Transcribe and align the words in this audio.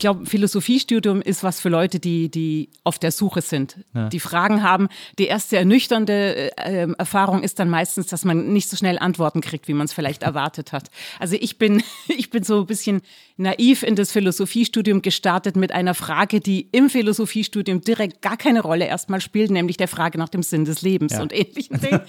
glaube, 0.00 0.26
Philosophiestudium 0.26 1.22
ist 1.22 1.44
was 1.44 1.60
für 1.60 1.68
Leute, 1.68 2.00
die, 2.00 2.28
die 2.28 2.70
auf 2.82 2.98
der 2.98 3.12
Suche 3.12 3.42
sind, 3.42 3.76
ja. 3.94 4.08
die 4.08 4.18
Fragen 4.18 4.62
haben. 4.62 4.88
Die 5.18 5.26
erste 5.26 5.56
ernüchternde 5.56 6.56
äh, 6.58 6.88
Erfahrung 6.98 7.42
ist 7.42 7.60
dann 7.60 7.70
meistens, 7.70 8.08
dass 8.08 8.24
man 8.24 8.52
nicht 8.52 8.68
so 8.68 8.76
schnell 8.76 8.98
Antworten 8.98 9.40
kriegt, 9.40 9.68
wie 9.68 9.74
man 9.74 9.84
es 9.84 9.92
vielleicht 9.92 10.22
erwartet 10.24 10.72
hat. 10.72 10.90
Also 11.20 11.36
ich 11.38 11.58
bin, 11.58 11.82
ich 12.08 12.30
bin 12.30 12.42
so 12.42 12.60
ein 12.60 12.66
bisschen 12.66 13.02
naiv 13.36 13.82
in 13.82 13.94
das 13.94 14.12
Philosophiestudium 14.12 15.02
gestartet 15.02 15.56
mit 15.56 15.72
einer 15.72 15.94
Frage, 15.94 16.40
die 16.40 16.68
im 16.72 16.90
Philosophiestudium 16.90 17.80
direkt 17.82 18.22
gar 18.22 18.36
keine 18.36 18.60
Rolle 18.60 18.86
erstmal 18.86 19.20
spielt, 19.20 19.50
nämlich 19.50 19.76
der 19.76 19.88
Frage 19.88 20.18
nach 20.18 20.28
dem 20.28 20.42
Sinn 20.42 20.64
des 20.64 20.82
Lebens 20.82 21.12
ja. 21.12 21.22
und 21.22 21.32
ähnlichen 21.32 21.80
Dingen. 21.80 22.00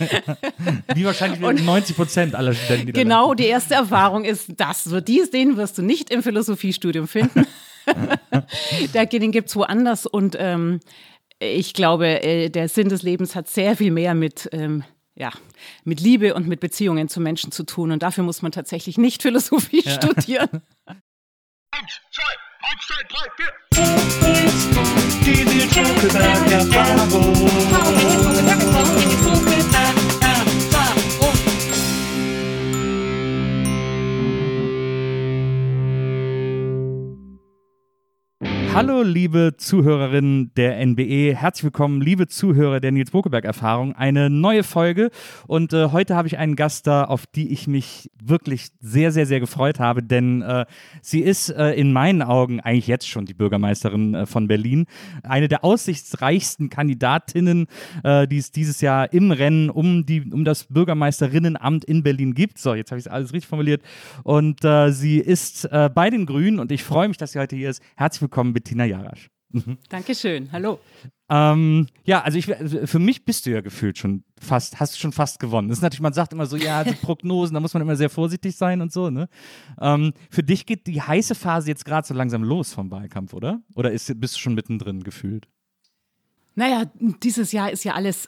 wie 0.96 1.06
wahrscheinlich 1.06 1.42
und 1.42 1.66
90 1.66 1.96
Prozent 1.96 2.36
aller 2.36 2.54
Studenten. 2.54 2.88
Die 2.88 2.94
genau, 2.94 3.34
die 3.34 3.46
erste 3.46 3.76
Erfahrung 3.76 4.26
ist, 4.26 4.50
das 4.58 4.84
so, 4.84 5.00
dies, 5.00 5.30
den 5.30 5.58
wirst 5.58 5.78
du 5.78 5.82
nicht 5.82 6.10
im 6.10 6.24
Philosophiestudium 6.24 7.08
finden. 7.08 7.46
den 8.94 9.32
gibt 9.32 9.50
es 9.50 9.56
woanders 9.56 10.06
und 10.06 10.36
ähm, 10.40 10.80
ich 11.42 11.74
glaube, 11.74 12.24
äh, 12.24 12.50
der 12.50 12.70
Sinn 12.70 12.88
des 12.90 13.02
Lebens 13.02 13.36
hat 13.36 13.48
sehr 13.48 13.76
viel 13.76 13.90
mehr 13.92 14.14
mit, 14.14 14.48
ähm, 14.52 14.84
ja, 15.16 15.32
mit 15.84 16.00
Liebe 16.00 16.36
und 16.36 16.48
mit 16.48 16.60
Beziehungen 16.60 17.10
zu 17.10 17.20
Menschen 17.20 17.52
zu 17.52 17.64
tun. 17.64 17.92
Und 17.92 18.04
dafür 18.04 18.24
muss 18.24 18.44
man 18.44 18.52
tatsächlich 18.52 19.00
nicht 19.00 19.24
Philosophie 19.24 19.82
ja. 19.84 19.92
studieren. 19.92 20.62
Eins, 21.74 22.02
zwei, 22.12 22.24
eins, 22.62 22.86
zwei, 22.86 23.02
drei, 23.10 23.28
vier. 23.38 23.50
Die. 25.26 25.42
Hallo, 38.74 39.02
liebe 39.02 39.56
Zuhörerinnen 39.58 40.54
der 40.56 40.80
NBE. 40.86 41.36
Herzlich 41.36 41.66
willkommen, 41.66 42.00
liebe 42.00 42.28
Zuhörer 42.28 42.80
der 42.80 42.94
Nils 42.94 43.12
Bokeberg-Erfahrung. 43.12 43.98
Eine 43.98 44.30
neue 44.30 44.64
Folge. 44.64 45.12
Und 45.46 45.74
äh, 45.74 45.90
heute 45.92 46.16
habe 46.16 46.30
ich 46.30 46.38
einen 46.38 46.56
Gast 46.56 46.88
da, 46.88 47.04
auf 47.04 47.28
die 47.28 47.52
ich 47.52 47.68
mich 47.68 48.10
wirklich 48.24 48.70
sehr, 48.80 49.12
sehr, 49.12 49.26
sehr 49.26 49.42
gefreut 49.42 49.80
habe, 49.80 50.02
denn 50.02 50.42
äh, 50.42 50.66
sie 51.02 51.20
ist 51.20 51.50
äh, 51.50 51.72
in 51.74 51.92
meinen 51.92 52.22
Augen 52.22 52.62
eigentlich 52.62 52.88
jetzt 52.88 53.10
schon 53.10 53.26
die 53.26 53.34
Bürgermeisterin 53.34 54.16
äh, 54.16 54.26
von 54.26 54.48
Berlin. 54.48 54.86
Eine 55.24 55.50
der 55.50 55.66
aussichtsreichsten 55.66 56.70
Kandidatinnen, 56.70 57.68
äh, 58.06 58.26
die 58.26 58.38
es 58.38 58.52
dieses 58.52 58.80
Jahr 58.80 59.12
im 59.12 59.32
Rennen 59.32 59.70
um, 59.70 60.06
die, 60.06 60.22
um 60.32 60.46
das 60.46 60.64
Bürgermeisterinnenamt 60.64 61.84
in 61.84 62.04
Berlin 62.04 62.36
gibt. 62.36 62.58
So, 62.58 62.74
jetzt 62.74 62.92
habe 62.92 63.00
ich 63.00 63.06
es 63.06 63.12
alles 63.12 63.34
richtig 63.34 63.50
formuliert. 63.50 63.82
Und 64.24 64.64
äh, 64.64 64.92
sie 64.92 65.20
ist 65.20 65.70
bei 65.70 66.10
den 66.10 66.26
Grünen 66.26 66.60
und 66.60 66.72
ich 66.72 66.84
freue 66.84 67.08
mich, 67.08 67.18
dass 67.18 67.34
sie 67.34 67.40
heute 67.40 67.56
hier 67.56 67.70
ist. 67.70 67.82
Herzlich 67.96 68.22
willkommen, 68.22 68.54
Bettina 68.62 68.86
Jarasch. 68.86 69.32
Mhm. 69.50 69.80
Dankeschön, 69.90 70.52
hallo. 70.52 70.80
Ähm, 71.30 71.88
ja, 72.04 72.22
also 72.22 72.38
ich, 72.38 72.46
für 72.46 73.00
mich 73.00 73.26
bist 73.26 73.46
du 73.46 73.50
ja 73.50 73.62
gefühlt 73.62 73.98
schon 73.98 74.24
fast, 74.40 74.80
hast 74.80 74.94
du 74.94 75.00
schon 75.00 75.12
fast 75.12 75.40
gewonnen. 75.40 75.68
Das 75.68 75.80
ist 75.80 75.82
natürlich, 75.82 76.02
man 76.02 76.14
sagt 76.14 76.32
immer 76.32 76.46
so, 76.46 76.58
ja, 76.58 76.84
die 76.84 76.94
Prognosen, 77.02 77.56
da 77.56 77.60
muss 77.60 77.74
man 77.74 77.82
immer 77.82 77.96
sehr 77.96 78.12
vorsichtig 78.12 78.56
sein 78.56 78.82
und 78.82 78.94
so, 78.94 79.10
ne? 79.10 79.30
Ähm, 79.80 80.14
für 80.30 80.44
dich 80.44 80.68
geht 80.68 80.86
die 80.86 81.02
heiße 81.02 81.34
Phase 81.34 81.70
jetzt 81.70 81.86
gerade 81.86 82.08
so 82.08 82.14
langsam 82.14 82.44
los 82.44 82.72
vom 82.72 82.92
Wahlkampf, 82.92 83.34
oder? 83.34 83.62
Oder 83.74 83.92
ist, 83.92 84.14
bist 84.22 84.36
du 84.36 84.40
schon 84.40 84.54
mittendrin 84.54 85.04
gefühlt? 85.04 85.48
Naja, 86.54 86.84
dieses 87.24 87.52
Jahr 87.52 87.72
ist 87.72 87.84
ja 87.84 87.94
alles 87.96 88.28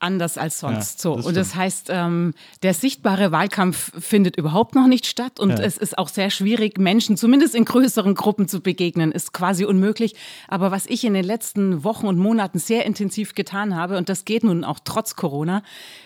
anders 0.00 0.38
als 0.38 0.60
sonst. 0.60 1.04
Ja, 1.04 1.20
so. 1.20 1.28
und 1.28 1.36
das 1.36 1.54
heißt, 1.54 1.88
ähm, 1.90 2.34
der 2.62 2.74
sichtbare 2.74 3.32
Wahlkampf 3.32 3.92
findet 3.98 4.36
überhaupt 4.36 4.74
noch 4.74 4.86
nicht 4.86 5.06
statt 5.06 5.40
und 5.40 5.50
ja. 5.50 5.58
es 5.58 5.76
ist 5.76 5.98
auch 5.98 6.08
sehr 6.08 6.30
schwierig, 6.30 6.78
Menschen 6.78 7.16
zumindest 7.16 7.54
in 7.54 7.64
größeren 7.64 8.14
Gruppen 8.14 8.48
zu 8.48 8.60
begegnen, 8.60 9.12
ist 9.12 9.32
quasi 9.32 9.64
unmöglich. 9.64 10.14
Aber 10.46 10.70
was 10.70 10.86
ich 10.86 11.04
in 11.04 11.14
den 11.14 11.24
letzten 11.24 11.84
Wochen 11.84 12.06
und 12.06 12.18
Monaten 12.18 12.58
sehr 12.58 12.86
intensiv 12.86 13.34
getan 13.34 13.74
habe, 13.74 13.96
und 13.96 14.08
das 14.08 14.24
geht 14.24 14.44
nun 14.44 14.64
auch 14.64 14.78
trotz 14.84 15.16
Corona, 15.16 15.62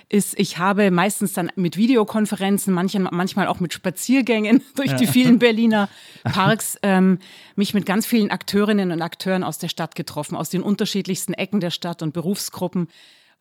ist, 0.08 0.38
ich 0.38 0.58
habe 0.58 0.90
meistens 0.90 1.32
dann 1.32 1.50
mit 1.56 1.76
Videokonferenzen, 1.76 2.72
manchen, 2.72 3.08
manchmal 3.10 3.46
auch 3.46 3.60
mit 3.60 3.72
Spaziergängen 3.72 4.62
durch 4.76 4.90
ja. 4.90 4.96
die 4.96 5.06
vielen 5.06 5.38
Berliner 5.38 5.88
Parks, 6.24 6.78
ähm, 6.82 7.18
mich 7.56 7.74
mit 7.74 7.86
ganz 7.86 8.06
vielen 8.06 8.30
Akteurinnen 8.30 8.90
und 8.90 9.02
Akteuren 9.02 9.44
aus 9.44 9.58
der 9.58 9.68
Stadt 9.68 9.94
getroffen, 9.94 10.36
aus 10.36 10.50
den 10.50 10.62
unterschiedlichsten 10.62 11.34
Ecken 11.34 11.60
der 11.60 11.70
Stadt 11.70 12.02
und 12.02 12.12
Berufsgruppen. 12.12 12.88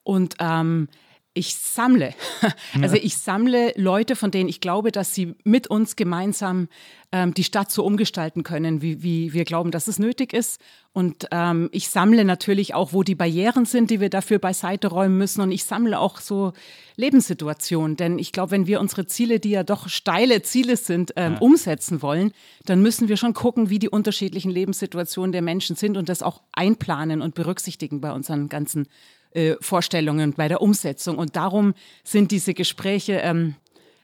Und 0.03 0.35
ähm, 0.39 0.87
ich 1.33 1.55
sammle. 1.55 2.13
Also 2.81 2.95
ich 2.95 3.17
sammle 3.17 3.73
Leute, 3.75 4.15
von 4.15 4.31
denen 4.31 4.49
ich 4.49 4.61
glaube, 4.61 4.91
dass 4.91 5.13
sie 5.13 5.35
mit 5.43 5.67
uns 5.67 5.95
gemeinsam 5.95 6.67
ähm, 7.11 7.33
die 7.33 7.43
Stadt 7.43 7.71
so 7.71 7.83
umgestalten 7.85 8.43
können, 8.43 8.81
wie, 8.81 9.03
wie 9.03 9.33
wir 9.33 9.43
glauben, 9.43 9.71
dass 9.71 9.87
es 9.87 9.99
nötig 9.99 10.33
ist. 10.33 10.61
Und 10.93 11.27
ähm, 11.31 11.69
ich 11.71 11.89
sammle 11.89 12.25
natürlich 12.25 12.73
auch, 12.73 12.93
wo 12.93 13.03
die 13.03 13.15
Barrieren 13.15 13.65
sind, 13.65 13.91
die 13.91 13.99
wir 13.99 14.09
dafür 14.09 14.39
beiseite 14.39 14.87
räumen 14.87 15.17
müssen. 15.17 15.41
Und 15.41 15.51
ich 15.51 15.65
sammle 15.65 15.99
auch 15.99 16.19
so 16.19 16.53
Lebenssituationen. 16.95 17.97
Denn 17.97 18.19
ich 18.19 18.31
glaube, 18.31 18.51
wenn 18.51 18.67
wir 18.67 18.79
unsere 18.79 19.05
Ziele, 19.05 19.39
die 19.39 19.51
ja 19.51 19.63
doch 19.63 19.89
steile 19.89 20.41
Ziele 20.41 20.77
sind, 20.77 21.13
ähm, 21.17 21.33
ja. 21.33 21.39
umsetzen 21.39 22.01
wollen, 22.01 22.31
dann 22.65 22.81
müssen 22.81 23.09
wir 23.09 23.17
schon 23.17 23.33
gucken, 23.33 23.69
wie 23.69 23.79
die 23.79 23.89
unterschiedlichen 23.89 24.51
Lebenssituationen 24.51 25.31
der 25.33 25.41
Menschen 25.41 25.75
sind 25.75 25.97
und 25.97 26.09
das 26.09 26.23
auch 26.23 26.41
einplanen 26.53 27.21
und 27.21 27.35
berücksichtigen 27.35 28.01
bei 28.01 28.11
unseren 28.11 28.49
ganzen 28.49 28.87
äh, 29.31 29.55
Vorstellungen, 29.61 30.33
bei 30.33 30.47
der 30.47 30.61
Umsetzung. 30.61 31.17
Und 31.17 31.35
darum 31.35 31.73
sind 32.03 32.31
diese 32.31 32.53
Gespräche, 32.53 33.13
ähm, 33.23 33.55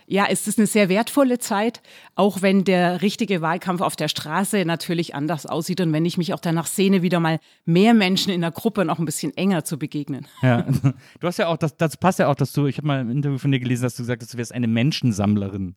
ja, 0.10 0.26
es 0.30 0.48
ist 0.48 0.58
eine 0.58 0.68
sehr 0.68 0.88
wertvolle 0.88 1.38
Zeit, 1.38 1.82
auch 2.16 2.42
wenn 2.42 2.64
der 2.64 3.02
richtige 3.02 3.42
Wahlkampf 3.42 3.82
auf 3.82 3.98
der 3.98 4.08
Straße 4.08 4.64
natürlich 4.64 5.14
anders 5.14 5.46
aussieht 5.46 5.82
und 5.82 5.92
wenn 5.92 6.06
ich 6.06 6.18
mich 6.18 6.34
auch 6.34 6.40
danach 6.40 6.66
sehne, 6.66 7.02
wieder 7.02 7.20
mal 7.20 7.40
mehr 7.66 7.94
Menschen 7.94 8.32
in 8.32 8.40
der 8.40 8.52
Gruppe 8.52 8.86
noch 8.86 9.00
ein 9.00 9.06
bisschen 9.06 9.36
enger 9.36 9.66
zu 9.66 9.78
begegnen. 9.78 10.26
Ja, 10.48 10.66
du 11.20 11.28
hast 11.28 11.40
ja 11.40 11.48
auch, 11.48 11.58
das, 11.58 11.76
das 11.76 11.98
passt 11.98 12.20
ja 12.20 12.30
auch, 12.30 12.36
dass 12.36 12.54
du, 12.54 12.68
ich 12.68 12.78
habe 12.78 12.88
mal 12.88 13.02
im 13.02 13.10
Interview 13.10 13.38
von 13.38 13.52
dir 13.52 13.60
gelesen, 13.60 13.84
dass 13.84 13.96
du 13.96 14.04
gesagt 14.04 14.22
hast, 14.22 14.34
du 14.34 14.38
wärst 14.38 14.54
eine 14.54 14.68
Menschensammlerin. 14.68 15.76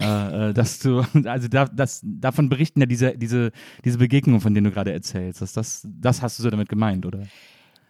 Äh, 0.00 0.48
äh 0.48 0.52
dass 0.52 0.80
du, 0.80 1.04
also 1.24 1.46
da, 1.46 1.66
das, 1.66 2.00
davon 2.02 2.48
berichten 2.48 2.80
ja 2.80 2.86
diese, 2.86 3.16
diese, 3.16 3.52
diese 3.84 3.98
Begegnungen, 3.98 4.40
von 4.40 4.54
denen 4.54 4.64
du 4.64 4.70
gerade 4.72 4.92
erzählst. 4.92 5.40
Das, 5.40 5.52
das, 5.52 5.86
das 5.88 6.20
hast 6.20 6.38
du 6.38 6.42
so 6.42 6.50
damit 6.50 6.68
gemeint, 6.68 7.06
oder? 7.06 7.22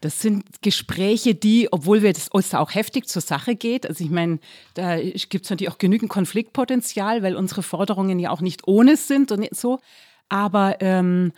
Das 0.00 0.20
sind 0.20 0.44
Gespräche, 0.62 1.34
die, 1.34 1.72
obwohl 1.72 2.02
wir 2.02 2.12
das 2.12 2.28
uns 2.28 2.54
auch 2.54 2.74
heftig 2.74 3.08
zur 3.08 3.22
Sache 3.22 3.56
geht, 3.56 3.86
also 3.86 4.04
ich 4.04 4.10
meine, 4.10 4.38
da 4.74 4.96
gibt 5.00 5.44
es 5.44 5.50
natürlich 5.50 5.72
auch 5.72 5.78
genügend 5.78 6.10
Konfliktpotenzial, 6.10 7.22
weil 7.22 7.36
unsere 7.36 7.62
Forderungen 7.62 8.18
ja 8.18 8.30
auch 8.30 8.40
nicht 8.40 8.66
ohne 8.66 8.96
sind 8.96 9.32
und 9.32 9.48
so. 9.54 9.80
Aber 10.28 10.80
ähm, 10.80 11.32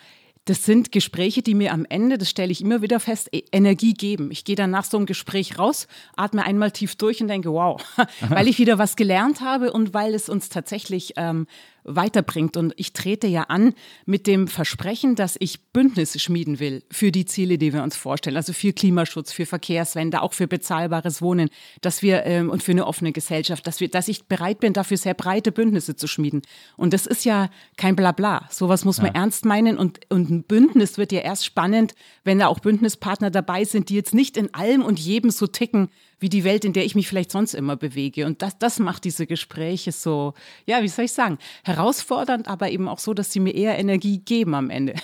das 0.46 0.64
sind 0.64 0.90
Gespräche, 0.90 1.42
die 1.42 1.54
mir 1.54 1.72
am 1.72 1.86
Ende, 1.88 2.18
das 2.18 2.30
stelle 2.30 2.50
ich 2.50 2.60
immer 2.60 2.82
wieder 2.82 2.98
fest, 2.98 3.28
e-, 3.32 3.44
Energie 3.52 3.94
geben. 3.94 4.30
Ich 4.30 4.44
gehe 4.44 4.56
dann 4.56 4.70
nach 4.70 4.84
so 4.84 4.96
einem 4.96 5.06
Gespräch 5.06 5.58
raus, 5.58 5.86
atme 6.16 6.44
einmal 6.44 6.70
tief 6.70 6.96
durch 6.96 7.20
und 7.20 7.28
denke, 7.28 7.52
wow, 7.52 7.80
weil 8.28 8.48
ich 8.48 8.58
wieder 8.58 8.78
was 8.78 8.96
gelernt 8.96 9.42
habe 9.42 9.72
und 9.72 9.94
weil 9.94 10.14
es 10.14 10.28
uns 10.28 10.48
tatsächlich 10.48 11.12
ähm, 11.16 11.46
weiterbringt. 11.84 12.56
Und 12.56 12.72
ich 12.76 12.92
trete 12.92 13.26
ja 13.26 13.44
an 13.44 13.74
mit 14.06 14.26
dem 14.26 14.48
Versprechen, 14.48 15.14
dass 15.14 15.36
ich 15.38 15.72
Bündnisse 15.72 16.18
schmieden 16.18 16.60
will 16.60 16.82
für 16.90 17.12
die 17.12 17.24
Ziele, 17.24 17.58
die 17.58 17.72
wir 17.72 17.82
uns 17.82 17.96
vorstellen. 17.96 18.36
Also 18.36 18.52
für 18.52 18.72
Klimaschutz, 18.72 19.32
für 19.32 19.46
Verkehrswende, 19.46 20.22
auch 20.22 20.32
für 20.32 20.46
bezahlbares 20.46 21.22
Wohnen, 21.22 21.50
dass 21.80 22.02
wir 22.02 22.24
ähm, 22.26 22.50
und 22.50 22.62
für 22.62 22.72
eine 22.72 22.86
offene 22.86 23.12
Gesellschaft, 23.12 23.66
dass 23.66 23.80
wir, 23.80 23.88
dass 23.88 24.08
ich 24.08 24.24
bereit 24.24 24.60
bin, 24.60 24.72
dafür 24.72 24.96
sehr 24.96 25.14
breite 25.14 25.52
Bündnisse 25.52 25.96
zu 25.96 26.06
schmieden. 26.06 26.42
Und 26.76 26.92
das 26.92 27.06
ist 27.06 27.24
ja 27.24 27.50
kein 27.76 27.96
Blabla. 27.96 28.46
Sowas 28.50 28.84
muss 28.84 28.98
man 28.98 29.14
ja. 29.14 29.20
ernst 29.20 29.44
meinen. 29.44 29.78
Und, 29.78 30.00
und 30.10 30.30
ein 30.30 30.42
Bündnis 30.42 30.98
wird 30.98 31.12
ja 31.12 31.20
erst 31.20 31.44
spannend, 31.44 31.94
wenn 32.24 32.38
da 32.38 32.46
auch 32.48 32.60
Bündnispartner 32.60 33.30
dabei 33.30 33.64
sind, 33.64 33.88
die 33.88 33.94
jetzt 33.94 34.14
nicht 34.14 34.36
in 34.36 34.52
allem 34.54 34.82
und 34.82 34.98
jedem 34.98 35.30
so 35.30 35.46
ticken, 35.46 35.88
wie 36.20 36.28
die 36.28 36.44
Welt, 36.44 36.64
in 36.64 36.72
der 36.72 36.84
ich 36.84 36.94
mich 36.94 37.08
vielleicht 37.08 37.32
sonst 37.32 37.54
immer 37.54 37.76
bewege. 37.76 38.26
Und 38.26 38.42
das, 38.42 38.58
das 38.58 38.78
macht 38.78 39.04
diese 39.04 39.26
Gespräche 39.26 39.90
so, 39.90 40.34
ja, 40.66 40.82
wie 40.82 40.88
soll 40.88 41.06
ich 41.06 41.12
sagen, 41.12 41.38
herausfordernd, 41.64 42.46
aber 42.46 42.70
eben 42.70 42.88
auch 42.88 42.98
so, 42.98 43.14
dass 43.14 43.32
sie 43.32 43.40
mir 43.40 43.54
eher 43.54 43.78
Energie 43.78 44.18
geben 44.18 44.54
am 44.54 44.70
Ende. 44.70 44.94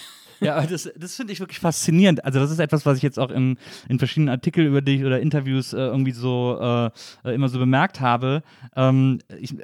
Ja, 0.41 0.67
das, 0.67 0.91
das 0.97 1.17
finde 1.17 1.33
ich 1.33 1.41
wirklich 1.41 1.59
faszinierend. 1.59 2.25
Also, 2.25 2.39
das 2.39 2.51
ist 2.51 2.59
etwas, 2.59 2.85
was 2.87 2.97
ich 2.99 3.03
jetzt 3.03 3.19
auch 3.19 3.31
in, 3.31 3.57
in 3.89 3.99
verschiedenen 3.99 4.29
Artikeln 4.29 4.67
über 4.67 4.83
dich 4.83 5.05
oder 5.05 5.21
Interviews 5.21 5.73
äh, 5.73 5.79
irgendwie 5.79 6.13
so 6.13 6.59
äh, 6.61 7.35
immer 7.35 7.49
so 7.49 7.59
bemerkt 7.59 8.01
habe. 8.01 8.43
Ähm, 8.75 9.19
ich, 9.41 9.55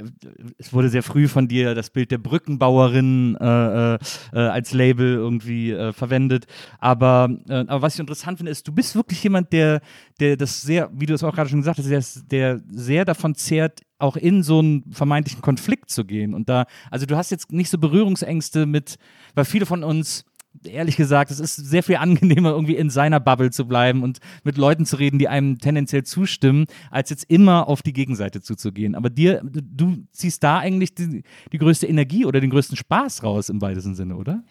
es 0.58 0.72
wurde 0.72 0.88
sehr 0.88 1.02
früh 1.02 1.28
von 1.28 1.48
dir 1.48 1.74
das 1.74 1.90
Bild 1.90 2.10
der 2.10 2.18
Brückenbauerin 2.18 3.36
äh, 3.40 3.94
äh, 3.94 3.98
äh 4.32 4.38
als 4.38 4.72
Label 4.72 5.14
irgendwie 5.14 5.72
äh, 5.72 5.92
verwendet. 5.92 6.46
Aber, 6.78 7.28
aber 7.48 7.82
was 7.82 7.94
ich 7.94 8.00
interessant 8.00 8.38
finde, 8.38 8.52
ist, 8.52 8.66
du 8.66 8.72
bist 8.72 8.94
wirklich 8.94 9.22
jemand, 9.22 9.52
der, 9.52 9.80
der 10.20 10.36
das 10.36 10.62
sehr, 10.62 10.90
wie 10.92 11.06
du 11.06 11.14
es 11.14 11.22
auch 11.22 11.34
gerade 11.34 11.50
schon 11.50 11.60
gesagt 11.60 11.78
hast, 11.78 11.88
der, 11.88 12.02
der 12.30 12.60
sehr 12.70 13.04
davon 13.04 13.34
zehrt, 13.34 13.80
auch 14.02 14.16
in 14.16 14.42
so 14.42 14.58
einen 14.58 14.92
vermeintlichen 14.92 15.42
Konflikt 15.42 15.88
zu 15.88 16.04
gehen. 16.04 16.34
Und 16.34 16.48
da, 16.48 16.66
also 16.90 17.06
du 17.06 17.16
hast 17.16 17.30
jetzt 17.30 17.52
nicht 17.52 17.70
so 17.70 17.78
Berührungsängste 17.78 18.66
mit, 18.66 18.98
weil 19.34 19.44
viele 19.44 19.64
von 19.64 19.84
uns 19.84 20.24
ehrlich 20.64 20.96
gesagt, 20.96 21.30
es 21.30 21.40
ist 21.40 21.56
sehr 21.56 21.82
viel 21.82 21.96
angenehmer, 21.96 22.50
irgendwie 22.50 22.76
in 22.76 22.90
seiner 22.90 23.20
Bubble 23.20 23.50
zu 23.50 23.66
bleiben 23.66 24.02
und 24.02 24.18
mit 24.44 24.56
Leuten 24.56 24.86
zu 24.86 24.96
reden, 24.96 25.18
die 25.18 25.28
einem 25.28 25.58
tendenziell 25.58 26.04
zustimmen, 26.04 26.66
als 26.90 27.10
jetzt 27.10 27.24
immer 27.28 27.68
auf 27.68 27.82
die 27.82 27.92
Gegenseite 27.92 28.40
zuzugehen. 28.40 28.94
Aber 28.94 29.10
dir, 29.10 29.42
du 29.44 30.04
ziehst 30.12 30.42
da 30.42 30.58
eigentlich 30.58 30.94
die, 30.94 31.22
die 31.52 31.58
größte 31.58 31.86
Energie 31.86 32.24
oder 32.24 32.40
den 32.40 32.50
größten 32.50 32.76
Spaß 32.76 33.22
raus 33.22 33.48
im 33.48 33.60
weitesten 33.60 33.94
Sinne, 33.94 34.16
oder? 34.16 34.42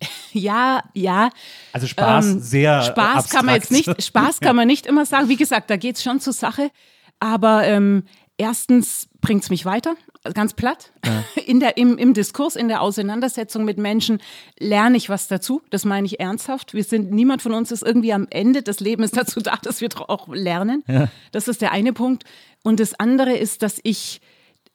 Ja, 0.32 0.84
ja. 0.94 1.28
Also 1.72 1.86
Spaß 1.86 2.26
ähm, 2.26 2.40
sehr. 2.40 2.82
Spaß 2.82 3.16
abstrakt. 3.16 3.30
kann 3.30 3.46
man 3.46 3.54
jetzt 3.56 3.70
nicht, 3.70 4.02
Spaß 4.02 4.40
kann 4.40 4.56
man 4.56 4.66
nicht 4.66 4.86
immer 4.86 5.04
sagen. 5.04 5.28
Wie 5.28 5.36
gesagt, 5.36 5.68
da 5.68 5.76
geht 5.76 5.96
es 5.96 6.02
schon 6.02 6.20
zur 6.20 6.32
Sache. 6.32 6.70
Aber 7.18 7.64
ähm, 7.64 8.04
erstens 8.38 9.08
bringt 9.20 9.42
es 9.42 9.50
mich 9.50 9.66
weiter, 9.66 9.96
ganz 10.34 10.54
platt. 10.54 10.92
Ja. 11.04 11.24
In 11.46 11.60
der, 11.60 11.76
im, 11.76 11.98
Im 11.98 12.14
Diskurs, 12.14 12.56
in 12.56 12.68
der 12.68 12.80
Auseinandersetzung 12.82 13.64
mit 13.64 13.78
Menschen 13.78 14.20
lerne 14.58 14.96
ich 14.96 15.08
was 15.08 15.28
dazu. 15.28 15.62
Das 15.70 15.84
meine 15.84 16.06
ich 16.06 16.20
ernsthaft. 16.20 16.74
Wir 16.74 16.84
sind, 16.84 17.10
niemand 17.10 17.42
von 17.42 17.54
uns 17.54 17.72
ist 17.72 17.82
irgendwie 17.82 18.12
am 18.12 18.26
Ende 18.30 18.62
des 18.62 18.80
Lebens 18.80 19.10
dazu 19.12 19.40
da, 19.40 19.56
dass 19.56 19.80
wir 19.80 19.88
auch 20.08 20.28
lernen. 20.28 20.84
Ja. 20.86 21.08
Das 21.32 21.48
ist 21.48 21.62
der 21.62 21.72
eine 21.72 21.92
Punkt. 21.92 22.24
Und 22.62 22.78
das 22.78 22.98
andere 22.98 23.36
ist, 23.36 23.62
dass 23.62 23.80
ich, 23.82 24.20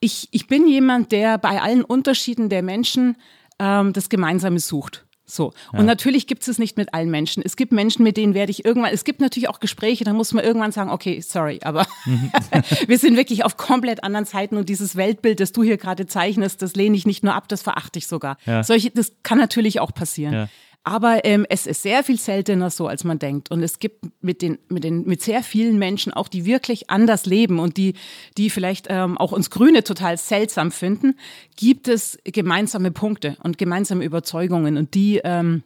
ich, 0.00 0.28
ich 0.32 0.48
bin 0.48 0.66
jemand, 0.66 1.12
der 1.12 1.38
bei 1.38 1.62
allen 1.62 1.84
Unterschieden 1.84 2.48
der 2.48 2.62
Menschen 2.62 3.16
ähm, 3.58 3.92
das 3.92 4.08
Gemeinsame 4.08 4.58
sucht. 4.58 5.05
So. 5.28 5.52
Ja. 5.72 5.80
Und 5.80 5.86
natürlich 5.86 6.28
gibt 6.28 6.42
es 6.42 6.48
es 6.48 6.58
nicht 6.58 6.76
mit 6.76 6.94
allen 6.94 7.10
Menschen. 7.10 7.42
Es 7.44 7.56
gibt 7.56 7.72
Menschen, 7.72 8.04
mit 8.04 8.16
denen 8.16 8.34
werde 8.34 8.52
ich 8.52 8.64
irgendwann, 8.64 8.92
es 8.92 9.02
gibt 9.02 9.20
natürlich 9.20 9.48
auch 9.48 9.58
Gespräche, 9.58 10.04
da 10.04 10.12
muss 10.12 10.32
man 10.32 10.44
irgendwann 10.44 10.70
sagen, 10.70 10.90
okay, 10.90 11.20
sorry, 11.20 11.58
aber 11.62 11.86
mhm. 12.04 12.30
wir 12.86 12.98
sind 12.98 13.16
wirklich 13.16 13.44
auf 13.44 13.56
komplett 13.56 14.04
anderen 14.04 14.24
Zeiten 14.24 14.56
und 14.56 14.68
dieses 14.68 14.94
Weltbild, 14.94 15.40
das 15.40 15.50
du 15.50 15.64
hier 15.64 15.78
gerade 15.78 16.06
zeichnest, 16.06 16.62
das 16.62 16.76
lehne 16.76 16.96
ich 16.96 17.06
nicht 17.06 17.24
nur 17.24 17.34
ab, 17.34 17.48
das 17.48 17.62
verachte 17.62 17.98
ich 17.98 18.06
sogar. 18.06 18.38
Ja. 18.46 18.62
Solche, 18.62 18.90
das 18.90 19.12
kann 19.24 19.38
natürlich 19.38 19.80
auch 19.80 19.92
passieren. 19.92 20.32
Ja. 20.32 20.48
Aber 20.86 21.24
ähm, 21.24 21.44
es 21.48 21.66
ist 21.66 21.82
sehr 21.82 22.04
viel 22.04 22.16
seltener 22.16 22.70
so, 22.70 22.86
als 22.86 23.02
man 23.02 23.18
denkt. 23.18 23.50
Und 23.50 23.60
es 23.60 23.80
gibt 23.80 24.06
mit 24.20 24.40
den, 24.40 24.56
mit 24.68 24.84
den, 24.84 25.04
mit 25.04 25.20
sehr 25.20 25.42
vielen 25.42 25.80
Menschen 25.80 26.12
auch, 26.12 26.28
die 26.28 26.46
wirklich 26.46 26.90
anders 26.90 27.26
leben 27.26 27.58
und 27.58 27.76
die, 27.76 27.94
die 28.38 28.50
vielleicht 28.50 28.86
ähm, 28.88 29.18
auch 29.18 29.32
uns 29.32 29.50
Grüne 29.50 29.82
total 29.82 30.16
seltsam 30.16 30.70
finden, 30.70 31.18
gibt 31.56 31.88
es 31.88 32.20
gemeinsame 32.22 32.92
Punkte 32.92 33.36
und 33.42 33.58
gemeinsame 33.58 34.04
Überzeugungen 34.04 34.76
und 34.76 34.94
die, 34.94 35.20
ähm, 35.24 35.64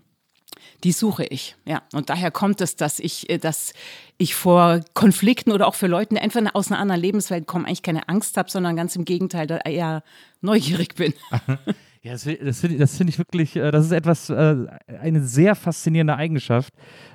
die 0.84 0.92
suche 0.92 1.26
ich. 1.26 1.54
Ja, 1.66 1.82
und 1.92 2.08
daher 2.08 2.30
kommt 2.30 2.62
es, 2.62 2.76
dass 2.76 2.98
ich, 2.98 3.28
äh, 3.28 3.36
dass 3.36 3.74
ich 4.16 4.34
vor 4.34 4.80
Konflikten 4.94 5.52
oder 5.52 5.68
auch 5.68 5.74
für 5.74 5.86
Leute, 5.86 6.14
die 6.14 6.20
einfach 6.22 6.40
aus 6.54 6.70
einer 6.70 6.80
anderen 6.80 7.02
Lebenswelt 7.02 7.46
kommen, 7.46 7.66
eigentlich 7.66 7.82
keine 7.82 8.08
Angst 8.08 8.38
habe, 8.38 8.50
sondern 8.50 8.74
ganz 8.74 8.96
im 8.96 9.04
Gegenteil, 9.04 9.46
da 9.46 9.58
eher 9.58 10.02
neugierig 10.40 10.94
bin. 10.94 11.12
Ja, 12.02 12.12
das, 12.12 12.24
das 12.24 12.60
finde 12.60 12.86
find 12.86 13.10
ich 13.10 13.18
wirklich, 13.18 13.56
äh, 13.56 13.70
das 13.70 13.84
ist 13.84 13.92
etwas, 13.92 14.30
äh, 14.30 14.56
eine 15.00 15.22
sehr 15.22 15.54
faszinierende 15.54 16.16
Eigenschaft. 16.16 16.72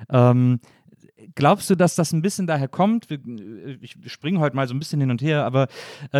Ähm, 0.08 0.60
glaubst 1.34 1.68
du, 1.68 1.74
dass 1.74 1.96
das 1.96 2.12
ein 2.12 2.22
bisschen 2.22 2.46
daher 2.46 2.68
kommt? 2.68 3.10
Äh, 3.10 3.18
ich 3.80 3.96
springe 4.06 4.38
heute 4.38 4.54
mal 4.54 4.68
so 4.68 4.74
ein 4.74 4.78
bisschen 4.78 5.00
hin 5.00 5.10
und 5.10 5.22
her, 5.22 5.44
aber 5.44 5.66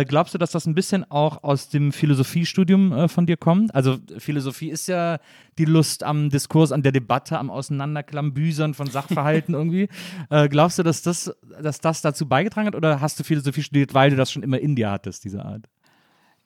glaubst 0.05 0.33
du, 0.33 0.37
dass 0.37 0.51
das 0.51 0.65
ein 0.65 0.75
bisschen 0.75 1.09
auch 1.09 1.43
aus 1.43 1.69
dem 1.69 1.93
Philosophiestudium 1.93 3.07
von 3.07 3.25
dir 3.25 3.37
kommt? 3.37 3.73
Also 3.73 3.99
Philosophie 4.17 4.69
ist 4.69 4.87
ja 4.87 5.19
die 5.57 5.65
Lust 5.65 6.03
am 6.03 6.29
Diskurs, 6.29 6.73
an 6.73 6.83
der 6.83 6.91
Debatte, 6.91 7.39
am 7.39 7.49
Auseinanderklambüsern 7.49 8.73
von 8.73 8.87
Sachverhalten 8.87 9.53
irgendwie. 9.55 9.87
glaubst 10.49 10.77
du, 10.77 10.83
dass 10.83 11.01
das, 11.01 11.33
dass 11.61 11.79
das 11.79 12.01
dazu 12.01 12.27
beigetragen 12.27 12.67
hat 12.67 12.75
oder 12.75 12.99
hast 12.99 13.17
du 13.17 13.23
Philosophie 13.23 13.63
studiert, 13.63 13.93
weil 13.93 14.09
du 14.09 14.17
das 14.17 14.29
schon 14.29 14.43
immer 14.43 14.59
in 14.59 14.75
dir 14.75 14.91
hattest, 14.91 15.23
diese 15.23 15.45
Art? 15.45 15.69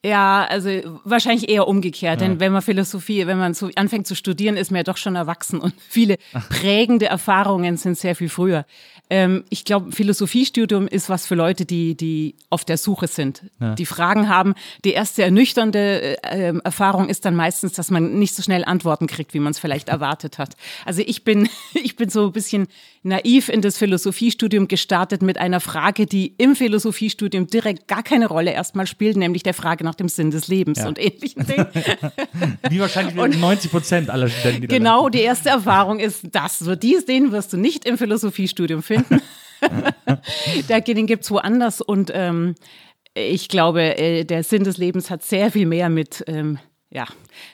Ja, 0.04 0.44
also 0.48 0.68
wahrscheinlich 1.04 1.48
eher 1.48 1.68
umgekehrt, 1.68 2.20
ja. 2.20 2.26
denn 2.26 2.40
wenn 2.40 2.50
man 2.50 2.60
Philosophie, 2.60 3.24
wenn 3.28 3.38
man 3.38 3.54
so 3.54 3.70
anfängt 3.76 4.08
zu 4.08 4.16
studieren, 4.16 4.56
ist 4.56 4.72
man 4.72 4.78
ja 4.78 4.82
doch 4.82 4.96
schon 4.96 5.14
erwachsen 5.14 5.60
und 5.60 5.74
viele 5.88 6.16
prägende 6.48 7.06
Erfahrungen 7.06 7.76
sind 7.76 7.96
sehr 7.96 8.16
viel 8.16 8.28
früher. 8.28 8.66
Ähm, 9.12 9.44
ich 9.50 9.66
glaube, 9.66 9.92
Philosophiestudium 9.92 10.88
ist 10.88 11.10
was 11.10 11.26
für 11.26 11.34
Leute, 11.34 11.66
die, 11.66 11.94
die 11.94 12.34
auf 12.48 12.64
der 12.64 12.78
Suche 12.78 13.08
sind, 13.08 13.42
ja. 13.60 13.74
die 13.74 13.84
Fragen 13.84 14.30
haben. 14.30 14.54
Die 14.86 14.92
erste 14.92 15.22
ernüchternde 15.22 16.16
äh, 16.24 16.48
ähm, 16.48 16.62
Erfahrung 16.64 17.10
ist 17.10 17.26
dann 17.26 17.36
meistens, 17.36 17.74
dass 17.74 17.90
man 17.90 18.18
nicht 18.18 18.34
so 18.34 18.42
schnell 18.42 18.64
Antworten 18.64 19.06
kriegt, 19.06 19.34
wie 19.34 19.38
man 19.38 19.50
es 19.50 19.58
vielleicht 19.58 19.90
erwartet 19.90 20.38
hat. 20.38 20.56
Also 20.86 21.02
ich 21.04 21.24
bin, 21.24 21.48
ich 21.74 21.96
bin 21.96 22.08
so 22.08 22.24
ein 22.24 22.32
bisschen 22.32 22.68
naiv 23.02 23.50
in 23.50 23.60
das 23.60 23.76
Philosophiestudium 23.76 24.66
gestartet 24.66 25.20
mit 25.20 25.36
einer 25.36 25.60
Frage, 25.60 26.06
die 26.06 26.34
im 26.38 26.56
Philosophiestudium 26.56 27.48
direkt 27.48 27.88
gar 27.88 28.02
keine 28.02 28.28
Rolle 28.28 28.52
erstmal 28.52 28.86
spielt, 28.86 29.18
nämlich 29.18 29.42
der 29.42 29.54
Frage 29.54 29.84
nach 29.84 29.91
dem 29.94 30.08
Sinn 30.08 30.30
des 30.30 30.48
Lebens 30.48 30.78
ja. 30.78 30.88
und 30.88 30.98
ähnlichen 30.98 31.46
Dingen. 31.46 31.66
Wie 32.68 32.80
wahrscheinlich 32.80 33.16
und 33.16 33.40
90 33.40 33.70
Prozent 33.70 34.10
aller 34.10 34.28
Studenten. 34.28 34.62
Die 34.62 34.68
genau, 34.68 35.08
die 35.08 35.20
erste 35.20 35.50
Erfahrung 35.50 35.98
ist 36.00 36.28
das. 36.32 36.58
So, 36.58 36.74
dies, 36.74 37.04
den 37.04 37.32
wirst 37.32 37.52
du 37.52 37.56
nicht 37.56 37.84
im 37.84 37.98
Philosophiestudium 37.98 38.82
finden 38.82 39.20
finden. 39.60 40.94
den 40.94 41.06
gibt 41.06 41.24
es 41.24 41.30
woanders 41.30 41.80
und 41.80 42.10
ähm, 42.14 42.54
ich 43.14 43.48
glaube, 43.48 43.98
äh, 43.98 44.24
der 44.24 44.42
Sinn 44.42 44.64
des 44.64 44.78
Lebens 44.78 45.10
hat 45.10 45.22
sehr 45.22 45.50
viel 45.50 45.66
mehr 45.66 45.88
mit 45.88 46.24
ähm, 46.26 46.58
ja, 46.92 47.06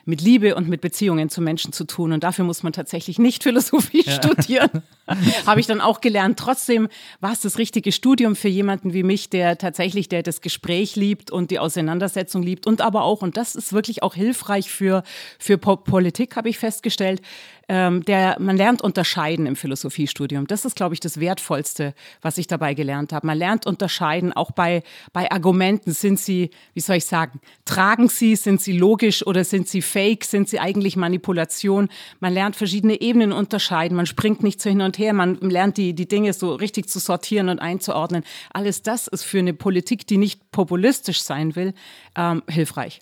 mit 0.04 0.20
Liebe 0.20 0.56
und 0.56 0.68
mit 0.68 0.80
Beziehungen 0.80 1.28
zu 1.30 1.40
Menschen 1.40 1.72
zu 1.72 1.84
tun. 1.84 2.12
Und 2.12 2.24
dafür 2.24 2.44
muss 2.44 2.64
man 2.64 2.72
tatsächlich 2.72 3.20
nicht 3.20 3.44
Philosophie 3.44 4.02
ja. 4.04 4.12
studieren. 4.12 4.82
Habe 5.46 5.60
ich 5.60 5.66
dann 5.66 5.80
auch 5.80 6.00
gelernt. 6.00 6.38
Trotzdem 6.38 6.88
war 7.20 7.32
es 7.32 7.40
das 7.40 7.56
richtige 7.56 7.92
Studium 7.92 8.34
für 8.34 8.48
jemanden 8.48 8.92
wie 8.92 9.04
mich, 9.04 9.30
der 9.30 9.56
tatsächlich, 9.56 10.08
der 10.08 10.24
das 10.24 10.40
Gespräch 10.40 10.96
liebt 10.96 11.30
und 11.30 11.52
die 11.52 11.60
Auseinandersetzung 11.60 12.42
liebt 12.42 12.66
und 12.66 12.80
aber 12.80 13.04
auch, 13.04 13.22
und 13.22 13.36
das 13.36 13.54
ist 13.54 13.72
wirklich 13.72 14.02
auch 14.02 14.14
hilfreich 14.14 14.70
für, 14.70 15.04
für 15.38 15.56
Politik, 15.56 16.34
habe 16.34 16.48
ich 16.48 16.58
festgestellt, 16.58 17.22
ähm, 17.68 18.02
der, 18.04 18.36
man 18.40 18.56
lernt 18.56 18.80
unterscheiden 18.80 19.46
im 19.46 19.54
Philosophiestudium. 19.54 20.46
Das 20.46 20.64
ist, 20.64 20.74
glaube 20.74 20.94
ich, 20.94 21.00
das 21.00 21.20
Wertvollste, 21.20 21.94
was 22.22 22.38
ich 22.38 22.46
dabei 22.46 22.72
gelernt 22.72 23.12
habe. 23.12 23.26
Man 23.26 23.36
lernt 23.36 23.66
unterscheiden, 23.66 24.32
auch 24.32 24.50
bei, 24.50 24.82
bei 25.12 25.30
Argumenten. 25.30 25.92
Sind 25.92 26.18
sie, 26.18 26.50
wie 26.72 26.80
soll 26.80 26.96
ich 26.96 27.04
sagen, 27.04 27.40
tragen 27.66 28.08
sie, 28.08 28.36
sind 28.36 28.62
sie 28.62 28.72
logisch 28.72 29.26
oder 29.26 29.44
sind 29.44 29.68
sie 29.68 29.82
fake, 29.82 30.24
sind 30.24 30.48
sie 30.48 30.60
eigentlich 30.60 30.96
Manipulation? 30.96 31.88
Man 32.20 32.32
lernt 32.32 32.56
verschiedene 32.56 33.00
Ebenen 33.00 33.32
unterscheiden. 33.32 33.96
Man 33.96 34.06
springt 34.06 34.42
nicht 34.42 34.62
so 34.62 34.70
hin 34.70 34.80
und 34.80 34.98
her. 34.98 35.12
Man 35.12 35.36
lernt 35.40 35.76
die, 35.76 35.92
die 35.92 36.08
Dinge 36.08 36.32
so 36.32 36.54
richtig 36.54 36.88
zu 36.88 36.98
sortieren 36.98 37.50
und 37.50 37.58
einzuordnen. 37.58 38.24
Alles 38.50 38.82
das 38.82 39.08
ist 39.08 39.24
für 39.24 39.40
eine 39.40 39.52
Politik, 39.52 40.06
die 40.06 40.16
nicht 40.16 40.50
populistisch 40.52 41.22
sein 41.22 41.54
will, 41.54 41.74
ähm, 42.16 42.42
hilfreich. 42.48 43.00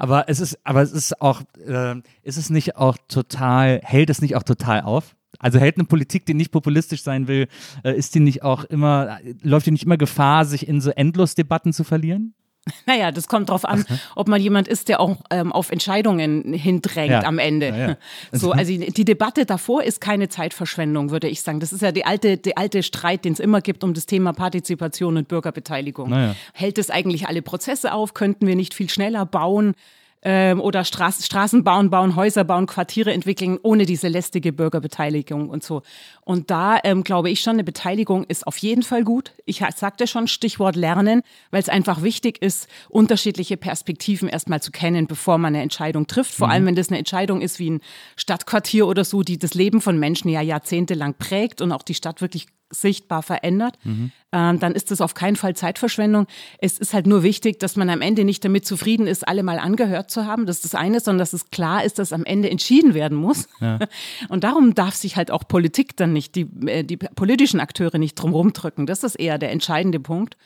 Aber 0.00 0.30
es 0.30 0.40
ist, 0.40 0.58
aber 0.64 0.80
es 0.80 0.92
ist 0.92 1.20
auch, 1.20 1.42
äh, 1.66 1.94
ist 2.22 2.38
es 2.38 2.48
nicht 2.48 2.76
auch 2.76 2.96
total, 3.06 3.82
hält 3.84 4.08
es 4.08 4.22
nicht 4.22 4.34
auch 4.34 4.42
total 4.42 4.80
auf? 4.80 5.14
Also 5.38 5.58
hält 5.58 5.76
eine 5.76 5.84
Politik, 5.84 6.24
die 6.24 6.32
nicht 6.32 6.50
populistisch 6.50 7.02
sein 7.02 7.28
will, 7.28 7.48
äh, 7.84 7.94
ist 7.94 8.14
die 8.14 8.20
nicht 8.20 8.42
auch 8.42 8.64
immer, 8.64 9.18
läuft 9.42 9.66
die 9.66 9.72
nicht 9.72 9.84
immer 9.84 9.98
Gefahr, 9.98 10.46
sich 10.46 10.66
in 10.66 10.80
so 10.80 10.90
Endlosdebatten 10.90 11.74
zu 11.74 11.84
verlieren? 11.84 12.34
Naja, 12.86 13.10
das 13.10 13.28
kommt 13.28 13.48
darauf 13.48 13.66
an, 13.66 13.84
ob 14.16 14.28
man 14.28 14.40
jemand 14.40 14.68
ist, 14.68 14.88
der 14.88 15.00
auch 15.00 15.16
ähm, 15.30 15.52
auf 15.52 15.70
Entscheidungen 15.70 16.54
hindrängt 16.54 17.10
ja. 17.10 17.22
am 17.24 17.38
Ende. 17.38 17.68
Ja, 17.68 17.76
ja. 17.76 17.96
So, 18.32 18.52
also 18.52 18.72
die 18.72 19.04
Debatte 19.04 19.44
davor 19.44 19.82
ist 19.82 20.00
keine 20.00 20.28
Zeitverschwendung, 20.28 21.10
würde 21.10 21.28
ich 21.28 21.42
sagen. 21.42 21.60
Das 21.60 21.72
ist 21.74 21.82
ja 21.82 21.92
die 21.92 22.06
alte, 22.06 22.38
die 22.38 22.56
alte 22.56 22.82
Streit, 22.82 23.24
den 23.24 23.34
es 23.34 23.40
immer 23.40 23.60
gibt 23.60 23.84
um 23.84 23.92
das 23.92 24.06
Thema 24.06 24.32
Partizipation 24.32 25.16
und 25.16 25.28
Bürgerbeteiligung. 25.28 26.34
Hält 26.52 26.78
es 26.78 26.90
eigentlich 26.90 27.28
alle 27.28 27.42
Prozesse 27.42 27.92
auf? 27.92 28.14
Könnten 28.14 28.46
wir 28.46 28.56
nicht 28.56 28.74
viel 28.74 28.88
schneller 28.88 29.26
bauen? 29.26 29.74
Ähm, 30.22 30.60
oder 30.60 30.84
Straß, 30.84 31.24
Straßen 31.24 31.64
bauen, 31.64 31.90
bauen, 31.90 32.16
Häuser 32.16 32.44
bauen, 32.44 32.66
Quartiere 32.66 33.12
entwickeln, 33.12 33.58
ohne 33.62 33.86
diese 33.86 34.08
lästige 34.08 34.52
Bürgerbeteiligung 34.52 35.48
und 35.48 35.64
so. 35.64 35.82
Und 36.22 36.50
da 36.50 36.78
ähm, 36.84 37.04
glaube 37.04 37.30
ich 37.30 37.40
schon, 37.40 37.54
eine 37.54 37.64
Beteiligung 37.64 38.24
ist 38.24 38.46
auf 38.46 38.58
jeden 38.58 38.82
Fall 38.82 39.04
gut. 39.04 39.32
Ich 39.46 39.62
sagte 39.74 40.06
schon 40.06 40.28
Stichwort 40.28 40.76
Lernen, 40.76 41.22
weil 41.50 41.60
es 41.60 41.68
einfach 41.68 42.02
wichtig 42.02 42.42
ist, 42.42 42.68
unterschiedliche 42.88 43.56
Perspektiven 43.56 44.28
erstmal 44.28 44.60
zu 44.62 44.70
kennen, 44.70 45.06
bevor 45.06 45.38
man 45.38 45.54
eine 45.54 45.62
Entscheidung 45.62 46.06
trifft. 46.06 46.34
Vor 46.34 46.48
mhm. 46.48 46.52
allem, 46.52 46.66
wenn 46.66 46.76
das 46.76 46.88
eine 46.88 46.98
Entscheidung 46.98 47.40
ist 47.40 47.58
wie 47.58 47.70
ein 47.70 47.80
Stadtquartier 48.16 48.86
oder 48.86 49.04
so, 49.04 49.22
die 49.22 49.38
das 49.38 49.54
Leben 49.54 49.80
von 49.80 49.98
Menschen 49.98 50.28
ja 50.28 50.42
jahrzehntelang 50.42 51.14
prägt 51.14 51.60
und 51.62 51.72
auch 51.72 51.82
die 51.82 51.94
Stadt 51.94 52.20
wirklich 52.20 52.46
sichtbar 52.70 53.22
verändert, 53.22 53.78
mhm. 53.84 54.12
ähm, 54.32 54.58
dann 54.60 54.72
ist 54.72 54.90
das 54.90 55.00
auf 55.00 55.14
keinen 55.14 55.36
Fall 55.36 55.54
Zeitverschwendung. 55.56 56.26
Es 56.58 56.78
ist 56.78 56.94
halt 56.94 57.06
nur 57.06 57.22
wichtig, 57.22 57.58
dass 57.58 57.76
man 57.76 57.90
am 57.90 58.00
Ende 58.00 58.24
nicht 58.24 58.44
damit 58.44 58.64
zufrieden 58.64 59.06
ist, 59.06 59.26
alle 59.26 59.42
mal 59.42 59.58
angehört 59.58 60.10
zu 60.10 60.26
haben. 60.26 60.46
Das 60.46 60.56
ist 60.56 60.64
das 60.66 60.74
eine, 60.74 61.00
sondern 61.00 61.18
dass 61.18 61.32
es 61.32 61.50
klar 61.50 61.84
ist, 61.84 61.98
dass 61.98 62.12
am 62.12 62.24
Ende 62.24 62.48
entschieden 62.48 62.94
werden 62.94 63.18
muss. 63.18 63.48
Ja. 63.60 63.80
Und 64.28 64.44
darum 64.44 64.74
darf 64.74 64.94
sich 64.94 65.16
halt 65.16 65.30
auch 65.30 65.46
Politik 65.46 65.96
dann 65.96 66.12
nicht, 66.12 66.34
die, 66.36 66.48
äh, 66.66 66.84
die 66.84 66.96
politischen 66.96 67.60
Akteure 67.60 67.98
nicht 67.98 68.14
drum 68.14 68.32
rumdrücken. 68.32 68.86
Das 68.86 69.02
ist 69.02 69.16
eher 69.16 69.38
der 69.38 69.50
entscheidende 69.50 70.00
Punkt. 70.00 70.36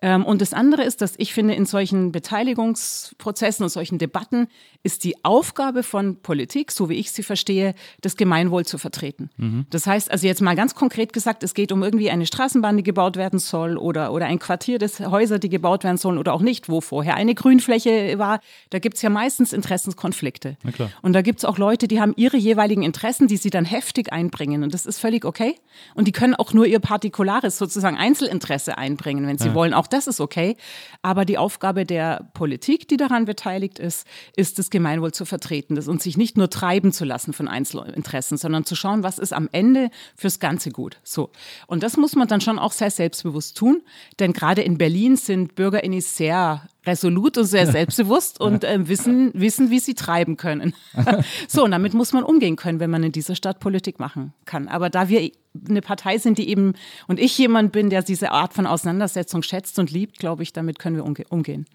Ähm, 0.00 0.24
und 0.24 0.40
das 0.40 0.52
andere 0.52 0.84
ist, 0.84 1.00
dass 1.00 1.14
ich 1.18 1.34
finde, 1.34 1.54
in 1.54 1.66
solchen 1.66 2.12
Beteiligungsprozessen 2.12 3.64
und 3.64 3.68
solchen 3.68 3.98
Debatten 3.98 4.48
ist 4.84 5.02
die 5.02 5.24
Aufgabe 5.24 5.82
von 5.82 6.22
Politik, 6.22 6.70
so 6.70 6.88
wie 6.88 6.94
ich 6.94 7.10
sie 7.10 7.24
verstehe, 7.24 7.74
das 8.00 8.16
Gemeinwohl 8.16 8.64
zu 8.64 8.78
vertreten. 8.78 9.30
Mhm. 9.36 9.66
Das 9.70 9.86
heißt, 9.86 10.10
also 10.10 10.26
jetzt 10.26 10.40
mal 10.40 10.54
ganz 10.54 10.76
konkret 10.76 11.12
gesagt, 11.12 11.42
es 11.42 11.52
geht 11.52 11.72
um 11.72 11.82
irgendwie 11.82 12.10
eine 12.10 12.26
Straßenbahn, 12.26 12.76
die 12.76 12.84
gebaut 12.84 13.16
werden 13.16 13.40
soll 13.40 13.76
oder, 13.76 14.12
oder 14.12 14.26
ein 14.26 14.38
Quartier 14.38 14.78
des 14.78 15.00
Häuser, 15.00 15.40
die 15.40 15.48
gebaut 15.48 15.82
werden 15.82 15.96
sollen 15.96 16.18
oder 16.18 16.32
auch 16.32 16.42
nicht, 16.42 16.68
wo 16.68 16.80
vorher 16.80 17.16
eine 17.16 17.34
Grünfläche 17.34 18.18
war. 18.18 18.40
Da 18.70 18.78
gibt 18.78 18.96
es 18.96 19.02
ja 19.02 19.10
meistens 19.10 19.52
Interessenskonflikte. 19.52 20.56
Und 21.02 21.12
da 21.14 21.22
gibt 21.22 21.40
es 21.40 21.44
auch 21.44 21.58
Leute, 21.58 21.88
die 21.88 22.00
haben 22.00 22.14
ihre 22.16 22.36
jeweiligen 22.36 22.84
Interessen, 22.84 23.26
die 23.26 23.36
sie 23.36 23.50
dann 23.50 23.64
heftig 23.64 24.12
einbringen. 24.12 24.62
Und 24.62 24.74
das 24.74 24.86
ist 24.86 25.00
völlig 25.00 25.24
okay. 25.24 25.56
Und 25.94 26.06
die 26.06 26.12
können 26.12 26.36
auch 26.36 26.52
nur 26.52 26.66
ihr 26.66 26.78
partikulares, 26.78 27.58
sozusagen 27.58 27.96
Einzelinteresse 27.96 28.78
einbringen, 28.78 29.26
wenn 29.26 29.38
sie 29.38 29.48
ja. 29.48 29.54
wollen. 29.54 29.74
Auch 29.74 29.87
das 29.92 30.06
ist 30.06 30.20
okay. 30.20 30.56
Aber 31.02 31.24
die 31.24 31.38
Aufgabe 31.38 31.84
der 31.84 32.28
Politik, 32.34 32.88
die 32.88 32.96
daran 32.96 33.24
beteiligt 33.24 33.78
ist, 33.78 34.06
ist 34.36 34.58
das 34.58 34.70
Gemeinwohl 34.70 35.12
zu 35.12 35.24
vertreten 35.24 35.78
und 35.78 36.02
sich 36.02 36.16
nicht 36.16 36.36
nur 36.36 36.50
treiben 36.50 36.92
zu 36.92 37.04
lassen 37.04 37.32
von 37.32 37.48
Einzelinteressen, 37.48 38.38
sondern 38.38 38.64
zu 38.64 38.74
schauen, 38.74 39.02
was 39.02 39.18
ist 39.18 39.32
am 39.32 39.48
Ende 39.52 39.90
fürs 40.16 40.40
Ganze 40.40 40.70
gut. 40.70 40.98
So. 41.02 41.30
Und 41.66 41.82
das 41.82 41.96
muss 41.96 42.14
man 42.16 42.28
dann 42.28 42.40
schon 42.40 42.58
auch 42.58 42.72
sehr 42.72 42.90
selbstbewusst 42.90 43.56
tun, 43.56 43.82
denn 44.18 44.32
gerade 44.32 44.62
in 44.62 44.78
Berlin 44.78 45.16
sind 45.16 45.54
BürgerInnen 45.54 46.00
sehr 46.00 46.62
resolut 46.86 47.38
und 47.38 47.44
sehr 47.44 47.66
selbstbewusst 47.70 48.40
und 48.40 48.64
äh, 48.64 48.88
wissen, 48.88 49.30
wissen, 49.34 49.70
wie 49.70 49.80
sie 49.80 49.94
treiben 49.94 50.36
können. 50.36 50.74
so, 51.48 51.64
und 51.64 51.70
damit 51.70 51.94
muss 51.94 52.12
man 52.12 52.24
umgehen 52.24 52.56
können, 52.56 52.80
wenn 52.80 52.90
man 52.90 53.02
in 53.02 53.12
dieser 53.12 53.34
Stadt 53.34 53.60
Politik 53.60 53.98
machen 53.98 54.32
kann. 54.44 54.68
Aber 54.68 54.90
da 54.90 55.08
wir 55.08 55.30
eine 55.68 55.82
Partei 55.82 56.18
sind, 56.18 56.38
die 56.38 56.48
eben, 56.48 56.74
und 57.06 57.18
ich 57.18 57.36
jemand 57.38 57.72
bin, 57.72 57.90
der 57.90 58.02
diese 58.02 58.30
Art 58.32 58.54
von 58.54 58.66
Auseinandersetzung 58.66 59.42
schätzt 59.42 59.78
und 59.78 59.90
liebt, 59.90 60.18
glaube 60.18 60.42
ich, 60.42 60.52
damit 60.52 60.78
können 60.78 60.96
wir 60.96 61.04
umge 61.04 61.24
umgehen. 61.28 61.66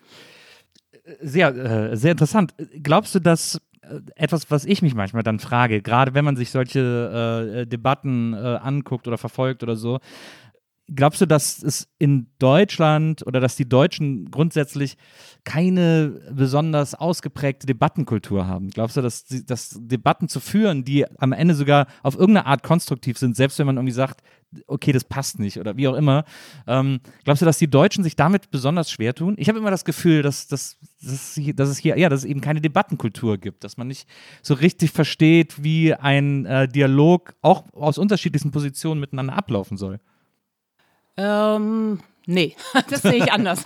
Sehr, 1.21 1.55
äh, 1.55 1.97
sehr 1.97 2.11
interessant. 2.11 2.53
Glaubst 2.81 3.13
du, 3.13 3.19
dass 3.19 3.59
äh, 3.81 3.99
etwas, 4.15 4.49
was 4.49 4.63
ich 4.63 4.81
mich 4.81 4.95
manchmal 4.95 5.23
dann 5.23 5.39
frage, 5.39 5.81
gerade 5.81 6.13
wenn 6.13 6.23
man 6.23 6.37
sich 6.37 6.49
solche 6.49 7.63
äh, 7.63 7.65
Debatten 7.65 8.33
äh, 8.33 8.37
anguckt 8.37 9.07
oder 9.07 9.17
verfolgt 9.17 9.63
oder 9.63 9.75
so, 9.75 9.99
glaubst 10.87 11.21
du, 11.21 11.25
dass 11.25 11.63
es 11.63 11.87
in 11.97 12.27
Deutschland 12.39 13.25
oder 13.25 13.39
dass 13.39 13.55
die 13.55 13.67
Deutschen 13.67 14.29
grundsätzlich 14.31 14.97
keine 15.43 16.21
besonders 16.31 16.93
ausgeprägte 16.93 17.65
Debattenkultur 17.67 18.47
haben? 18.47 18.69
Glaubst 18.69 18.97
du, 18.97 19.01
dass, 19.01 19.25
dass 19.45 19.77
Debatten 19.79 20.27
zu 20.27 20.39
führen, 20.39 20.83
die 20.83 21.05
am 21.19 21.31
Ende 21.31 21.55
sogar 21.55 21.87
auf 22.01 22.15
irgendeine 22.15 22.45
Art 22.47 22.63
konstruktiv 22.63 23.17
sind, 23.17 23.35
selbst 23.35 23.59
wenn 23.59 23.65
man 23.65 23.77
irgendwie 23.77 23.93
sagt, 23.93 24.21
okay, 24.67 24.91
das 24.91 25.03
passt 25.03 25.39
nicht 25.39 25.57
oder 25.57 25.77
wie 25.77 25.87
auch 25.87 25.95
immer, 25.95 26.25
ähm, 26.67 26.99
glaubst 27.23 27.41
du, 27.41 27.45
dass 27.45 27.57
die 27.57 27.69
Deutschen 27.69 28.03
sich 28.03 28.15
damit 28.15 28.51
besonders 28.51 28.91
schwer 28.91 29.15
tun? 29.15 29.35
Ich 29.37 29.49
habe 29.49 29.57
immer 29.57 29.71
das 29.71 29.85
Gefühl, 29.85 30.21
dass, 30.21 30.47
dass, 30.47 30.77
dass, 31.01 31.39
dass, 31.55 31.69
es 31.69 31.77
hier, 31.77 31.97
ja, 31.97 32.09
dass 32.09 32.19
es 32.19 32.25
eben 32.25 32.41
keine 32.41 32.61
Debattenkultur 32.61 33.37
gibt, 33.37 33.63
dass 33.63 33.77
man 33.77 33.87
nicht 33.87 34.07
so 34.41 34.53
richtig 34.53 34.91
versteht, 34.91 35.63
wie 35.63 35.93
ein 35.93 36.45
äh, 36.45 36.67
Dialog 36.67 37.33
auch 37.41 37.63
aus 37.73 37.97
unterschiedlichsten 37.97 38.51
Positionen 38.51 38.99
miteinander 38.99 39.35
ablaufen 39.35 39.77
soll. 39.77 39.99
Ähm, 41.17 41.99
nee, 42.25 42.55
das 42.89 43.01
sehe 43.01 43.15
ich 43.15 43.31
anders. 43.31 43.63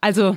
also 0.00 0.36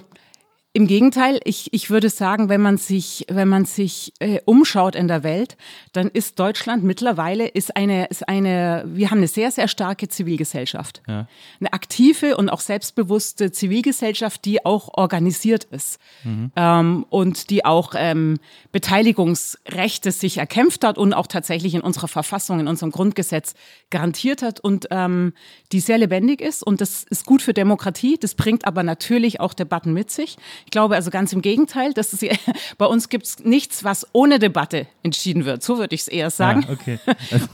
im 0.79 0.87
Gegenteil, 0.87 1.41
ich, 1.43 1.73
ich 1.73 1.89
würde 1.89 2.09
sagen, 2.09 2.47
wenn 2.47 2.61
man 2.61 2.77
sich, 2.77 3.25
wenn 3.29 3.49
man 3.49 3.65
sich 3.65 4.13
äh, 4.19 4.39
umschaut 4.45 4.95
in 4.95 5.09
der 5.09 5.23
Welt, 5.23 5.57
dann 5.91 6.07
ist 6.07 6.39
Deutschland 6.39 6.85
mittlerweile 6.85 7.49
ist 7.49 7.75
eine, 7.75 8.05
ist 8.05 8.29
eine, 8.29 8.85
wir 8.87 9.11
haben 9.11 9.17
eine 9.17 9.27
sehr, 9.27 9.51
sehr 9.51 9.67
starke 9.67 10.07
Zivilgesellschaft. 10.07 11.01
Ja. 11.05 11.27
Eine 11.59 11.73
aktive 11.73 12.37
und 12.37 12.47
auch 12.47 12.61
selbstbewusste 12.61 13.51
Zivilgesellschaft, 13.51 14.45
die 14.45 14.65
auch 14.65 14.93
organisiert 14.93 15.65
ist 15.65 15.99
mhm. 16.23 16.53
ähm, 16.55 17.05
und 17.09 17.49
die 17.49 17.65
auch 17.65 17.93
ähm, 17.97 18.39
Beteiligungsrechte 18.71 20.13
sich 20.13 20.37
erkämpft 20.37 20.85
hat 20.85 20.97
und 20.97 21.13
auch 21.13 21.27
tatsächlich 21.27 21.75
in 21.75 21.81
unserer 21.81 22.07
Verfassung, 22.07 22.61
in 22.61 22.69
unserem 22.69 22.91
Grundgesetz 22.91 23.53
garantiert 23.89 24.41
hat 24.41 24.61
und 24.61 24.87
ähm, 24.91 25.33
die 25.73 25.81
sehr 25.81 25.97
lebendig 25.97 26.39
ist. 26.39 26.63
Und 26.63 26.79
das 26.79 27.03
ist 27.03 27.25
gut 27.25 27.41
für 27.41 27.53
Demokratie. 27.53 28.17
Das 28.17 28.33
bringt 28.33 28.65
aber 28.65 28.83
natürlich 28.83 29.41
auch 29.41 29.53
Debatten 29.53 29.91
mit 29.91 30.09
sich. 30.09 30.37
Ich 30.69 30.71
glaube 30.71 30.93
also 30.93 31.09
ganz 31.09 31.33
im 31.33 31.41
Gegenteil, 31.41 31.93
dass 31.93 32.13
es, 32.13 32.23
bei 32.77 32.85
uns 32.85 33.09
gibt 33.09 33.25
es 33.25 33.39
nichts, 33.39 33.83
was 33.83 34.05
ohne 34.11 34.37
Debatte 34.37 34.85
entschieden 35.01 35.45
wird. 35.45 35.63
So 35.63 35.79
würde 35.79 35.95
ich 35.95 36.01
es 36.01 36.07
eher 36.07 36.29
sagen. 36.29 36.63
Ja, 36.67 36.73
okay. 36.73 36.99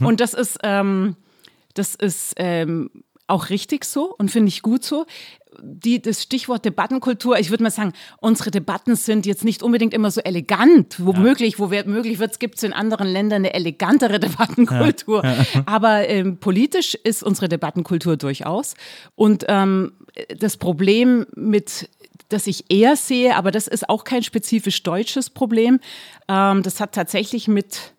und 0.00 0.20
das 0.20 0.34
ist, 0.34 0.58
ähm, 0.62 1.16
das 1.72 1.94
ist 1.94 2.34
ähm, 2.36 2.90
auch 3.26 3.48
richtig 3.48 3.86
so 3.86 4.14
und 4.18 4.30
finde 4.30 4.48
ich 4.48 4.60
gut 4.60 4.84
so. 4.84 5.06
Die, 5.62 6.02
das 6.02 6.22
Stichwort 6.22 6.66
Debattenkultur, 6.66 7.38
ich 7.38 7.48
würde 7.48 7.62
mal 7.62 7.70
sagen, 7.70 7.94
unsere 8.18 8.50
Debatten 8.50 8.96
sind 8.96 9.24
jetzt 9.24 9.44
nicht 9.44 9.62
unbedingt 9.62 9.94
immer 9.94 10.10
so 10.10 10.20
elegant. 10.20 10.96
Womöglich, 10.98 11.54
ja. 11.54 11.58
wo 11.60 11.68
möglich 11.68 12.18
wird, 12.18 12.38
gibt 12.38 12.56
es 12.56 12.64
in 12.64 12.74
anderen 12.74 13.08
Ländern 13.08 13.36
eine 13.36 13.54
elegantere 13.54 14.20
Debattenkultur. 14.20 15.24
Ja. 15.24 15.32
Ja. 15.32 15.62
Aber 15.64 16.06
ähm, 16.06 16.36
politisch 16.36 16.94
ist 16.96 17.22
unsere 17.22 17.48
Debattenkultur 17.48 18.18
durchaus. 18.18 18.74
Und 19.14 19.46
ähm, 19.48 19.92
das 20.38 20.58
Problem 20.58 21.24
mit 21.34 21.88
das 22.28 22.46
ich 22.46 22.70
eher 22.70 22.96
sehe, 22.96 23.36
aber 23.36 23.50
das 23.50 23.66
ist 23.66 23.88
auch 23.88 24.04
kein 24.04 24.22
spezifisch 24.22 24.82
deutsches 24.82 25.30
Problem. 25.30 25.80
Ähm, 26.28 26.62
das 26.62 26.80
hat 26.80 26.92
tatsächlich 26.92 27.48
mit 27.48 27.94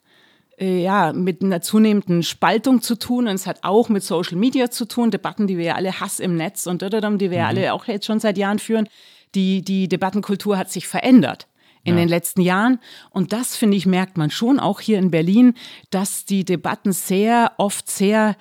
äh, 0.59 0.81
ja, 0.81 1.13
mit 1.13 1.43
einer 1.43 1.61
zunehmenden 1.61 2.23
Spaltung 2.23 2.81
zu 2.81 2.95
tun 2.95 3.27
und 3.27 3.35
es 3.35 3.45
hat 3.45 3.59
auch 3.63 3.89
mit 3.89 4.03
Social 4.03 4.37
Media 4.37 4.71
zu 4.71 4.85
tun, 4.85 5.11
Debatten, 5.11 5.47
die 5.47 5.57
wir 5.57 5.65
ja 5.65 5.75
alle 5.75 5.99
Hass 5.99 6.19
im 6.19 6.35
Netz 6.35 6.65
und 6.65 6.81
die 6.81 7.29
wir 7.31 7.37
ja 7.37 7.43
mhm. 7.43 7.49
alle 7.49 7.73
auch 7.73 7.85
jetzt 7.85 8.05
schon 8.05 8.19
seit 8.19 8.37
Jahren 8.37 8.59
führen. 8.59 8.89
Die, 9.35 9.61
die 9.61 9.87
Debattenkultur 9.87 10.57
hat 10.57 10.71
sich 10.71 10.87
verändert 10.87 11.47
in 11.83 11.95
ja. 11.95 12.03
den 12.03 12.09
letzten 12.09 12.41
Jahren. 12.41 12.79
Und 13.11 13.33
das, 13.33 13.55
finde 13.55 13.77
ich, 13.77 13.85
merkt 13.85 14.17
man 14.17 14.31
schon 14.31 14.59
auch 14.59 14.79
hier 14.79 14.97
in 14.97 15.11
Berlin, 15.11 15.53
dass 15.89 16.25
die 16.25 16.43
Debatten 16.43 16.91
sehr 16.91 17.53
oft 17.57 17.89
sehr 17.89 18.35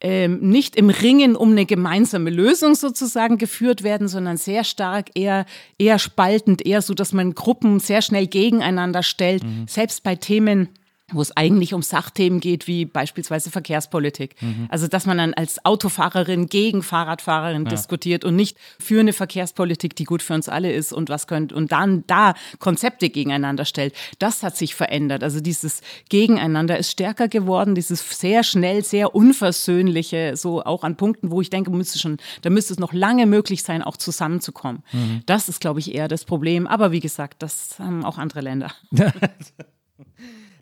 ähm, 0.00 0.40
nicht 0.40 0.76
im 0.76 0.90
Ringen 0.90 1.36
um 1.36 1.50
eine 1.50 1.66
gemeinsame 1.66 2.30
Lösung 2.30 2.74
sozusagen 2.74 3.38
geführt 3.38 3.82
werden, 3.82 4.08
sondern 4.08 4.36
sehr 4.36 4.64
stark 4.64 5.10
eher, 5.14 5.44
eher 5.78 5.98
spaltend, 5.98 6.64
eher 6.64 6.82
so, 6.82 6.94
dass 6.94 7.12
man 7.12 7.34
Gruppen 7.34 7.80
sehr 7.80 8.00
schnell 8.00 8.26
gegeneinander 8.26 9.02
stellt, 9.02 9.44
mhm. 9.44 9.66
selbst 9.68 10.02
bei 10.02 10.16
Themen, 10.16 10.70
wo 11.12 11.20
es 11.20 11.36
eigentlich 11.36 11.74
um 11.74 11.82
Sachthemen 11.82 12.40
geht, 12.40 12.66
wie 12.66 12.84
beispielsweise 12.84 13.50
Verkehrspolitik. 13.50 14.34
Mhm. 14.40 14.66
Also, 14.68 14.88
dass 14.88 15.06
man 15.06 15.18
dann 15.18 15.34
als 15.34 15.64
Autofahrerin 15.64 16.46
gegen 16.46 16.82
Fahrradfahrerin 16.82 17.64
ja. 17.64 17.70
diskutiert 17.70 18.24
und 18.24 18.36
nicht 18.36 18.56
für 18.78 19.00
eine 19.00 19.12
Verkehrspolitik, 19.12 19.96
die 19.96 20.04
gut 20.04 20.22
für 20.22 20.34
uns 20.34 20.48
alle 20.48 20.72
ist 20.72 20.92
und 20.92 21.08
was 21.08 21.26
könnte, 21.26 21.54
und 21.54 21.72
dann 21.72 22.04
da 22.06 22.34
Konzepte 22.58 23.10
gegeneinander 23.10 23.64
stellt. 23.64 23.94
Das 24.18 24.42
hat 24.42 24.56
sich 24.56 24.74
verändert. 24.74 25.22
Also, 25.22 25.40
dieses 25.40 25.80
Gegeneinander 26.08 26.78
ist 26.78 26.90
stärker 26.90 27.28
geworden, 27.28 27.74
dieses 27.74 28.00
sehr 28.18 28.42
schnell, 28.42 28.84
sehr 28.84 29.14
unversöhnliche, 29.14 30.36
so 30.36 30.62
auch 30.62 30.84
an 30.84 30.96
Punkten, 30.96 31.30
wo 31.30 31.40
ich 31.40 31.50
denke, 31.50 31.70
müsste 31.70 31.98
schon, 31.98 32.18
da 32.42 32.50
müsste 32.50 32.72
es 32.72 32.78
noch 32.78 32.92
lange 32.92 33.26
möglich 33.26 33.62
sein, 33.62 33.82
auch 33.82 33.96
zusammenzukommen. 33.96 34.82
Mhm. 34.92 35.22
Das 35.26 35.48
ist, 35.48 35.60
glaube 35.60 35.80
ich, 35.80 35.94
eher 35.94 36.08
das 36.08 36.24
Problem. 36.24 36.66
Aber 36.66 36.92
wie 36.92 37.00
gesagt, 37.00 37.42
das 37.42 37.78
haben 37.78 38.04
auch 38.04 38.18
andere 38.18 38.40
Länder. 38.40 38.72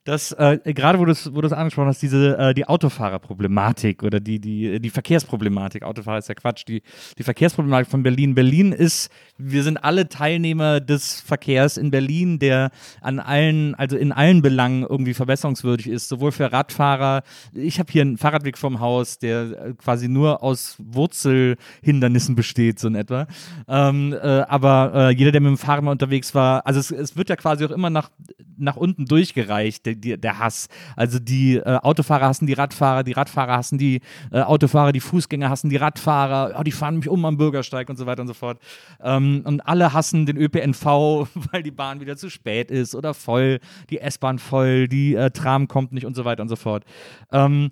dass 0.09 0.33
äh, 0.33 0.59
gerade 0.65 0.99
wo 0.99 1.05
du 1.05 1.13
es 1.13 1.31
wo 1.35 1.41
angesprochen 1.41 1.89
hast, 1.89 2.01
diese 2.01 2.39
äh, 2.39 2.55
die 2.55 2.67
Autofahrerproblematik 2.67 4.03
oder 4.03 4.21
die, 4.21 4.41
die, 4.41 4.81
die 4.81 4.89
Verkehrsproblematik, 4.89 5.83
Autofahrer 5.83 6.17
ist 6.17 6.31
ja 6.31 6.35
Quatsch, 6.35 6.65
die, 6.67 6.81
die 7.19 7.23
Verkehrsproblematik 7.23 7.91
von 7.91 8.03
Berlin. 8.03 8.35
Berlin 8.35 8.73
ist, 8.73 9.11
wir 9.37 9.63
sind 9.63 9.77
alle 9.77 10.09
Teilnehmer 10.09 10.81
des 10.81 11.21
Verkehrs 11.21 11.77
in 11.77 11.91
Berlin, 11.91 12.39
der 12.39 12.71
an 13.03 13.21
allen, 13.21 13.75
also 13.75 13.99
in 13.99 14.11
allen 14.11 14.41
Belangen 14.41 14.83
irgendwie 14.83 15.13
verbesserungswürdig 15.13 15.89
ist, 15.89 16.09
sowohl 16.09 16.33
für 16.33 16.51
Radfahrer, 16.51 17.23
ich 17.53 17.79
habe 17.79 17.93
hier 17.93 18.01
einen 18.01 18.17
Fahrradweg 18.17 18.57
vom 18.57 18.81
Haus, 18.81 19.19
der 19.19 19.43
äh, 19.43 19.75
quasi 19.75 20.09
nur 20.09 20.43
aus 20.43 20.77
Wurzelhindernissen 20.79 22.35
besteht, 22.35 22.79
so 22.79 22.89
in 22.89 22.95
etwa. 22.95 23.27
Ähm, 23.69 24.15
äh, 24.15 24.27
aber 24.27 24.93
äh, 24.95 25.11
jeder, 25.11 25.33
der 25.33 25.43
mit 25.43 25.51
dem 25.51 25.59
Fahrrad 25.59 25.85
mal 25.85 25.93
unterwegs 25.93 26.35
war, 26.35 26.67
also 26.67 26.81
es, 26.81 26.91
es 26.91 27.15
wird 27.15 27.29
ja 27.29 27.37
quasi 27.37 27.67
auch 27.67 27.71
immer 27.71 27.91
nach, 27.91 28.11
nach 28.57 28.77
unten 28.77 29.05
durchgereicht, 29.05 29.85
der, 29.85 29.98
die, 29.99 30.19
der 30.19 30.39
Hass. 30.39 30.69
Also 30.97 31.19
die 31.19 31.57
äh, 31.57 31.79
Autofahrer 31.83 32.27
hassen 32.27 32.47
die 32.47 32.53
Radfahrer, 32.53 33.05
die 33.05 33.13
Radfahrer 33.13 33.57
hassen 33.57 33.79
die 33.79 34.01
äh, 34.33 34.41
Autofahrer, 34.41 34.93
die 34.93 35.01
Fußgänger 35.01 35.51
hassen 35.51 35.71
die 35.71 35.77
Radfahrer, 35.77 36.57
oh, 36.59 36.63
die 36.63 36.73
fahren 36.73 36.97
mich 36.97 37.09
um 37.09 37.25
am 37.25 37.37
Bürgersteig 37.37 37.89
und 37.89 37.97
so 37.97 38.07
weiter 38.07 38.23
und 38.23 38.29
so 38.29 38.35
fort. 38.35 38.59
Ähm, 39.03 39.43
und 39.45 39.61
alle 39.61 39.93
hassen 39.93 40.27
den 40.27 40.37
ÖPNV, 40.37 40.85
weil 41.53 41.63
die 41.63 41.71
Bahn 41.71 42.01
wieder 42.01 42.17
zu 42.17 42.31
spät 42.31 42.71
ist 42.71 42.95
oder 42.95 43.15
voll, 43.15 43.61
die 43.91 43.99
S-Bahn 43.99 44.39
voll, 44.39 44.89
die 44.89 45.15
äh, 45.15 45.31
Tram 45.31 45.69
kommt 45.69 45.93
nicht 45.93 46.07
und 46.07 46.15
so 46.15 46.25
weiter 46.25 46.43
und 46.43 46.49
so 46.49 46.57
fort. 46.57 46.85
Ähm, 47.33 47.71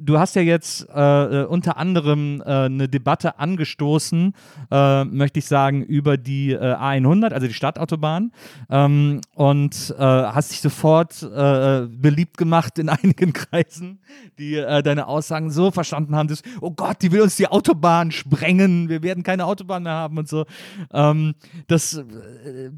du 0.00 0.18
hast 0.18 0.36
ja 0.36 0.42
jetzt 0.42 0.88
äh, 0.88 1.42
äh, 1.42 1.44
unter 1.44 1.76
anderem 1.76 2.42
äh, 2.44 2.64
eine 2.64 2.88
Debatte 2.88 3.38
angestoßen, 3.38 4.34
äh, 4.70 5.04
möchte 5.04 5.38
ich 5.38 5.46
sagen, 5.46 5.82
über 5.82 6.16
die 6.16 6.52
äh, 6.52 6.74
A100, 6.74 7.32
also 7.32 7.46
die 7.46 7.54
Stadtautobahn, 7.54 8.32
ähm, 8.70 9.20
und 9.34 9.94
äh, 9.98 10.02
hast 10.02 10.52
dich 10.52 10.60
sofort 10.60 11.08
beliebt 11.20 12.36
gemacht 12.36 12.78
in 12.78 12.88
einigen 12.88 13.32
Kreisen, 13.32 14.00
die 14.38 14.54
deine 14.54 15.06
Aussagen 15.06 15.50
so 15.50 15.70
verstanden 15.70 16.16
haben, 16.16 16.28
dass, 16.28 16.42
oh 16.60 16.70
Gott, 16.70 17.02
die 17.02 17.12
will 17.12 17.22
uns 17.22 17.36
die 17.36 17.48
Autobahn 17.48 18.10
sprengen, 18.10 18.88
wir 18.88 19.02
werden 19.02 19.22
keine 19.22 19.46
Autobahn 19.46 19.82
mehr 19.82 19.92
haben 19.92 20.18
und 20.18 20.28
so. 20.28 20.44
Ähm, 20.92 21.34
das, 21.66 22.02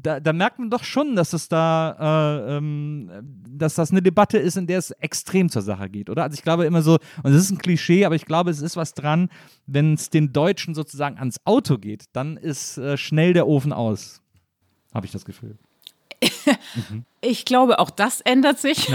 da, 0.01 0.19
da, 0.19 0.33
merkt 0.33 0.59
man 0.59 0.69
doch 0.69 0.83
schon, 0.83 1.15
dass 1.15 1.33
es 1.33 1.49
da, 1.49 2.57
ähm, 2.57 3.09
dass 3.47 3.75
das 3.75 3.91
eine 3.91 4.01
Debatte 4.01 4.37
ist, 4.37 4.57
in 4.57 4.67
der 4.67 4.79
es 4.79 4.91
extrem 4.91 5.49
zur 5.49 5.61
Sache 5.61 5.89
geht, 5.89 6.09
oder? 6.09 6.23
Also 6.23 6.35
ich 6.35 6.43
glaube 6.43 6.65
immer 6.65 6.81
so, 6.81 6.97
und 7.23 7.33
das 7.33 7.43
ist 7.43 7.51
ein 7.51 7.57
Klischee, 7.57 8.05
aber 8.05 8.15
ich 8.15 8.25
glaube, 8.25 8.51
es 8.51 8.61
ist 8.61 8.75
was 8.75 8.93
dran, 8.93 9.29
wenn 9.65 9.93
es 9.93 10.09
den 10.09 10.33
Deutschen 10.33 10.75
sozusagen 10.75 11.17
ans 11.17 11.37
Auto 11.45 11.77
geht, 11.77 12.05
dann 12.13 12.37
ist 12.37 12.77
äh, 12.77 12.97
schnell 12.97 13.33
der 13.33 13.47
Ofen 13.47 13.73
aus. 13.73 14.21
Habe 14.93 15.05
ich 15.05 15.11
das 15.11 15.25
Gefühl. 15.25 15.57
mhm. 16.89 17.05
Ich 17.23 17.45
glaube, 17.45 17.77
auch 17.77 17.91
das 17.91 18.19
ändert 18.21 18.57
sich. 18.57 18.91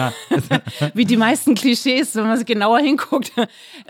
Wie 0.95 1.05
die 1.05 1.17
meisten 1.17 1.55
Klischees, 1.55 2.17
wenn 2.17 2.27
man 2.27 2.45
genauer 2.45 2.81
hinguckt, 2.81 3.31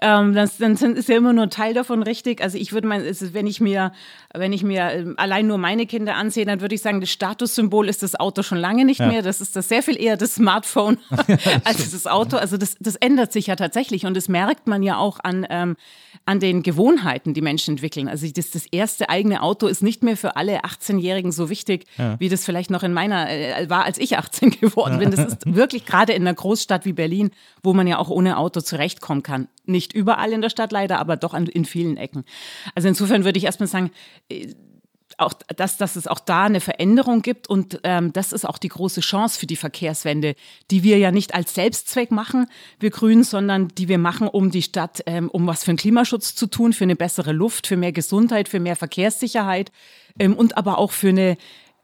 ähm, 0.02 0.34
das, 0.34 0.58
dann 0.58 0.74
ist 0.74 1.08
ja 1.08 1.16
immer 1.16 1.32
nur 1.32 1.44
ein 1.44 1.50
Teil 1.50 1.72
davon 1.72 2.02
richtig. 2.02 2.42
Also 2.42 2.58
ich 2.58 2.74
würde 2.74 2.86
meinen, 2.86 3.06
wenn 3.32 3.46
ich 3.46 3.62
mir, 3.62 3.92
wenn 4.34 4.52
ich 4.52 4.62
mir 4.62 4.90
ähm, 4.92 5.14
allein 5.16 5.46
nur 5.46 5.56
meine 5.56 5.86
Kinder 5.86 6.16
ansehe, 6.16 6.44
dann 6.44 6.60
würde 6.60 6.74
ich 6.74 6.82
sagen, 6.82 7.00
das 7.00 7.08
Statussymbol 7.08 7.88
ist 7.88 8.02
das 8.02 8.14
Auto 8.14 8.42
schon 8.42 8.58
lange 8.58 8.84
nicht 8.84 9.00
ja. 9.00 9.06
mehr. 9.06 9.22
Das 9.22 9.40
ist 9.40 9.56
das 9.56 9.70
sehr 9.70 9.82
viel 9.82 9.98
eher 9.98 10.18
das 10.18 10.34
Smartphone 10.34 10.98
als 11.64 11.90
das 11.90 12.06
Auto. 12.06 12.36
Also 12.36 12.58
das, 12.58 12.76
das 12.78 12.96
ändert 12.96 13.32
sich 13.32 13.46
ja 13.46 13.56
tatsächlich 13.56 14.04
und 14.04 14.14
das 14.14 14.28
merkt 14.28 14.66
man 14.66 14.82
ja 14.82 14.98
auch 14.98 15.18
an, 15.22 15.46
ähm, 15.48 15.76
an 16.26 16.40
den 16.40 16.62
Gewohnheiten, 16.62 17.32
die 17.32 17.40
Menschen 17.40 17.72
entwickeln. 17.72 18.06
Also 18.08 18.26
das, 18.30 18.50
das 18.50 18.66
erste 18.66 19.08
eigene 19.08 19.42
Auto 19.42 19.66
ist 19.66 19.82
nicht 19.82 20.02
mehr 20.02 20.18
für 20.18 20.36
alle 20.36 20.60
18-Jährigen 20.60 21.32
so 21.32 21.48
wichtig, 21.48 21.86
ja. 21.96 22.20
wie 22.20 22.28
das 22.28 22.44
vielleicht 22.44 22.70
noch 22.70 22.82
in 22.82 22.92
meiner 22.92 23.30
äh, 23.30 23.70
war, 23.70 23.84
als 23.84 23.96
ich 23.96 24.18
18 24.18 24.25
18 24.26 24.50
geworden 24.60 24.98
bin. 24.98 25.10
Das 25.10 25.24
ist 25.24 25.54
wirklich 25.54 25.86
gerade 25.86 26.12
in 26.12 26.22
einer 26.22 26.34
Großstadt 26.34 26.84
wie 26.84 26.92
Berlin, 26.92 27.30
wo 27.62 27.72
man 27.72 27.86
ja 27.86 27.98
auch 27.98 28.10
ohne 28.10 28.38
Auto 28.38 28.60
zurechtkommen 28.60 29.22
kann. 29.22 29.48
Nicht 29.64 29.92
überall 29.92 30.32
in 30.32 30.42
der 30.42 30.50
Stadt 30.50 30.72
leider, 30.72 30.98
aber 30.98 31.16
doch 31.16 31.34
in 31.34 31.64
vielen 31.64 31.96
Ecken. 31.96 32.24
Also 32.74 32.88
insofern 32.88 33.24
würde 33.24 33.38
ich 33.38 33.44
erstmal 33.44 33.68
sagen, 33.68 33.90
äh, 34.28 34.54
auch, 35.18 35.32
dass, 35.32 35.78
dass 35.78 35.96
es 35.96 36.06
auch 36.06 36.20
da 36.20 36.44
eine 36.44 36.60
Veränderung 36.60 37.22
gibt 37.22 37.48
und 37.48 37.80
ähm, 37.84 38.12
das 38.12 38.32
ist 38.32 38.44
auch 38.44 38.58
die 38.58 38.68
große 38.68 39.00
Chance 39.00 39.38
für 39.38 39.46
die 39.46 39.56
Verkehrswende, 39.56 40.34
die 40.70 40.82
wir 40.82 40.98
ja 40.98 41.10
nicht 41.10 41.34
als 41.34 41.54
Selbstzweck 41.54 42.10
machen, 42.10 42.46
wir 42.80 42.90
Grünen, 42.90 43.24
sondern 43.24 43.68
die 43.68 43.88
wir 43.88 43.98
machen, 43.98 44.28
um 44.28 44.50
die 44.50 44.62
Stadt, 44.62 45.02
ähm, 45.06 45.30
um 45.30 45.46
was 45.46 45.64
für 45.64 45.72
den 45.72 45.78
Klimaschutz 45.78 46.34
zu 46.34 46.46
tun, 46.46 46.72
für 46.72 46.84
eine 46.84 46.96
bessere 46.96 47.32
Luft, 47.32 47.66
für 47.66 47.76
mehr 47.76 47.92
Gesundheit, 47.92 48.48
für 48.48 48.60
mehr 48.60 48.76
Verkehrssicherheit 48.76 49.72
ähm, 50.18 50.36
und 50.36 50.56
aber 50.58 50.78
auch 50.78 50.92
für 50.92 51.08
eine 51.08 51.38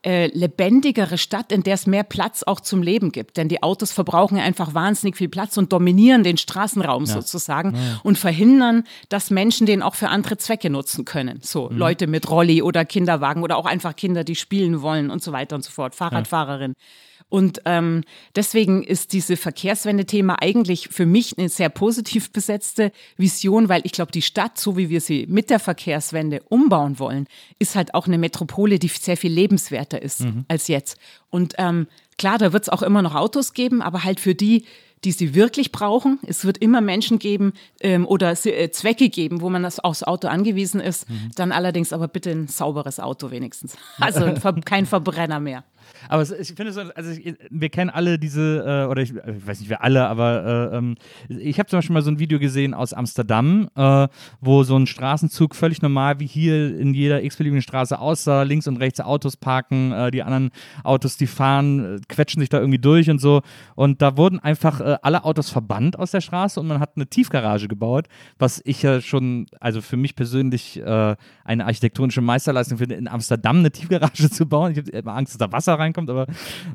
äh, 0.05 0.27
lebendigere 0.37 1.17
Stadt, 1.17 1.53
in 1.53 1.63
der 1.63 1.75
es 1.75 1.87
mehr 1.87 2.03
Platz 2.03 2.43
auch 2.43 2.61
zum 2.61 2.83
Leben 2.83 3.13
gibt. 3.13 3.37
Denn 3.37 3.49
die 3.49 3.63
Autos 3.63 3.93
verbrauchen 3.93 4.39
einfach 4.39 4.75
wahnsinnig 4.75 5.17
viel 5.17 5.29
Platz 5.29 5.57
und 5.57 5.73
dominieren 5.73 6.25
den 6.25 6.37
Straßenraum 6.37 7.05
ja. 7.05 7.13
sozusagen 7.13 7.75
ja. 7.75 8.01
und 8.03 8.19
verhindern, 8.19 8.85
dass 9.09 9.31
Menschen 9.31 9.67
den 9.67 9.83
auch 9.83 9.95
für 9.95 10.09
andere 10.09 10.39
Zwecke 10.39 10.71
nutzen 10.71 11.05
können. 11.05 11.39
So 11.43 11.71
mhm. 11.71 11.79
Leute 11.79 12.07
mit 12.07 12.29
Rolli 12.29 12.63
oder 12.63 12.85
Kinderwagen 12.85 13.43
oder 13.43 13.57
auch 13.57 13.67
einfach 13.67 13.95
Kinder, 13.95 14.25
die 14.25 14.35
spielen 14.35 14.83
wollen 14.83 15.11
und 15.11 15.23
so 15.23 15.33
weiter 15.33 15.55
und 15.55 15.63
so 15.63 15.71
fort. 15.71 15.95
Fahrradfahrerin. 15.95 16.75
Ja. 16.77 16.85
Und 17.33 17.63
ähm, 17.65 18.05
deswegen 18.37 18.83
ist 18.83 19.15
diese 19.15 19.39
Verkehrswende-Thema 19.39 20.43
eigentlich 20.43 20.89
für 20.91 21.07
mich 21.07 21.39
eine 21.39 21.49
sehr 21.49 21.71
positiv 21.71 22.31
besetzte 22.31 22.93
Vision, 23.17 23.71
weil 23.71 23.81
ich 23.85 23.93
glaube, 23.93 24.13
die 24.13 24.21
Stadt, 24.21 24.59
so 24.59 24.77
wie 24.77 24.91
wir 24.91 25.01
sie 25.01 25.27
mit 25.31 25.49
der 25.49 25.59
Verkehrswende 25.59 26.43
umbauen 26.51 26.99
wollen, 26.99 27.27
ist 27.59 27.75
halt 27.75 27.95
auch 27.95 28.07
eine 28.07 28.19
Metropole, 28.19 28.79
die 28.79 28.89
sehr 28.89 29.17
viel 29.17 29.33
lebenswerter 29.33 30.03
ist 30.03 30.21
mhm. 30.21 30.45
als 30.49 30.69
jetzt. 30.69 30.99
Und 31.31 31.55
ähm, 31.57 31.87
klar, 32.19 32.37
da 32.37 32.53
wird 32.53 32.65
es 32.65 32.69
auch 32.69 32.83
immer 32.83 33.01
noch 33.01 33.15
Autos 33.15 33.55
geben, 33.55 33.81
aber 33.81 34.05
halt 34.05 34.21
für 34.21 34.35
die, 34.35 34.67
die 35.03 35.13
sie 35.13 35.35
wirklich 35.35 35.73
brauchen. 35.73 36.19
Es 36.27 36.45
wird 36.45 36.59
immer 36.59 36.83
Menschen 36.83 37.19
geben 37.19 37.55
ähm, 37.81 38.07
oder 38.07 38.33
äh, 38.45 38.71
Zwecke 38.73 39.09
geben, 39.09 39.41
wo 39.41 39.49
man 39.49 39.63
das 39.63 39.81
aufs 39.81 40.03
Auto 40.03 40.29
angewiesen 40.29 40.83
ist. 40.83 41.09
Mhm. 41.09 41.31
Dann 41.35 41.51
allerdings 41.51 41.95
aber 41.95 42.09
bitte 42.09 42.31
ein 42.31 42.49
sauberes 42.49 43.01
Auto 43.01 43.31
wenigstens. 43.31 43.75
Also 43.99 44.35
kein 44.67 44.85
Verbrenner 44.85 45.41
mehr. 45.41 45.65
Aber 46.09 46.23
ich 46.23 46.55
finde 46.55 46.73
so, 46.73 46.81
also 46.81 47.11
ich, 47.11 47.35
wir 47.51 47.69
kennen 47.69 47.91
alle 47.91 48.19
diese, 48.19 48.85
äh, 48.87 48.91
oder 48.91 49.03
ich, 49.03 49.15
ich, 49.15 49.47
weiß 49.47 49.61
nicht, 49.61 49.71
wer 49.71 49.83
alle, 49.83 50.07
aber 50.07 50.71
äh, 50.73 50.77
ähm, 50.77 50.97
ich 51.29 51.59
habe 51.59 51.69
zum 51.69 51.79
Beispiel 51.79 51.95
mal 51.95 52.03
so 52.03 52.11
ein 52.11 52.19
Video 52.19 52.39
gesehen 52.39 52.75
aus 52.75 52.93
Amsterdam, 52.93 53.69
äh, 53.75 54.09
wo 54.41 54.63
so 54.65 54.77
ein 54.77 54.87
Straßenzug 54.87 55.55
völlig 55.55 55.83
normal 55.83 56.21
wie 56.21 56.27
hier 56.27 56.79
in 56.79 56.95
jeder 56.95 57.23
x-beliebigen 57.23 57.63
Straße 57.63 57.99
aussah, 57.99 58.43
links 58.43 58.67
und 58.67 58.77
rechts 58.77 59.01
Autos 59.01 59.37
parken, 59.37 59.93
äh, 59.93 60.11
die 60.11 60.23
anderen 60.23 60.51
Autos, 60.85 61.17
die 61.17 61.27
fahren, 61.27 61.97
äh, 61.97 62.01
quetschen 62.09 62.41
sich 62.41 62.49
da 62.49 62.59
irgendwie 62.59 62.79
durch 62.79 63.11
und 63.11 63.21
so. 63.21 63.43
Und 63.75 64.03
da 64.03 64.17
wurden 64.17 64.39
einfach 64.39 64.81
äh, 64.81 64.97
alle 65.03 65.25
Autos 65.25 65.51
verbannt 65.51 65.99
aus 65.99 66.11
der 66.11 66.21
Straße 66.21 66.61
und 66.61 66.67
man 66.67 66.81
hat 66.81 66.93
eine 66.97 67.07
Tiefgarage 67.07 67.69
gebaut, 67.69 68.07
was 68.39 68.61
ich 68.65 68.83
ja 68.83 69.01
schon, 69.01 69.47
also 69.61 69.81
für 69.81 69.97
mich 69.97 70.15
persönlich 70.15 70.83
eine 70.83 71.67
architektonische 71.67 72.21
Meisterleistung 72.21 72.79
finde, 72.79 72.95
in 72.95 73.09
Amsterdam 73.09 73.59
eine 73.59 73.71
Tiefgarage 73.71 74.31
zu 74.31 74.47
bauen. 74.47 74.73
Ich 74.73 74.79
habe 74.79 74.91
immer 74.91 75.15
Angst, 75.15 75.35
dass 75.35 75.39
da 75.39 75.53
Wasser 75.53 75.72
rein 75.79 75.93
reinkommt, 75.93 76.11
aber 76.11 76.27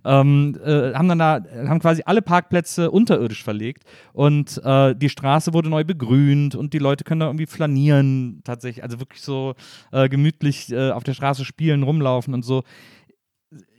ähm, 0.05 0.57
äh, 0.63 0.93
haben 0.93 1.07
dann 1.07 1.19
da, 1.19 1.43
haben 1.67 1.79
quasi 1.79 2.03
alle 2.05 2.21
Parkplätze 2.21 2.91
unterirdisch 2.91 3.43
verlegt 3.43 3.83
und 4.13 4.61
äh, 4.63 4.95
die 4.95 5.09
Straße 5.09 5.53
wurde 5.53 5.69
neu 5.69 5.83
begrünt 5.83 6.55
und 6.55 6.73
die 6.73 6.79
Leute 6.79 7.03
können 7.03 7.19
da 7.19 7.27
irgendwie 7.27 7.45
flanieren 7.45 8.41
tatsächlich, 8.43 8.83
also 8.83 8.99
wirklich 8.99 9.21
so 9.21 9.55
äh, 9.91 10.09
gemütlich 10.09 10.71
äh, 10.71 10.91
auf 10.91 11.03
der 11.03 11.13
Straße 11.13 11.45
spielen, 11.45 11.83
rumlaufen 11.83 12.33
und 12.33 12.43
so 12.43 12.63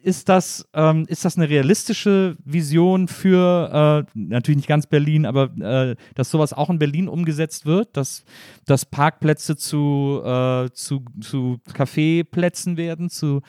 ist 0.02 0.28
das, 0.28 0.68
ähm, 0.74 1.04
ist 1.08 1.24
das 1.24 1.36
eine 1.36 1.48
realistische 1.48 2.36
Vision 2.44 3.08
für, 3.08 4.04
äh, 4.06 4.18
natürlich 4.18 4.58
nicht 4.58 4.68
ganz 4.68 4.86
Berlin, 4.86 5.26
aber 5.26 5.50
äh, 5.60 5.96
dass 6.14 6.30
sowas 6.30 6.52
auch 6.52 6.70
in 6.70 6.78
Berlin 6.78 7.08
umgesetzt 7.08 7.66
wird, 7.66 7.96
dass, 7.96 8.24
dass 8.64 8.86
Parkplätze 8.86 9.56
zu, 9.56 10.22
äh, 10.24 10.70
zu, 10.72 11.04
zu 11.20 11.60
Kaffeeplätzen 11.72 12.76
werden, 12.76 13.10
zu, 13.10 13.42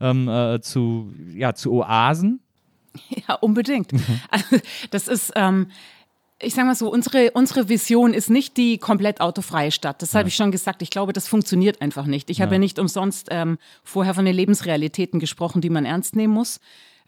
ähm, 0.00 0.28
äh, 0.28 0.60
zu, 0.60 1.12
ja, 1.34 1.54
zu 1.54 1.72
Oasen? 1.72 2.40
Ja, 3.28 3.34
unbedingt. 3.34 3.92
Also, 4.30 4.56
das 4.92 5.08
ist, 5.08 5.32
ähm, 5.34 5.66
ich 6.44 6.54
sage 6.54 6.66
mal 6.66 6.74
so, 6.74 6.90
unsere, 6.90 7.30
unsere 7.32 7.68
Vision 7.68 8.14
ist 8.14 8.30
nicht 8.30 8.56
die 8.56 8.78
komplett 8.78 9.20
autofreie 9.20 9.70
Stadt. 9.70 10.02
Das 10.02 10.12
ja. 10.12 10.18
habe 10.18 10.28
ich 10.28 10.36
schon 10.36 10.50
gesagt. 10.50 10.82
Ich 10.82 10.90
glaube, 10.90 11.12
das 11.12 11.28
funktioniert 11.28 11.80
einfach 11.80 12.06
nicht. 12.06 12.30
Ich 12.30 12.38
ja. 12.38 12.44
habe 12.44 12.56
ja 12.56 12.58
nicht 12.58 12.78
umsonst 12.78 13.28
ähm, 13.30 13.58
vorher 13.82 14.14
von 14.14 14.24
den 14.24 14.34
Lebensrealitäten 14.34 15.20
gesprochen, 15.20 15.60
die 15.60 15.70
man 15.70 15.84
ernst 15.84 16.16
nehmen 16.16 16.34
muss. 16.34 16.60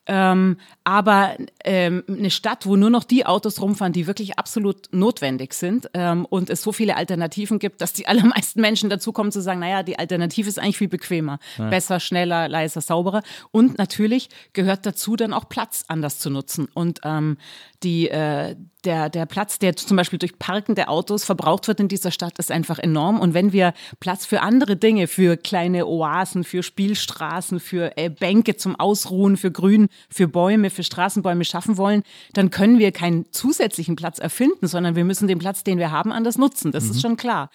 Ähm, 0.06 0.56
aber 0.84 1.36
ähm, 1.64 2.04
eine 2.08 2.30
Stadt, 2.30 2.64
wo 2.64 2.76
nur 2.76 2.90
noch 2.90 3.04
die 3.04 3.26
Autos 3.26 3.60
rumfahren, 3.60 3.92
die 3.92 4.06
wirklich 4.06 4.38
absolut 4.38 4.88
notwendig 4.92 5.52
sind 5.54 5.90
ähm, 5.94 6.24
und 6.26 6.48
es 6.48 6.62
so 6.62 6.72
viele 6.72 6.96
Alternativen 6.96 7.58
gibt, 7.58 7.80
dass 7.80 7.92
die 7.92 8.06
allermeisten 8.08 8.60
Menschen 8.60 8.88
dazu 8.88 9.12
kommen 9.12 9.32
zu 9.32 9.40
sagen, 9.40 9.60
naja, 9.60 9.82
die 9.82 9.98
Alternative 9.98 10.48
ist 10.48 10.58
eigentlich 10.58 10.78
viel 10.78 10.88
bequemer, 10.88 11.38
ja. 11.58 11.68
besser, 11.68 12.00
schneller, 12.00 12.48
leiser, 12.48 12.80
sauberer. 12.80 13.22
Und 13.50 13.78
natürlich 13.78 14.28
gehört 14.52 14.86
dazu 14.86 15.16
dann 15.16 15.32
auch 15.32 15.48
Platz 15.48 15.84
anders 15.88 16.18
zu 16.18 16.30
nutzen. 16.30 16.68
Und 16.72 17.00
ähm, 17.04 17.36
die, 17.82 18.08
äh, 18.08 18.56
der, 18.84 19.10
der 19.10 19.26
Platz, 19.26 19.58
der 19.58 19.76
zum 19.76 19.96
Beispiel 19.96 20.18
durch 20.18 20.38
Parken 20.38 20.74
der 20.74 20.90
Autos 20.90 21.24
verbraucht 21.24 21.66
wird 21.68 21.80
in 21.80 21.88
dieser 21.88 22.10
Stadt, 22.10 22.38
ist 22.38 22.52
einfach 22.52 22.78
enorm. 22.78 23.20
Und 23.20 23.34
wenn 23.34 23.52
wir 23.52 23.74
Platz 24.00 24.24
für 24.24 24.40
andere 24.40 24.76
Dinge, 24.76 25.08
für 25.08 25.36
kleine 25.36 25.86
Oasen, 25.86 26.44
für 26.44 26.62
Spielstraßen, 26.62 27.60
für 27.60 27.96
äh, 27.96 28.08
Bänke 28.08 28.56
zum 28.56 28.76
Ausruhen, 28.76 29.36
für 29.36 29.50
Grün, 29.50 29.88
für 30.08 30.28
Bäume, 30.28 30.70
für 30.70 30.82
Straßenbäume 30.82 31.44
schaffen 31.44 31.76
wollen, 31.76 32.02
dann 32.32 32.50
können 32.50 32.78
wir 32.78 32.92
keinen 32.92 33.30
zusätzlichen 33.32 33.96
Platz 33.96 34.18
erfinden, 34.18 34.66
sondern 34.66 34.96
wir 34.96 35.04
müssen 35.04 35.28
den 35.28 35.38
Platz, 35.38 35.64
den 35.64 35.78
wir 35.78 35.90
haben, 35.90 36.12
anders 36.12 36.38
nutzen. 36.38 36.72
Das 36.72 36.84
mhm. 36.84 36.90
ist 36.90 37.00
schon 37.02 37.16
klar. 37.16 37.50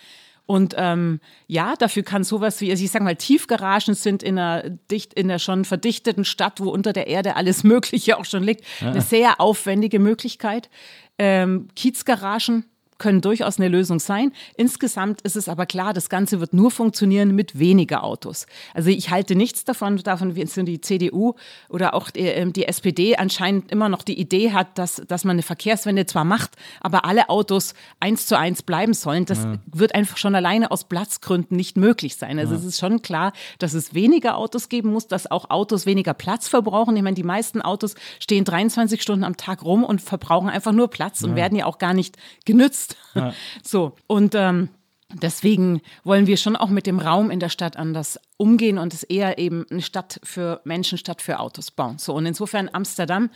Und 0.45 0.75
ähm, 0.77 1.21
ja, 1.47 1.75
dafür 1.77 2.03
kann 2.03 2.23
sowas 2.23 2.59
wie, 2.59 2.71
also 2.71 2.83
ich 2.83 2.91
sage 2.91 3.05
mal, 3.05 3.15
Tiefgaragen 3.15 3.93
sind 3.93 4.21
in 4.21 4.37
einer, 4.37 4.69
dicht, 4.69 5.13
in 5.13 5.29
einer 5.29 5.39
schon 5.39 5.63
verdichteten 5.63 6.25
Stadt, 6.25 6.59
wo 6.59 6.69
unter 6.69 6.91
der 6.93 7.07
Erde 7.07 7.35
alles 7.35 7.63
Mögliche 7.63 8.17
auch 8.17 8.25
schon 8.25 8.43
liegt, 8.43 8.65
ja. 8.81 8.89
eine 8.89 9.01
sehr 9.01 9.39
aufwendige 9.39 9.99
Möglichkeit. 9.99 10.69
Ähm, 11.17 11.67
Kiezgaragen 11.75 12.65
können 13.01 13.19
durchaus 13.19 13.57
eine 13.57 13.67
Lösung 13.67 13.99
sein. 13.99 14.31
Insgesamt 14.55 15.21
ist 15.21 15.35
es 15.35 15.49
aber 15.49 15.65
klar, 15.65 15.91
das 15.91 16.07
Ganze 16.07 16.39
wird 16.39 16.53
nur 16.53 16.69
funktionieren 16.69 17.35
mit 17.35 17.57
weniger 17.57 18.03
Autos. 18.03 18.45
Also 18.75 18.91
ich 18.91 19.09
halte 19.09 19.35
nichts 19.35 19.65
davon, 19.65 19.97
davon 19.97 20.35
wie 20.35 20.45
die 20.45 20.81
CDU 20.81 21.33
oder 21.67 21.95
auch 21.95 22.11
die, 22.11 22.19
ähm, 22.19 22.53
die, 22.53 22.67
SPD 22.67 23.15
anscheinend 23.15 23.71
immer 23.71 23.89
noch 23.89 24.03
die 24.03 24.19
Idee 24.19 24.51
hat, 24.51 24.77
dass, 24.77 25.01
dass 25.07 25.23
man 25.23 25.33
eine 25.33 25.41
Verkehrswende 25.41 26.05
zwar 26.05 26.25
macht, 26.25 26.51
aber 26.79 27.03
alle 27.03 27.27
Autos 27.29 27.73
eins 27.99 28.27
zu 28.27 28.37
eins 28.37 28.61
bleiben 28.61 28.93
sollen. 28.93 29.25
Das 29.25 29.39
ja. 29.39 29.55
wird 29.65 29.95
einfach 29.95 30.17
schon 30.17 30.35
alleine 30.35 30.69
aus 30.69 30.83
Platzgründen 30.83 31.57
nicht 31.57 31.77
möglich 31.77 32.17
sein. 32.17 32.37
Also 32.37 32.53
ja. 32.53 32.59
es 32.59 32.65
ist 32.65 32.79
schon 32.79 33.01
klar, 33.01 33.33
dass 33.57 33.73
es 33.73 33.95
weniger 33.95 34.37
Autos 34.37 34.69
geben 34.69 34.91
muss, 34.93 35.07
dass 35.07 35.29
auch 35.29 35.49
Autos 35.49 35.87
weniger 35.87 36.13
Platz 36.13 36.47
verbrauchen. 36.47 36.95
Ich 36.95 37.01
meine, 37.01 37.15
die 37.15 37.23
meisten 37.23 37.63
Autos 37.63 37.95
stehen 38.19 38.45
23 38.45 39.01
Stunden 39.01 39.23
am 39.23 39.37
Tag 39.37 39.65
rum 39.65 39.83
und 39.83 40.01
verbrauchen 40.01 40.49
einfach 40.49 40.71
nur 40.71 40.87
Platz 40.87 41.21
ja. 41.21 41.27
und 41.27 41.35
werden 41.35 41.57
ja 41.57 41.65
auch 41.65 41.79
gar 41.79 41.95
nicht 41.95 42.15
genützt 42.45 42.90
benutzt. 43.13 43.15
Ja. 43.15 43.33
So, 43.63 43.95
und 44.07 44.35
ähm, 44.35 44.69
deswegen 45.13 45.81
wollen 46.03 46.27
wir 46.27 46.37
schon 46.37 46.55
auch 46.55 46.69
mit 46.69 46.87
dem 46.87 46.99
Raum 46.99 47.31
in 47.31 47.39
der 47.39 47.49
Stadt 47.49 47.77
anders 47.77 48.19
umgehen 48.37 48.77
und 48.77 48.93
es 48.93 49.03
eher 49.03 49.37
eben 49.37 49.65
eine 49.69 49.81
Stadt 49.81 50.19
für 50.23 50.61
Menschen 50.63 50.97
statt 50.97 51.21
für 51.21 51.39
Autos 51.39 51.71
bauen. 51.71 51.97
So, 51.97 52.13
und 52.13 52.25
insofern 52.25 52.69
Amsterdam 52.71 53.29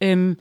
ähm, 0.00 0.36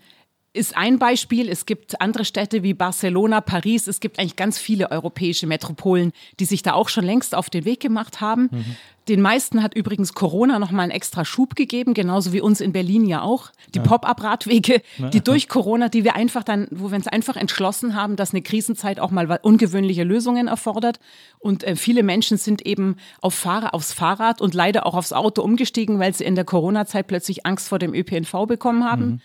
ist 0.54 0.76
ein 0.76 1.00
Beispiel. 1.00 1.48
Es 1.48 1.66
gibt 1.66 2.02
andere 2.02 2.26
Städte 2.26 2.62
wie 2.62 2.74
Barcelona, 2.74 3.40
Paris. 3.40 3.88
Es 3.88 4.02
gibt 4.02 4.20
eigentlich 4.20 4.36
ganz 4.36 4.58
viele 4.58 4.92
europäische 4.92 5.48
Metropolen, 5.48 6.12
die 6.40 6.46
sich 6.46 6.62
da 6.62 6.74
auch 6.74 6.90
schon 6.90 7.06
längst 7.06 7.36
auf 7.36 7.50
den 7.50 7.64
Weg 7.64 7.80
gemacht 7.80 8.20
haben. 8.20 8.50
Mhm. 8.52 8.66
Den 9.08 9.22
meisten 9.22 9.64
hat 9.64 9.74
übrigens 9.74 10.14
Corona 10.14 10.60
nochmal 10.60 10.84
einen 10.84 10.92
extra 10.92 11.26
Schub 11.26 11.56
gegeben, 11.56 11.94
genauso 11.94 12.34
wie 12.34 12.42
uns 12.42 12.62
in 12.62 12.72
Berlin 12.72 13.06
ja 13.06 13.22
auch. 13.22 13.52
Die 13.74 13.80
ja. 13.80 13.84
Pop-up-Radwege, 13.84 14.82
die 15.12 15.22
durch 15.22 15.50
Corona, 15.50 15.90
die 15.90 16.04
wir 16.04 16.16
einfach 16.16 16.44
dann, 16.44 16.68
wo 16.70 16.92
wir 16.92 16.98
uns 16.98 17.08
einfach 17.08 17.36
entschlossen 17.36 17.96
haben, 17.96 18.16
dass 18.16 18.32
eine 18.32 18.44
Krisenzeit 18.44 19.00
auch 19.00 19.10
mal 19.10 19.40
ungewöhnliche 19.42 20.04
Lösungen 20.04 20.48
erfordert. 20.48 21.00
Und 21.40 21.64
äh, 21.64 21.76
viele 21.76 22.04
Menschen 22.04 22.38
sind 22.38 22.66
eben 22.66 22.98
auf 23.22 23.34
Fahrer, 23.34 23.74
aufs 23.74 23.92
Fahrrad 23.92 24.40
und 24.40 24.54
leider 24.54 24.86
auch 24.86 24.94
aufs 24.94 25.14
Auto 25.14 25.42
umgestiegen, 25.42 25.98
weil 25.98 26.14
sie 26.14 26.26
in 26.26 26.36
der 26.36 26.46
Corona-Zeit 26.46 27.08
plötzlich 27.08 27.46
Angst 27.46 27.70
vor 27.70 27.80
dem 27.80 27.96
ÖPNV 27.96 28.46
bekommen 28.48 28.84
haben. 28.84 29.06
Mhm. 29.06 29.22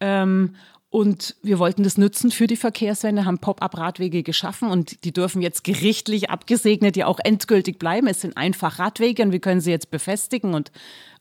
Ähm, 0.00 0.56
und 0.90 1.36
wir 1.40 1.60
wollten 1.60 1.84
das 1.84 1.98
nutzen 1.98 2.32
für 2.32 2.48
die 2.48 2.56
Verkehrswende, 2.56 3.24
haben 3.24 3.38
Pop-up-Radwege 3.38 4.24
geschaffen 4.24 4.68
und 4.68 5.04
die 5.04 5.12
dürfen 5.12 5.40
jetzt 5.40 5.62
gerichtlich 5.62 6.30
abgesegnet 6.30 6.96
ja 6.96 7.06
auch 7.06 7.20
endgültig 7.22 7.78
bleiben. 7.78 8.08
Es 8.08 8.22
sind 8.22 8.36
einfach 8.36 8.80
Radwege 8.80 9.22
und 9.22 9.30
wir 9.30 9.38
können 9.38 9.60
sie 9.60 9.70
jetzt 9.70 9.92
befestigen 9.92 10.52
und, 10.52 10.72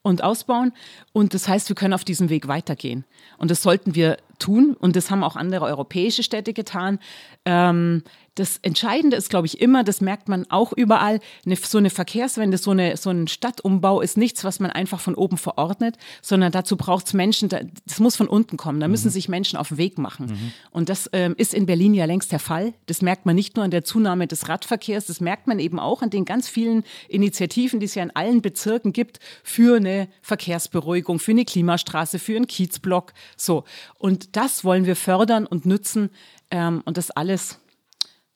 und 0.01 0.23
ausbauen. 0.23 0.73
Und 1.13 1.35
das 1.35 1.47
heißt, 1.47 1.69
wir 1.69 1.75
können 1.75 1.93
auf 1.93 2.03
diesem 2.03 2.29
Weg 2.29 2.47
weitergehen. 2.47 3.05
Und 3.37 3.51
das 3.51 3.61
sollten 3.61 3.93
wir 3.93 4.17
tun 4.39 4.73
und 4.73 4.95
das 4.95 5.11
haben 5.11 5.23
auch 5.23 5.35
andere 5.35 5.65
europäische 5.65 6.23
Städte 6.23 6.53
getan. 6.53 6.97
Ähm, 7.45 8.03
das 8.39 8.57
Entscheidende 8.61 9.17
ist, 9.17 9.29
glaube 9.29 9.47
ich, 9.47 9.59
immer, 9.59 9.83
das 9.83 9.99
merkt 9.99 10.29
man 10.29 10.49
auch 10.49 10.71
überall, 10.71 11.19
eine, 11.45 11.57
so 11.57 11.77
eine 11.77 11.89
Verkehrswende, 11.89 12.57
so, 12.57 12.71
eine, 12.71 12.95
so 12.95 13.09
ein 13.09 13.27
Stadtumbau 13.27 13.99
ist 13.99 14.17
nichts, 14.17 14.45
was 14.45 14.61
man 14.61 14.71
einfach 14.71 15.01
von 15.01 15.13
oben 15.13 15.37
verordnet, 15.37 15.97
sondern 16.21 16.53
dazu 16.53 16.77
braucht 16.77 17.07
es 17.07 17.13
Menschen, 17.13 17.49
das 17.49 17.99
muss 17.99 18.15
von 18.15 18.27
unten 18.27 18.55
kommen, 18.55 18.79
da 18.79 18.87
müssen 18.87 19.07
mhm. 19.07 19.11
sich 19.11 19.27
Menschen 19.27 19.57
auf 19.57 19.69
den 19.69 19.77
Weg 19.77 19.97
machen. 19.97 20.27
Mhm. 20.27 20.53
Und 20.71 20.87
das 20.87 21.09
ähm, 21.11 21.35
ist 21.37 21.53
in 21.53 21.65
Berlin 21.65 21.93
ja 21.93 22.05
längst 22.05 22.31
der 22.31 22.39
Fall. 22.39 22.73
Das 22.85 23.01
merkt 23.01 23.25
man 23.25 23.35
nicht 23.35 23.57
nur 23.57 23.65
an 23.65 23.71
der 23.71 23.83
Zunahme 23.83 24.25
des 24.25 24.47
Radverkehrs, 24.47 25.05
das 25.05 25.19
merkt 25.19 25.47
man 25.47 25.59
eben 25.59 25.77
auch 25.77 26.01
an 26.01 26.09
den 26.09 26.23
ganz 26.23 26.47
vielen 26.47 26.83
Initiativen, 27.09 27.81
die 27.81 27.87
es 27.87 27.95
ja 27.95 28.03
in 28.03 28.15
allen 28.15 28.41
Bezirken 28.41 28.93
gibt, 28.93 29.19
für 29.43 29.75
eine 29.75 30.07
Verkehrsberuhigung, 30.21 31.19
für 31.19 31.31
eine 31.31 31.43
Klimastraße, 31.43 32.19
für 32.19 32.37
einen 32.37 32.47
Kiezblock. 32.47 33.11
So. 33.35 33.65
Und 33.97 34.37
das 34.37 34.63
wollen 34.63 34.85
wir 34.85 34.95
fördern 34.95 35.45
und 35.45 35.65
nützen. 35.65 36.09
Ähm, 36.51 36.81
und 36.85 36.97
das 36.97 37.11
alles 37.11 37.58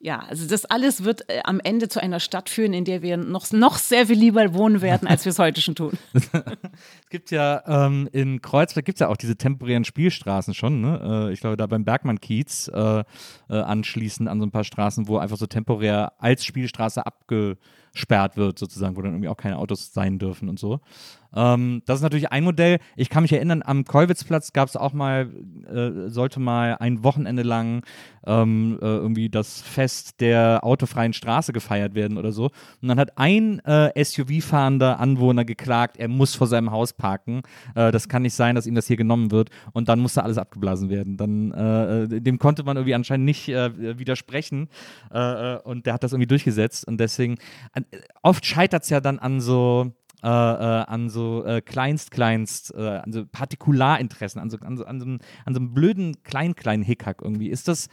ja, 0.04 0.18
also 0.18 0.46
das 0.46 0.66
alles 0.66 1.02
wird 1.04 1.30
äh, 1.30 1.40
am 1.44 1.60
Ende 1.60 1.88
zu 1.88 1.98
einer 1.98 2.20
Stadt 2.20 2.50
führen, 2.50 2.74
in 2.74 2.84
der 2.84 3.00
wir 3.00 3.16
noch, 3.16 3.50
noch 3.52 3.78
sehr 3.78 4.08
viel 4.08 4.18
lieber 4.18 4.52
wohnen 4.52 4.82
werden, 4.82 5.08
als 5.08 5.24
wir 5.24 5.30
es 5.30 5.38
heute 5.38 5.62
schon 5.62 5.74
tun. 5.74 5.92
es 6.12 7.08
gibt 7.08 7.30
ja 7.30 7.62
ähm, 7.66 8.06
in 8.12 8.42
Kreuzberg 8.42 8.84
gibt 8.84 8.96
es 8.96 9.00
ja 9.00 9.08
auch 9.08 9.16
diese 9.16 9.36
temporären 9.36 9.86
Spielstraßen 9.86 10.52
schon. 10.52 10.82
Ne? 10.82 11.28
Äh, 11.30 11.32
ich 11.32 11.40
glaube, 11.40 11.56
da 11.56 11.66
beim 11.66 11.86
Bergmann-Kiez 11.86 12.68
äh, 12.68 12.98
äh, 12.98 13.04
anschließend 13.48 14.28
an 14.28 14.40
so 14.40 14.44
ein 14.44 14.50
paar 14.50 14.64
Straßen, 14.64 15.08
wo 15.08 15.16
einfach 15.16 15.38
so 15.38 15.46
temporär 15.46 16.12
als 16.18 16.44
Spielstraße 16.44 17.06
abgesperrt 17.94 18.36
wird, 18.36 18.58
sozusagen, 18.58 18.96
wo 18.96 19.02
dann 19.02 19.12
irgendwie 19.12 19.28
auch 19.28 19.36
keine 19.36 19.58
Autos 19.58 19.92
sein 19.92 20.18
dürfen 20.18 20.48
und 20.48 20.58
so. 20.58 20.80
Ähm, 21.34 21.82
das 21.86 21.96
ist 21.96 22.02
natürlich 22.02 22.30
ein 22.30 22.44
Modell. 22.44 22.78
Ich 22.96 23.10
kann 23.10 23.22
mich 23.22 23.32
erinnern, 23.32 23.62
am 23.64 23.84
Kollwitzplatz 23.84 24.52
gab 24.52 24.68
es 24.68 24.76
auch 24.76 24.92
mal, 24.92 25.30
äh, 25.72 26.08
sollte 26.08 26.40
mal 26.40 26.76
ein 26.78 27.02
Wochenende 27.02 27.42
lang 27.42 27.82
ähm, 28.26 28.78
äh, 28.80 28.84
irgendwie 28.84 29.28
das 29.28 29.60
Fest 29.60 30.20
der 30.20 30.60
autofreien 30.62 31.12
Straße 31.12 31.52
gefeiert 31.52 31.94
werden 31.94 32.18
oder 32.18 32.32
so. 32.32 32.50
Und 32.80 32.88
dann 32.88 32.98
hat 32.98 33.18
ein 33.18 33.60
äh, 33.60 34.02
SUV-fahrender 34.02 34.98
Anwohner 35.00 35.44
geklagt, 35.44 35.96
er 35.98 36.08
muss 36.08 36.34
vor 36.34 36.46
seinem 36.46 36.70
Haus 36.70 36.92
parken. 36.92 37.42
Äh, 37.74 37.90
das 37.92 38.08
kann 38.08 38.22
nicht 38.22 38.34
sein, 38.34 38.54
dass 38.54 38.66
ihm 38.66 38.74
das 38.74 38.86
hier 38.86 38.96
genommen 38.96 39.30
wird. 39.30 39.50
Und 39.72 39.88
dann 39.88 40.00
musste 40.00 40.22
alles 40.22 40.38
abgeblasen 40.38 40.88
werden. 40.88 41.16
Dann, 41.16 41.52
äh, 41.52 42.02
äh, 42.04 42.20
dem 42.20 42.38
konnte 42.38 42.62
man 42.62 42.76
irgendwie 42.76 42.94
anscheinend 42.94 43.24
nicht 43.26 43.48
widersprechen. 43.48 44.68
und 45.10 45.86
der 45.86 45.94
hat 45.94 46.02
das 46.02 46.12
irgendwie 46.12 46.26
durchgesetzt. 46.26 46.86
Und 46.86 46.98
deswegen, 46.98 47.36
oft 48.22 48.44
scheitert 48.46 48.84
es 48.84 48.90
ja 48.90 49.00
dann 49.00 49.18
an 49.18 49.40
so, 49.40 49.92
äh, 50.22 50.28
äh, 50.28 50.30
an 50.30 51.10
so 51.10 51.44
äh, 51.44 51.60
Kleinst, 51.60 52.10
Kleinst, 52.10 52.74
äh, 52.74 52.98
an 52.98 53.12
so 53.12 53.26
Partikularinteressen, 53.26 54.40
an 54.40 54.50
so, 54.50 54.58
an 54.58 54.76
so, 54.76 54.84
an 54.84 55.00
so, 55.00 55.06
an 55.06 55.54
so 55.54 55.60
einem 55.60 55.74
blöden 55.74 56.22
klein, 56.22 56.54
kleinen 56.54 56.82
Hickhack 56.82 57.22
irgendwie. 57.22 57.48
Ist 57.48 57.68
das, 57.68 57.88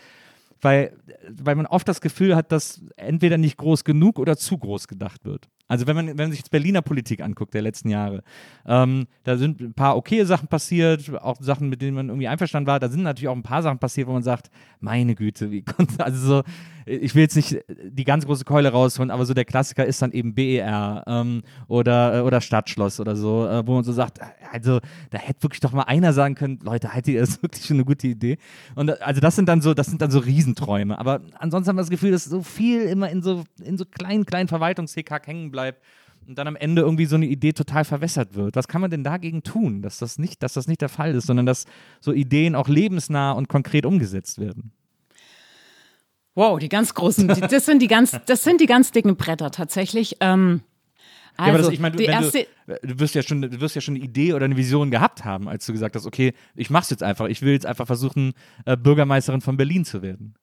weil, 0.62 0.96
weil 1.30 1.56
man 1.56 1.66
oft 1.66 1.88
das 1.88 2.02
Gefühl 2.02 2.36
hat, 2.36 2.52
dass 2.52 2.82
entweder 2.96 3.38
nicht 3.38 3.58
groß 3.58 3.84
genug 3.84 4.20
oder 4.20 4.38
zu 4.38 4.58
groß 4.58 4.88
gedacht 4.88 5.26
wird. 5.26 5.50
Also 5.72 5.88
wenn 5.88 5.96
man, 5.96 6.08
wenn 6.08 6.18
man 6.18 6.32
sich 6.32 6.42
jetzt 6.42 6.52
Berliner 6.52 6.82
Politik 6.82 7.22
anguckt 7.22 7.54
der 7.54 7.62
letzten 7.62 7.88
Jahre, 7.88 8.24
ähm, 8.66 9.08
da 9.24 9.38
sind 9.38 9.62
ein 9.62 9.74
paar 9.74 9.96
okaye 9.96 10.26
Sachen 10.26 10.50
passiert, 10.50 11.10
auch 11.22 11.38
Sachen, 11.40 11.70
mit 11.70 11.82
denen 11.82 11.96
man 11.96 12.10
irgendwie 12.10 12.28
einverstanden 12.28 12.68
war. 12.68 12.78
Da 12.82 12.90
sind 12.90 13.04
natürlich 13.04 13.30
auch 13.30 13.36
ein 13.38 13.42
paar 13.42 13.64
Sachen 13.64 13.80
passiert, 13.80 14.10
wo 14.10 14.12
man 14.12 14.22
sagt, 14.22 14.52
meine 14.82 15.16
Güte, 15.16 15.50
wie 15.50 15.62
konnte, 15.62 16.04
also 16.04 16.28
so, 16.28 16.44
ich 16.86 17.16
will 17.16 17.22
jetzt 17.22 17.38
nicht 17.38 17.58
die 17.70 18.04
ganz 18.04 18.26
große 18.26 18.44
Keule 18.44 18.68
rausholen, 18.68 19.12
aber 19.12 19.26
so 19.26 19.34
der 19.34 19.46
Klassiker 19.46 19.86
ist 19.86 20.02
dann 20.02 20.12
eben 20.12 20.34
BER 20.34 21.06
ähm, 21.08 21.42
oder, 21.70 22.18
äh, 22.18 22.22
oder 22.22 22.42
Stadtschloss 22.42 23.00
oder 23.00 23.16
so, 23.16 23.48
äh, 23.48 23.66
wo 23.66 23.76
man 23.76 23.86
so 23.86 23.94
sagt, 23.94 24.20
also 24.52 24.82
da 25.10 25.20
hätte 25.20 25.44
wirklich 25.44 25.62
doch 25.62 25.72
mal 25.72 25.84
einer 25.84 26.12
sagen 26.12 26.36
können, 26.36 26.60
Leute, 26.64 26.94
haltet 26.94 27.14
ihr 27.14 27.22
das 27.22 27.42
wirklich 27.42 27.66
schon 27.66 27.78
eine 27.78 27.86
gute 27.86 28.08
Idee? 28.08 28.40
Und 28.76 28.90
äh, 28.90 28.98
also 29.00 29.22
das 29.22 29.38
sind 29.38 29.48
dann 29.48 29.62
so, 29.62 29.74
das 29.74 29.88
sind 29.88 30.02
dann 30.02 30.12
so 30.12 30.20
Riesenträume. 30.20 31.00
Aber 31.00 31.22
ansonsten 31.40 31.70
haben 31.70 31.78
wir 31.78 31.84
das 31.84 31.90
Gefühl, 31.90 32.12
dass 32.12 32.26
so 32.26 32.44
viel 32.44 32.82
immer 32.82 33.10
in 33.10 33.22
so, 33.22 33.46
in 33.64 33.78
so 33.78 33.86
kleinen, 33.86 34.26
kleinen 34.26 34.50
Verwaltungshickhack 34.50 35.28
hängen 35.28 35.50
bleibt 35.50 35.61
und 36.28 36.38
dann 36.38 36.48
am 36.48 36.56
Ende 36.56 36.82
irgendwie 36.82 37.06
so 37.06 37.16
eine 37.16 37.26
Idee 37.26 37.54
total 37.54 37.84
verwässert 37.84 38.36
wird. 38.36 38.56
Was 38.56 38.68
kann 38.68 38.82
man 38.82 38.92
denn 38.92 39.04
dagegen 39.04 39.44
tun, 39.44 39.82
dass 39.82 39.98
das 39.98 40.20
nicht, 40.20 40.44
dass 40.44 40.54
das 40.54 40.68
nicht 40.68 40.82
der 40.82 40.90
Fall 40.90 41.16
ist, 41.16 41.28
sondern 41.28 41.46
dass 41.46 41.66
so 42.00 42.14
Ideen 42.14 42.56
auch 42.56 42.68
lebensnah 42.68 43.32
und 43.32 43.50
konkret 43.50 43.86
umgesetzt 43.86 44.40
werden? 44.40 44.72
Wow, 46.34 46.60
die 46.60 46.70
ganz 46.70 46.94
großen, 46.94 47.28
die, 47.28 47.42
das 47.42 47.66
sind 47.66 47.82
die 47.82 47.88
ganz, 47.88 48.18
das 48.26 48.44
sind 48.44 48.62
die 48.62 48.66
ganz 48.66 48.92
dicken 48.92 49.18
Bretter 49.18 49.52
tatsächlich. 49.52 50.18
Ähm, 50.22 50.62
also, 51.38 51.48
ja, 51.48 51.50
aber 51.50 51.58
das, 51.58 51.68
also, 51.68 51.72
ich 51.72 51.80
meine, 51.80 51.96
du, 51.96 52.88
du, 52.88 53.00
wirst 53.00 53.16
ja 53.16 53.24
schon, 53.24 53.42
du 53.42 53.60
wirst 53.60 53.76
ja 53.76 53.82
schon 53.82 53.96
eine 53.96 54.04
Idee 54.04 54.34
oder 54.34 54.46
eine 54.46 54.56
Vision 54.58 54.92
gehabt 54.92 55.26
haben, 55.26 55.50
als 55.50 55.66
du 55.66 55.74
gesagt 55.74 55.96
hast, 55.96 56.06
okay, 56.06 56.34
ich 56.56 56.70
mach's 56.70 56.90
jetzt 56.90 57.04
einfach. 57.04 57.28
Ich 57.28 57.42
will 57.42 57.54
jetzt 57.54 57.66
einfach 57.66 57.88
versuchen, 57.88 58.34
äh, 58.66 58.78
Bürgermeisterin 58.78 59.42
von 59.42 59.58
Berlin 59.58 59.84
zu 59.84 60.02
werden. 60.02 60.36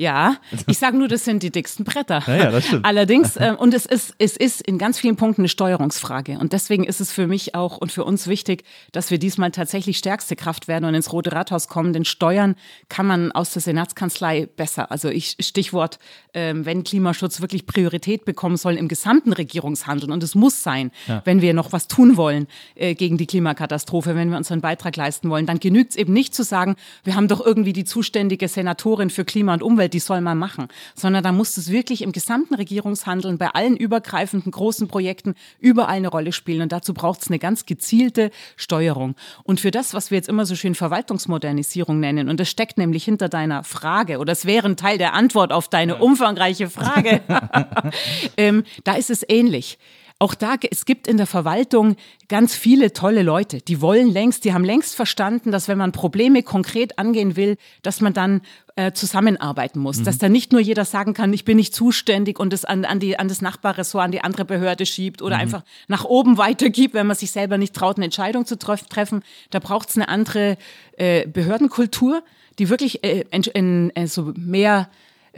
Ja, 0.00 0.36
ich 0.68 0.78
sage 0.78 0.96
nur, 0.96 1.08
das 1.08 1.24
sind 1.24 1.42
die 1.42 1.50
dicksten 1.50 1.84
Bretter. 1.84 2.22
Ja, 2.28 2.36
ja 2.36 2.50
das 2.52 2.66
stimmt. 2.66 2.84
Allerdings, 2.84 3.36
äh, 3.36 3.52
und 3.58 3.74
es 3.74 3.84
ist, 3.84 4.14
es 4.18 4.36
ist 4.36 4.60
in 4.62 4.78
ganz 4.78 4.96
vielen 4.96 5.16
Punkten 5.16 5.40
eine 5.40 5.48
Steuerungsfrage. 5.48 6.38
Und 6.38 6.52
deswegen 6.52 6.84
ist 6.84 7.00
es 7.00 7.10
für 7.10 7.26
mich 7.26 7.56
auch 7.56 7.78
und 7.78 7.90
für 7.90 8.04
uns 8.04 8.28
wichtig, 8.28 8.62
dass 8.92 9.10
wir 9.10 9.18
diesmal 9.18 9.50
tatsächlich 9.50 9.98
stärkste 9.98 10.36
Kraft 10.36 10.68
werden 10.68 10.84
und 10.84 10.94
ins 10.94 11.12
Rote 11.12 11.32
Rathaus 11.32 11.66
kommen. 11.66 11.92
Denn 11.92 12.04
Steuern 12.04 12.54
kann 12.88 13.06
man 13.06 13.32
aus 13.32 13.52
der 13.52 13.60
Senatskanzlei 13.60 14.46
besser. 14.46 14.92
Also 14.92 15.08
ich 15.08 15.36
Stichwort, 15.40 15.98
äh, 16.32 16.54
wenn 16.54 16.84
Klimaschutz 16.84 17.40
wirklich 17.40 17.66
Priorität 17.66 18.24
bekommen 18.24 18.56
soll 18.56 18.76
im 18.76 18.86
gesamten 18.86 19.32
Regierungshandeln. 19.32 20.12
Und 20.12 20.22
es 20.22 20.36
muss 20.36 20.62
sein, 20.62 20.92
ja. 21.08 21.22
wenn 21.24 21.42
wir 21.42 21.54
noch 21.54 21.72
was 21.72 21.88
tun 21.88 22.16
wollen 22.16 22.46
äh, 22.76 22.94
gegen 22.94 23.18
die 23.18 23.26
Klimakatastrophe, 23.26 24.14
wenn 24.14 24.30
wir 24.30 24.36
unseren 24.36 24.60
Beitrag 24.60 24.94
leisten 24.94 25.28
wollen, 25.28 25.46
dann 25.46 25.58
genügt 25.58 25.90
es 25.90 25.96
eben 25.96 26.12
nicht 26.12 26.36
zu 26.36 26.44
sagen, 26.44 26.76
wir 27.02 27.16
haben 27.16 27.26
doch 27.26 27.44
irgendwie 27.44 27.72
die 27.72 27.84
zuständige 27.84 28.46
Senatorin 28.46 29.10
für 29.10 29.24
Klima 29.24 29.54
und 29.54 29.64
Umwelt 29.64 29.87
die 29.88 29.98
soll 29.98 30.20
man 30.20 30.38
machen, 30.38 30.68
sondern 30.94 31.22
da 31.22 31.32
muss 31.32 31.56
es 31.56 31.70
wirklich 31.70 32.02
im 32.02 32.12
gesamten 32.12 32.54
Regierungshandeln 32.54 33.38
bei 33.38 33.48
allen 33.48 33.76
übergreifenden 33.76 34.52
großen 34.52 34.88
Projekten 34.88 35.34
überall 35.60 35.98
eine 35.98 36.08
Rolle 36.08 36.32
spielen. 36.32 36.62
Und 36.62 36.72
dazu 36.72 36.94
braucht 36.94 37.22
es 37.22 37.28
eine 37.28 37.38
ganz 37.38 37.66
gezielte 37.66 38.30
Steuerung. 38.56 39.14
Und 39.42 39.60
für 39.60 39.70
das, 39.70 39.94
was 39.94 40.10
wir 40.10 40.16
jetzt 40.16 40.28
immer 40.28 40.46
so 40.46 40.54
schön 40.54 40.74
Verwaltungsmodernisierung 40.74 41.98
nennen, 42.00 42.28
und 42.28 42.38
das 42.38 42.48
steckt 42.48 42.78
nämlich 42.78 43.04
hinter 43.04 43.28
deiner 43.28 43.64
Frage, 43.64 44.18
oder 44.18 44.32
es 44.32 44.44
wäre 44.46 44.68
ein 44.68 44.76
Teil 44.76 44.98
der 44.98 45.14
Antwort 45.14 45.52
auf 45.52 45.68
deine 45.68 45.96
umfangreiche 45.96 46.70
Frage, 46.70 47.20
ähm, 48.36 48.64
da 48.84 48.94
ist 48.94 49.10
es 49.10 49.24
ähnlich. 49.28 49.78
Auch 50.20 50.34
da, 50.34 50.56
es 50.68 50.84
gibt 50.84 51.06
in 51.06 51.16
der 51.16 51.28
Verwaltung 51.28 51.94
ganz 52.28 52.56
viele 52.56 52.92
tolle 52.92 53.22
Leute, 53.22 53.60
die 53.60 53.80
wollen 53.80 54.08
längst, 54.08 54.44
die 54.44 54.52
haben 54.52 54.64
längst 54.64 54.96
verstanden, 54.96 55.52
dass 55.52 55.68
wenn 55.68 55.78
man 55.78 55.92
Probleme 55.92 56.42
konkret 56.42 56.98
angehen 56.98 57.36
will, 57.36 57.56
dass 57.82 58.00
man 58.00 58.14
dann 58.14 58.40
äh, 58.74 58.90
zusammenarbeiten 58.92 59.78
muss. 59.78 59.98
Mhm. 59.98 60.04
Dass 60.04 60.18
da 60.18 60.28
nicht 60.28 60.50
nur 60.50 60.60
jeder 60.60 60.84
sagen 60.84 61.14
kann, 61.14 61.32
ich 61.32 61.44
bin 61.44 61.56
nicht 61.56 61.72
zuständig 61.72 62.40
und 62.40 62.52
es 62.52 62.64
an, 62.64 62.84
an, 62.84 62.98
die, 62.98 63.16
an 63.16 63.28
das 63.28 63.42
Nachbarressort, 63.42 64.04
an 64.04 64.10
die 64.10 64.20
andere 64.20 64.44
Behörde 64.44 64.86
schiebt 64.86 65.22
oder 65.22 65.36
mhm. 65.36 65.42
einfach 65.42 65.62
nach 65.86 66.04
oben 66.04 66.36
weitergibt, 66.36 66.94
wenn 66.94 67.06
man 67.06 67.16
sich 67.16 67.30
selber 67.30 67.56
nicht 67.56 67.74
traut, 67.74 67.96
eine 67.96 68.06
Entscheidung 68.06 68.44
zu 68.44 68.58
treffen. 68.58 69.22
Da 69.50 69.60
braucht 69.60 69.90
es 69.90 69.96
eine 69.96 70.08
andere 70.08 70.58
äh, 70.96 71.28
Behördenkultur, 71.28 72.24
die 72.58 72.70
wirklich 72.70 73.04
äh, 73.04 73.24
in, 73.30 73.42
in, 73.42 73.90
in, 73.90 74.06
so 74.08 74.32
mehr 74.36 74.88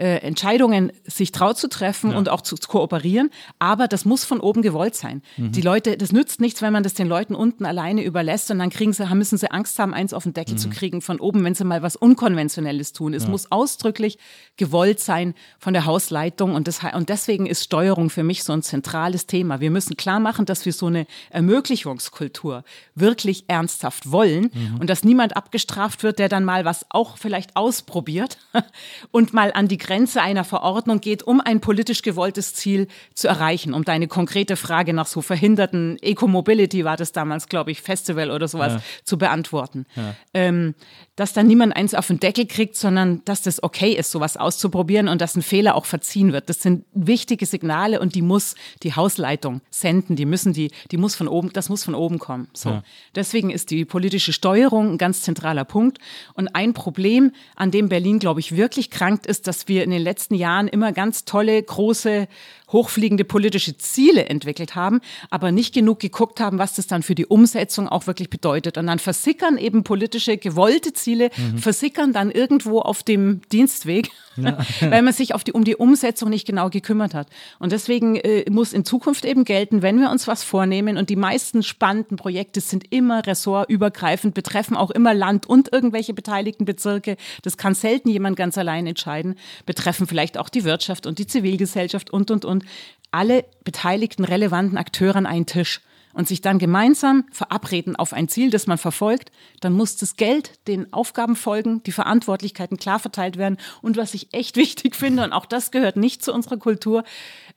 äh, 0.01 0.17
Entscheidungen 0.23 0.93
sich 1.05 1.31
traut 1.31 1.59
zu 1.59 1.69
treffen 1.69 2.13
ja. 2.13 2.17
und 2.17 2.31
auch 2.31 2.41
zu, 2.41 2.57
zu, 2.57 2.69
kooperieren. 2.69 3.29
Aber 3.59 3.87
das 3.87 4.07
muss 4.07 4.25
von 4.25 4.41
oben 4.41 4.63
gewollt 4.63 4.95
sein. 4.95 5.21
Mhm. 5.37 5.53
Die 5.53 5.61
Leute, 5.61 5.99
das 5.99 6.11
nützt 6.11 6.41
nichts, 6.41 6.63
wenn 6.63 6.73
man 6.73 6.83
das 6.83 6.95
den 6.95 7.07
Leuten 7.07 7.35
unten 7.35 7.67
alleine 7.67 8.03
überlässt 8.03 8.51
und 8.51 8.61
dann 8.61 8.71
kriegen 8.71 8.95
sie, 8.95 9.05
müssen 9.15 9.37
sie 9.37 9.51
Angst 9.51 9.79
haben, 9.79 9.93
eins 9.93 10.15
auf 10.15 10.23
den 10.23 10.33
Deckel 10.33 10.55
mhm. 10.55 10.59
zu 10.59 10.71
kriegen 10.71 11.03
von 11.03 11.21
oben, 11.21 11.45
wenn 11.45 11.55
sie 11.55 11.65
mal 11.65 11.83
was 11.83 11.97
Unkonventionelles 11.97 12.95
tun. 12.95 13.13
Es 13.13 13.25
ja. 13.25 13.29
muss 13.29 13.53
ausdrücklich 13.53 14.17
gewollt 14.57 15.01
sein 15.01 15.35
von 15.59 15.75
der 15.75 15.85
Hausleitung 15.85 16.55
und, 16.55 16.67
das, 16.67 16.81
und 16.95 17.11
deswegen 17.11 17.45
ist 17.45 17.65
Steuerung 17.65 18.09
für 18.09 18.23
mich 18.23 18.43
so 18.43 18.55
ein 18.55 18.63
zentrales 18.63 19.27
Thema. 19.27 19.61
Wir 19.61 19.71
müssen 19.71 19.99
klar 19.99 20.19
machen, 20.19 20.47
dass 20.47 20.65
wir 20.65 20.73
so 20.73 20.87
eine 20.87 21.07
Ermöglichungskultur 21.29 22.65
wirklich 22.95 23.45
ernsthaft 23.49 24.11
wollen 24.11 24.51
mhm. 24.55 24.79
und 24.81 24.89
dass 24.89 25.05
niemand 25.05 25.37
abgestraft 25.37 26.03
wird, 26.03 26.19
der 26.19 26.31
dann 26.31 26.47
mal 26.47 26.65
was 26.65 26.87
auch 26.89 27.19
vielleicht 27.19 27.55
ausprobiert 27.55 28.39
und 29.11 29.35
mal 29.35 29.53
an 29.53 29.69
die 29.69 29.77
Grenze 29.77 29.90
einer 29.91 30.45
Verordnung 30.45 31.01
geht, 31.01 31.23
um 31.23 31.41
ein 31.41 31.61
politisch 31.61 32.03
gewolltes 32.03 32.55
Ziel 32.55 32.89
zu 33.15 33.29
erreichen. 33.29 33.75
Um 33.75 33.85
deine 33.85 34.09
konkrete 34.09 34.57
Frage 34.57 34.93
nach 34.93 35.07
so 35.07 35.23
verhinderten 35.23 35.99
Eco-Mobility 36.01 36.85
war 36.85 36.97
das 36.97 37.13
damals, 37.13 37.49
glaube 37.49 37.71
ich, 37.71 37.83
Festival 37.83 38.31
oder 38.31 38.49
sowas 38.49 38.75
ja. 38.75 38.83
zu 39.05 39.19
beantworten. 39.19 39.87
Ja. 39.97 40.15
Ähm, 40.35 40.75
dass 41.21 41.35
dann 41.35 41.47
niemand 41.47 41.77
eins 41.77 41.93
auf 41.93 42.07
den 42.07 42.19
Deckel 42.19 42.47
kriegt, 42.47 42.77
sondern 42.77 43.21
dass 43.27 43.43
das 43.43 43.63
okay 43.63 43.93
ist, 43.93 44.11
sowas 44.11 44.39
auszuprobieren 44.39 45.07
und 45.07 45.21
dass 45.21 45.37
ein 45.37 45.43
Fehler 45.43 45.75
auch 45.75 45.85
verziehen 45.85 46.33
wird. 46.33 46.49
Das 46.49 46.63
sind 46.63 46.87
wichtige 46.95 47.45
Signale 47.45 48.01
und 48.01 48.15
die 48.15 48.23
muss 48.23 48.55
die 48.83 48.95
Hausleitung 48.95 49.61
senden. 49.69 50.17
Die 50.17 50.25
müssen 50.25 50.55
die, 50.55 50.71
die 50.91 50.97
muss 50.97 51.15
von 51.15 51.29
oben, 51.29 51.53
das 51.53 51.69
muss 51.69 51.85
von 51.85 51.95
oben 51.95 52.19
kommen. 52.19 52.49
So. 52.55 52.71
Ja. 52.71 52.83
Deswegen 53.15 53.51
ist 53.51 53.71
die 53.71 53.85
politische 53.85 54.33
Steuerung 54.33 54.93
ein 54.93 54.97
ganz 54.97 55.21
zentraler 55.21 55.67
Punkt. 55.67 55.99
Und 56.33 56.49
ein 56.55 56.73
Problem, 56.73 57.33
an 57.55 57.71
dem 57.71 57.91
Berlin, 57.91 58.19
glaube 58.19 58.41
ich, 58.41 58.57
wirklich 58.57 58.91
krankt 58.91 59.27
ist, 59.27 59.47
dass 59.47 59.69
wir 59.69 59.85
in 59.85 59.91
den 59.91 60.01
letzten 60.01 60.35
Jahren 60.35 60.69
immer 60.69 60.93
ganz 60.93 61.27
tolle, 61.27 61.63
große 61.63 62.29
hochfliegende 62.73 63.25
politische 63.25 63.77
Ziele 63.77 64.27
entwickelt 64.27 64.75
haben, 64.75 65.01
aber 65.31 65.53
nicht 65.53 65.75
genug 65.75 66.01
geguckt 66.01 66.41
haben, 66.41 66.59
was 66.59 66.75
das 66.75 66.87
dann 66.87 67.03
für 67.03 67.15
die 67.15 67.27
Umsetzung 67.27 67.89
auch 67.89 68.07
wirklich 68.07 68.31
bedeutet. 68.31 68.79
Und 68.79 68.87
dann 68.87 68.99
versickern 68.99 69.59
eben 69.59 69.85
politische 69.85 70.37
gewollte 70.37 70.93
Ziele, 70.93 71.31
mhm. 71.37 71.59
versickern 71.59 72.13
dann 72.13 72.31
irgendwo 72.31 72.81
auf 72.81 73.03
dem 73.03 73.41
Dienstweg, 73.53 74.11
weil 74.81 75.03
man 75.03 75.13
sich 75.13 75.35
auf 75.35 75.43
die, 75.43 75.53
um 75.53 75.65
die 75.65 75.75
Umsetzung 75.75 76.31
nicht 76.31 76.47
genau 76.47 76.71
gekümmert 76.71 77.15
hat. 77.15 77.27
Und 77.59 77.73
deswegen 77.73 78.15
äh, 78.15 78.49
muss 78.49 78.73
in 78.73 78.85
Zukunft 78.85 79.25
eben 79.25 79.45
gelten, 79.45 79.83
wenn 79.83 80.01
wir 80.01 80.11
uns 80.11 80.29
was 80.29 80.45
vornehmen 80.45 80.97
und 80.97 81.11
die 81.11 81.17
meisten 81.17 81.65
spannenden 81.65 82.17
Projekte 82.17 82.61
sind 82.61 82.93
immer 82.93 83.27
ressortübergreifend, 83.27 84.33
betreffen 84.35 84.77
auch 84.77 84.91
immer 84.91 85.13
Land 85.13 85.47
und 85.47 85.73
irgendwelche 85.73 86.15
beteiligten 86.15 86.65
Bezirke. 86.65 87.17
Das 87.43 87.57
kann 87.57 87.75
selten 87.75 88.09
jemand 88.09 88.37
ganz 88.37 88.57
allein 88.57 88.87
entscheiden, 88.87 89.35
betreffen 89.67 90.07
vielleicht 90.07 90.39
auch 90.39 90.49
die 90.49 90.63
Wirtschaft 90.63 91.07
und 91.07 91.19
die 91.19 91.27
Zivilgesellschaft 91.27 92.11
und, 92.11 92.31
und, 92.31 92.45
und 92.45 92.61
und 92.61 92.71
alle 93.11 93.45
beteiligten 93.65 94.25
relevanten 94.25 94.79
Akteure 94.79 95.17
an 95.17 95.27
einen 95.27 95.47
Tisch 95.47 95.81
und 96.13 96.29
sich 96.29 96.41
dann 96.41 96.59
gemeinsam 96.59 97.25
verabreden 97.33 97.97
auf 97.97 98.13
ein 98.13 98.29
Ziel, 98.29 98.51
das 98.51 98.67
man 98.67 98.79
verfolgt, 98.79 99.31
dann 99.61 99.73
muss 99.73 99.97
das 99.97 100.17
Geld 100.17 100.67
den 100.67 100.93
Aufgaben 100.93 101.37
folgen, 101.37 101.83
die 101.85 101.93
Verantwortlichkeiten 101.93 102.77
klar 102.77 102.99
verteilt 102.99 103.37
werden. 103.37 103.59
Und 103.83 103.97
was 103.97 104.15
ich 104.15 104.33
echt 104.33 104.57
wichtig 104.57 104.97
finde, 104.97 105.25
und 105.25 105.33
auch 105.33 105.47
das 105.47 105.71
gehört 105.71 105.97
nicht 105.97 106.25
zu 106.25 106.33
unserer 106.33 106.57
Kultur, 106.57 107.05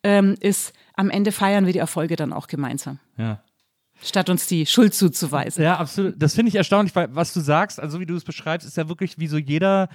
ähm, 0.04 0.36
ist, 0.40 0.74
am 0.96 1.10
Ende 1.10 1.32
feiern 1.32 1.66
wir 1.66 1.74
die 1.74 1.80
Erfolge 1.80 2.16
dann 2.16 2.34
auch 2.34 2.48
gemeinsam. 2.48 3.00
Ja. 3.18 3.42
Statt 4.04 4.30
uns 4.30 4.48
die 4.48 4.66
Schuld 4.66 4.94
zuzuweisen. 4.94 5.64
Ja, 5.64 5.78
absolut. 5.78 6.16
Das 6.18 6.36
finde 6.36 6.50
ich 6.50 6.56
erstaunlich, 6.56 6.94
weil 6.96 7.16
was 7.16 7.34
du 7.34 7.40
sagst, 7.40 7.80
also 7.80 8.00
wie 8.00 8.06
du 8.06 8.16
es 8.16 8.26
beschreibst, 8.26 8.68
ist 8.68 8.76
ja 8.76 8.90
wirklich 8.90 9.18
wie 9.18 9.28
so 9.28 9.38
jeder 9.38 9.88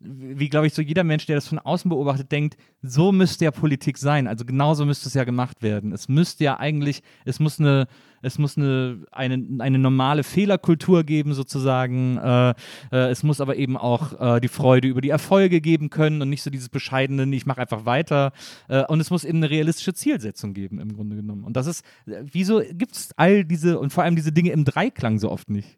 wie 0.00 0.48
glaube 0.48 0.66
ich 0.66 0.74
so 0.74 0.80
jeder 0.80 1.04
Mensch, 1.04 1.26
der 1.26 1.36
das 1.36 1.46
von 1.46 1.58
außen 1.58 1.88
beobachtet, 1.88 2.32
denkt, 2.32 2.56
so 2.82 3.12
müsste 3.12 3.44
ja 3.44 3.50
Politik 3.50 3.98
sein. 3.98 4.26
Also 4.26 4.46
genauso 4.46 4.86
müsste 4.86 5.08
es 5.08 5.14
ja 5.14 5.24
gemacht 5.24 5.62
werden. 5.62 5.92
Es 5.92 6.08
müsste 6.08 6.44
ja 6.44 6.58
eigentlich, 6.58 7.02
es 7.26 7.38
muss 7.38 7.60
eine, 7.60 7.86
es 8.22 8.38
muss 8.38 8.56
eine, 8.56 9.04
eine, 9.12 9.46
eine 9.58 9.78
normale 9.78 10.24
Fehlerkultur 10.24 11.04
geben 11.04 11.34
sozusagen. 11.34 12.16
Äh, 12.16 12.50
äh, 12.92 13.10
es 13.10 13.22
muss 13.22 13.42
aber 13.42 13.56
eben 13.56 13.76
auch 13.76 14.36
äh, 14.36 14.40
die 14.40 14.48
Freude 14.48 14.88
über 14.88 15.02
die 15.02 15.10
Erfolge 15.10 15.60
geben 15.60 15.90
können 15.90 16.22
und 16.22 16.30
nicht 16.30 16.42
so 16.42 16.50
dieses 16.50 16.70
bescheidene, 16.70 17.34
ich 17.36 17.44
mache 17.44 17.60
einfach 17.60 17.84
weiter. 17.84 18.32
Äh, 18.68 18.84
und 18.86 19.00
es 19.00 19.10
muss 19.10 19.24
eben 19.24 19.38
eine 19.38 19.50
realistische 19.50 19.92
Zielsetzung 19.92 20.54
geben 20.54 20.80
im 20.80 20.94
Grunde 20.94 21.16
genommen. 21.16 21.44
Und 21.44 21.56
das 21.56 21.66
ist, 21.66 21.84
wieso 22.06 22.62
gibt 22.72 22.96
es 22.96 23.10
all 23.16 23.44
diese 23.44 23.78
und 23.78 23.92
vor 23.92 24.04
allem 24.04 24.16
diese 24.16 24.32
Dinge 24.32 24.50
im 24.50 24.64
Dreiklang 24.64 25.18
so 25.18 25.30
oft 25.30 25.50
nicht? 25.50 25.76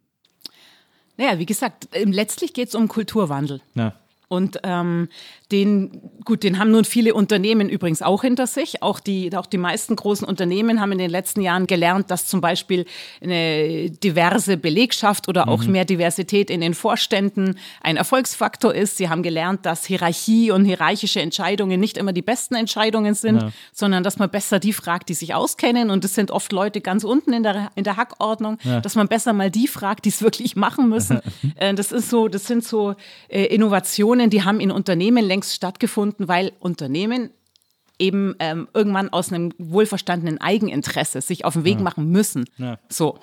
Naja, 1.17 1.39
wie 1.39 1.47
gesagt, 1.47 1.89
letztlich 1.93 2.55
geht 2.55 2.69
es 2.69 2.75
um 2.75 2.89
Kulturwandel. 2.89 3.61
Ja. 3.75 3.95
Und 4.33 4.61
ähm, 4.63 5.09
den, 5.53 5.91
gut, 6.25 6.43
den 6.43 6.59
haben 6.59 6.71
nun 6.71 6.87
viele 6.87 7.13
Unternehmen 7.13 7.69
übrigens 7.69 8.01
auch 8.01 8.23
hinter 8.23 8.47
sich. 8.47 8.83
Auch 8.83 8.99
die, 8.99 9.31
auch 9.37 9.45
die 9.45 9.59
meisten 9.59 9.95
großen 9.95 10.27
Unternehmen 10.27 10.81
haben 10.81 10.91
in 10.93 10.97
den 10.97 11.11
letzten 11.11 11.43
Jahren 11.43 11.67
gelernt, 11.67 12.11
dass 12.11 12.27
zum 12.27 12.41
Beispiel 12.41 12.87
eine 13.23 13.91
diverse 13.91 14.57
Belegschaft 14.57 15.29
oder 15.29 15.49
auch 15.49 15.65
mhm. 15.65 15.73
mehr 15.73 15.85
Diversität 15.85 16.49
in 16.49 16.63
den 16.63 16.73
Vorständen 16.73 17.59
ein 17.83 17.99
Erfolgsfaktor 17.99 18.75
ist. 18.75 18.97
Sie 18.97 19.11
haben 19.11 19.23
gelernt, 19.23 19.67
dass 19.67 19.85
Hierarchie 19.85 20.51
und 20.51 20.65
hierarchische 20.65 21.21
Entscheidungen 21.21 21.79
nicht 21.79 21.99
immer 21.99 22.15
die 22.15 22.23
besten 22.23 22.55
Entscheidungen 22.55 23.13
sind, 23.13 23.43
ja. 23.43 23.53
sondern 23.75 24.03
dass 24.03 24.19
man 24.19 24.31
besser 24.31 24.61
die 24.61 24.73
fragt, 24.73 25.11
die 25.11 25.15
sich 25.15 25.35
auskennen. 25.35 25.91
Und 25.91 26.05
das 26.05 26.15
sind 26.15 26.31
oft 26.31 26.53
Leute 26.53 26.81
ganz 26.81 27.05
unten 27.05 27.35
in 27.35 27.43
der, 27.43 27.71
in 27.75 27.85
der 27.85 27.99
Hackordnung, 27.99 28.57
ja. 28.65 28.81
dass 28.81 28.95
man 28.95 29.09
besser 29.09 29.35
mal 29.35 29.51
die 29.51 29.69
fragt, 29.69 30.07
die 30.07 30.09
es 30.09 30.23
wirklich 30.23 30.57
machen 30.57 30.89
müssen. 30.89 31.21
Äh, 31.57 31.75
das 31.75 31.93
ist 31.93 32.09
so, 32.09 32.29
das 32.29 32.47
sind 32.47 32.65
so 32.65 32.95
äh, 33.29 33.45
Innovationen, 34.23 34.31
die 34.31 34.43
haben 34.43 34.61
in 34.61 34.71
Unternehmen 34.71 35.25
längst 35.25 35.55
stattgefunden, 35.55 36.29
weil 36.29 36.53
Unternehmen 36.61 37.31
eben 38.03 38.35
ähm, 38.41 38.69
irgendwann 38.75 39.11
aus 39.11 39.33
einem 39.33 39.53
wohlverstandenen 39.59 40.41
Eigeninteresse 40.41 41.21
sich 41.21 41.45
auf 41.45 41.55
den 41.55 41.65
Weg 41.65 41.77
ja. 41.79 41.83
machen 41.83 42.11
müssen. 42.11 42.45
Ja. 42.59 42.79
So. 42.89 43.19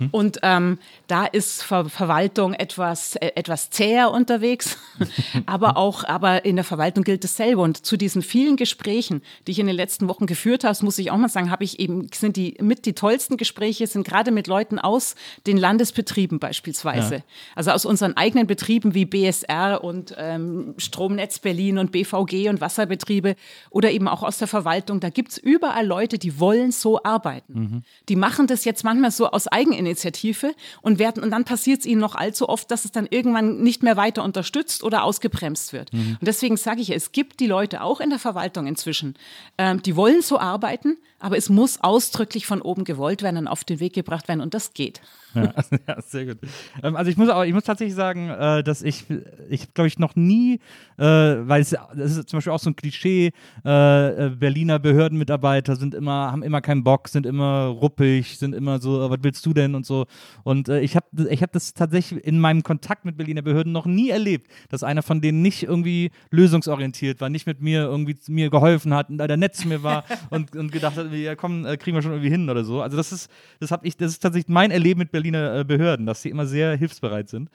Mhm. 0.00 0.08
Und 0.10 0.38
ähm, 0.42 0.78
da 1.06 1.26
ist 1.26 1.62
Ver 1.62 1.84
Verwaltung 1.88 2.54
etwas, 2.54 3.16
äh, 3.16 3.32
etwas 3.34 3.70
zäher 3.70 4.10
unterwegs, 4.10 4.78
aber 5.46 5.76
auch, 5.76 6.04
aber 6.04 6.44
in 6.44 6.56
der 6.56 6.64
Verwaltung 6.64 7.04
gilt 7.04 7.22
dasselbe. 7.22 7.60
Und 7.60 7.84
zu 7.84 7.96
diesen 7.96 8.22
vielen 8.22 8.56
Gesprächen, 8.56 9.22
die 9.46 9.52
ich 9.52 9.58
in 9.58 9.66
den 9.66 9.76
letzten 9.76 10.08
Wochen 10.08 10.26
geführt 10.26 10.64
habe, 10.64 10.78
muss 10.82 10.98
ich 10.98 11.10
auch 11.10 11.16
mal 11.16 11.28
sagen, 11.28 11.50
habe 11.50 11.64
ich 11.64 11.78
eben, 11.78 12.08
sind 12.14 12.36
die 12.36 12.56
mit 12.60 12.86
die 12.86 12.94
tollsten 12.94 13.36
Gespräche, 13.36 13.86
sind 13.86 14.06
gerade 14.06 14.30
mit 14.30 14.46
Leuten 14.46 14.78
aus 14.78 15.16
den 15.46 15.58
Landesbetrieben 15.58 16.38
beispielsweise. 16.38 17.16
Ja. 17.16 17.22
Also 17.54 17.72
aus 17.72 17.84
unseren 17.84 18.16
eigenen 18.16 18.46
Betrieben 18.46 18.94
wie 18.94 19.04
BSR 19.04 19.84
und 19.84 20.14
ähm, 20.16 20.74
Stromnetz 20.78 21.40
Berlin 21.40 21.78
und 21.78 21.92
BVG 21.92 22.48
und 22.48 22.60
Wasserbetriebe 22.60 23.36
oder 23.70 23.90
eben 23.90 23.97
eben 23.98 24.06
auch 24.06 24.22
aus 24.22 24.38
der 24.38 24.46
Verwaltung, 24.46 25.00
da 25.00 25.10
gibt 25.10 25.32
es 25.32 25.38
überall 25.38 25.84
Leute, 25.84 26.18
die 26.18 26.38
wollen 26.38 26.70
so 26.70 27.02
arbeiten. 27.02 27.52
Mhm. 27.52 27.82
Die 28.08 28.14
machen 28.14 28.46
das 28.46 28.64
jetzt 28.64 28.84
manchmal 28.84 29.10
so 29.10 29.28
aus 29.28 29.48
Eigeninitiative 29.48 30.54
und 30.82 31.00
werden, 31.00 31.20
und 31.24 31.32
dann 31.32 31.44
passiert 31.44 31.80
es 31.80 31.86
ihnen 31.86 32.00
noch 32.00 32.14
allzu 32.14 32.48
oft, 32.48 32.70
dass 32.70 32.84
es 32.84 32.92
dann 32.92 33.08
irgendwann 33.10 33.60
nicht 33.60 33.82
mehr 33.82 33.96
weiter 33.96 34.22
unterstützt 34.22 34.84
oder 34.84 35.02
ausgebremst 35.02 35.72
wird. 35.72 35.92
Mhm. 35.92 36.16
Und 36.20 36.26
deswegen 36.28 36.56
sage 36.56 36.80
ich, 36.80 36.90
es 36.90 37.10
gibt 37.10 37.40
die 37.40 37.48
Leute 37.48 37.82
auch 37.82 37.98
in 37.98 38.10
der 38.10 38.20
Verwaltung 38.20 38.68
inzwischen, 38.68 39.14
ähm, 39.58 39.82
die 39.82 39.96
wollen 39.96 40.22
so 40.22 40.38
arbeiten, 40.38 40.96
aber 41.18 41.36
es 41.36 41.48
muss 41.48 41.80
ausdrücklich 41.80 42.46
von 42.46 42.62
oben 42.62 42.84
gewollt 42.84 43.22
werden 43.22 43.38
und 43.38 43.48
auf 43.48 43.64
den 43.64 43.80
Weg 43.80 43.94
gebracht 43.94 44.28
werden 44.28 44.40
und 44.40 44.54
das 44.54 44.74
geht. 44.74 45.00
Ja, 45.34 45.54
ja 45.86 46.02
sehr 46.02 46.26
gut. 46.26 46.38
Ähm, 46.82 46.96
also 46.96 47.10
ich 47.10 47.16
muss 47.16 47.28
auch, 47.28 47.44
ich 47.44 47.52
muss 47.52 47.64
tatsächlich 47.64 47.94
sagen, 47.94 48.30
äh, 48.30 48.62
dass 48.62 48.82
ich, 48.82 49.04
ich 49.48 49.74
glaube 49.74 49.88
ich 49.88 49.98
noch 49.98 50.16
nie, 50.16 50.60
äh, 50.96 51.04
weil 51.04 51.60
es 51.60 51.70
das 51.70 52.16
ist 52.16 52.28
zum 52.28 52.38
Beispiel 52.38 52.52
auch 52.52 52.58
so 52.58 52.70
ein 52.70 52.76
Klischee, 52.76 53.32
äh, 53.64 54.26
äh, 54.26 54.30
Berliner 54.30 54.78
Behördenmitarbeiter 54.78 55.76
sind 55.76 55.94
immer, 55.94 56.32
haben 56.32 56.42
immer 56.42 56.60
keinen 56.60 56.84
Bock, 56.84 57.08
sind 57.08 57.26
immer 57.26 57.66
ruppig, 57.66 58.38
sind 58.38 58.54
immer 58.54 58.80
so, 58.80 59.10
was 59.10 59.18
willst 59.22 59.44
du 59.44 59.52
denn 59.52 59.74
und 59.74 59.86
so. 59.86 60.06
Und 60.44 60.68
äh, 60.68 60.80
ich 60.80 60.96
habe 60.96 61.06
ich 61.30 61.42
hab 61.42 61.52
das 61.52 61.74
tatsächlich 61.74 62.24
in 62.24 62.40
meinem 62.40 62.62
Kontakt 62.62 63.04
mit 63.04 63.16
Berliner 63.16 63.42
Behörden 63.42 63.72
noch 63.72 63.86
nie 63.86 64.10
erlebt, 64.10 64.50
dass 64.70 64.82
einer 64.82 65.02
von 65.02 65.20
denen 65.20 65.42
nicht 65.42 65.62
irgendwie 65.62 66.10
lösungsorientiert 66.30 67.20
war, 67.20 67.28
nicht 67.28 67.46
mit 67.46 67.60
mir 67.60 67.82
irgendwie 67.82 68.16
mir 68.28 68.50
geholfen 68.50 68.94
hat, 68.94 69.06
da 69.10 69.36
nett 69.36 69.54
zu 69.54 69.68
mir 69.68 69.82
war 69.82 70.04
und, 70.30 70.56
und 70.56 70.72
gedacht 70.72 70.96
hat, 70.96 71.12
ja 71.12 71.36
komm, 71.36 71.66
äh, 71.66 71.76
kriegen 71.76 71.96
wir 71.96 72.02
schon 72.02 72.12
irgendwie 72.12 72.30
hin 72.30 72.48
oder 72.48 72.64
so. 72.64 72.80
Also 72.80 72.96
das 72.96 73.12
ist, 73.12 73.30
das 73.60 73.70
habe 73.70 73.86
ich, 73.86 73.96
das 73.96 74.12
ist 74.12 74.20
tatsächlich 74.20 74.48
mein 74.48 74.70
Erleben 74.70 74.98
mit 74.98 75.10
Berliner 75.10 75.17
äh, 75.60 75.64
Behörden, 75.66 76.06
dass 76.06 76.22
sie 76.22 76.30
immer 76.30 76.46
sehr 76.46 76.76
hilfsbereit 76.76 77.28
sind 77.28 77.50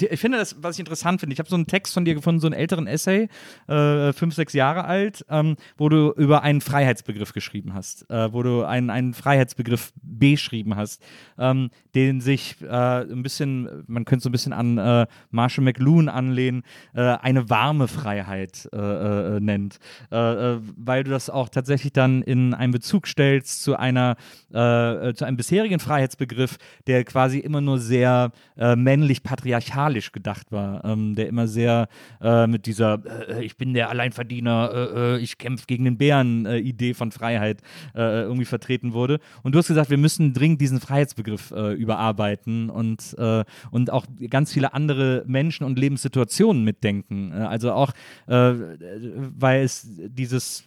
ich 0.00 0.20
finde 0.20 0.38
das, 0.38 0.56
was 0.62 0.76
ich 0.76 0.80
interessant 0.80 1.20
finde, 1.20 1.34
ich 1.34 1.38
habe 1.38 1.48
so 1.48 1.56
einen 1.56 1.66
Text 1.66 1.92
von 1.92 2.04
dir 2.04 2.14
gefunden, 2.14 2.40
so 2.40 2.46
einen 2.46 2.54
älteren 2.54 2.86
Essay, 2.86 3.28
äh, 3.68 4.12
fünf, 4.12 4.34
sechs 4.34 4.52
Jahre 4.52 4.84
alt, 4.84 5.24
ähm, 5.28 5.56
wo 5.76 5.88
du 5.88 6.12
über 6.16 6.42
einen 6.42 6.60
Freiheitsbegriff 6.60 7.32
geschrieben 7.32 7.74
hast, 7.74 8.08
äh, 8.10 8.32
wo 8.32 8.42
du 8.42 8.64
einen, 8.64 8.90
einen 8.90 9.14
Freiheitsbegriff 9.14 9.92
beschrieben 10.02 10.76
hast, 10.76 11.02
ähm, 11.38 11.70
den 11.94 12.20
sich 12.20 12.56
äh, 12.62 12.66
ein 12.66 13.22
bisschen, 13.22 13.84
man 13.86 14.04
könnte 14.04 14.22
so 14.22 14.28
ein 14.28 14.32
bisschen 14.32 14.52
an 14.52 14.78
äh, 14.78 15.06
Marshall 15.30 15.64
McLuhan 15.64 16.08
anlehnen, 16.08 16.62
äh, 16.94 17.00
eine 17.00 17.50
warme 17.50 17.88
Freiheit 17.88 18.68
äh, 18.72 19.40
nennt, 19.40 19.78
weil 20.10 21.04
du 21.04 21.10
das 21.10 21.30
auch 21.30 21.48
tatsächlich 21.48 21.92
dann 21.92 22.22
in 22.22 22.54
einen 22.54 22.72
Bezug 22.72 23.06
stellst 23.06 23.62
zu 23.62 23.76
einer, 23.76 24.16
zu 24.50 25.24
einem 25.24 25.36
bisherigen 25.36 25.78
Freiheitsbegriff, 25.78 26.58
der 26.86 27.04
quasi 27.04 27.38
immer 27.38 27.60
nur 27.60 27.78
sehr 27.78 28.32
männlich 28.56 29.22
patriarchal 29.22 29.81
moralisch 29.82 30.12
gedacht 30.12 30.52
war, 30.52 30.84
ähm, 30.84 31.14
der 31.16 31.28
immer 31.28 31.48
sehr 31.48 31.88
äh, 32.20 32.46
mit 32.46 32.66
dieser 32.66 33.02
äh, 33.28 33.44
Ich 33.44 33.56
bin 33.56 33.74
der 33.74 33.90
Alleinverdiener, 33.90 34.70
äh, 34.72 35.16
äh 35.16 35.18
ich 35.18 35.38
kämpfe 35.38 35.66
gegen 35.66 35.84
den 35.84 35.98
Bären-Idee 35.98 36.94
von 36.94 37.10
Freiheit 37.10 37.62
äh, 37.94 38.22
irgendwie 38.22 38.44
vertreten 38.44 38.92
wurde. 38.92 39.18
Und 39.42 39.54
du 39.54 39.58
hast 39.58 39.68
gesagt, 39.68 39.90
wir 39.90 39.98
müssen 39.98 40.32
dringend 40.34 40.60
diesen 40.60 40.80
Freiheitsbegriff 40.80 41.50
äh, 41.50 41.72
überarbeiten 41.72 42.70
und, 42.70 43.16
und 43.70 43.90
auch 43.90 44.06
ganz 44.30 44.52
viele 44.52 44.74
andere 44.74 45.24
Menschen 45.26 45.64
und 45.64 45.78
Lebenssituationen 45.78 46.64
mitdenken. 46.64 47.32
also 47.32 47.72
auch, 47.72 47.92
weil 48.26 49.62
es 49.62 49.86
dieses, 50.08 50.64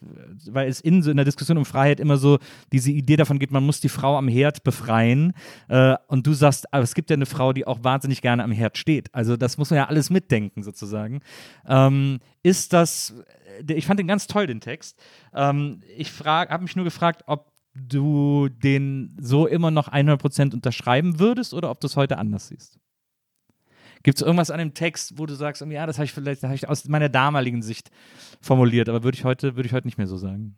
weil 0.49 0.67
es 0.67 0.81
in, 0.81 1.03
in 1.03 1.15
der 1.15 1.25
Diskussion 1.25 1.57
um 1.57 1.65
Freiheit 1.65 1.99
immer 1.99 2.17
so 2.17 2.39
diese 2.71 2.91
Idee 2.91 3.15
davon 3.15 3.39
geht, 3.39 3.51
man 3.51 3.65
muss 3.65 3.79
die 3.79 3.89
Frau 3.89 4.17
am 4.17 4.27
Herd 4.27 4.63
befreien. 4.63 5.33
und 6.07 6.27
du 6.27 6.33
sagst, 6.33 6.71
aber 6.73 6.83
es 6.83 6.93
gibt 6.93 7.09
ja 7.09 7.15
eine 7.15 7.25
Frau, 7.25 7.53
die 7.53 7.65
auch 7.67 7.83
wahnsinnig 7.83 8.21
gerne 8.21 8.43
am 8.43 8.51
Herd 8.51 8.77
steht. 8.77 8.94
Also 9.11 9.37
das 9.37 9.57
muss 9.57 9.69
man 9.69 9.77
ja 9.77 9.87
alles 9.87 10.09
mitdenken 10.09 10.63
sozusagen. 10.63 11.21
Ähm, 11.67 12.19
ist 12.43 12.73
das, 12.73 13.13
äh, 13.67 13.73
ich 13.73 13.85
fand 13.85 13.99
den 13.99 14.07
ganz 14.07 14.27
toll, 14.27 14.47
den 14.47 14.61
Text. 14.61 15.01
Ähm, 15.33 15.81
ich 15.97 16.11
habe 16.19 16.63
mich 16.63 16.75
nur 16.75 16.85
gefragt, 16.85 17.23
ob 17.27 17.51
du 17.75 18.47
den 18.49 19.15
so 19.19 19.47
immer 19.47 19.71
noch 19.71 19.89
100% 19.89 20.53
unterschreiben 20.53 21.19
würdest 21.19 21.53
oder 21.53 21.69
ob 21.69 21.79
du 21.81 21.87
es 21.87 21.97
heute 21.97 22.17
anders 22.17 22.47
siehst. 22.47 22.79
Gibt 24.03 24.19
es 24.19 24.21
irgendwas 24.21 24.51
an 24.51 24.59
dem 24.59 24.73
Text, 24.73 25.17
wo 25.17 25.25
du 25.25 25.33
sagst, 25.33 25.65
ja, 25.67 25.85
das 25.85 25.97
habe 25.97 26.05
ich 26.05 26.13
vielleicht 26.13 26.43
hab 26.43 26.53
ich 26.53 26.69
aus 26.69 26.87
meiner 26.87 27.09
damaligen 27.09 27.63
Sicht 27.63 27.89
formuliert, 28.39 28.87
aber 28.87 29.03
würde 29.03 29.17
ich 29.17 29.23
heute, 29.23 29.55
würde 29.55 29.67
ich 29.67 29.73
heute 29.73 29.87
nicht 29.87 29.97
mehr 29.97 30.07
so 30.07 30.17
sagen? 30.17 30.55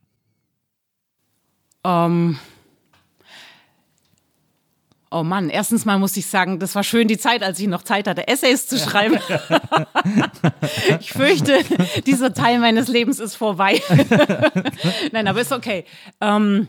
Ähm, 1.85 2.37
Oh 5.19 5.23
Mann, 5.23 5.49
erstens 5.49 5.83
mal 5.83 5.97
muss 5.97 6.15
ich 6.15 6.27
sagen, 6.27 6.59
das 6.59 6.75
war 6.75 6.83
schön 6.83 7.07
die 7.07 7.17
Zeit, 7.17 7.41
als 7.41 7.59
ich 7.59 7.65
noch 7.65 7.81
Zeit 7.81 8.07
hatte, 8.07 8.27
Essays 8.27 8.67
zu 8.67 8.77
schreiben. 8.77 9.17
ich 10.99 11.11
fürchte, 11.11 11.57
dieser 12.05 12.35
Teil 12.35 12.59
meines 12.59 12.87
Lebens 12.87 13.19
ist 13.19 13.33
vorbei. 13.33 13.81
Nein, 15.11 15.27
aber 15.27 15.41
ist 15.41 15.51
okay. 15.51 15.85
Ähm, 16.21 16.67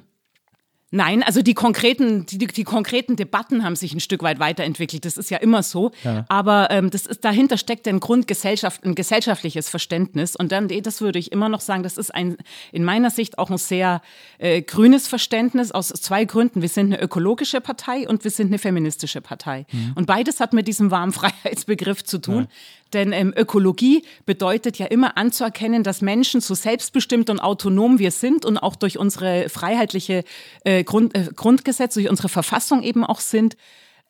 Nein, 0.91 1.23
also 1.23 1.43
die 1.43 1.53
konkreten, 1.53 2.25
die, 2.25 2.39
die, 2.39 2.65
konkreten 2.65 3.15
Debatten 3.17 3.63
haben 3.63 3.77
sich 3.77 3.93
ein 3.93 4.01
Stück 4.01 4.23
weit 4.23 4.39
weiterentwickelt. 4.39 5.05
Das 5.05 5.19
ist 5.19 5.31
ja 5.31 5.37
immer 5.37 5.63
so. 5.63 5.91
Ja. 6.03 6.25
Aber 6.29 6.71
ähm, 6.71 6.89
das 6.89 7.05
ist, 7.05 7.27
dahinter 7.27 7.59
steckt 7.59 7.87
ein 7.87 8.01
Grundgesellschaft, 8.01 8.85
ein 8.85 8.95
gesellschaftliches 8.95 9.69
Verständnis. 9.69 10.35
Und 10.35 10.51
dann, 10.51 10.69
das 10.69 11.03
würde 11.03 11.19
ich 11.19 11.31
immer 11.31 11.51
noch 11.51 11.61
sagen, 11.61 11.83
das 11.83 11.99
ist 11.99 12.15
ein, 12.15 12.39
in 12.73 12.85
meiner 12.85 13.11
Sicht 13.11 13.37
auch 13.37 13.51
ein 13.51 13.59
sehr 13.59 14.01
äh, 14.39 14.63
grünes 14.63 15.09
Verständnis 15.09 15.73
aus 15.73 15.89
zwei 15.89 16.25
Gründen. 16.25 16.63
Wir 16.63 16.71
sind 16.71 16.87
eine 16.87 17.03
ökologische 17.03 17.61
Partei 17.61 18.09
und 18.09 18.25
wir 18.25 18.31
sind 18.31 18.47
eine 18.47 18.59
feministische 18.59 19.21
Partei. 19.21 19.67
Mhm. 19.71 19.93
Und 19.95 20.07
beides 20.07 20.41
hat 20.41 20.55
mit 20.55 20.69
diesem 20.69 20.91
warmen 20.91 21.13
Freiheitsbegriff 21.13 22.03
zu 22.03 22.17
tun. 22.17 22.45
Ja. 22.45 22.49
Denn 22.93 23.13
ähm, 23.13 23.35
Ökologie 23.37 24.05
bedeutet 24.27 24.79
ja 24.79 24.87
immer 24.87 25.17
anzuerkennen, 25.17 25.83
dass 25.83 26.01
Menschen 26.01 26.41
so 26.41 26.55
selbstbestimmt 26.55 27.31
und 27.31 27.41
autonom 27.41 27.99
wir 27.99 28.11
sind 28.11 28.45
und 28.45 28.59
auch 28.59 28.77
durch 28.77 28.99
unsere 28.99 29.49
freiheitliche 29.49 30.25
äh, 30.65 30.85
Grund, 30.85 31.17
äh, 31.17 31.29
Grundgesetze, 31.35 32.01
durch 32.01 32.11
unsere 32.11 32.29
Verfassung 32.29 32.83
eben 32.83 33.05
auch 33.05 33.21
sind. 33.21 33.57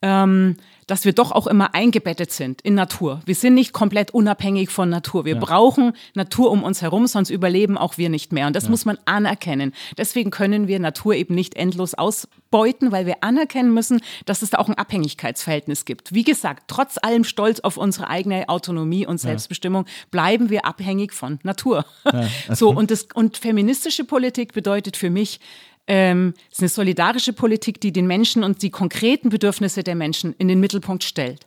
Ähm, 0.01 0.57
dass 0.89 1.05
wir 1.05 1.13
doch 1.13 1.31
auch 1.31 1.47
immer 1.47 1.75
eingebettet 1.75 2.33
sind 2.33 2.63
in 2.63 2.75
Natur. 2.75 3.21
Wir 3.27 3.37
sind 3.37 3.55
nicht 3.55 3.73
komplett 3.73 4.11
unabhängig 4.11 4.71
von 4.71 4.89
Natur. 4.89 5.25
Wir 5.25 5.35
ja. 5.35 5.41
brauchen 5.41 5.93
Natur 6.15 6.51
um 6.51 6.65
uns 6.65 6.83
herum, 6.83 7.07
sonst 7.07 7.31
überleben 7.31 7.79
auch 7.79 7.99
wir 7.99 8.09
nicht 8.09 8.33
mehr. 8.33 8.49
Und 8.49 8.57
das 8.57 8.65
ja. 8.65 8.71
muss 8.71 8.85
man 8.87 8.99
anerkennen. 9.05 9.75
Deswegen 9.97 10.31
können 10.31 10.67
wir 10.67 10.81
Natur 10.81 11.15
eben 11.15 11.35
nicht 11.35 11.55
endlos 11.57 11.95
ausbeuten, 11.95 12.91
weil 12.91 13.07
wir 13.07 13.23
anerkennen 13.23 13.73
müssen, 13.73 14.01
dass 14.25 14.43
es 14.43 14.51
da 14.51 14.59
auch 14.59 14.69
ein 14.69 14.79
Abhängigkeitsverhältnis 14.79 15.85
gibt. 15.85 16.15
Wie 16.15 16.25
gesagt, 16.25 16.65
trotz 16.69 16.97
allem 17.01 17.25
Stolz 17.25 17.61
auf 17.61 17.77
unsere 17.77 18.09
eigene 18.09 18.49
Autonomie 18.49 19.07
und 19.07 19.19
Selbstbestimmung 19.19 19.85
bleiben 20.11 20.49
wir 20.49 20.65
abhängig 20.65 21.13
von 21.13 21.39
Natur. 21.43 21.85
So, 22.51 22.71
und, 22.71 22.91
das, 22.91 23.09
und 23.15 23.37
feministische 23.37 24.05
Politik 24.05 24.53
bedeutet 24.53 24.97
für 24.97 25.11
mich, 25.11 25.41
ähm, 25.89 26.35
ist 26.53 26.61
eine 26.61 26.69
solidarische 26.69 27.33
Politik, 27.33 27.81
die 27.81 27.93
den 27.93 28.07
Menschen 28.07 28.45
und 28.45 28.63
die 28.63 28.71
konkreten 28.71 29.31
Bedürfnisse 29.31 29.83
der 29.83 29.95
Menschen 29.95 30.35
in 30.39 30.47
den 30.47 30.61
Mittelpunkt 30.61 31.03
stellt. 31.03 31.47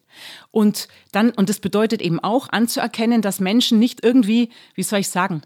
Und 0.50 0.88
dann, 1.12 1.30
und 1.30 1.48
das 1.48 1.60
bedeutet 1.60 2.02
eben 2.02 2.20
auch 2.20 2.50
anzuerkennen, 2.50 3.22
dass 3.22 3.40
Menschen 3.40 3.80
nicht 3.80 4.04
irgendwie, 4.04 4.50
wie 4.76 4.84
soll 4.84 5.00
ich 5.00 5.10
sagen, 5.10 5.44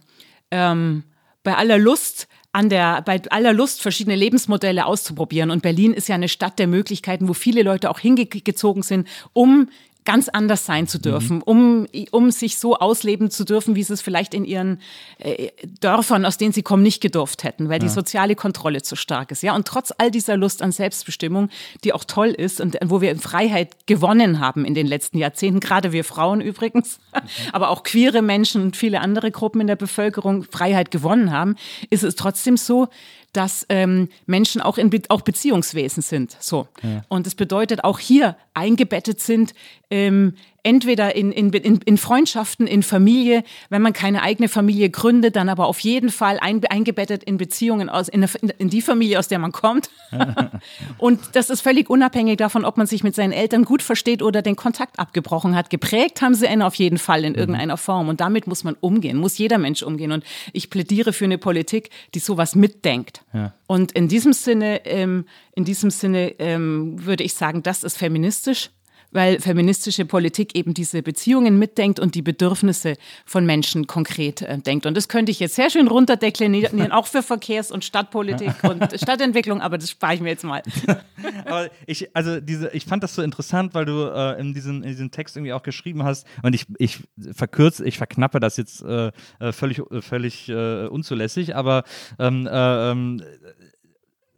ähm, 0.50 1.04
bei 1.44 1.56
aller 1.56 1.78
Lust 1.78 2.28
an 2.54 2.70
der, 2.70 3.02
bei 3.02 3.22
aller 3.30 3.52
Lust, 3.52 3.82
verschiedene 3.82 4.16
Lebensmodelle 4.16 4.86
auszuprobieren. 4.86 5.52
Und 5.52 5.62
Berlin 5.62 5.94
ist 5.94 6.08
ja 6.08 6.16
eine 6.16 6.30
Stadt 6.30 6.58
der 6.58 6.68
Möglichkeiten, 6.68 7.28
wo 7.28 7.34
viele 7.34 7.64
Leute 7.64 7.92
auch 7.92 8.00
hingezogen 8.00 8.82
sind, 8.82 9.10
um 9.34 9.68
ganz 10.06 10.30
anders 10.30 10.66
sein 10.66 10.88
zu 10.88 11.00
dürfen, 11.00 11.38
mhm. 11.38 11.44
um, 11.44 11.88
um 12.12 12.32
sich 12.32 12.58
so 12.58 12.78
ausleben 12.78 13.32
zu 13.32 13.44
dürfen, 13.44 13.76
wie 13.76 13.84
sie 13.84 13.94
es 13.94 14.02
vielleicht 14.02 14.34
in 14.34 14.46
ihren 14.46 14.80
äh, 15.18 15.50
Dörfern, 15.82 16.26
aus 16.26 16.38
denen 16.38 16.54
sie 16.54 16.64
kommen, 16.64 16.84
nicht 16.84 17.02
gedurft 17.02 17.44
hätten, 17.44 17.70
weil 17.70 17.80
ja. 17.82 17.88
die 17.88 17.90
soziale 17.90 18.36
Kontrolle 18.36 18.82
zu 18.82 18.96
stark 18.96 19.32
ist. 19.32 19.44
Ja, 19.44 19.56
und 19.56 19.68
trotz 19.68 19.92
all 19.98 20.12
dieser 20.12 20.38
Lust 20.38 20.62
an 20.62 20.72
Selbstbestimmung, 20.72 21.50
die 21.84 21.92
auch 21.92 22.04
toll 22.04 22.30
ist 22.30 22.62
und 22.62 22.78
wo 22.86 23.02
wir 23.02 23.12
in 23.12 23.20
Freiheit 23.20 23.88
gewonnen 23.88 24.40
haben 24.40 24.64
in 24.64 24.76
den 24.76 24.88
letzten 24.88 25.18
Jahrzehnten, 25.18 25.60
gerade 25.60 25.92
wir 25.92 26.04
Frauen 26.04 26.40
übrigens, 26.40 27.00
mhm. 27.14 27.20
aber 27.52 27.70
auch 27.70 27.84
queere 27.84 28.22
Menschen 28.22 28.62
und 28.62 28.78
viele 28.78 29.02
andere 29.02 29.32
Gruppen 29.32 29.62
in 29.62 29.68
der 29.68 29.76
Bevölkerung 29.76 30.44
Freiheit 30.44 30.92
gewonnen 30.92 31.32
haben, 31.32 31.56
ist 31.90 32.04
es 32.04 32.16
trotzdem 32.16 32.58
so, 32.58 32.88
dass 33.36 33.66
ähm, 33.70 34.10
Menschen 34.26 34.62
auch, 34.62 34.78
in 34.78 34.90
Be 34.90 35.02
auch 35.10 35.22
Beziehungswesen 35.22 36.02
sind. 36.02 36.36
So. 36.40 36.68
Ja. 36.82 37.04
Und 37.10 37.26
das 37.26 37.36
bedeutet 37.36 37.84
auch 37.84 38.00
hier 38.00 38.38
eingebettet 38.54 39.20
sind 39.20 39.54
ähm, 39.90 40.36
entweder 40.66 41.16
in, 41.16 41.32
in, 41.32 41.54
in, 41.54 41.80
in 41.86 41.98
Freundschaften, 41.98 42.66
in 42.66 42.82
Familie, 42.82 43.44
wenn 43.70 43.84
man 43.84 43.94
keine 43.94 44.24
eigene 44.24 44.50
Familie 44.50 44.90
gründet, 44.90 45.36
dann 45.36 45.48
aber 45.48 45.68
auf 45.68 45.80
jeden 45.80 46.10
Fall 46.10 46.40
ein, 46.42 46.66
eingebettet 46.66 47.24
in 47.24 47.38
Beziehungen 47.38 47.88
aus, 47.88 48.10
in, 48.10 48.28
in 48.58 48.70
die 48.70 48.82
Familie, 48.82 49.20
aus 49.20 49.28
der 49.28 49.38
man 49.38 49.52
kommt. 49.52 49.92
und 50.98 51.20
das 51.34 51.52
ist 51.52 51.62
völlig 51.62 51.90
unabhängig 51.90 52.38
davon, 52.38 52.66
ob 52.66 52.78
man 52.78 52.88
sich 52.88 53.04
mit 53.04 53.14
seinen 53.14 53.32
Eltern 53.32 53.64
gut 53.64 53.84
versteht 53.84 54.24
oder 54.24 54.42
den 54.42 54.56
Kontakt 54.56 54.98
abgebrochen 54.98 55.56
hat. 55.56 55.70
Geprägt 55.70 56.24
haben 56.24 56.34
sie 56.34 56.48
einen 56.48 56.64
auf 56.64 56.76
jeden 56.76 56.98
Fall 56.98 57.24
in 57.24 57.34
mhm. 57.34 57.40
irgendeiner 57.40 57.78
Form. 57.78 58.10
Und 58.10 58.20
damit 58.20 58.48
muss 58.48 58.64
man 58.64 58.76
umgehen, 58.82 59.18
muss 59.18 59.38
jeder 59.38 59.60
Mensch 59.60 59.84
umgehen. 59.84 60.12
Und 60.12 60.24
ich 60.52 60.72
plädiere 60.72 61.14
für 61.14 61.26
eine 61.26 61.38
Politik, 61.38 61.92
die 62.16 62.20
sowas 62.20 62.56
mitdenkt. 62.56 63.24
Ja. 63.34 63.54
Und 63.68 63.92
in 63.92 64.08
diesem 64.08 64.34
Sinne, 64.34 64.84
ähm, 64.86 65.26
in 65.54 65.64
diesem 65.64 65.92
Sinne 65.92 66.40
ähm, 66.40 67.06
würde 67.06 67.24
ich 67.24 67.36
sagen, 67.36 67.62
das 67.62 67.84
ist 67.84 67.98
feministisch 67.98 68.72
weil 69.16 69.40
feministische 69.40 70.06
Politik 70.06 70.56
eben 70.56 70.74
diese 70.74 71.02
Beziehungen 71.02 71.58
mitdenkt 71.58 72.00
und 72.00 72.16
die 72.16 72.22
Bedürfnisse 72.22 72.98
von 73.26 73.46
Menschen 73.46 73.88
konkret 73.88 74.42
äh, 74.42 74.60
denkt. 74.60 74.86
Und 74.86 74.96
das 74.96 75.08
könnte 75.08 75.32
ich 75.32 75.40
jetzt 75.40 75.56
sehr 75.56 75.70
schön 75.70 75.88
runterdeklinieren, 75.88 76.92
auch 76.92 77.08
für 77.08 77.24
Verkehrs- 77.24 77.72
und 77.72 77.86
Stadtpolitik 77.86 78.54
und 78.64 78.84
Stadtentwicklung, 79.00 79.62
aber 79.62 79.78
das 79.78 79.90
spare 79.90 80.16
ich 80.16 80.22
mir 80.22 80.30
jetzt 80.30 80.44
mal. 80.44 80.62
aber 81.46 81.70
ich, 81.88 82.14
also 82.14 82.42
diese, 82.42 82.70
ich 82.74 82.86
fand 82.86 83.04
das 83.04 83.16
so 83.16 83.22
interessant, 83.22 83.74
weil 83.74 83.86
du 83.86 84.04
äh, 84.14 84.40
in, 84.40 84.54
diesem, 84.54 84.84
in 84.84 84.90
diesem 84.90 85.12
Text 85.12 85.38
irgendwie 85.38 85.54
auch 85.54 85.64
geschrieben 85.64 86.04
hast 86.04 86.28
und 86.44 86.54
ich, 86.54 86.66
ich 86.78 87.00
verkürze, 87.32 87.86
ich 87.86 87.98
verknappe 87.98 88.42
das 88.42 88.58
jetzt 88.58 88.84
äh, 88.84 89.12
äh 89.40 89.54
völlig, 89.54 89.82
völlig 90.02 90.50
äh, 90.50 90.88
unzulässig, 90.88 91.56
aber 91.56 91.84
ähm, 92.20 92.48
äh, 92.48 92.92
ähm, 92.92 93.24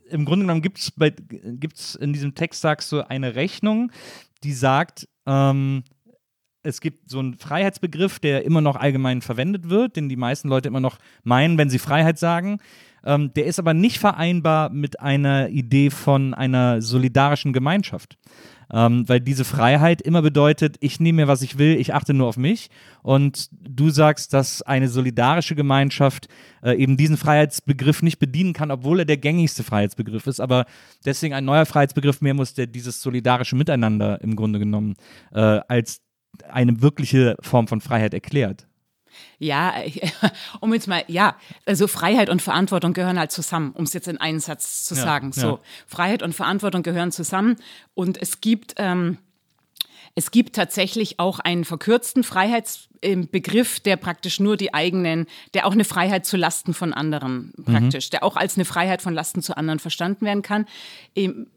im 0.10 0.26
Grunde 0.26 0.46
genommen 0.46 0.62
gibt 0.62 0.78
es 0.78 1.96
in 1.96 2.13
diesem 2.13 2.36
Text, 2.36 2.62
sagst 2.62 2.92
du, 2.92 3.10
eine 3.10 3.36
Rechnung, 3.36 3.92
die 4.43 4.54
sagt, 4.54 5.08
ähm, 5.26 5.84
es 6.63 6.82
gibt 6.82 7.10
so 7.10 7.19
einen 7.19 7.36
Freiheitsbegriff, 7.36 8.19
der 8.19 8.43
immer 8.43 8.62
noch 8.62 8.76
allgemein 8.76 9.21
verwendet 9.21 9.69
wird, 9.69 9.95
den 9.95 10.10
die 10.10 10.15
meisten 10.17 10.50
Leute 10.50 10.67
immer 10.67 10.80
noch 10.80 10.97
meinen, 11.23 11.58
wenn 11.58 11.69
sie 11.69 11.80
Freiheit 11.80 12.19
sagen. 12.19 12.60
Ähm, 13.06 13.34
der 13.34 13.45
ist 13.45 13.60
aber 13.60 13.73
nicht 13.73 14.00
vereinbar 14.00 14.69
mit 14.69 15.00
einer 15.00 15.50
Idee 15.50 15.89
von 15.89 16.34
einer 16.34 16.82
solidarischen 16.82 17.54
Gemeinschaft. 17.54 18.17
Ähm, 18.71 19.08
weil 19.08 19.21
diese 19.21 19.45
Freiheit 19.45 20.01
immer 20.01 20.21
bedeutet, 20.21 20.77
ich 20.82 20.99
nehme 20.99 21.23
mir, 21.23 21.27
was 21.27 21.41
ich 21.41 21.58
will, 21.58 21.75
ich 21.75 21.93
achte 21.93 22.13
nur 22.13 22.27
auf 22.27 22.38
mich. 22.38 22.69
Und 23.01 23.49
du 23.51 23.89
sagst, 23.89 24.34
dass 24.34 24.62
eine 24.62 24.89
solidarische 24.89 25.56
Gemeinschaft 25.56 26.27
äh, 26.62 26.73
eben 26.73 26.97
diesen 26.97 27.17
Freiheitsbegriff 27.17 28.01
nicht 28.01 28.19
bedienen 28.19 28.53
kann, 28.53 28.71
obwohl 28.71 28.99
er 28.99 29.06
der 29.06 29.17
gängigste 29.17 29.63
Freiheitsbegriff 29.63 30.27
ist, 30.27 30.39
aber 30.39 30.65
deswegen 31.06 31.34
ein 31.34 31.45
neuer 31.45 31.65
Freiheitsbegriff 31.65 32.21
mehr 32.21 32.34
muss, 32.34 32.53
der 32.53 32.67
dieses 32.67 33.01
solidarische 33.01 33.56
Miteinander 33.56 34.21
im 34.21 34.36
Grunde 34.36 34.60
genommen 34.60 34.95
äh, 35.32 35.39
als 35.67 36.01
eine 36.49 36.82
wirkliche 36.82 37.36
Form 37.41 37.67
von 37.67 37.82
Freiheit 37.82 38.13
erklärt. 38.13 38.67
Ja, 39.39 39.73
um 40.60 40.73
jetzt 40.73 40.88
mal, 40.88 41.03
ja, 41.08 41.36
also 41.65 41.88
Freiheit 41.88 42.30
und 42.30 42.41
Verantwortung 42.41 42.93
gehören 42.93 43.19
halt 43.19 43.32
zusammen, 43.32 43.71
um 43.71 43.84
es 43.84 43.93
jetzt 43.93 44.08
in 44.08 44.17
einen 44.17 44.39
Satz 44.39 44.86
zu 44.86 44.95
ja, 44.95 45.01
sagen. 45.01 45.32
So, 45.32 45.47
ja. 45.47 45.60
Freiheit 45.86 46.23
und 46.23 46.34
Verantwortung 46.34 46.84
gehören 46.84 47.12
zusammen 47.12 47.58
und 47.93 48.21
es 48.21 48.41
gibt, 48.41 48.75
ähm, 48.77 49.17
es 50.15 50.32
gibt 50.32 50.56
tatsächlich 50.56 51.19
auch 51.19 51.39
einen 51.39 51.63
verkürzten 51.65 52.23
Freiheitsbegriff, 52.23 53.80
der 53.80 53.97
praktisch 53.97 54.39
nur 54.39 54.58
die 54.58 54.73
eigenen, 54.73 55.27
der 55.53 55.67
auch 55.67 55.73
eine 55.73 55.86
Freiheit 55.86 56.25
zu 56.25 56.38
Lasten 56.38 56.73
von 56.73 56.93
anderen 56.93 57.53
mhm. 57.56 57.63
praktisch, 57.65 58.08
mhm. 58.08 58.12
der 58.12 58.23
auch 58.23 58.36
als 58.36 58.56
eine 58.56 58.65
Freiheit 58.65 59.03
von 59.03 59.13
Lasten 59.13 59.43
zu 59.43 59.56
anderen 59.56 59.80
verstanden 59.80 60.25
werden 60.25 60.41
kann. 60.41 60.65
In 61.13 61.47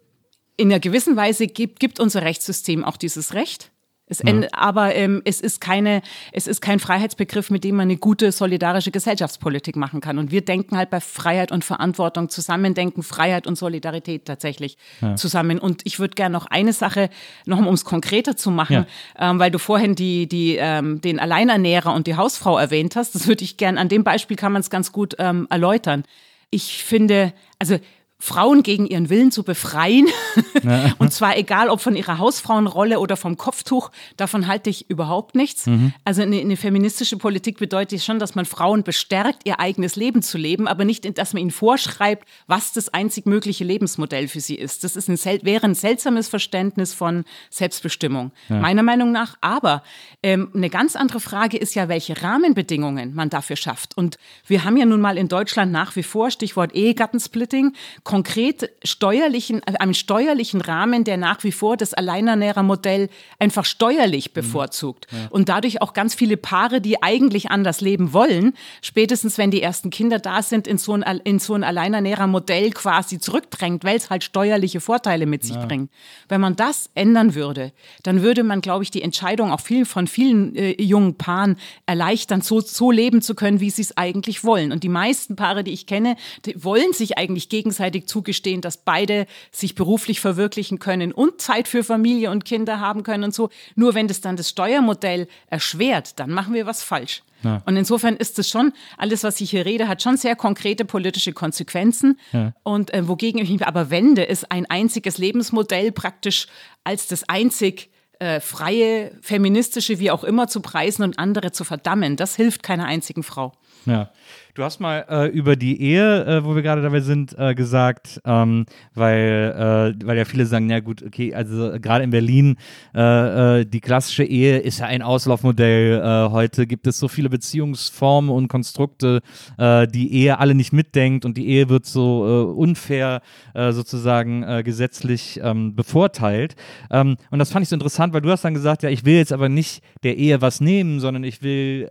einer 0.58 0.80
gewissen 0.80 1.16
Weise 1.16 1.46
gibt, 1.46 1.80
gibt 1.80 2.00
unser 2.00 2.20
Rechtssystem 2.20 2.84
auch 2.84 2.98
dieses 2.98 3.32
Recht 3.32 3.70
Es 4.10 4.22
ja. 4.24 4.48
Aber 4.52 4.94
ähm, 4.94 5.22
es 5.24 5.40
ist 5.40 5.60
keine, 5.60 6.02
es 6.32 6.46
ist 6.46 6.60
kein 6.60 6.80
Freiheitsbegriff, 6.80 7.48
mit 7.50 7.64
dem 7.64 7.76
man 7.76 7.84
eine 7.84 7.96
gute 7.96 8.32
solidarische 8.32 8.90
Gesellschaftspolitik 8.90 9.76
machen 9.76 10.00
kann. 10.00 10.18
Und 10.18 10.32
wir 10.32 10.44
denken 10.44 10.76
halt 10.76 10.90
bei 10.90 11.00
Freiheit 11.00 11.52
und 11.52 11.64
Verantwortung 11.64 12.28
zusammen, 12.28 12.74
denken 12.74 13.02
Freiheit 13.02 13.46
und 13.46 13.56
Solidarität 13.56 14.24
tatsächlich 14.24 14.76
ja. 15.00 15.14
zusammen. 15.16 15.58
Und 15.60 15.82
ich 15.84 16.00
würde 16.00 16.14
gerne 16.14 16.32
noch 16.32 16.46
eine 16.46 16.72
Sache, 16.72 17.08
noch 17.46 17.58
um 17.58 17.72
es 17.72 17.84
konkreter 17.84 18.36
zu 18.36 18.50
machen, 18.50 18.86
ja. 19.18 19.30
ähm, 19.30 19.38
weil 19.38 19.50
du 19.50 19.58
vorhin 19.58 19.94
die, 19.94 20.26
die, 20.26 20.56
ähm, 20.56 21.00
den 21.00 21.20
Alleinernährer 21.20 21.94
und 21.94 22.06
die 22.06 22.16
Hausfrau 22.16 22.58
erwähnt 22.58 22.96
hast. 22.96 23.14
Das 23.14 23.28
würde 23.28 23.44
ich 23.44 23.56
gerne, 23.56 23.78
an 23.80 23.88
dem 23.88 24.02
Beispiel 24.02 24.36
kann 24.36 24.52
man 24.52 24.60
es 24.60 24.70
ganz 24.70 24.90
gut 24.90 25.14
ähm, 25.18 25.46
erläutern. 25.50 26.04
Ich 26.50 26.82
finde, 26.82 27.32
also 27.60 27.78
Frauen 28.20 28.62
gegen 28.62 28.86
ihren 28.86 29.10
Willen 29.10 29.32
zu 29.32 29.42
befreien. 29.42 30.06
Ja. 30.62 30.92
Und 30.98 31.12
zwar 31.12 31.36
egal, 31.36 31.70
ob 31.70 31.80
von 31.80 31.96
ihrer 31.96 32.18
Hausfrauenrolle 32.18 33.00
oder 33.00 33.16
vom 33.16 33.36
Kopftuch, 33.36 33.90
davon 34.16 34.46
halte 34.46 34.68
ich 34.68 34.90
überhaupt 34.90 35.34
nichts. 35.34 35.66
Mhm. 35.66 35.92
Also 36.04 36.22
eine, 36.22 36.38
eine, 36.38 36.56
feministische 36.56 37.16
Politik 37.16 37.58
bedeutet 37.58 38.02
schon, 38.02 38.18
dass 38.18 38.34
man 38.34 38.44
Frauen 38.44 38.82
bestärkt, 38.82 39.46
ihr 39.46 39.58
eigenes 39.58 39.96
Leben 39.96 40.22
zu 40.22 40.38
leben, 40.38 40.68
aber 40.68 40.84
nicht, 40.84 41.18
dass 41.18 41.32
man 41.32 41.40
ihnen 41.42 41.50
vorschreibt, 41.50 42.28
was 42.46 42.72
das 42.72 42.88
einzig 42.90 43.26
mögliche 43.26 43.64
Lebensmodell 43.64 44.28
für 44.28 44.40
sie 44.40 44.54
ist. 44.54 44.84
Das 44.84 44.96
ist 44.96 45.08
ein, 45.08 45.18
wäre 45.44 45.64
ein 45.64 45.74
seltsames 45.74 46.28
Verständnis 46.28 46.94
von 46.94 47.24
Selbstbestimmung, 47.48 48.32
ja. 48.48 48.60
meiner 48.60 48.82
Meinung 48.82 49.12
nach. 49.12 49.36
Aber 49.40 49.82
ähm, 50.22 50.50
eine 50.54 50.70
ganz 50.70 50.96
andere 50.96 51.20
Frage 51.20 51.56
ist 51.56 51.74
ja, 51.74 51.88
welche 51.88 52.20
Rahmenbedingungen 52.22 53.14
man 53.14 53.30
dafür 53.30 53.56
schafft. 53.56 53.96
Und 53.96 54.18
wir 54.46 54.64
haben 54.64 54.76
ja 54.76 54.84
nun 54.84 55.00
mal 55.00 55.16
in 55.16 55.28
Deutschland 55.28 55.72
nach 55.72 55.96
wie 55.96 56.02
vor, 56.02 56.30
Stichwort 56.30 56.74
Ehegattensplitting, 56.74 57.72
konkret 58.10 58.72
steuerlichen, 58.82 59.62
äh, 59.66 59.76
einem 59.78 59.94
steuerlichen 59.94 60.60
Rahmen, 60.60 61.04
der 61.04 61.16
nach 61.16 61.44
wie 61.44 61.52
vor 61.52 61.76
das 61.76 61.94
Alleinernährermodell 61.94 63.08
einfach 63.38 63.64
steuerlich 63.64 64.30
mhm. 64.30 64.34
bevorzugt. 64.34 65.06
Ja. 65.12 65.28
Und 65.30 65.48
dadurch 65.48 65.80
auch 65.80 65.92
ganz 65.92 66.16
viele 66.16 66.36
Paare, 66.36 66.80
die 66.80 67.04
eigentlich 67.04 67.52
anders 67.52 67.80
leben 67.80 68.12
wollen, 68.12 68.54
spätestens 68.82 69.38
wenn 69.38 69.52
die 69.52 69.62
ersten 69.62 69.90
Kinder 69.90 70.18
da 70.18 70.42
sind, 70.42 70.66
in 70.66 70.76
so 70.76 70.94
ein, 70.94 71.20
in 71.22 71.38
so 71.38 71.54
ein 71.54 71.62
Alleinernährermodell 71.62 72.72
quasi 72.72 73.20
zurückdrängt, 73.20 73.84
weil 73.84 73.96
es 73.96 74.10
halt 74.10 74.24
steuerliche 74.24 74.80
Vorteile 74.80 75.26
mit 75.26 75.44
sich 75.44 75.54
ja. 75.54 75.64
bringt. 75.64 75.88
Wenn 76.28 76.40
man 76.40 76.56
das 76.56 76.90
ändern 76.96 77.36
würde, 77.36 77.72
dann 78.02 78.22
würde 78.22 78.42
man, 78.42 78.60
glaube 78.60 78.82
ich, 78.82 78.90
die 78.90 79.02
Entscheidung 79.02 79.52
auch 79.52 79.60
viel, 79.60 79.84
von 79.86 80.08
vielen 80.08 80.56
äh, 80.56 80.82
jungen 80.82 81.14
Paaren 81.14 81.58
erleichtern, 81.86 82.40
so, 82.40 82.58
so 82.58 82.90
leben 82.90 83.22
zu 83.22 83.36
können, 83.36 83.60
wie 83.60 83.70
sie 83.70 83.82
es 83.82 83.96
eigentlich 83.96 84.42
wollen. 84.42 84.72
Und 84.72 84.82
die 84.82 84.88
meisten 84.88 85.36
Paare, 85.36 85.62
die 85.62 85.70
ich 85.70 85.86
kenne, 85.86 86.16
wollen 86.56 86.92
sich 86.92 87.16
eigentlich 87.16 87.48
gegenseitig 87.48 87.99
gleichzeitig 88.00 88.06
zugestehen, 88.06 88.60
dass 88.60 88.78
beide 88.78 89.26
sich 89.52 89.74
beruflich 89.74 90.20
verwirklichen 90.20 90.78
können 90.78 91.12
und 91.12 91.40
Zeit 91.40 91.68
für 91.68 91.84
Familie 91.84 92.30
und 92.30 92.44
Kinder 92.44 92.80
haben 92.80 93.02
können 93.02 93.24
und 93.24 93.34
so. 93.34 93.50
Nur 93.74 93.94
wenn 93.94 94.08
das 94.08 94.20
dann 94.20 94.36
das 94.36 94.48
Steuermodell 94.48 95.28
erschwert, 95.48 96.18
dann 96.18 96.30
machen 96.30 96.54
wir 96.54 96.66
was 96.66 96.82
falsch. 96.82 97.22
Ja. 97.42 97.62
Und 97.64 97.76
insofern 97.76 98.16
ist 98.16 98.38
es 98.38 98.48
schon, 98.50 98.72
alles, 98.98 99.24
was 99.24 99.40
ich 99.40 99.50
hier 99.50 99.64
rede, 99.64 99.88
hat 99.88 100.02
schon 100.02 100.18
sehr 100.18 100.36
konkrete 100.36 100.84
politische 100.84 101.32
Konsequenzen. 101.32 102.18
Ja. 102.32 102.52
Und 102.62 102.92
äh, 102.92 103.08
wogegen 103.08 103.40
ich 103.40 103.50
mich 103.50 103.66
aber 103.66 103.88
wende, 103.90 104.22
ist 104.22 104.50
ein 104.50 104.66
einziges 104.66 105.16
Lebensmodell 105.16 105.90
praktisch 105.92 106.48
als 106.84 107.06
das 107.06 107.24
einzig 107.28 107.90
äh, 108.18 108.40
freie, 108.40 109.12
feministische, 109.22 109.98
wie 109.98 110.10
auch 110.10 110.24
immer 110.24 110.48
zu 110.48 110.60
preisen 110.60 111.02
und 111.02 111.18
andere 111.18 111.52
zu 111.52 111.64
verdammen. 111.64 112.16
Das 112.16 112.36
hilft 112.36 112.62
keiner 112.62 112.84
einzigen 112.84 113.22
Frau. 113.22 113.52
Ja. 113.86 114.10
Du 114.54 114.64
hast 114.64 114.80
mal 114.80 115.04
äh, 115.08 115.28
über 115.28 115.54
die 115.54 115.80
Ehe, 115.80 116.24
äh, 116.24 116.44
wo 116.44 116.56
wir 116.56 116.62
gerade 116.62 116.82
dabei 116.82 117.00
sind, 117.00 117.38
äh, 117.38 117.54
gesagt, 117.54 118.20
ähm, 118.24 118.66
weil, 118.94 119.94
äh, 120.00 120.06
weil 120.06 120.18
ja 120.18 120.24
viele 120.24 120.44
sagen, 120.44 120.68
ja 120.68 120.80
gut, 120.80 121.04
okay, 121.04 121.32
also 121.32 121.78
gerade 121.80 122.02
in 122.02 122.10
Berlin, 122.10 122.56
äh, 122.92 123.60
äh, 123.60 123.64
die 123.64 123.80
klassische 123.80 124.24
Ehe 124.24 124.58
ist 124.58 124.80
ja 124.80 124.86
ein 124.86 125.02
Auslaufmodell. 125.02 126.30
heute 126.30 126.66
gibt 126.66 126.86
es 126.86 126.98
so 126.98 127.06
viele 127.06 127.28
Beziehungsformen 127.28 128.30
und 128.30 128.48
Konstrukte, 128.48 129.20
die 129.58 130.12
Ehe 130.12 130.38
alle 130.38 130.54
nicht 130.54 130.72
mitdenkt 130.72 131.24
und 131.24 131.36
die 131.36 131.48
Ehe 131.48 131.68
wird 131.68 131.86
so 131.86 132.54
unfair 132.56 133.20
sozusagen 133.54 134.64
gesetzlich 134.64 135.40
ähm, 135.42 135.74
bevorteilt. 135.74 136.56
Ähm, 136.90 137.16
und 137.30 137.38
das 137.38 137.50
fand 137.50 137.64
ich 137.64 137.68
so 137.68 137.76
interessant, 137.76 138.12
weil 138.12 138.20
du 138.20 138.30
hast 138.30 138.44
dann 138.44 138.54
gesagt, 138.54 138.82
ja, 138.82 138.90
ich 138.90 139.04
will 139.04 139.16
jetzt 139.16 139.32
aber 139.32 139.48
nicht 139.48 139.82
der 140.02 140.16
Ehe 140.16 140.40
was 140.40 140.60
nehmen, 140.60 141.00
sondern 141.00 141.24
ich 141.24 141.42
will 141.42 141.88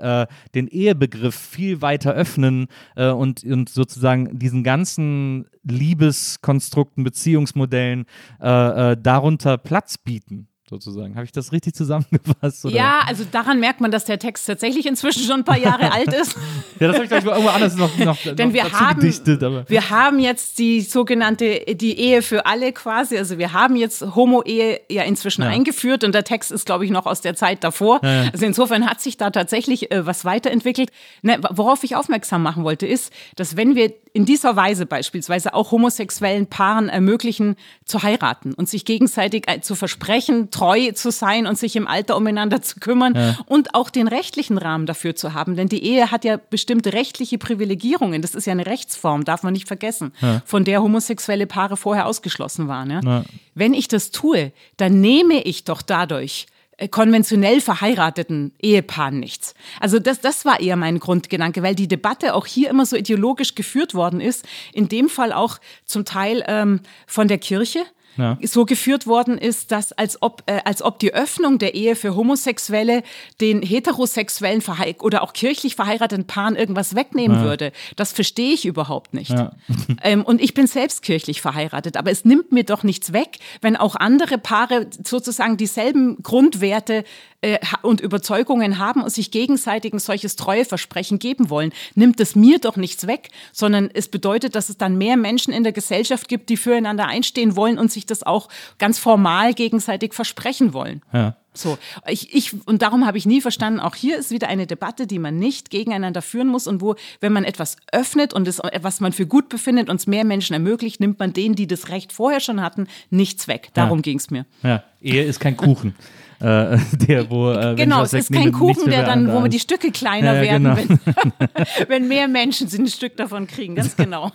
den 0.55 0.67
Ehebegriff 0.67 1.35
viel 1.35 1.81
weiter 1.81 2.13
öffnen 2.13 2.48
öffnen 2.49 2.67
äh, 2.95 3.09
und, 3.09 3.43
und 3.43 3.69
sozusagen 3.69 4.37
diesen 4.37 4.63
ganzen 4.63 5.45
Liebeskonstrukten, 5.63 7.03
Beziehungsmodellen 7.03 8.05
äh, 8.41 8.91
äh, 8.91 8.97
darunter 9.01 9.57
Platz 9.57 9.97
bieten 9.97 10.47
sozusagen. 10.69 11.15
Habe 11.15 11.25
ich 11.25 11.31
das 11.31 11.51
richtig 11.51 11.73
zusammengefasst? 11.73 12.65
Oder? 12.65 12.75
Ja, 12.75 13.01
also 13.07 13.25
daran 13.29 13.59
merkt 13.59 13.81
man, 13.81 13.91
dass 13.91 14.05
der 14.05 14.19
Text 14.19 14.45
tatsächlich 14.45 14.85
inzwischen 14.85 15.23
schon 15.23 15.41
ein 15.41 15.43
paar 15.43 15.57
Jahre 15.57 15.91
alt 15.91 16.13
ist. 16.13 16.35
ja, 16.79 16.87
das 16.87 16.95
habe 16.95 17.03
ich 17.03 17.09
gleich 17.09 17.23
mal 17.23 17.31
irgendwo 17.31 17.49
anders 17.49 17.75
noch, 17.75 17.97
noch, 17.97 18.17
Denn 18.23 18.49
noch 18.49 18.53
wir 18.53 18.71
haben, 18.71 18.99
gedichtet. 18.99 19.43
Aber. 19.43 19.65
Wir 19.67 19.89
haben 19.89 20.19
jetzt 20.19 20.59
die 20.59 20.81
sogenannte, 20.81 21.75
die 21.75 21.99
Ehe 21.99 22.21
für 22.21 22.45
alle 22.45 22.71
quasi. 22.71 23.17
Also 23.17 23.37
wir 23.37 23.53
haben 23.53 23.75
jetzt 23.75 24.01
Homo-Ehe 24.15 24.81
ja 24.89 25.03
inzwischen 25.03 25.41
ja. 25.41 25.49
eingeführt 25.49 26.03
und 26.03 26.13
der 26.13 26.23
Text 26.23 26.51
ist, 26.51 26.65
glaube 26.65 26.85
ich, 26.85 26.91
noch 26.91 27.05
aus 27.05 27.21
der 27.21 27.35
Zeit 27.35 27.63
davor. 27.63 27.99
Ja, 28.03 28.23
ja. 28.23 28.29
Also 28.31 28.45
insofern 28.45 28.89
hat 28.89 29.01
sich 29.01 29.17
da 29.17 29.31
tatsächlich 29.31 29.91
äh, 29.91 30.05
was 30.05 30.25
weiterentwickelt. 30.25 30.91
Ne, 31.21 31.39
worauf 31.49 31.83
ich 31.83 31.95
aufmerksam 31.95 32.43
machen 32.43 32.63
wollte, 32.63 32.85
ist, 32.85 33.11
dass 33.35 33.57
wenn 33.57 33.75
wir 33.75 33.91
in 34.13 34.25
dieser 34.25 34.55
Weise 34.55 34.85
beispielsweise 34.85 35.53
auch 35.53 35.71
homosexuellen 35.71 36.47
Paaren 36.47 36.89
ermöglichen, 36.89 37.55
zu 37.85 38.03
heiraten 38.03 38.53
und 38.53 38.67
sich 38.67 38.85
gegenseitig 38.85 39.47
äh, 39.47 39.61
zu 39.61 39.75
versprechen, 39.75 40.51
treu 40.51 40.91
zu 40.91 41.11
sein 41.11 41.47
und 41.47 41.57
sich 41.57 41.75
im 41.75 41.87
Alter 41.87 42.17
umeinander 42.17 42.61
zu 42.61 42.79
kümmern 42.79 43.13
ja. 43.15 43.37
und 43.45 43.75
auch 43.75 43.89
den 43.89 44.07
rechtlichen 44.07 44.57
Rahmen 44.57 44.85
dafür 44.85 45.15
zu 45.15 45.33
haben. 45.33 45.55
Denn 45.55 45.69
die 45.69 45.83
Ehe 45.83 46.11
hat 46.11 46.25
ja 46.25 46.37
bestimmte 46.37 46.93
rechtliche 46.93 47.37
Privilegierungen. 47.37 48.21
Das 48.21 48.35
ist 48.35 48.45
ja 48.45 48.53
eine 48.53 48.65
Rechtsform, 48.65 49.25
darf 49.25 49.43
man 49.43 49.53
nicht 49.53 49.67
vergessen, 49.67 50.13
ja. 50.21 50.41
von 50.45 50.63
der 50.63 50.81
homosexuelle 50.81 51.47
Paare 51.47 51.77
vorher 51.77 52.05
ausgeschlossen 52.05 52.67
waren. 52.67 52.91
Ja? 52.91 53.23
Wenn 53.53 53.73
ich 53.73 53.87
das 53.87 54.11
tue, 54.11 54.51
dann 54.77 55.01
nehme 55.01 55.41
ich 55.41 55.63
doch 55.63 55.81
dadurch 55.81 56.47
konventionell 56.87 57.61
verheirateten 57.61 58.53
Ehepaaren 58.61 59.19
nichts. 59.19 59.53
Also 59.79 59.99
das, 59.99 60.21
das 60.21 60.45
war 60.45 60.59
eher 60.59 60.75
mein 60.75 60.99
Grundgedanke, 60.99 61.61
weil 61.61 61.75
die 61.75 61.87
Debatte 61.87 62.33
auch 62.33 62.45
hier 62.45 62.69
immer 62.69 62.85
so 62.85 62.95
ideologisch 62.95 63.55
geführt 63.55 63.93
worden 63.93 64.21
ist, 64.21 64.45
in 64.73 64.87
dem 64.87 65.09
Fall 65.09 65.33
auch 65.33 65.59
zum 65.85 66.05
Teil 66.05 66.43
ähm, 66.47 66.79
von 67.05 67.27
der 67.27 67.37
Kirche 67.37 67.85
ja. 68.17 68.37
so 68.41 68.65
geführt 68.65 69.07
worden 69.07 69.37
ist, 69.37 69.71
dass 69.71 69.91
als 69.93 70.21
ob, 70.21 70.43
äh, 70.45 70.59
als 70.65 70.81
ob 70.81 70.99
die 70.99 71.13
Öffnung 71.13 71.57
der 71.57 71.75
Ehe 71.75 71.95
für 71.95 72.15
Homosexuelle 72.15 73.03
den 73.41 73.61
heterosexuellen 73.61 74.63
oder 75.01 75.23
auch 75.23 75.33
kirchlich 75.33 75.75
verheirateten 75.75 76.25
Paaren 76.25 76.55
irgendwas 76.55 76.95
wegnehmen 76.95 77.37
ja. 77.37 77.43
würde. 77.43 77.71
Das 77.95 78.11
verstehe 78.11 78.53
ich 78.53 78.65
überhaupt 78.65 79.13
nicht. 79.13 79.31
Ja. 79.31 79.51
ähm, 80.03 80.23
und 80.23 80.41
ich 80.41 80.53
bin 80.53 80.67
selbst 80.67 81.01
kirchlich 81.01 81.41
verheiratet, 81.41 81.97
aber 81.97 82.11
es 82.11 82.25
nimmt 82.25 82.51
mir 82.51 82.63
doch 82.63 82.83
nichts 82.83 83.13
weg, 83.13 83.37
wenn 83.61 83.75
auch 83.75 83.95
andere 83.95 84.37
Paare 84.37 84.87
sozusagen 85.03 85.57
dieselben 85.57 86.21
Grundwerte 86.21 87.03
äh, 87.41 87.59
und 87.81 88.01
Überzeugungen 88.01 88.77
haben 88.77 89.01
und 89.01 89.11
sich 89.11 89.31
gegenseitig 89.31 89.93
ein 89.93 89.99
solches 89.99 90.35
Treueversprechen 90.35 91.19
geben 91.19 91.49
wollen, 91.49 91.71
nimmt 91.95 92.19
es 92.19 92.35
mir 92.35 92.59
doch 92.59 92.75
nichts 92.75 93.07
weg, 93.07 93.29
sondern 93.53 93.89
es 93.93 94.09
bedeutet, 94.09 94.55
dass 94.55 94.69
es 94.69 94.77
dann 94.77 94.97
mehr 94.97 95.17
Menschen 95.17 95.53
in 95.53 95.63
der 95.63 95.71
Gesellschaft 95.71 96.27
gibt, 96.27 96.49
die 96.49 96.57
füreinander 96.57 97.07
einstehen 97.07 97.55
wollen 97.55 97.77
und 97.77 97.91
sich 97.91 98.05
das 98.05 98.23
auch 98.23 98.49
ganz 98.77 98.99
formal 98.99 99.53
gegenseitig 99.53 100.13
versprechen 100.13 100.73
wollen. 100.73 101.01
Ja. 101.13 101.37
So, 101.53 101.77
ich, 102.07 102.33
ich, 102.33 102.67
und 102.67 102.81
darum 102.81 103.05
habe 103.05 103.17
ich 103.17 103.25
nie 103.25 103.41
verstanden, 103.41 103.79
auch 103.79 103.95
hier 103.95 104.17
ist 104.17 104.31
wieder 104.31 104.47
eine 104.47 104.67
Debatte, 104.67 105.07
die 105.07 105.17
man 105.17 105.39
nicht 105.39 105.69
gegeneinander 105.69 106.21
führen 106.21 106.47
muss 106.47 106.67
und 106.67 106.79
wo, 106.79 106.95
wenn 107.21 107.33
man 107.33 107.43
etwas 107.43 107.75
öffnet 107.91 108.33
und 108.33 108.47
es, 108.47 108.61
was 108.81 108.99
man 108.99 109.13
für 109.13 109.25
gut 109.25 109.49
befindet 109.49 109.89
und 109.89 109.95
es 109.95 110.07
mehr 110.07 110.25
Menschen 110.25 110.53
ermöglicht, 110.53 110.99
nimmt 110.99 111.19
man 111.19 111.33
denen, 111.33 111.55
die 111.55 111.67
das 111.67 111.89
Recht 111.89 112.13
vorher 112.13 112.39
schon 112.39 112.61
hatten, 112.61 112.87
nichts 113.09 113.47
weg. 113.47 113.71
Darum 113.73 113.99
ja. 113.99 114.03
ging 114.03 114.17
es 114.17 114.29
mir. 114.29 114.45
Ja, 114.61 114.83
Ehe 115.01 115.23
ist 115.23 115.39
kein 115.39 115.57
Kuchen. 115.57 115.95
äh, 116.39 116.77
der, 117.07 117.29
wo, 117.29 117.51
äh, 117.51 117.75
genau, 117.75 118.03
es 118.03 118.13
ist 118.13 118.31
kein 118.31 118.51
Kuchen, 118.51 118.89
der 118.89 119.03
dann, 119.03 119.31
wo 119.31 119.47
die 119.47 119.59
Stücke 119.59 119.91
kleiner 119.91 120.35
ja, 120.35 120.41
werden, 120.41 120.63
genau. 120.63 120.77
wenn, 120.77 121.87
wenn, 121.89 122.07
mehr 122.07 122.27
Menschen 122.27 122.67
ein 122.67 122.87
Stück 122.87 123.17
davon 123.17 123.47
kriegen, 123.47 123.75
ganz 123.75 123.95
genau. 123.97 124.31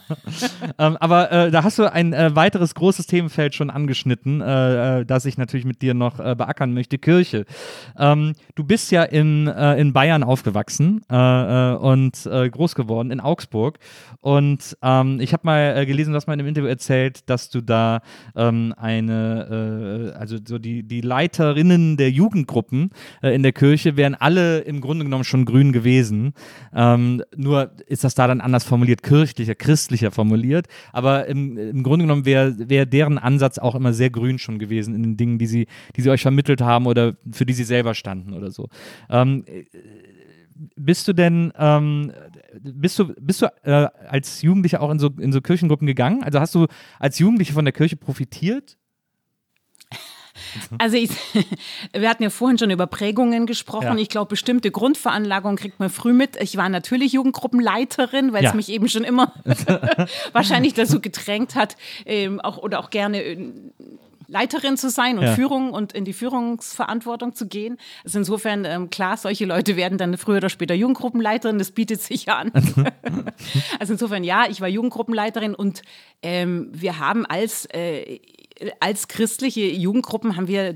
ähm, 0.79 0.97
aber 0.99 1.33
äh, 1.33 1.51
da 1.51 1.65
hast 1.65 1.79
du 1.79 1.91
ein 1.91 2.13
äh, 2.13 2.35
weiteres 2.37 2.75
großes 2.75 3.07
Themenfeld 3.07 3.55
schon 3.55 3.71
angeschnitten, 3.71 4.41
äh, 4.41 5.01
äh, 5.01 5.07
das 5.07 5.25
ich 5.25 5.39
natürlich 5.39 5.65
mit 5.65 5.81
dir 5.83 5.95
noch 5.95 6.17
beackern 6.17 6.75
möchte, 6.75 6.99
Kirche. 6.99 7.45
Ähm, 7.99 8.35
du 8.55 8.65
bist 8.65 8.91
ja 8.91 9.03
in, 9.03 9.47
in 9.47 9.93
Bayern 9.93 10.23
aufgewachsen 10.23 11.03
und 11.09 12.13
groß 12.25 12.75
geworden, 12.75 13.11
in 13.11 13.21
Augsburg. 13.21 13.79
Und 14.21 14.77
ähm, 14.83 15.21
ich 15.21 15.33
habe 15.33 15.43
mal 15.45 15.87
gelesen, 15.87 16.13
du 16.13 16.17
hast 16.17 16.27
mal 16.27 16.35
in 16.35 16.41
einem 16.41 16.49
Interview 16.49 16.69
erzählt, 16.69 17.29
dass 17.29 17.51
du 17.51 17.61
da 17.61 18.01
ähm, 18.37 18.75
eine, 18.77 20.15
also 20.19 20.37
so 20.47 20.59
die, 20.59 20.83
die 20.83 21.01
Leiterinnen 21.01 21.94
Der 21.97 22.11
Jugendgruppen 22.11 22.91
äh, 23.23 23.35
in 23.35 23.43
der 23.43 23.53
Kirche 23.53 23.97
wären 23.97 24.15
alle 24.15 24.61
im 24.61 24.81
Grunde 24.81 25.05
genommen 25.05 25.25
schon 25.25 25.45
grün 25.45 25.73
gewesen. 25.73 26.35
Ähm, 26.75 27.23
nur 27.37 27.73
ist 27.87 28.05
das 28.05 28.15
da 28.15 28.27
dann 28.27 28.41
anders 28.41 28.65
formuliert, 28.65 29.03
kirchlicher, 29.03 29.55
christlicher 29.55 30.11
formuliert. 30.11 30.67
Aber 30.93 31.27
im, 31.27 31.57
im 31.57 31.83
Grunde 31.83 32.05
genommen 32.05 32.25
wäre 32.25 32.55
wär 32.69 32.87
deren 32.87 33.19
Ansatz 33.19 33.59
auch 33.59 33.75
immer 33.75 33.93
sehr 33.93 34.11
grün 34.11 34.39
schon 34.39 34.59
gewesen 34.59 34.95
in 34.95 35.03
den 35.03 35.17
Dingen, 35.17 35.39
die 35.39 35.47
sie, 35.47 35.67
die 35.97 36.03
sie 36.03 36.11
euch 36.11 36.23
vermittelt 36.23 36.61
haben 36.61 36.87
oder 36.87 37.17
für 37.31 37.47
die 37.47 37.53
sie 37.53 37.65
selber 37.65 37.95
standen 37.95 38.33
oder 38.33 38.51
so. 38.51 38.69
Ähm, 39.11 39.45
bist 40.77 41.09
du 41.09 41.13
denn, 41.13 41.53
ähm, 41.59 42.13
bist 42.61 42.99
du, 42.99 43.13
bist 43.21 43.43
du 43.43 43.47
äh, 43.65 43.89
als 44.09 44.43
Jugendlicher 44.43 44.81
auch 44.81 44.91
in 44.91 44.99
so, 44.99 45.11
in 45.19 45.33
so 45.33 45.41
Kirchengruppen 45.41 45.87
gegangen? 45.87 46.23
Also 46.23 46.41
hast 46.41 46.55
du 46.55 46.67
als 46.99 47.19
Jugendliche 47.19 47.53
von 47.53 47.65
der 47.65 47.73
Kirche 47.73 47.97
profitiert? 47.97 48.79
Also 50.79 50.97
ich, 50.97 51.11
wir 51.93 52.09
hatten 52.09 52.23
ja 52.23 52.31
vorhin 52.31 52.59
schon 52.59 52.71
über 52.71 52.87
Prägungen 52.87 53.47
gesprochen. 53.47 53.97
Ja. 53.97 53.97
Ich 53.97 54.09
glaube, 54.09 54.31
bestimmte 54.31 54.71
Grundveranlagungen 54.71 55.57
kriegt 55.57 55.81
man 55.81 55.91
früh 55.91 56.13
mit. 56.13 56.37
Ich 56.43 56.57
war 56.57 56.69
natürlich 56.69 57.13
Jugendgruppenleiterin, 57.13 58.33
weil 58.33 58.43
ja. 58.43 58.51
es 58.51 58.55
mich 58.55 58.69
eben 58.69 58.89
schon 58.89 59.05
immer 59.05 59.33
wahrscheinlich 60.33 60.75
dazu 60.75 61.01
gedrängt 61.01 61.55
hat, 61.55 61.77
ähm, 62.07 62.41
auch 62.41 62.59
oder 62.59 62.81
auch 62.81 62.91
gerne 62.91 63.23
äh, 63.23 63.51
Leiterin 64.29 64.77
zu 64.77 64.91
sein 64.91 65.19
und 65.19 65.25
ja. 65.25 65.35
Führung 65.35 65.73
und 65.73 65.93
in 65.93 66.05
die 66.05 66.13
Führungsverantwortung 66.13 67.35
zu 67.35 67.47
gehen. 67.47 67.79
Also 68.05 68.19
insofern, 68.19 68.65
ähm, 68.65 68.91
klar, 68.91 69.17
solche 69.17 69.45
Leute 69.45 69.77
werden 69.77 69.99
dann 69.99 70.17
früher 70.17 70.39
oder 70.39 70.49
später 70.49 70.75
Jugendgruppenleiterin, 70.75 71.59
das 71.59 71.71
bietet 71.71 72.01
sich 72.01 72.27
ja 72.27 72.39
an. 72.39 72.51
also 73.79 73.93
insofern, 73.93 74.25
ja, 74.25 74.47
ich 74.49 74.61
war 74.61 74.69
Jugendgruppenleiterin 74.69 75.55
und 75.55 75.83
ähm, 76.23 76.69
wir 76.73 76.99
haben 76.99 77.27
als, 77.27 77.67
äh, 77.67 78.19
als 78.81 79.09
christliche 79.09 79.67
Jugendgruppen 79.67 80.37
haben 80.37 80.49
wir 80.49 80.75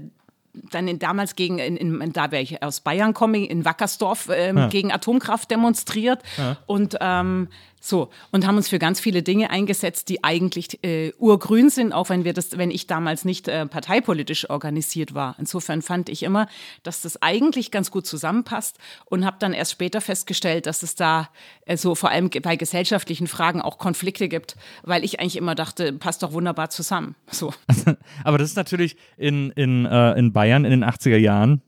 dann 0.71 0.99
damals 0.99 1.37
gegen, 1.37 1.59
in, 1.59 1.77
in, 1.77 2.13
da 2.13 2.31
wäre 2.31 2.43
ich 2.43 2.63
aus 2.63 2.81
Bayern 2.81 3.15
komme, 3.15 3.47
in 3.47 3.65
Wackersdorf 3.65 4.29
ähm, 4.33 4.57
ja. 4.57 4.69
gegen 4.69 4.93
Atomkraft 4.93 5.51
demonstriert. 5.51 6.23
Ja. 6.37 6.57
Und 6.67 6.97
ähm, 7.01 7.49
so, 7.81 8.11
und 8.33 8.47
haben 8.47 8.57
uns 8.57 8.69
für 8.69 8.79
ganz 8.79 9.01
viele 9.01 9.23
Dinge 9.23 9.51
eingesetzt, 9.51 10.09
die 10.09 10.25
eigentlich 10.25 10.83
äh, 10.85 11.13
urgrün 11.19 11.71
sind, 11.71 11.93
auch 11.93 12.09
wenn 12.09 12.25
wir 12.25 12.33
das, 12.33 12.59
wenn 12.59 12.71
ich 12.71 12.87
damals 12.87 13.25
nicht 13.25 13.49
äh, 13.49 13.67
parteipolitisch 13.67 14.51
organisiert 14.51 15.15
war. 15.15 15.37
Insofern 15.39 15.83
fand 15.83 16.09
ich 16.09 16.23
immer, 16.23 16.49
dass 16.83 17.03
das 17.03 17.23
eigentlich 17.23 17.71
ganz 17.71 17.91
gut 17.91 18.07
zusammenpasst 18.07 18.79
und 19.05 19.25
habe 19.25 19.37
dann 19.39 19.53
erst 19.53 19.73
später 19.73 20.01
festgestellt, 20.01 20.67
dass 20.67 20.83
es 20.83 20.95
da 20.95 21.29
äh, 21.67 21.77
so 21.77 21.95
vor 21.95 22.11
allem 22.11 22.31
bei 22.43 22.57
gesellschaftlichen 22.57 23.27
Fragen 23.27 23.63
auch 23.63 23.79
Konflikte 23.79 24.29
gibt, 24.29 24.57
weil 24.83 25.05
ich 25.05 25.21
eigentlich 25.21 25.37
immer 25.37 25.55
dachte, 25.55 25.93
passt 25.93 26.23
doch 26.23 26.33
wunderbar 26.33 26.71
zusammen. 26.71 27.15
So. 27.31 27.53
Aber 28.25 28.39
das 28.39 28.51
ist 28.51 28.57
natürlich 28.57 28.97
in, 29.17 29.51
in, 29.53 29.87
äh, 29.87 30.13
in 30.13 30.33
Bayern 30.33 30.65
in 30.65 30.71
den 30.71 30.85
80er 30.85 31.17
Jahren 31.17 31.63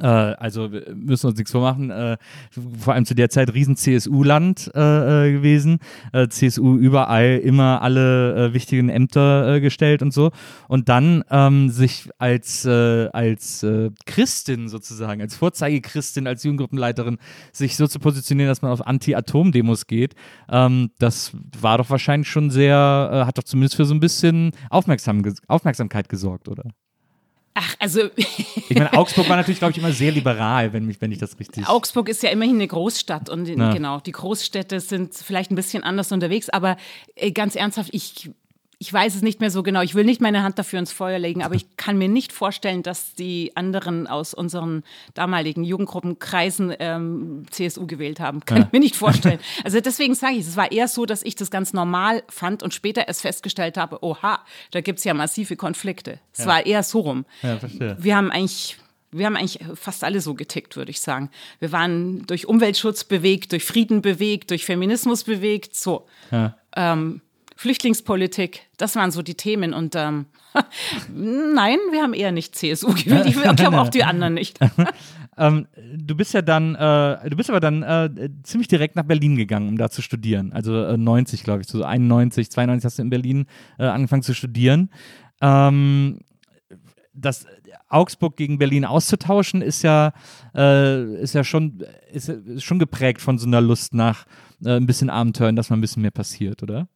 äh, 0.00 0.06
also 0.06 0.68
müssen 0.68 1.24
wir 1.24 1.28
uns 1.28 1.38
nichts 1.38 1.52
vormachen, 1.52 1.90
äh, 1.90 2.16
vor 2.78 2.94
allem 2.94 3.04
zu 3.04 3.14
der 3.14 3.30
Zeit 3.30 3.52
riesen 3.54 3.76
CSU-Land 3.76 4.70
äh, 4.74 5.28
äh, 5.28 5.32
gewesen, 5.32 5.78
äh, 6.12 6.28
CSU 6.28 6.76
überall 6.76 7.38
immer 7.38 7.82
alle 7.82 8.48
äh, 8.48 8.54
wichtigen 8.54 8.88
Ämter 8.88 9.60
gestellt 9.60 10.02
und 10.02 10.12
so. 10.12 10.30
Und 10.68 10.88
dann 10.88 11.24
ähm, 11.30 11.70
sich 11.70 12.08
als, 12.18 12.66
als 12.66 13.66
Christin 14.06 14.68
sozusagen, 14.68 15.20
als 15.20 15.36
Vorzeigechristin, 15.36 16.26
als 16.26 16.44
Jugendgruppenleiterin 16.44 17.18
sich 17.52 17.76
so 17.76 17.86
zu 17.86 17.98
positionieren, 17.98 18.48
dass 18.48 18.62
man 18.62 18.70
auf 18.70 18.86
Anti-Atom-Demos 18.86 19.86
geht, 19.86 20.14
ähm, 20.50 20.90
das 20.98 21.32
war 21.60 21.78
doch 21.78 21.90
wahrscheinlich 21.90 22.28
schon 22.28 22.50
sehr, 22.50 23.24
hat 23.26 23.38
doch 23.38 23.44
zumindest 23.44 23.76
für 23.76 23.84
so 23.84 23.94
ein 23.94 24.00
bisschen 24.00 24.52
Aufmerksam 24.70 25.22
Aufmerksamkeit 25.48 26.08
gesorgt, 26.08 26.48
oder? 26.48 26.64
Ach, 27.54 27.74
also. 27.78 28.08
ich 28.16 28.70
meine, 28.70 28.92
Augsburg 28.94 29.28
war 29.28 29.36
natürlich, 29.36 29.58
glaube 29.58 29.72
ich, 29.72 29.78
immer 29.78 29.92
sehr 29.92 30.12
liberal, 30.12 30.72
wenn, 30.72 30.86
mich, 30.86 31.00
wenn 31.00 31.12
ich 31.12 31.18
das 31.18 31.38
richtig. 31.38 31.68
Augsburg 31.68 32.08
ist 32.08 32.22
ja 32.22 32.30
immerhin 32.30 32.56
eine 32.56 32.66
Großstadt 32.66 33.28
und 33.28 33.48
in, 33.48 33.58
genau, 33.58 34.00
die 34.00 34.12
Großstädte 34.12 34.80
sind 34.80 35.14
vielleicht 35.14 35.50
ein 35.50 35.56
bisschen 35.56 35.82
anders 35.82 36.12
unterwegs, 36.12 36.48
aber 36.48 36.76
äh, 37.14 37.30
ganz 37.30 37.54
ernsthaft, 37.54 37.90
ich 37.92 38.30
ich 38.82 38.92
weiß 38.92 39.14
es 39.14 39.22
nicht 39.22 39.38
mehr 39.38 39.52
so 39.52 39.62
genau. 39.62 39.80
Ich 39.82 39.94
will 39.94 40.02
nicht 40.02 40.20
meine 40.20 40.42
Hand 40.42 40.58
dafür 40.58 40.80
ins 40.80 40.90
Feuer 40.90 41.20
legen, 41.20 41.44
aber 41.44 41.54
ich 41.54 41.76
kann 41.76 41.98
mir 41.98 42.08
nicht 42.08 42.32
vorstellen, 42.32 42.82
dass 42.82 43.14
die 43.14 43.52
anderen 43.54 44.08
aus 44.08 44.34
unseren 44.34 44.82
damaligen 45.14 45.62
Jugendgruppenkreisen 45.62 46.74
ähm, 46.80 47.46
CSU 47.48 47.86
gewählt 47.86 48.18
haben. 48.18 48.40
Kann 48.40 48.58
ja. 48.58 48.64
ich 48.64 48.72
mir 48.72 48.80
nicht 48.80 48.96
vorstellen. 48.96 49.38
Also 49.62 49.80
deswegen 49.80 50.16
sage 50.16 50.34
ich, 50.34 50.48
es 50.48 50.56
war 50.56 50.72
eher 50.72 50.88
so, 50.88 51.06
dass 51.06 51.22
ich 51.22 51.36
das 51.36 51.52
ganz 51.52 51.72
normal 51.72 52.24
fand 52.28 52.64
und 52.64 52.74
später 52.74 53.06
erst 53.06 53.22
festgestellt 53.22 53.76
habe, 53.76 54.02
oha, 54.02 54.40
da 54.72 54.80
gibt 54.80 54.98
es 54.98 55.04
ja 55.04 55.14
massive 55.14 55.54
Konflikte. 55.54 56.18
Es 56.32 56.40
ja. 56.40 56.46
war 56.46 56.66
eher 56.66 56.82
so 56.82 57.00
rum. 57.00 57.24
Ja, 57.42 57.58
verstehe. 57.58 57.96
Wir 58.00 58.16
haben 58.16 58.32
eigentlich 58.32 58.78
wir 59.12 59.26
haben 59.26 59.36
eigentlich 59.36 59.60
fast 59.74 60.02
alle 60.02 60.20
so 60.20 60.34
getickt, 60.34 60.74
würde 60.74 60.90
ich 60.90 61.00
sagen. 61.00 61.30
Wir 61.60 61.70
waren 61.70 62.26
durch 62.26 62.48
Umweltschutz 62.48 63.04
bewegt, 63.04 63.52
durch 63.52 63.64
Frieden 63.64 64.02
bewegt, 64.02 64.50
durch 64.50 64.64
Feminismus 64.64 65.22
bewegt, 65.22 65.76
so. 65.76 66.06
Ja. 66.32 66.56
Ähm, 66.74 67.20
Flüchtlingspolitik, 67.62 68.62
das 68.76 68.96
waren 68.96 69.12
so 69.12 69.22
die 69.22 69.36
Themen. 69.36 69.72
Und 69.72 69.94
ähm, 69.94 70.26
nein, 71.14 71.78
wir 71.92 72.02
haben 72.02 72.12
eher 72.12 72.32
nicht 72.32 72.56
CSU 72.56 72.88
gewählt. 72.88 73.26
Ich 73.26 73.40
glaube 73.56 73.80
auch 73.80 73.88
die 73.88 74.02
anderen 74.02 74.34
nicht. 74.34 74.58
ähm, 75.38 75.68
du 75.94 76.16
bist 76.16 76.34
ja 76.34 76.42
dann, 76.42 76.74
äh, 76.74 77.30
du 77.30 77.36
bist 77.36 77.50
aber 77.50 77.60
dann 77.60 77.84
äh, 77.84 78.30
ziemlich 78.42 78.66
direkt 78.66 78.96
nach 78.96 79.04
Berlin 79.04 79.36
gegangen, 79.36 79.68
um 79.68 79.78
da 79.78 79.90
zu 79.90 80.02
studieren. 80.02 80.52
Also 80.52 80.74
äh, 80.74 80.96
90, 80.96 81.44
glaube 81.44 81.60
ich, 81.60 81.68
so 81.68 81.84
91, 81.84 82.50
92 82.50 82.84
hast 82.84 82.98
du 82.98 83.02
in 83.02 83.10
Berlin 83.10 83.46
äh, 83.78 83.84
angefangen 83.84 84.24
zu 84.24 84.34
studieren. 84.34 84.90
Ähm, 85.40 86.18
das 87.14 87.46
Augsburg 87.88 88.36
gegen 88.36 88.58
Berlin 88.58 88.84
auszutauschen, 88.84 89.62
ist 89.62 89.82
ja, 89.82 90.12
äh, 90.52 91.14
ist 91.14 91.34
ja 91.34 91.44
schon, 91.44 91.84
ist, 92.12 92.28
ist, 92.28 92.64
schon 92.64 92.80
geprägt 92.80 93.20
von 93.20 93.38
so 93.38 93.46
einer 93.46 93.60
Lust 93.60 93.94
nach 93.94 94.26
äh, 94.64 94.70
ein 94.70 94.86
bisschen 94.86 95.10
Abenteuern, 95.10 95.54
dass 95.54 95.70
mal 95.70 95.76
ein 95.76 95.80
bisschen 95.80 96.02
mehr 96.02 96.10
passiert, 96.10 96.64
oder? 96.64 96.88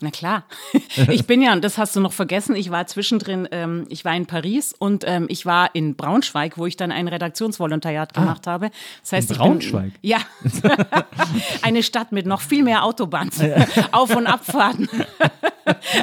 Na 0.00 0.10
klar. 0.10 0.44
Ich 1.10 1.26
bin 1.26 1.42
ja, 1.42 1.52
und 1.52 1.62
das 1.62 1.78
hast 1.78 1.94
du 1.94 2.00
noch 2.00 2.12
vergessen, 2.12 2.56
ich 2.56 2.70
war 2.70 2.86
zwischendrin, 2.86 3.48
ähm, 3.52 3.86
ich 3.88 4.04
war 4.04 4.16
in 4.16 4.26
Paris 4.26 4.74
und 4.76 5.04
ähm, 5.06 5.26
ich 5.28 5.46
war 5.46 5.74
in 5.74 5.94
Braunschweig, 5.94 6.58
wo 6.58 6.66
ich 6.66 6.76
dann 6.76 6.90
ein 6.90 7.06
Redaktionsvolontariat 7.06 8.10
ah, 8.14 8.20
gemacht 8.20 8.46
habe. 8.46 8.70
Das 9.02 9.12
heißt, 9.12 9.30
in 9.30 9.36
Braunschweig? 9.36 9.92
Bin, 10.00 10.10
ja. 10.10 10.18
Eine 11.62 11.82
Stadt 11.84 12.10
mit 12.10 12.26
noch 12.26 12.40
viel 12.40 12.64
mehr 12.64 12.84
Autobahns, 12.84 13.40
Auf- 13.92 14.16
und 14.16 14.26
Abfahrten 14.26 14.88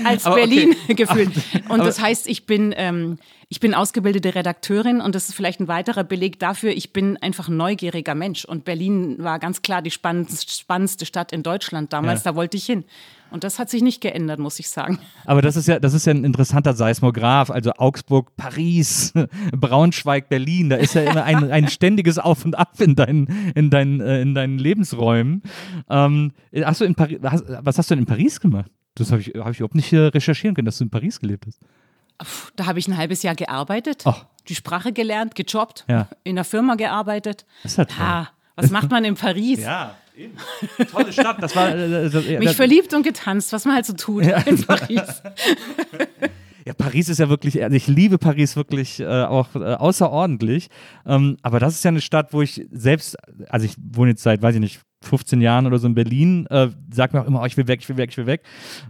als 0.03 0.25
aber 0.25 0.35
Berlin 0.35 0.75
okay. 0.83 0.93
gefühlt. 0.95 1.31
Und 1.69 1.79
das 1.79 1.99
heißt, 1.99 2.27
ich 2.27 2.45
bin, 2.45 2.73
ähm, 2.77 3.17
ich 3.49 3.59
bin 3.59 3.73
ausgebildete 3.73 4.35
Redakteurin 4.35 5.01
und 5.01 5.15
das 5.15 5.29
ist 5.29 5.35
vielleicht 5.35 5.59
ein 5.59 5.67
weiterer 5.67 6.03
Beleg 6.03 6.39
dafür, 6.39 6.71
ich 6.71 6.93
bin 6.93 7.17
einfach 7.17 7.47
ein 7.47 7.57
neugieriger 7.57 8.15
Mensch. 8.15 8.45
Und 8.45 8.65
Berlin 8.65 9.15
war 9.19 9.39
ganz 9.39 9.61
klar 9.61 9.81
die 9.81 9.91
spannendste 9.91 11.05
Stadt 11.05 11.31
in 11.31 11.43
Deutschland 11.43 11.93
damals, 11.93 12.23
ja. 12.23 12.31
da 12.31 12.35
wollte 12.37 12.57
ich 12.57 12.65
hin. 12.65 12.85
Und 13.31 13.43
das 13.43 13.59
hat 13.59 13.69
sich 13.69 13.81
nicht 13.81 14.01
geändert, 14.01 14.39
muss 14.39 14.59
ich 14.59 14.69
sagen. 14.69 14.99
Aber 15.25 15.41
das 15.41 15.55
ist 15.55 15.67
ja, 15.67 15.79
das 15.79 15.93
ist 15.93 16.05
ja 16.05 16.13
ein 16.13 16.23
interessanter 16.23 16.73
Seismograph. 16.73 17.49
Also 17.49 17.71
Augsburg, 17.77 18.35
Paris, 18.37 19.13
Braunschweig, 19.51 20.29
Berlin. 20.29 20.69
Da 20.69 20.77
ist 20.77 20.93
ja 20.93 21.01
immer 21.01 21.23
ein, 21.23 21.51
ein 21.51 21.67
ständiges 21.67 22.17
Auf 22.17 22.45
und 22.45 22.57
Ab 22.57 22.79
in 22.79 22.95
deinen, 22.95 23.51
in 23.55 23.69
deinen, 23.69 23.99
äh, 23.99 24.21
in 24.21 24.35
deinen 24.35 24.57
Lebensräumen. 24.57 25.43
Ähm, 25.89 26.31
hast 26.63 26.81
du 26.81 26.85
in 26.85 26.95
Paris, 26.95 27.19
was 27.21 27.77
hast 27.77 27.89
du 27.89 27.95
denn 27.95 28.03
in 28.03 28.07
Paris 28.07 28.39
gemacht? 28.39 28.71
Das 28.95 29.11
habe 29.11 29.21
ich, 29.21 29.33
hab 29.35 29.51
ich 29.51 29.59
überhaupt 29.59 29.75
nicht 29.75 29.91
äh, 29.91 29.97
recherchieren 29.97 30.55
können, 30.55 30.65
dass 30.65 30.77
du 30.77 30.85
in 30.85 30.89
Paris 30.89 31.19
gelebt 31.19 31.45
hast. 31.47 31.59
Da 32.55 32.65
habe 32.65 32.79
ich 32.79 32.87
ein 32.87 32.95
halbes 32.95 33.23
Jahr 33.23 33.35
gearbeitet, 33.35 34.03
oh. 34.05 34.13
die 34.47 34.55
Sprache 34.55 34.93
gelernt, 34.93 35.35
gejobbt, 35.35 35.83
ja. 35.89 36.07
in 36.23 36.35
der 36.35 36.45
Firma 36.45 36.75
gearbeitet. 36.75 37.45
Das 37.63 37.73
ist 37.73 37.77
halt 37.77 37.99
ha, 37.99 38.29
was 38.55 38.71
macht 38.71 38.89
man 38.89 39.03
in 39.03 39.15
Paris? 39.15 39.59
Ja. 39.59 39.95
Tolle 40.91 41.11
Stadt. 41.11 41.41
Das 41.41 41.55
war, 41.55 41.69
äh, 41.75 42.09
das, 42.09 42.25
Mich 42.25 42.39
das, 42.39 42.55
verliebt 42.55 42.93
und 42.93 43.03
getanzt, 43.03 43.53
was 43.53 43.65
man 43.65 43.75
halt 43.75 43.85
so 43.85 43.93
tut 43.93 44.25
ja. 44.25 44.37
in 44.39 44.61
Paris. 44.63 45.21
Ja, 46.65 46.73
Paris 46.73 47.09
ist 47.09 47.19
ja 47.19 47.29
wirklich, 47.29 47.61
also 47.63 47.75
ich 47.75 47.87
liebe 47.87 48.17
Paris 48.17 48.55
wirklich 48.55 48.99
äh, 48.99 49.05
auch 49.05 49.55
äh, 49.55 49.75
außerordentlich. 49.75 50.69
Ähm, 51.05 51.37
aber 51.43 51.59
das 51.59 51.75
ist 51.75 51.83
ja 51.83 51.89
eine 51.89 52.01
Stadt, 52.01 52.33
wo 52.33 52.41
ich 52.41 52.65
selbst, 52.71 53.17
also 53.49 53.65
ich 53.65 53.75
wohne 53.77 54.11
jetzt 54.11 54.23
seit, 54.23 54.41
weiß 54.41 54.55
ich 54.55 54.61
nicht, 54.61 54.81
15 55.05 55.41
Jahren 55.41 55.65
oder 55.65 55.79
so 55.79 55.87
in 55.87 55.95
Berlin, 55.95 56.45
äh, 56.47 56.69
sagt 56.91 57.13
mir 57.13 57.21
auch 57.21 57.27
immer, 57.27 57.41
oh, 57.41 57.45
ich 57.45 57.57
will 57.57 57.67
weg, 57.67 57.79
ich 57.81 57.89
will 57.89 57.97
weg, 57.97 58.09
ich 58.11 58.17
will 58.17 58.25
weg. 58.25 58.43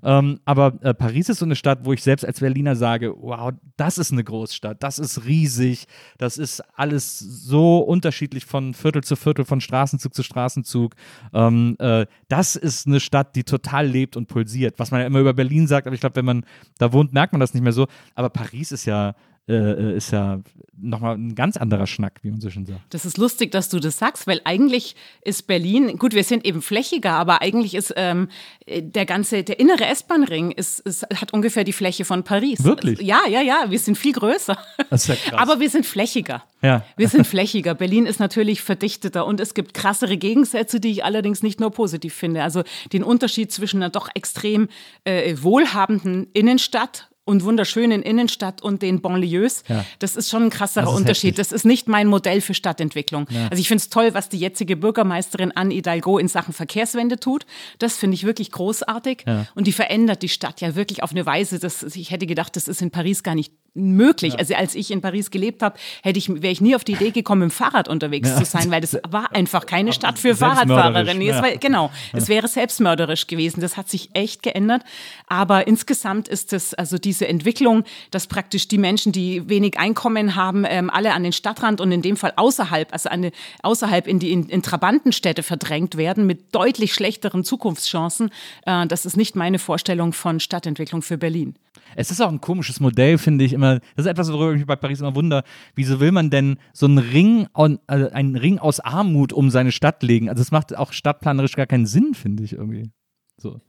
Ähm, 0.04 0.40
aber 0.46 0.74
äh, 0.82 0.94
Paris 0.94 1.30
ist 1.30 1.40
so 1.40 1.46
eine 1.46 1.56
Stadt, 1.56 1.80
wo 1.84 1.94
ich 1.94 2.04
selbst 2.04 2.26
als 2.26 2.40
Berliner 2.40 2.76
sage, 2.76 3.14
wow, 3.18 3.52
das 3.78 3.98
ist 3.98 4.12
eine 4.12 4.24
Großstadt, 4.24 4.82
das 4.82 5.00
ist 5.00 5.26
riesig, 5.26 5.86
das 6.18 6.38
ist 6.38 6.62
alles 6.76 7.20
so 7.20 7.80
unterschiedlich 7.80 8.46
von 8.46 8.74
Viertel 8.74 9.04
zu 9.04 9.16
Viertel, 9.16 9.46
von 9.46 9.62
Straßenzug 9.62 10.14
zu 10.14 10.24
Straßenzug. 10.24 10.96
Ähm, 11.34 11.76
äh, 11.80 12.06
das 12.28 12.56
ist 12.56 12.88
eine 12.88 13.00
Stadt, 13.00 13.36
die 13.36 13.44
total 13.44 13.88
lebt 13.88 14.18
und 14.18 14.28
pulsiert, 14.28 14.80
was 14.80 14.92
man 14.92 15.02
ja 15.02 15.08
immer 15.08 15.20
über 15.20 15.34
Berlin 15.34 15.68
sagt, 15.68 15.88
aber 15.88 15.94
ich 15.94 16.02
glaube, 16.02 16.16
wenn 16.16 16.26
man 16.26 16.46
da 16.78 16.94
wohnt, 16.94 17.14
merkt 17.14 17.34
man 17.34 17.40
das 17.40 17.54
nicht 17.54 17.64
mehr 17.64 17.74
so. 17.74 17.88
Aber 18.16 18.30
Paris 18.30 18.72
ist 18.72 18.86
ja 18.86 19.16
äh, 19.48 19.54
äh, 19.54 19.98
ist 19.98 20.12
ja 20.12 20.42
nochmal 20.76 21.16
ein 21.16 21.36
ganz 21.36 21.56
anderer 21.56 21.86
Schnack, 21.86 22.20
wie 22.24 22.32
man 22.32 22.42
so 22.42 22.50
schön 22.50 22.66
sagt. 22.66 22.82
Das 22.90 23.06
ist 23.06 23.18
lustig, 23.18 23.52
dass 23.52 23.70
du 23.70 23.80
das 23.80 24.00
sagst, 24.00 24.26
weil 24.26 24.42
eigentlich 24.44 24.96
ist 25.22 25.46
Berlin, 25.46 25.98
gut, 25.98 26.16
wir 26.16 26.24
sind 26.24 26.46
eben 26.46 26.64
flächiger, 26.64 27.12
aber 27.12 27.44
eigentlich 27.44 27.76
ist 27.76 27.94
ähm, 27.96 28.30
der 28.68 29.06
ganze, 29.06 29.44
der 29.44 29.60
innere 29.60 29.86
S-Bahn-Ring 29.86 30.50
ist, 30.50 30.80
ist, 30.80 31.04
hat 31.04 31.32
ungefähr 31.32 31.64
die 31.64 31.74
Fläche 31.74 32.06
von 32.06 32.24
Paris. 32.24 32.64
Wirklich? 32.64 33.00
Ja, 33.02 33.22
ja, 33.30 33.42
ja, 33.42 33.66
wir 33.70 33.78
sind 33.78 34.00
viel 34.00 34.14
größer. 34.14 34.58
Das 34.90 35.04
ist 35.04 35.08
ja 35.10 35.16
krass. 35.16 35.40
Aber 35.40 35.60
wir 35.60 35.70
sind 35.70 35.86
flächiger. 35.86 36.44
Ja. 36.64 36.84
Wir 36.98 37.08
sind 37.08 37.28
flächiger. 37.28 37.76
Berlin 37.76 38.08
ist 38.08 38.20
natürlich 38.20 38.62
verdichteter 38.62 39.28
und 39.28 39.40
es 39.40 39.54
gibt 39.54 39.76
krassere 39.76 40.18
Gegensätze, 40.18 40.80
die 40.80 40.90
ich 40.90 41.04
allerdings 41.04 41.44
nicht 41.44 41.60
nur 41.60 41.70
positiv 41.70 42.16
finde. 42.16 42.42
Also 42.42 42.64
den 42.92 43.04
Unterschied 43.04 43.52
zwischen 43.52 43.78
einer 43.78 43.92
doch 43.92 44.10
extrem 44.16 44.70
äh, 45.04 45.36
wohlhabenden 45.40 46.28
Innenstadt 46.34 47.10
und 47.26 47.44
wunderschönen 47.44 48.04
Innenstadt 48.04 48.62
und 48.62 48.82
den 48.82 49.02
Banlieues. 49.02 49.64
Ja. 49.68 49.84
Das 50.00 50.16
ist 50.16 50.30
schon 50.30 50.44
ein 50.44 50.50
krasserer 50.52 50.86
das 50.86 50.94
Unterschied. 50.94 51.32
Heftig. 51.32 51.38
Das 51.38 51.52
ist 51.52 51.66
nicht 51.66 51.88
mein 51.88 52.08
Modell 52.08 52.40
für 52.40 52.54
Stadtentwicklung. 52.54 53.28
Ja. 53.30 53.48
Also 53.50 53.60
ich 53.60 53.68
finde 53.68 53.82
es 53.82 53.90
toll, 53.90 54.14
was 54.14 54.30
die 54.30 54.38
jetzige 54.38 54.78
Bürgermeisterin 54.78 55.52
Anne 55.52 55.74
Hidalgo 55.74 56.20
in 56.20 56.28
Sachen 56.28 56.54
Verkehrswende 56.54 57.20
tut. 57.20 57.46
Das 57.80 57.98
finde 57.98 58.16
ich 58.16 58.26
wirklich 58.26 58.52
großartig. 58.52 59.24
Ja. 59.26 59.48
Und 59.56 59.66
die 59.66 59.72
verändert 59.72 60.22
die 60.22 60.30
Stadt 60.30 60.62
ja 60.62 60.76
wirklich 60.76 61.02
auf 61.02 61.12
eine 61.12 61.26
Weise, 61.26 61.60
dass 61.60 61.84
ich 61.84 62.12
hätte 62.12 62.28
gedacht, 62.28 62.56
das 62.56 62.68
ist 62.68 62.82
in 62.82 62.92
Paris 62.92 63.24
gar 63.24 63.36
nicht 63.36 63.52
möglich. 63.76 64.34
Ja. 64.34 64.40
Also 64.40 64.56
als 64.56 64.74
ich 64.74 64.90
in 64.90 65.02
Paris 65.02 65.32
gelebt 65.32 65.62
habe, 65.62 65.78
hätte 66.02 66.18
ich, 66.18 66.30
wäre 66.30 66.52
ich 66.52 66.62
nie 66.62 66.76
auf 66.76 66.84
die 66.84 66.94
Idee 66.94 67.12
gekommen, 67.12 67.44
im 67.44 67.52
Fahrrad 67.52 67.88
unterwegs 67.88 68.30
ja. 68.30 68.38
zu 68.38 68.46
sein, 68.46 68.72
weil 68.72 68.82
das 68.82 68.98
war 69.08 69.34
einfach 69.36 69.66
keine 69.66 69.94
Stadt 69.94 70.18
für 70.18 70.36
Fahrradfahrerinnen. 70.36 71.22
Ja. 71.22 71.42
war, 71.42 71.52
genau, 71.58 71.92
es 72.14 72.30
wäre 72.30 72.48
selbstmörderisch 72.48 73.28
gewesen. 73.28 73.60
Das 73.60 73.78
hat 73.78 73.90
sich 73.90 74.10
echt 74.14 74.44
geändert. 74.44 74.84
Aber 75.28 75.68
insgesamt 75.68 76.28
ist 76.28 76.54
es 76.54 76.74
also 76.74 76.98
diese 77.16 77.28
Entwicklung, 77.28 77.84
dass 78.12 78.28
praktisch 78.28 78.68
die 78.68 78.78
Menschen, 78.78 79.12
die 79.12 79.48
wenig 79.50 79.80
Einkommen 79.80 80.36
haben, 80.36 80.66
ähm, 80.68 80.90
alle 80.90 81.14
an 81.14 81.24
den 81.24 81.32
Stadtrand 81.32 81.80
und 81.80 81.92
in 81.92 82.02
dem 82.02 82.18
Fall 82.18 82.34
außerhalb, 82.36 82.92
also 82.92 83.10
eine, 83.10 83.32
außerhalb 83.64 84.08
in 84.08 84.20
die 84.20 84.32
in, 84.32 84.50
in 84.50 84.62
Trabantenstädte 84.62 85.44
verdrängt 85.44 85.96
werden 85.96 86.28
mit 86.28 86.54
deutlich 86.54 86.94
schlechteren 86.94 87.44
Zukunftschancen. 87.44 88.30
Äh, 88.66 88.88
das 88.88 89.06
ist 89.06 89.16
nicht 89.16 89.36
meine 89.36 89.60
Vorstellung 89.60 90.14
von 90.14 90.40
Stadtentwicklung 90.40 91.02
für 91.02 91.18
Berlin. 91.18 91.56
Es 91.96 92.12
ist 92.12 92.20
auch 92.22 92.30
ein 92.30 92.42
komisches 92.42 92.80
Modell, 92.80 93.18
finde 93.18 93.46
ich 93.46 93.54
immer. 93.54 93.80
Das 93.96 94.06
ist 94.06 94.08
etwas, 94.08 94.32
worüber 94.32 94.52
ich 94.52 94.58
mich 94.58 94.68
bei 94.68 94.76
Paris 94.76 95.00
immer 95.00 95.16
wundere. 95.16 95.44
Wieso 95.76 96.00
will 96.00 96.12
man 96.12 96.30
denn 96.30 96.58
so 96.74 96.86
einen 96.86 96.98
Ring, 96.98 97.48
also 97.54 98.10
einen 98.10 98.36
Ring 98.36 98.60
aus 98.60 98.82
Armut 98.82 99.32
um 99.32 99.50
seine 99.50 99.72
Stadt 99.72 100.04
legen? 100.04 100.30
Also 100.30 100.42
es 100.42 100.52
macht 100.52 100.76
auch 100.76 100.92
stadtplanerisch 100.92 101.54
gar 101.54 101.68
keinen 101.68 101.86
Sinn, 101.86 102.14
finde 102.14 102.44
ich 102.44 102.54
irgendwie. 102.54 102.90
So. 103.38 103.62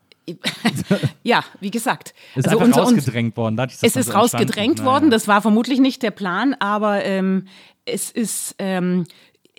Ja, 1.22 1.44
wie 1.60 1.70
gesagt. 1.70 2.14
Es 2.34 2.44
ist 2.44 2.48
also 2.48 2.58
einfach 2.58 2.66
unser, 2.66 2.82
rausgedrängt 2.82 3.36
worden. 3.36 3.58
es 3.58 3.82
ist 3.82 4.06
so 4.06 4.12
rausgedrängt 4.12 4.84
worden. 4.84 5.10
Das 5.10 5.28
war 5.28 5.42
vermutlich 5.42 5.80
nicht 5.80 6.02
der 6.02 6.10
Plan, 6.10 6.54
aber 6.54 7.04
ähm, 7.04 7.46
es 7.84 8.10
ist 8.10 8.56
ähm, 8.58 9.04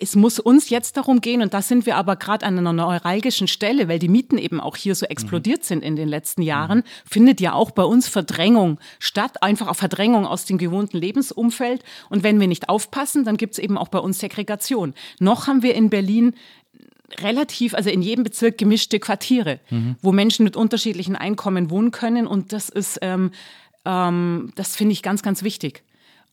es 0.00 0.14
muss 0.14 0.38
uns 0.38 0.70
jetzt 0.70 0.96
darum 0.96 1.20
gehen, 1.20 1.42
und 1.42 1.52
da 1.52 1.60
sind 1.60 1.84
wir 1.84 1.96
aber 1.96 2.14
gerade 2.14 2.46
an 2.46 2.56
einer 2.56 2.72
neuralgischen 2.72 3.48
Stelle, 3.48 3.88
weil 3.88 3.98
die 3.98 4.08
Mieten 4.08 4.38
eben 4.38 4.60
auch 4.60 4.76
hier 4.76 4.94
so 4.94 5.04
explodiert 5.06 5.64
sind 5.64 5.82
in 5.82 5.96
den 5.96 6.08
letzten 6.08 6.42
Jahren, 6.42 6.84
findet 7.04 7.40
ja 7.40 7.52
auch 7.52 7.72
bei 7.72 7.82
uns 7.82 8.08
Verdrängung 8.08 8.78
statt, 9.00 9.42
einfach 9.42 9.66
auch 9.66 9.76
Verdrängung 9.76 10.24
aus 10.24 10.44
dem 10.44 10.56
gewohnten 10.56 10.98
Lebensumfeld. 10.98 11.82
Und 12.10 12.22
wenn 12.22 12.38
wir 12.38 12.46
nicht 12.46 12.68
aufpassen, 12.68 13.24
dann 13.24 13.36
gibt 13.36 13.54
es 13.54 13.58
eben 13.58 13.76
auch 13.76 13.88
bei 13.88 13.98
uns 13.98 14.20
Segregation. 14.20 14.94
Noch 15.18 15.48
haben 15.48 15.64
wir 15.64 15.74
in 15.74 15.90
Berlin 15.90 16.34
relativ, 17.20 17.74
also 17.74 17.90
in 17.90 18.02
jedem 18.02 18.24
Bezirk 18.24 18.58
gemischte 18.58 19.00
Quartiere, 19.00 19.60
mhm. 19.70 19.96
wo 20.02 20.12
Menschen 20.12 20.44
mit 20.44 20.56
unterschiedlichen 20.56 21.16
Einkommen 21.16 21.70
wohnen 21.70 21.90
können. 21.90 22.26
Und 22.26 22.52
das 22.52 22.68
ist, 22.68 22.98
ähm, 23.02 23.30
ähm, 23.84 24.52
das 24.54 24.76
finde 24.76 24.92
ich 24.92 25.02
ganz, 25.02 25.22
ganz 25.22 25.42
wichtig. 25.42 25.82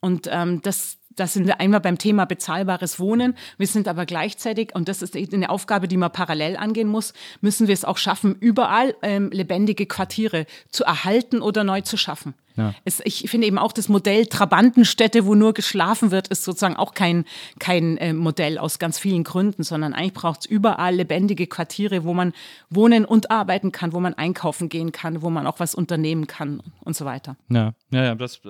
Und 0.01 0.27
ähm, 0.31 0.61
das, 0.61 0.97
das 1.15 1.33
sind 1.33 1.47
wir 1.47 1.59
einmal 1.59 1.79
beim 1.79 1.97
Thema 1.97 2.25
bezahlbares 2.25 2.99
Wohnen. 2.99 3.35
Wir 3.57 3.67
sind 3.67 3.87
aber 3.87 4.05
gleichzeitig, 4.05 4.75
und 4.75 4.89
das 4.89 5.01
ist 5.01 5.15
eine 5.15 5.49
Aufgabe, 5.49 5.87
die 5.87 5.97
man 5.97 6.11
parallel 6.11 6.57
angehen 6.57 6.89
muss, 6.89 7.13
müssen 7.41 7.67
wir 7.67 7.73
es 7.73 7.85
auch 7.85 7.97
schaffen, 7.97 8.35
überall 8.39 8.95
ähm, 9.01 9.31
lebendige 9.31 9.85
Quartiere 9.85 10.45
zu 10.69 10.83
erhalten 10.83 11.41
oder 11.41 11.63
neu 11.63 11.81
zu 11.81 11.97
schaffen. 11.97 12.33
Ja. 12.55 12.73
Es, 12.83 13.01
ich 13.03 13.29
finde 13.29 13.47
eben 13.47 13.57
auch 13.57 13.71
das 13.71 13.89
Modell 13.89 14.25
Trabantenstädte, 14.27 15.25
wo 15.25 15.35
nur 15.35 15.53
geschlafen 15.53 16.11
wird, 16.11 16.27
ist 16.29 16.43
sozusagen 16.43 16.75
auch 16.75 16.93
kein, 16.93 17.25
kein 17.59 17.97
äh, 17.97 18.13
Modell 18.13 18.57
aus 18.57 18.79
ganz 18.79 18.97
vielen 18.97 19.23
Gründen, 19.23 19.63
sondern 19.63 19.93
eigentlich 19.93 20.13
braucht 20.13 20.41
es 20.41 20.45
überall 20.45 20.95
lebendige 20.95 21.47
Quartiere, 21.47 22.03
wo 22.03 22.13
man 22.13 22.33
wohnen 22.69 23.05
und 23.05 23.31
arbeiten 23.31 23.71
kann, 23.71 23.93
wo 23.93 23.99
man 23.99 24.13
einkaufen 24.13 24.69
gehen 24.69 24.91
kann, 24.91 25.21
wo 25.21 25.29
man 25.29 25.47
auch 25.47 25.59
was 25.59 25.75
unternehmen 25.75 26.27
kann 26.27 26.61
und 26.81 26.95
so 26.95 27.05
weiter. 27.05 27.35
Ja, 27.49 27.73
ja, 27.95 28.03
ja 28.03 28.15
das, 28.15 28.41
äh, 28.45 28.49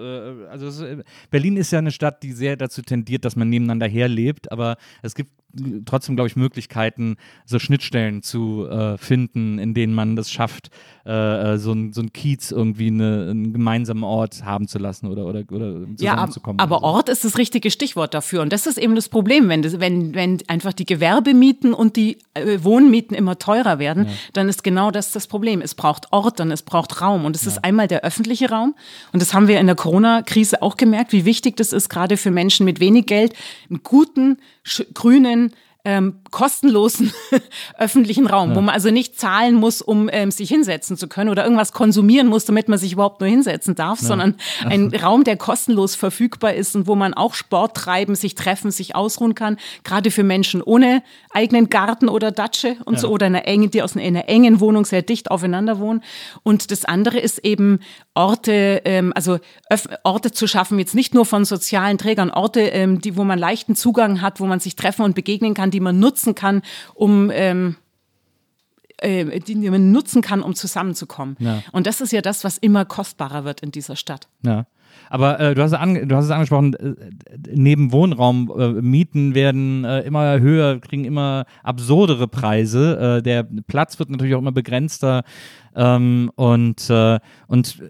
also 0.49 0.65
das, 0.65 0.81
äh, 0.81 1.03
Berlin 1.29 1.57
ist 1.57 1.71
ja 1.71 1.79
eine 1.79 1.91
Stadt, 1.91 2.23
die 2.23 2.31
sehr 2.33 2.57
dazu 2.57 2.81
tendiert, 2.81 3.25
dass 3.25 3.35
man 3.35 3.49
nebeneinander 3.49 3.87
herlebt, 3.87 4.51
aber 4.51 4.77
es 5.01 5.15
gibt 5.15 5.31
trotzdem, 5.85 6.15
glaube 6.15 6.27
ich, 6.27 6.35
Möglichkeiten, 6.35 7.17
so 7.45 7.59
Schnittstellen 7.59 8.21
zu 8.21 8.67
äh, 8.67 8.97
finden, 8.97 9.59
in 9.59 9.73
denen 9.73 9.93
man 9.93 10.15
das 10.15 10.31
schafft, 10.31 10.69
äh, 11.05 11.53
äh 11.53 11.57
so, 11.57 11.71
ein, 11.71 11.93
so 11.93 12.01
ein 12.01 12.13
Kiez 12.13 12.51
irgendwie 12.51 12.87
eine, 12.87 13.29
einen 13.29 13.53
gemeinsamen 13.53 14.03
Ort 14.03 14.43
haben 14.43 14.67
zu 14.67 14.79
lassen 14.79 15.07
oder, 15.07 15.25
oder, 15.25 15.43
oder 15.51 15.85
zusammenzukommen. 15.95 16.59
Ja, 16.59 16.63
aber 16.63 16.79
so. 16.79 16.83
Ort 16.83 17.09
ist 17.09 17.23
das 17.23 17.37
richtige 17.37 17.71
Stichwort 17.71 18.13
dafür. 18.13 18.41
Und 18.41 18.51
das 18.51 18.67
ist 18.67 18.77
eben 18.77 18.95
das 18.95 19.09
Problem, 19.09 19.49
wenn, 19.49 19.61
das, 19.61 19.79
wenn, 19.79 20.13
wenn 20.13 20.39
einfach 20.47 20.73
die 20.73 20.85
Gewerbemieten 20.85 21.73
und 21.73 21.95
die 21.95 22.17
äh, 22.33 22.59
Wohnmieten 22.61 23.15
immer 23.15 23.37
teurer 23.37 23.79
werden, 23.79 24.05
ja. 24.05 24.11
dann 24.33 24.49
ist 24.49 24.63
genau 24.63 24.91
das 24.91 25.11
das 25.11 25.27
Problem. 25.27 25.61
Es 25.61 25.75
braucht 25.75 26.11
Ort 26.11 26.39
und 26.41 26.51
es 26.51 26.63
braucht 26.63 27.01
Raum. 27.01 27.25
Und 27.25 27.35
es 27.35 27.45
ja. 27.45 27.51
ist 27.51 27.63
einmal 27.63 27.87
der 27.87 28.03
öffentliche 28.03 28.49
Raum. 28.49 28.75
Und 29.13 29.21
das 29.21 29.33
haben 29.35 29.47
wir 29.47 29.59
in 29.59 29.67
der 29.67 29.75
Corona-Krise 29.75 30.61
auch 30.61 30.77
gemerkt, 30.77 31.11
wie 31.11 31.25
wichtig 31.25 31.57
das 31.57 31.73
ist, 31.73 31.89
gerade 31.89 32.17
für 32.17 32.31
Menschen 32.31 32.65
mit 32.65 32.79
wenig 32.79 33.05
Geld, 33.05 33.33
einen 33.69 33.83
guten, 33.83 34.37
grünen, 34.93 35.51
ähm, 35.85 36.15
kostenlosen 36.31 37.13
öffentlichen 37.77 38.27
Raum, 38.27 38.49
ja. 38.49 38.55
wo 38.55 38.61
man 38.61 38.73
also 38.73 38.89
nicht 38.89 39.19
zahlen 39.19 39.55
muss, 39.55 39.81
um 39.81 40.09
ähm, 40.11 40.31
sich 40.31 40.49
hinsetzen 40.49 40.97
zu 40.97 41.07
können 41.07 41.29
oder 41.29 41.43
irgendwas 41.43 41.71
konsumieren 41.71 42.27
muss, 42.27 42.45
damit 42.45 42.67
man 42.67 42.79
sich 42.79 42.93
überhaupt 42.93 43.21
nur 43.21 43.29
hinsetzen 43.29 43.75
darf, 43.75 44.01
ja. 44.01 44.07
sondern 44.07 44.35
ein 44.65 44.93
Raum, 44.93 45.23
der 45.23 45.37
kostenlos 45.37 45.95
verfügbar 45.95 46.55
ist 46.55 46.75
und 46.75 46.87
wo 46.87 46.95
man 46.95 47.13
auch 47.13 47.35
Sport 47.35 47.77
treiben, 47.77 48.15
sich 48.15 48.35
treffen, 48.35 48.71
sich 48.71 48.95
ausruhen 48.95 49.35
kann, 49.35 49.57
gerade 49.83 50.11
für 50.11 50.23
Menschen 50.23 50.61
ohne 50.61 51.03
eigenen 51.31 51.69
Garten 51.69 52.09
oder 52.09 52.31
Datsche 52.31 52.77
und 52.85 52.95
ja. 52.95 52.99
so 53.01 53.09
oder 53.09 53.27
eine 53.27 53.45
enge, 53.45 53.69
die 53.69 53.81
aus 53.81 53.95
einer 53.95 54.27
engen 54.27 54.59
Wohnung 54.59 54.85
sehr 54.85 55.03
dicht 55.03 55.29
aufeinander 55.29 55.79
wohnen. 55.79 56.03
Und 56.43 56.71
das 56.71 56.83
andere 56.85 57.19
ist 57.19 57.39
eben 57.45 57.79
Orte, 58.15 58.81
ähm, 58.85 59.13
also 59.15 59.39
Orte 60.03 60.31
zu 60.31 60.47
schaffen, 60.47 60.79
jetzt 60.79 60.95
nicht 60.95 61.13
nur 61.13 61.25
von 61.25 61.45
sozialen 61.45 61.97
Trägern, 61.97 62.31
Orte, 62.31 62.61
ähm, 62.61 63.01
die, 63.01 63.17
wo 63.17 63.23
man 63.23 63.37
leichten 63.37 63.75
Zugang 63.75 64.21
hat, 64.21 64.39
wo 64.39 64.45
man 64.45 64.59
sich 64.59 64.75
treffen 64.75 65.03
und 65.03 65.15
begegnen 65.15 65.53
kann, 65.53 65.71
die 65.75 65.81
man 65.81 65.99
nutzen 65.99 66.35
kann, 66.35 66.61
um 66.93 67.29
ähm, 67.33 67.75
äh, 68.97 69.39
die 69.41 69.55
man 69.69 69.91
nutzen 69.91 70.21
kann, 70.21 70.41
um 70.41 70.55
zusammenzukommen. 70.55 71.35
Ja. 71.39 71.61
Und 71.73 71.85
das 71.85 71.99
ist 71.99 72.13
ja 72.13 72.21
das, 72.21 72.45
was 72.45 72.57
immer 72.57 72.85
kostbarer 72.85 73.43
wird 73.43 73.61
in 73.61 73.71
dieser 73.71 73.97
Stadt. 73.97 74.29
Ja. 74.41 74.65
Aber 75.09 75.39
äh, 75.39 75.53
du, 75.53 75.61
hast 75.61 75.73
du 75.73 76.15
hast 76.15 76.25
es 76.25 76.31
angesprochen, 76.31 76.73
äh, 76.75 76.95
neben 77.53 77.91
Wohnraum 77.91 78.49
äh, 78.49 79.35
werden 79.35 79.83
äh, 79.83 80.01
immer 80.01 80.39
höher, 80.39 80.79
kriegen 80.79 81.03
immer 81.03 81.45
absurdere 81.61 82.29
Preise. 82.29 83.17
Äh, 83.17 83.21
der 83.21 83.45
Platz 83.67 83.99
wird 83.99 84.09
natürlich 84.09 84.35
auch 84.35 84.39
immer 84.39 84.53
begrenzter. 84.53 85.23
Ähm, 85.75 86.31
und, 86.35 86.89
und, 87.47 87.83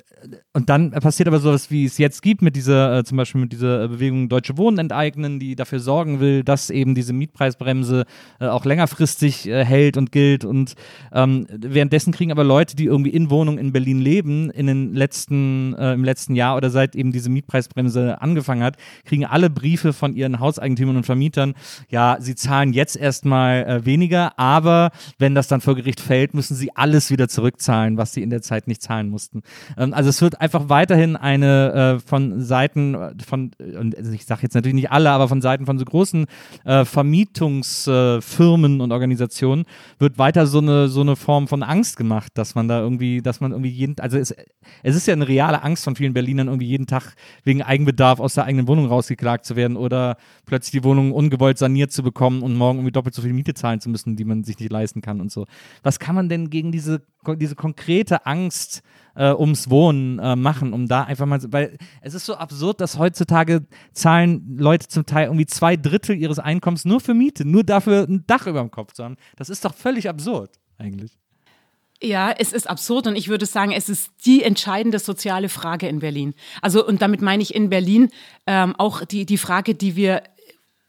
und 0.54 0.70
dann 0.70 0.92
passiert 0.92 1.28
aber 1.28 1.40
sowas, 1.40 1.72
wie 1.72 1.86
es 1.86 1.98
jetzt 1.98 2.22
gibt, 2.22 2.42
mit 2.42 2.56
dieser, 2.56 3.00
äh, 3.00 3.04
zum 3.04 3.18
Beispiel 3.18 3.42
mit 3.42 3.52
dieser 3.52 3.88
Bewegung 3.88 4.30
Deutsche 4.30 4.58
Wohnen 4.58 4.78
enteignen, 4.78 5.40
die 5.40 5.56
dafür 5.56 5.80
sorgen 5.80 6.20
will, 6.20 6.44
dass 6.44 6.70
eben 6.70 6.96
diese 6.96 7.14
Mietpreisbremse 7.14 8.06
äh, 8.40 8.48
auch 8.48 8.66
längerfristig 8.66 9.48
äh, 9.48 9.64
hält 9.64 9.98
und 9.98 10.12
gilt. 10.12 10.46
Und 10.46 10.76
ähm, 11.12 11.48
währenddessen 11.50 12.14
kriegen 12.14 12.32
aber 12.32 12.44
Leute, 12.44 12.76
die 12.76 12.86
irgendwie 12.86 13.12
in 13.12 13.30
Wohnungen 13.30 13.58
in 13.58 13.72
Berlin 13.72 14.00
leben, 14.00 14.50
in 14.50 14.68
den 14.68 14.94
letzten, 14.94 15.74
äh, 15.76 15.94
im 15.94 16.04
letzten 16.04 16.36
Jahr 16.36 16.58
oder 16.58 16.70
seit 16.70 16.96
eben 16.96 17.12
diese 17.12 17.30
Mietpreisbremse 17.30 18.22
angefangen 18.22 18.64
hat, 18.64 18.78
kriegen 19.06 19.26
alle 19.26 19.50
Briefe 19.50 19.94
von 19.94 20.16
ihren 20.16 20.40
Hauseigentümern 20.40 20.98
und 20.98 21.06
Vermietern, 21.06 21.54
ja, 21.90 22.18
sie 22.20 22.36
zahlen 22.36 22.74
jetzt 22.74 22.96
erstmal 22.96 23.64
äh, 23.64 23.86
weniger, 23.86 24.38
aber 24.40 24.92
wenn 25.18 25.36
das 25.36 25.48
dann 25.48 25.62
vor 25.62 25.76
Gericht 25.76 26.00
fällt, 26.00 26.34
müssen 26.34 26.56
sie 26.56 26.76
alles 26.76 27.10
wieder 27.12 27.28
zurückzahlen 27.28 27.76
zahlen, 27.76 27.98
was 27.98 28.14
sie 28.14 28.24
in 28.24 28.30
der 28.30 28.42
Zeit 28.42 28.68
nicht 28.68 28.82
zahlen 28.82 29.10
mussten. 29.10 29.42
Ähm, 29.78 29.94
also 29.94 30.10
es 30.16 30.22
wird 30.22 30.40
einfach 30.40 30.70
weiterhin 30.70 31.18
eine 31.18 31.98
äh, 31.98 32.00
von 32.00 32.42
Seiten 32.42 32.96
von, 33.26 33.52
und 33.60 33.96
ich 34.14 34.26
sage 34.26 34.44
jetzt 34.44 34.56
natürlich 34.56 34.76
nicht 34.76 34.92
alle, 34.92 35.12
aber 35.12 35.28
von 35.28 35.42
Seiten 35.42 35.66
von 35.66 35.78
so 35.78 35.84
großen 35.84 36.26
äh, 36.64 36.86
Vermietungsfirmen 36.86 38.80
und 38.80 38.92
Organisationen 38.94 39.66
wird 40.00 40.18
weiter 40.18 40.48
so 40.48 40.60
eine, 40.60 40.88
so 40.88 41.02
eine 41.02 41.18
Form 41.18 41.50
von 41.50 41.64
Angst 41.64 41.98
gemacht, 41.98 42.32
dass 42.36 42.56
man 42.56 42.70
da 42.70 42.80
irgendwie, 42.80 43.22
dass 43.22 43.42
man 43.42 43.52
irgendwie 43.52 43.70
jeden, 43.70 44.00
also 44.00 44.18
es, 44.18 44.34
es 44.84 44.96
ist 44.96 45.06
ja 45.06 45.14
eine 45.14 45.28
reale 45.28 45.62
Angst 45.64 45.84
von 45.84 45.98
vielen 45.98 46.14
Berlinern, 46.14 46.48
irgendwie 46.48 46.68
jeden 46.68 46.88
Tag 46.88 47.14
wegen 47.44 47.62
Eigenbedarf 47.62 48.22
aus 48.22 48.36
der 48.36 48.46
eigenen 48.46 48.70
Wohnung 48.70 48.86
rausgeklagt 48.86 49.46
zu 49.46 49.58
werden 49.58 49.76
oder 49.76 50.16
plötzlich 50.46 50.72
die 50.72 50.84
Wohnung 50.86 51.12
ungewollt 51.12 51.58
saniert 51.58 51.92
zu 51.92 52.04
bekommen 52.04 52.42
und 52.42 52.56
morgen 52.56 52.80
irgendwie 52.80 52.94
doppelt 52.94 53.16
so 53.16 53.22
viel 53.22 53.34
Miete 53.34 53.54
zahlen 53.54 53.82
zu 53.82 53.90
müssen, 53.90 54.16
die 54.16 54.24
man 54.24 54.46
sich 54.46 54.58
nicht 54.60 54.72
leisten 54.72 55.02
kann 55.02 55.20
und 55.20 55.30
so. 55.30 55.46
Was 55.84 56.00
kann 56.00 56.16
man 56.16 56.30
denn 56.30 56.50
gegen 56.50 56.72
diese 56.72 57.02
diese 57.34 57.56
konkrete 57.56 58.26
Angst 58.26 58.82
äh, 59.16 59.34
ums 59.34 59.70
Wohnen 59.70 60.20
äh, 60.20 60.36
machen, 60.36 60.74
um 60.74 60.88
da 60.88 61.04
einfach 61.04 61.26
mal, 61.26 61.40
weil 61.48 61.78
es 62.02 62.14
ist 62.14 62.26
so 62.26 62.36
absurd, 62.36 62.82
dass 62.82 63.00
heutzutage 63.00 63.66
zahlen 63.94 64.58
Leute 64.58 64.88
zum 64.88 65.06
Teil 65.06 65.28
irgendwie 65.28 65.46
zwei 65.46 65.76
Drittel 65.76 66.16
ihres 66.16 66.40
Einkommens 66.40 66.86
nur 66.86 67.00
für 67.00 67.14
Miete, 67.14 67.46
nur 67.46 67.64
dafür 67.64 68.06
ein 68.08 68.26
Dach 68.28 68.48
über 68.48 68.60
dem 68.60 68.72
Kopf 68.72 68.94
zu 68.94 69.04
haben. 69.04 69.16
Das 69.38 69.50
ist 69.50 69.66
doch 69.66 69.74
völlig 69.74 70.10
absurd 70.10 70.52
eigentlich. 70.78 71.18
Ja, 72.04 72.32
es 72.32 72.52
ist 72.52 72.70
absurd 72.70 73.08
und 73.08 73.16
ich 73.16 73.30
würde 73.30 73.46
sagen, 73.46 73.72
es 73.72 73.88
ist 73.88 74.12
die 74.26 74.44
entscheidende 74.44 75.00
soziale 75.00 75.48
Frage 75.48 75.88
in 75.88 76.00
Berlin. 76.00 76.34
Also 76.62 76.86
und 76.86 77.02
damit 77.02 77.22
meine 77.22 77.42
ich 77.42 77.56
in 77.56 77.70
Berlin 77.70 78.10
ähm, 78.46 78.76
auch 78.78 79.06
die, 79.06 79.26
die 79.26 79.38
Frage, 79.38 79.76
die 79.76 79.96
wir, 79.96 80.24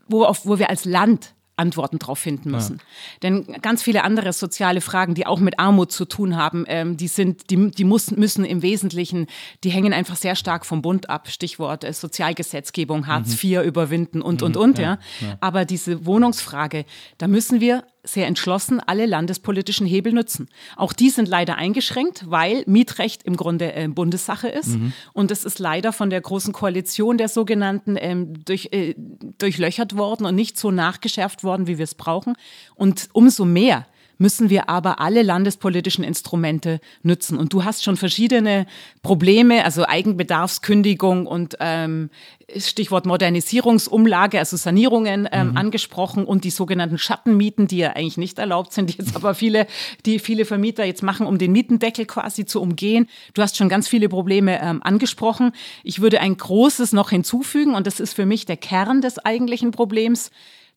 wo, 0.09 0.25
auf, 0.25 0.47
wo 0.47 0.59
wir 0.59 0.69
als 0.69 0.85
Land 0.85 1.36
Antworten 1.57 1.99
darauf 1.99 2.19
finden 2.19 2.51
müssen. 2.51 2.77
Ja. 2.77 2.85
Denn 3.23 3.57
ganz 3.63 3.83
viele 3.83 4.05
andere 4.05 4.33
soziale 4.33 4.81
Fragen, 4.81 5.15
die 5.15 5.27
auch 5.27 5.41
mit 5.41 5.59
Armut 5.59 5.91
zu 5.91 6.05
tun 6.05 6.37
haben, 6.37 6.65
ähm, 6.69 6.97
die 6.97 7.09
sind, 7.09 7.51
die, 7.51 7.71
die 7.71 7.85
muss, 7.85 8.11
müssen 8.11 8.45
im 8.45 8.63
Wesentlichen, 8.63 9.27
die 9.65 9.71
hängen 9.71 9.93
einfach 9.93 10.17
sehr 10.17 10.37
stark 10.37 10.67
vom 10.67 10.83
Bund 10.83 11.09
ab. 11.09 11.29
Stichwort 11.29 11.85
äh, 11.85 11.93
Sozialgesetzgebung, 11.93 13.07
Hartz 13.07 13.43
mhm. 13.43 13.51
IV 13.51 13.63
überwinden 13.63 14.23
und, 14.23 14.43
und, 14.43 14.57
mhm. 14.57 14.63
und, 14.63 14.79
ja. 14.79 14.99
ja. 15.21 15.37
Aber 15.41 15.65
diese 15.65 16.05
Wohnungsfrage, 16.05 16.85
da 17.19 17.27
müssen 17.27 17.61
wir 17.61 17.85
sehr 18.07 18.27
entschlossen 18.27 18.81
alle 18.81 19.07
landespolitischen 19.07 19.87
Hebel 19.87 20.13
nutzen. 20.13 20.49
Auch 20.77 20.93
die 20.93 21.11
sind 21.11 21.29
leider 21.29 21.57
eingeschränkt, 21.57 22.25
weil 22.29 22.63
Mietrecht 22.67 23.23
im 23.25 23.37
Grunde 23.37 23.75
äh, 23.75 23.89
Bundessache 23.89 24.49
ist. 24.49 24.79
Mhm. 24.79 24.93
Und 25.13 25.31
es 25.31 25.45
ist 25.45 25.59
leider 25.59 25.93
von 25.93 26.11
der 26.11 26.21
Großen 26.21 26.53
Koalition 26.53 27.19
der 27.19 27.29
sogenannten 27.29 27.97
ähm, 27.99 28.45
durch, 28.45 28.69
äh, 28.73 28.95
durchlöchert 29.39 29.97
worden 29.97 30.27
und 30.27 30.35
nicht 30.35 30.59
so 30.59 30.71
nachgeschärft 30.71 31.45
worden, 31.45 31.67
wie 31.67 31.79
wir 31.79 31.85
es 31.85 31.95
brauchen. 31.95 32.35
Und 32.75 33.09
umso 33.13 33.45
mehr 33.45 33.87
müssen 34.19 34.51
wir 34.51 34.69
aber 34.69 35.01
alle 35.01 35.23
landespolitischen 35.23 36.05
Instrumente 36.05 36.81
nutzen. 37.03 37.39
Und 37.39 37.53
du 37.53 37.65
hast 37.65 37.85
schon 37.85 37.97
verschiedene 37.97 38.67
Probleme, 39.03 39.65
also 39.65 39.87
Eigenbedarfskündigung 39.87 41.27
und 41.27 41.57
ähm, 41.61 42.11
Stichwort 42.57 43.07
Modernisierungsumlage, 43.07 44.39
also 44.39 44.57
Sanierungen 44.57 45.29
ähm, 45.33 45.51
mhm. 45.51 45.57
angesprochen 45.57 46.25
und 46.25 46.45
die 46.45 46.51
sogenannten 46.51 46.97
Schattenmieten, 46.97 47.67
die 47.67 47.79
ja 47.79 47.91
eigentlich 47.91 48.19
nicht 48.19 48.39
erlaubt 48.39 48.73
sind, 48.73 48.91
die 48.91 48.99
jetzt 48.99 49.17
aber 49.17 49.35
viele, 49.35 49.67
die 50.05 50.19
viele 50.21 50.45
Vermieter 50.45 50.85
jetzt 50.85 51.03
machen, 51.03 51.27
um 51.27 51.39
den 51.39 51.53
Mietendeckel 51.53 52.07
quasi 52.07 52.47
zu 52.47 52.63
umgehen. 52.63 53.09
Du 53.35 53.43
hast 53.43 53.57
schon 53.57 53.69
ganz 53.69 53.89
viele 53.89 54.09
Probleme 54.09 54.61
ähm, 54.63 54.83
angesprochen. 54.83 55.53
Ich 55.83 56.01
würde 56.01 56.21
ein 56.21 56.37
großes 56.37 56.93
noch 56.93 57.11
hinzufügen 57.11 57.75
und 57.75 57.87
das 57.87 57.99
ist 57.99 58.15
für 58.15 58.27
mich 58.27 58.47
der 58.47 58.57
Kern 58.57 59.01
des 59.01 59.19
eigentlichen 59.19 59.73
Problems. 59.73 60.31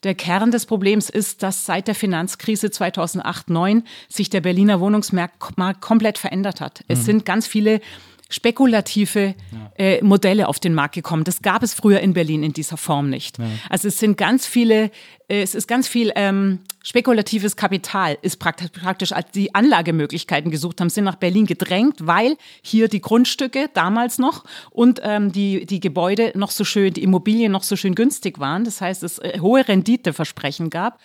Der 0.04 0.16
Kern 0.16 0.52
des 0.52 0.66
Problems 0.66 1.10
ist, 1.10 1.44
dass 1.44 1.66
seit 1.66 1.88
der 1.88 1.96
Finanzkrise 1.96 2.68
2008-9 2.68 3.84
sich 4.08 4.30
der 4.30 4.42
Berliner 4.42 4.80
Wohnungsmarkt 4.80 5.40
komplett 5.82 6.18
verändert 6.18 6.62
hat. 6.62 6.84
Es 6.88 7.00
mhm. 7.00 7.04
sind 7.04 7.26
ganz 7.26 7.48
viele 7.48 7.82
spekulative 8.30 9.34
ja. 9.52 9.72
äh, 9.76 10.04
Modelle 10.04 10.48
auf 10.48 10.60
den 10.60 10.76
Markt 10.76 10.94
gekommen. 10.94 11.24
Das 11.24 11.42
gab 11.42 11.64
es 11.64 11.74
früher 11.74 12.00
in 12.00 12.14
Berlin 12.14 12.44
in 12.44 12.54
dieser 12.54 12.78
Form 12.78 13.10
nicht. 13.10 13.40
Ja. 13.40 13.46
Also 13.70 13.88
es 13.88 13.98
sind 13.98 14.18
ganz 14.18 14.46
viele, 14.46 14.92
äh, 15.28 15.42
es 15.42 15.56
ist 15.56 15.68
ganz 15.68 15.88
viel 15.88 16.12
ähm, 16.16 16.60
spekulatives 16.84 17.56
Kapital, 17.56 18.20
ist 18.22 18.38
praktisch, 18.38 18.70
praktisch 18.70 19.12
als 19.12 19.32
die 19.32 19.56
Anlagemöglichkeiten 19.56 20.52
gesucht 20.52 20.80
haben, 20.80 20.92
sind 20.92 21.06
nach 21.06 21.16
Berlin 21.16 21.48
gedrängt, 21.48 22.06
weil 22.06 22.38
hier 22.62 22.88
die 22.88 23.02
Grundstücke 23.02 23.70
damals 23.74 24.20
noch 24.20 24.46
und 24.70 25.02
ähm, 25.04 25.32
die, 25.32 25.66
die 25.66 25.80
Gebäude 25.80 26.32
noch 26.36 26.52
so 26.52 26.64
schön, 26.64 26.94
die 26.94 27.04
Immobilien 27.04 27.52
noch 27.52 27.64
so 27.64 27.76
schön 27.76 27.96
günstig 27.96 28.40
waren. 28.40 28.64
Das 28.64 28.80
heißt, 28.80 29.02
es 29.02 29.18
äh, 29.18 29.40
hohe 29.40 29.68
Renditeversprechen 29.68 30.70
gab 30.70 31.00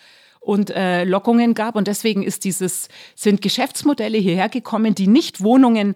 und 0.45 0.69
äh, 0.69 1.05
Lockungen 1.05 1.55
gab. 1.55 1.75
Und 1.75 1.87
deswegen 1.87 2.21
ist 2.21 2.43
dieses, 2.43 2.87
sind 3.15 3.41
Geschäftsmodelle 3.41 4.19
hierher 4.19 4.47
gekommen, 4.47 4.93
die 4.93 5.07
nicht 5.07 5.41
Wohnungen 5.41 5.95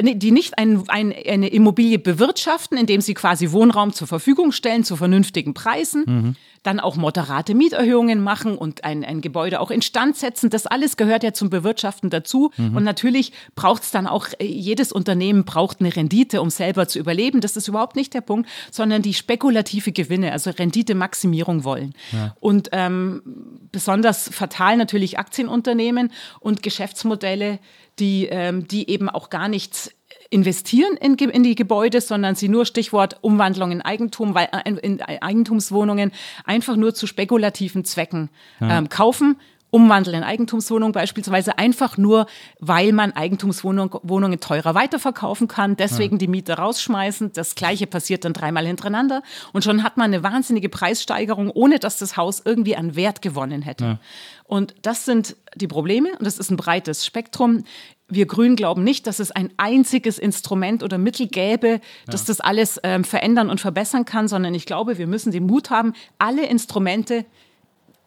die 0.00 0.30
nicht 0.30 0.58
ein, 0.58 0.82
ein, 0.88 1.12
eine 1.12 1.48
Immobilie 1.48 1.98
bewirtschaften, 1.98 2.78
indem 2.78 3.00
sie 3.00 3.14
quasi 3.14 3.52
Wohnraum 3.52 3.92
zur 3.92 4.06
Verfügung 4.06 4.52
stellen 4.52 4.84
zu 4.84 4.96
vernünftigen 4.96 5.54
Preisen, 5.54 6.04
mhm. 6.06 6.36
Dann 6.62 6.78
auch 6.78 6.96
moderate 6.96 7.54
Mieterhöhungen 7.54 8.22
machen 8.22 8.56
und 8.56 8.84
ein, 8.84 9.04
ein 9.04 9.20
Gebäude 9.20 9.60
auch 9.60 9.70
instand 9.70 10.16
setzen. 10.16 10.48
Das 10.48 10.66
alles 10.66 10.96
gehört 10.96 11.24
ja 11.24 11.32
zum 11.32 11.50
Bewirtschaften 11.50 12.08
dazu. 12.08 12.52
Mhm. 12.56 12.76
Und 12.76 12.84
natürlich 12.84 13.32
braucht 13.54 13.82
es 13.82 13.90
dann 13.90 14.06
auch, 14.06 14.28
äh, 14.38 14.44
jedes 14.44 14.92
Unternehmen 14.92 15.44
braucht 15.44 15.80
eine 15.80 15.94
Rendite, 15.94 16.40
um 16.40 16.50
selber 16.50 16.86
zu 16.86 16.98
überleben. 16.98 17.40
Das 17.40 17.56
ist 17.56 17.68
überhaupt 17.68 17.96
nicht 17.96 18.14
der 18.14 18.20
Punkt, 18.20 18.48
sondern 18.70 19.02
die 19.02 19.14
spekulative 19.14 19.92
Gewinne, 19.92 20.32
also 20.32 20.50
Renditemaximierung 20.50 21.64
wollen. 21.64 21.94
Ja. 22.12 22.36
Und 22.38 22.68
ähm, 22.72 23.22
besonders 23.72 24.28
fatal 24.28 24.76
natürlich 24.76 25.18
Aktienunternehmen 25.18 26.12
und 26.38 26.62
Geschäftsmodelle, 26.62 27.58
die, 27.98 28.26
ähm, 28.30 28.68
die 28.68 28.88
eben 28.88 29.08
auch 29.08 29.30
gar 29.30 29.48
nichts 29.48 29.90
investieren 30.32 30.96
in, 30.96 31.16
in, 31.16 31.42
die 31.42 31.54
Gebäude, 31.54 32.00
sondern 32.00 32.34
sie 32.34 32.48
nur 32.48 32.64
Stichwort 32.64 33.18
Umwandlung 33.20 33.70
in 33.70 33.82
Eigentum, 33.82 34.34
weil 34.34 34.48
äh, 34.52 34.70
in 34.70 35.00
Eigentumswohnungen 35.02 36.10
einfach 36.44 36.76
nur 36.76 36.94
zu 36.94 37.06
spekulativen 37.06 37.84
Zwecken 37.84 38.30
ja. 38.60 38.78
ähm, 38.78 38.88
kaufen 38.88 39.36
umwandeln 39.72 40.18
in 40.18 40.22
Eigentumswohnungen 40.22 40.92
beispielsweise 40.92 41.58
einfach 41.58 41.96
nur, 41.96 42.26
weil 42.60 42.92
man 42.92 43.12
Eigentumswohnungen 43.12 44.38
teurer 44.38 44.74
weiterverkaufen 44.74 45.48
kann, 45.48 45.76
deswegen 45.76 46.16
ja. 46.16 46.18
die 46.18 46.28
Miete 46.28 46.52
rausschmeißen. 46.58 47.32
Das 47.32 47.54
gleiche 47.54 47.86
passiert 47.86 48.26
dann 48.26 48.34
dreimal 48.34 48.66
hintereinander 48.66 49.22
und 49.54 49.64
schon 49.64 49.82
hat 49.82 49.96
man 49.96 50.12
eine 50.12 50.22
wahnsinnige 50.22 50.68
Preissteigerung, 50.68 51.50
ohne 51.50 51.78
dass 51.78 51.96
das 51.96 52.18
Haus 52.18 52.42
irgendwie 52.44 52.76
an 52.76 52.96
Wert 52.96 53.22
gewonnen 53.22 53.62
hätte. 53.62 53.84
Ja. 53.84 53.98
Und 54.44 54.74
das 54.82 55.06
sind 55.06 55.36
die 55.54 55.68
Probleme 55.68 56.10
und 56.18 56.26
das 56.26 56.38
ist 56.38 56.50
ein 56.50 56.58
breites 56.58 57.06
Spektrum. 57.06 57.64
Wir 58.08 58.26
Grünen 58.26 58.56
glauben 58.56 58.84
nicht, 58.84 59.06
dass 59.06 59.20
es 59.20 59.30
ein 59.30 59.48
einziges 59.56 60.18
Instrument 60.18 60.82
oder 60.82 60.98
Mittel 60.98 61.28
gäbe, 61.28 61.80
das 62.04 62.22
ja. 62.22 62.26
das 62.26 62.40
alles 62.40 62.78
ähm, 62.82 63.04
verändern 63.04 63.48
und 63.48 63.62
verbessern 63.62 64.04
kann, 64.04 64.28
sondern 64.28 64.54
ich 64.54 64.66
glaube, 64.66 64.98
wir 64.98 65.06
müssen 65.06 65.32
den 65.32 65.46
Mut 65.46 65.70
haben, 65.70 65.94
alle 66.18 66.44
Instrumente 66.44 67.24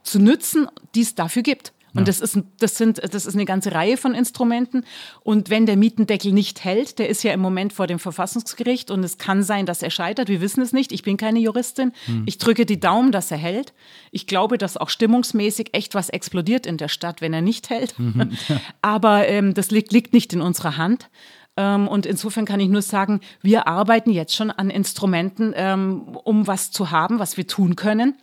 zu 0.06 0.20
nützen, 0.20 0.68
die 0.95 1.01
es 1.01 1.16
dafür 1.16 1.41
gibt. 1.41 1.74
Und 1.95 2.01
ja. 2.01 2.06
das, 2.06 2.20
ist, 2.20 2.38
das, 2.60 2.78
sind, 2.78 3.01
das 3.01 3.26
ist 3.26 3.36
eine 3.36 3.45
ganze 3.45 3.72
Reihe 3.72 3.95
von 3.95 4.14
Instrumenten. 4.14 4.84
Und 5.24 5.49
wenn 5.49 5.66
der 5.66 5.78
Mietendeckel 5.78 6.34
nicht 6.34 6.66
hält, 6.66 6.99
der 6.99 7.08
ist 7.08 7.24
ja 7.24 7.32
im 7.32 7.39
Moment 7.39 7.72
vor 7.72 7.88
dem 7.88 7.99
Verfassungsgericht 7.99 8.91
und 8.91 9.01
es 9.03 9.18
kann 9.18 9.43
sein, 9.43 9.66
dass 9.66 9.82
er 9.82 9.89
scheitert. 9.89 10.28
Wir 10.28 10.41
wissen 10.41 10.62
es 10.62 10.74
nicht. 10.74 10.91
Ich 10.91 11.03
bin 11.03 11.16
keine 11.16 11.39
Juristin. 11.39 11.93
Hm. 12.06 12.24
Ich 12.26 12.38
drücke 12.38 12.66
die 12.66 12.82
Daumen, 12.82 13.14
dass 13.14 13.32
er 13.32 13.38
hält. 13.38 13.74
Ich 14.12 14.28
glaube, 14.28 14.58
dass 14.58 14.76
auch 14.76 14.89
stimmungsmäßig 14.89 15.70
echt 15.72 15.95
was 15.95 16.10
explodiert 16.10 16.66
in 16.66 16.76
der 16.76 16.89
Stadt, 16.89 17.22
wenn 17.22 17.34
er 17.34 17.41
nicht 17.41 17.70
hält. 17.70 17.97
Mhm. 17.97 18.32
Aber 18.82 19.28
ähm, 19.30 19.53
das 19.53 19.72
liegt, 19.72 19.93
liegt 19.93 20.12
nicht 20.12 20.34
in 20.34 20.41
unserer 20.41 20.76
Hand. 20.76 21.10
Ähm, 21.56 21.88
und 21.88 22.06
insofern 22.06 22.43
kann 22.43 22.60
ich 22.60 22.68
nur 22.68 22.82
sagen, 22.82 23.22
wir 23.41 23.68
arbeiten 23.68 24.12
jetzt 24.12 24.36
schon 24.36 24.51
an 24.51 24.70
Instrumenten, 24.70 25.53
ähm, 25.56 26.18
um 26.26 26.45
was 26.45 26.72
zu 26.72 26.91
haben, 26.91 27.20
was 27.20 27.38
wir 27.38 27.47
tun 27.47 27.78
können 27.78 28.16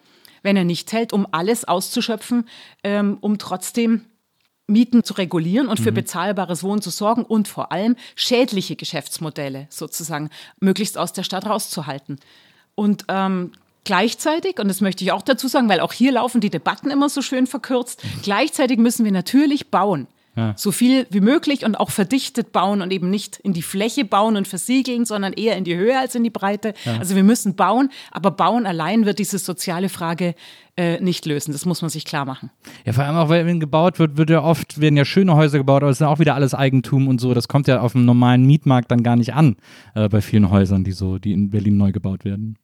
wenn 0.43 0.57
er 0.57 0.65
nicht 0.65 0.93
hält, 0.93 1.13
um 1.13 1.27
alles 1.31 1.65
auszuschöpfen, 1.65 2.49
ähm, 2.85 3.19
um 3.21 3.39
trotzdem 3.39 4.03
Mieten 4.67 5.05
zu 5.05 5.15
regulieren 5.15 5.69
und 5.69 5.81
für 5.81 5.91
mhm. 5.91 5.97
bezahlbares 5.97 6.63
Wohnen 6.63 6.83
zu 6.83 6.91
sorgen 6.91 7.25
und 7.25 7.49
vor 7.49 7.73
allem 7.73 7.97
schädliche 8.15 8.77
Geschäftsmodelle 8.77 9.67
sozusagen 9.71 10.31
möglichst 10.61 10.99
aus 10.99 11.13
der 11.13 11.25
Stadt 11.25 11.47
rauszuhalten. 11.47 12.19
Und 12.75 13.05
ähm, 13.09 13.53
Gleichzeitig, 13.85 14.61
und 14.61 14.69
das 14.69 14.81
möchte 14.81 15.03
ich 15.03 15.11
auch 15.11 15.23
dazu 15.23 15.49
sagen, 15.49 15.69
weil 15.69 15.81
auch 15.81 15.93
hier 15.93 16.13
laufen 16.13 16.41
die 16.41 16.51
Debatten 16.51 16.91
immer 16.91 17.09
so 17.09 17.21
schön 17.21 17.49
verkürzt, 17.49 18.05
mhm. 18.05 18.23
gleichzeitig 18.23 18.79
müssen 18.79 19.05
wir 19.05 19.11
natürlich 19.11 19.71
bauen. 19.71 20.07
Ja. 20.35 20.55
So 20.57 20.73
viel 20.73 21.07
wie 21.11 21.21
möglich 21.21 21.65
und 21.65 21.77
auch 21.77 21.91
verdichtet 21.91 22.53
bauen 22.53 22.81
und 22.81 22.91
eben 22.91 23.11
nicht 23.11 23.39
in 23.39 23.53
die 23.53 23.63
Fläche 23.63 24.05
bauen 24.07 24.37
und 24.37 24.49
versiegeln, 24.49 25.05
sondern 25.05 25.35
eher 25.35 25.57
in 25.57 25.65
die 25.65 25.77
Höhe 25.77 25.99
als 25.99 26.15
in 26.15 26.25
die 26.25 26.31
Breite. 26.31 26.73
Ja. 26.85 26.97
Also 26.99 27.17
wir 27.17 27.23
müssen 27.23 27.55
bauen, 27.55 27.91
aber 28.11 28.31
bauen 28.31 28.65
allein 28.65 29.05
wird 29.05 29.19
diese 29.19 29.39
soziale 29.39 29.91
Frage 29.91 30.35
äh, 30.77 30.99
nicht 31.01 31.27
lösen. 31.27 31.53
Das 31.53 31.67
muss 31.67 31.83
man 31.83 31.91
sich 31.91 32.07
klar 32.07 32.25
machen. 32.25 32.51
Ja, 32.87 32.95
vor 32.95 33.05
allem 33.05 33.17
auch, 33.17 33.29
weil 33.29 33.45
wenn 33.45 33.61
gebaut 33.61 33.99
wird, 33.99 34.17
wird 34.17 34.31
ja 34.31 34.43
oft, 34.43 34.81
werden 34.81 34.97
ja 34.97 35.05
schöne 35.05 35.35
Häuser 35.35 35.59
gebaut, 35.59 35.83
aber 35.83 35.91
es 35.91 36.01
ist 36.01 36.07
auch 36.07 36.19
wieder 36.19 36.35
alles 36.35 36.55
Eigentum 36.55 37.09
und 37.09 37.21
so. 37.21 37.35
Das 37.35 37.47
kommt 37.47 37.69
ja 37.69 37.81
auf 37.81 37.93
dem 37.93 38.07
normalen 38.07 38.47
Mietmarkt 38.47 38.91
dann 38.91 39.03
gar 39.03 39.17
nicht 39.17 39.35
an, 39.35 39.57
äh, 39.95 40.09
bei 40.09 40.23
vielen 40.23 40.49
Häusern, 40.49 40.83
die 40.83 40.93
so, 40.93 41.19
die 41.19 41.33
in 41.33 41.51
Berlin 41.51 41.77
neu 41.77 41.93
gebaut 41.93 42.25
werden 42.25 42.57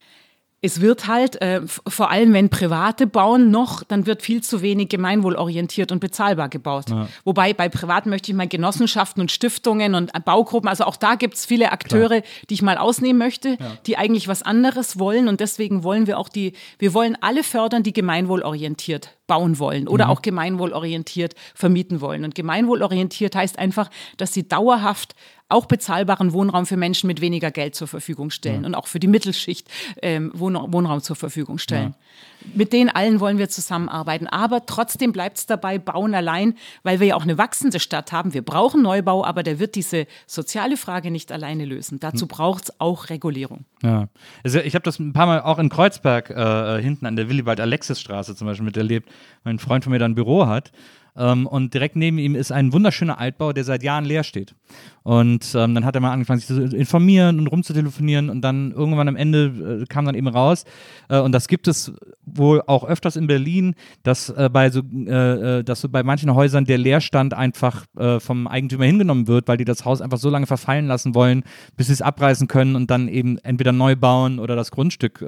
es 0.60 0.80
wird 0.80 1.06
halt, 1.06 1.40
äh, 1.40 1.60
vor 1.66 2.10
allem 2.10 2.32
wenn 2.32 2.48
Private 2.48 3.06
bauen 3.06 3.50
noch, 3.50 3.84
dann 3.84 4.06
wird 4.06 4.22
viel 4.22 4.42
zu 4.42 4.60
wenig 4.60 4.88
gemeinwohlorientiert 4.88 5.92
und 5.92 6.00
bezahlbar 6.00 6.48
gebaut. 6.48 6.90
Ja. 6.90 7.08
Wobei 7.24 7.52
bei 7.52 7.68
Privaten 7.68 8.10
möchte 8.10 8.32
ich 8.32 8.36
mal 8.36 8.48
Genossenschaften 8.48 9.20
und 9.20 9.30
Stiftungen 9.30 9.94
und 9.94 10.10
Baugruppen, 10.24 10.68
also 10.68 10.84
auch 10.84 10.96
da 10.96 11.14
gibt 11.14 11.34
es 11.34 11.46
viele 11.46 11.70
Akteure, 11.70 12.08
Klar. 12.08 12.22
die 12.50 12.54
ich 12.54 12.62
mal 12.62 12.76
ausnehmen 12.76 13.18
möchte, 13.18 13.50
ja. 13.50 13.78
die 13.86 13.96
eigentlich 13.96 14.26
was 14.26 14.42
anderes 14.42 14.98
wollen 14.98 15.28
und 15.28 15.38
deswegen 15.38 15.84
wollen 15.84 16.08
wir 16.08 16.18
auch 16.18 16.28
die, 16.28 16.54
wir 16.78 16.92
wollen 16.92 17.16
alle 17.20 17.44
fördern, 17.44 17.84
die 17.84 17.92
gemeinwohlorientiert 17.92 19.16
bauen 19.28 19.60
wollen 19.60 19.86
oder 19.86 20.06
mhm. 20.06 20.10
auch 20.10 20.22
gemeinwohlorientiert 20.22 21.34
vermieten 21.54 22.00
wollen. 22.00 22.24
Und 22.24 22.34
gemeinwohlorientiert 22.34 23.36
heißt 23.36 23.58
einfach, 23.58 23.90
dass 24.16 24.32
sie 24.32 24.48
dauerhaft 24.48 25.14
auch 25.48 25.66
bezahlbaren 25.66 26.32
Wohnraum 26.32 26.66
für 26.66 26.76
Menschen 26.76 27.06
mit 27.06 27.20
weniger 27.20 27.50
Geld 27.50 27.74
zur 27.74 27.88
Verfügung 27.88 28.30
stellen 28.30 28.62
ja. 28.62 28.66
und 28.66 28.74
auch 28.74 28.86
für 28.86 29.00
die 29.00 29.06
Mittelschicht 29.06 29.68
ähm, 30.02 30.30
Wohnraum 30.34 31.00
zur 31.00 31.16
Verfügung 31.16 31.58
stellen. 31.58 31.94
Ja. 31.94 32.48
Mit 32.54 32.72
denen 32.72 32.90
allen 32.90 33.18
wollen 33.18 33.38
wir 33.38 33.48
zusammenarbeiten. 33.48 34.26
Aber 34.26 34.66
trotzdem 34.66 35.12
bleibt 35.12 35.38
es 35.38 35.46
dabei, 35.46 35.78
bauen 35.78 36.14
allein, 36.14 36.54
weil 36.82 37.00
wir 37.00 37.08
ja 37.08 37.16
auch 37.16 37.22
eine 37.22 37.38
wachsende 37.38 37.80
Stadt 37.80 38.12
haben. 38.12 38.34
Wir 38.34 38.42
brauchen 38.42 38.82
Neubau, 38.82 39.24
aber 39.24 39.42
der 39.42 39.58
wird 39.58 39.74
diese 39.74 40.06
soziale 40.26 40.76
Frage 40.76 41.10
nicht 41.10 41.32
alleine 41.32 41.64
lösen. 41.64 41.98
Dazu 41.98 42.22
hm. 42.22 42.28
braucht 42.28 42.64
es 42.64 42.80
auch 42.80 43.08
Regulierung. 43.08 43.64
Ja. 43.82 44.08
Also 44.44 44.60
ich 44.60 44.74
habe 44.74 44.82
das 44.82 44.98
ein 44.98 45.12
paar 45.12 45.26
Mal 45.26 45.40
auch 45.40 45.58
in 45.58 45.68
Kreuzberg 45.68 46.30
äh, 46.30 46.82
hinten 46.82 47.06
an 47.06 47.16
der 47.16 47.28
Willibald-Alexis-Straße 47.28 48.36
zum 48.36 48.46
Beispiel 48.46 48.66
miterlebt, 48.66 49.08
weil 49.44 49.54
ein 49.54 49.58
Freund 49.58 49.84
von 49.84 49.92
mir 49.92 49.98
da 49.98 50.04
ein 50.04 50.14
Büro 50.14 50.46
hat. 50.46 50.72
Ähm, 51.16 51.46
und 51.46 51.74
direkt 51.74 51.96
neben 51.96 52.18
ihm 52.18 52.34
ist 52.34 52.52
ein 52.52 52.72
wunderschöner 52.72 53.18
Altbau, 53.18 53.52
der 53.52 53.64
seit 53.64 53.82
Jahren 53.82 54.04
leer 54.04 54.24
steht. 54.24 54.54
Und 55.02 55.54
ähm, 55.54 55.74
dann 55.74 55.84
hat 55.86 55.94
er 55.94 56.02
mal 56.02 56.12
angefangen, 56.12 56.40
sich 56.40 56.48
zu 56.48 56.76
informieren 56.76 57.38
und 57.38 57.46
rumzutelefonieren 57.46 58.28
und 58.28 58.42
dann 58.42 58.72
irgendwann 58.72 59.08
am 59.08 59.16
Ende 59.16 59.80
äh, 59.82 59.86
kam 59.86 60.04
dann 60.04 60.14
eben 60.14 60.28
raus, 60.28 60.64
äh, 61.08 61.18
und 61.18 61.32
das 61.32 61.48
gibt 61.48 61.66
es 61.66 61.94
wohl 62.26 62.62
auch 62.66 62.84
öfters 62.84 63.16
in 63.16 63.26
Berlin, 63.26 63.74
dass 64.02 64.28
äh, 64.28 64.50
bei 64.52 64.68
so, 64.68 64.80
äh, 64.80 65.60
äh, 65.60 65.64
dass 65.64 65.80
so 65.80 65.88
bei 65.88 66.02
manchen 66.02 66.34
Häusern 66.34 66.66
der 66.66 66.76
Leerstand 66.76 67.32
einfach 67.32 67.86
äh, 67.96 68.20
vom 68.20 68.46
Eigentümer 68.46 68.84
hingenommen 68.84 69.28
wird, 69.28 69.48
weil 69.48 69.56
die 69.56 69.64
das 69.64 69.86
Haus 69.86 70.02
einfach 70.02 70.18
so 70.18 70.28
lange 70.28 70.46
verfallen 70.46 70.86
lassen 70.86 71.14
wollen, 71.14 71.42
bis 71.76 71.86
sie 71.86 71.94
es 71.94 72.02
abreißen 72.02 72.46
können 72.46 72.76
und 72.76 72.90
dann 72.90 73.08
eben 73.08 73.38
entweder 73.38 73.72
neu 73.72 73.96
bauen 73.96 74.38
oder 74.38 74.56
das 74.56 74.70
Grundstück 74.70 75.24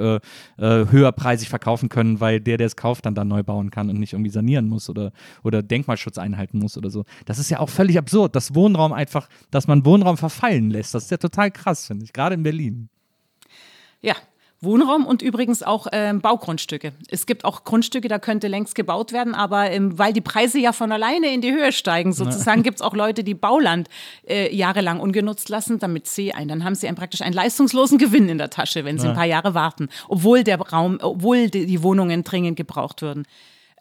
höherpreisig 0.58 1.48
verkaufen 1.48 1.88
können, 1.88 2.20
weil 2.20 2.40
der, 2.40 2.56
der 2.56 2.66
es 2.66 2.76
kauft, 2.76 3.06
dann 3.06 3.14
da 3.14 3.24
neu 3.24 3.42
bauen 3.42 3.70
kann 3.70 3.88
und 3.88 3.98
nicht 3.98 4.12
irgendwie 4.12 4.30
sanieren 4.30 4.68
muss 4.68 4.90
oder, 4.90 5.12
oder 5.42 5.62
Denkmalschutz 5.80 6.18
einhalten 6.18 6.58
muss 6.58 6.76
oder 6.76 6.90
so. 6.90 7.04
Das 7.24 7.38
ist 7.38 7.50
ja 7.50 7.60
auch 7.60 7.68
völlig 7.68 7.98
absurd, 7.98 8.36
dass 8.36 8.54
Wohnraum 8.54 8.92
einfach, 8.92 9.28
dass 9.50 9.66
man 9.66 9.84
Wohnraum 9.84 10.16
verfallen 10.16 10.70
lässt. 10.70 10.94
Das 10.94 11.04
ist 11.04 11.10
ja 11.10 11.16
total 11.16 11.50
krass, 11.50 11.86
finde 11.86 12.04
ich, 12.04 12.12
gerade 12.12 12.34
in 12.34 12.42
Berlin. 12.42 12.88
Ja, 14.02 14.14
Wohnraum 14.62 15.06
und 15.06 15.22
übrigens 15.22 15.62
auch 15.62 15.86
ähm, 15.90 16.20
Baugrundstücke. 16.20 16.92
Es 17.08 17.24
gibt 17.24 17.46
auch 17.46 17.64
Grundstücke, 17.64 18.08
da 18.08 18.18
könnte 18.18 18.46
längst 18.46 18.74
gebaut 18.74 19.10
werden, 19.10 19.34
aber 19.34 19.70
ähm, 19.70 19.98
weil 19.98 20.12
die 20.12 20.20
Preise 20.20 20.58
ja 20.58 20.72
von 20.72 20.92
alleine 20.92 21.32
in 21.32 21.40
die 21.40 21.50
Höhe 21.50 21.72
steigen, 21.72 22.12
sozusagen, 22.12 22.62
gibt 22.62 22.76
es 22.76 22.82
auch 22.82 22.94
Leute, 22.94 23.24
die 23.24 23.32
Bauland 23.32 23.88
äh, 24.28 24.54
jahrelang 24.54 25.00
ungenutzt 25.00 25.48
lassen, 25.48 25.78
damit 25.78 26.06
sie 26.06 26.34
ein, 26.34 26.48
dann 26.48 26.62
haben 26.62 26.74
sie 26.74 26.88
ein, 26.88 26.94
praktisch 26.94 27.22
einen 27.22 27.32
leistungslosen 27.32 27.96
Gewinn 27.96 28.28
in 28.28 28.36
der 28.36 28.50
Tasche, 28.50 28.84
wenn 28.84 28.98
sie 28.98 29.06
ja. 29.06 29.12
ein 29.12 29.16
paar 29.16 29.24
Jahre 29.24 29.54
warten, 29.54 29.88
obwohl 30.08 30.44
der 30.44 30.60
Raum, 30.60 30.98
obwohl 31.00 31.48
die, 31.48 31.64
die 31.64 31.82
Wohnungen 31.82 32.22
dringend 32.22 32.56
gebraucht 32.56 33.00
würden. 33.00 33.24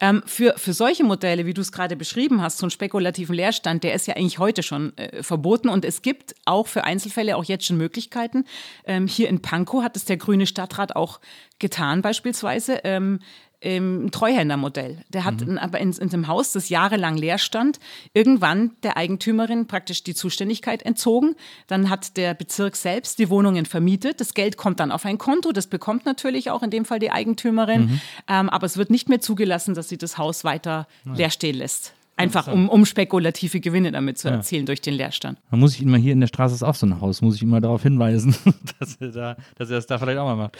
Ähm, 0.00 0.22
für, 0.24 0.54
für 0.56 0.72
solche 0.72 1.04
Modelle, 1.04 1.44
wie 1.46 1.54
du 1.54 1.60
es 1.60 1.72
gerade 1.72 1.94
beschrieben 1.94 2.40
hast, 2.40 2.58
so 2.58 2.64
einen 2.64 2.70
spekulativen 2.70 3.34
Leerstand, 3.34 3.84
der 3.84 3.94
ist 3.94 4.06
ja 4.06 4.16
eigentlich 4.16 4.38
heute 4.38 4.62
schon 4.62 4.96
äh, 4.96 5.22
verboten. 5.22 5.68
Und 5.68 5.84
es 5.84 6.02
gibt 6.02 6.34
auch 6.46 6.66
für 6.66 6.84
Einzelfälle 6.84 7.36
auch 7.36 7.44
jetzt 7.44 7.66
schon 7.66 7.76
Möglichkeiten. 7.76 8.44
Ähm, 8.84 9.06
hier 9.06 9.28
in 9.28 9.42
Pankow 9.42 9.82
hat 9.82 9.96
es 9.96 10.06
der 10.06 10.16
Grüne 10.16 10.46
Stadtrat 10.46 10.96
auch 10.96 11.20
getan, 11.58 12.00
beispielsweise. 12.00 12.80
Ähm, 12.84 13.20
im 13.60 14.10
Treuhändermodell. 14.10 14.98
Der 15.10 15.24
hat 15.24 15.46
mhm. 15.46 15.58
aber 15.58 15.78
in, 15.80 15.92
in 15.92 16.08
dem 16.08 16.28
Haus, 16.28 16.52
das 16.52 16.70
jahrelang 16.70 17.16
leer 17.16 17.38
stand, 17.38 17.78
irgendwann 18.14 18.72
der 18.82 18.96
Eigentümerin 18.96 19.66
praktisch 19.66 20.02
die 20.02 20.14
Zuständigkeit 20.14 20.82
entzogen. 20.82 21.36
Dann 21.66 21.90
hat 21.90 22.16
der 22.16 22.32
Bezirk 22.32 22.74
selbst 22.74 23.18
die 23.18 23.28
Wohnungen 23.28 23.66
vermietet. 23.66 24.20
Das 24.20 24.32
Geld 24.32 24.56
kommt 24.56 24.80
dann 24.80 24.90
auf 24.90 25.04
ein 25.04 25.18
Konto. 25.18 25.52
Das 25.52 25.66
bekommt 25.66 26.06
natürlich 26.06 26.50
auch 26.50 26.62
in 26.62 26.70
dem 26.70 26.86
Fall 26.86 26.98
die 26.98 27.10
Eigentümerin. 27.10 27.82
Mhm. 27.82 28.00
Ähm, 28.28 28.48
aber 28.48 28.64
es 28.64 28.78
wird 28.78 28.88
nicht 28.88 29.10
mehr 29.10 29.20
zugelassen, 29.20 29.74
dass 29.74 29.90
sie 29.90 29.98
das 29.98 30.16
Haus 30.16 30.42
weiter 30.42 30.86
ja. 31.04 31.14
leer 31.14 31.30
stehen 31.30 31.56
lässt. 31.56 31.92
Einfach 32.16 32.48
um, 32.48 32.68
um 32.68 32.84
spekulative 32.84 33.60
Gewinne 33.60 33.92
damit 33.92 34.18
zu 34.18 34.28
erzielen 34.28 34.62
ja. 34.62 34.66
durch 34.66 34.82
den 34.82 34.92
Leerstand. 34.92 35.38
Dann 35.50 35.60
muss 35.60 35.74
ich 35.74 35.82
mal 35.86 35.98
hier 35.98 36.12
in 36.12 36.20
der 36.20 36.26
Straße 36.26 36.54
ist 36.54 36.62
auch 36.62 36.74
so 36.74 36.84
ein 36.84 37.00
Haus, 37.00 37.22
muss 37.22 37.36
ich 37.36 37.42
mal 37.44 37.62
darauf 37.62 37.82
hinweisen, 37.82 38.34
dass 38.78 38.96
er, 38.96 39.08
da, 39.08 39.36
dass 39.56 39.70
er 39.70 39.76
das 39.76 39.86
da 39.86 39.98
vielleicht 39.98 40.18
auch 40.18 40.26
mal 40.26 40.36
macht 40.36 40.58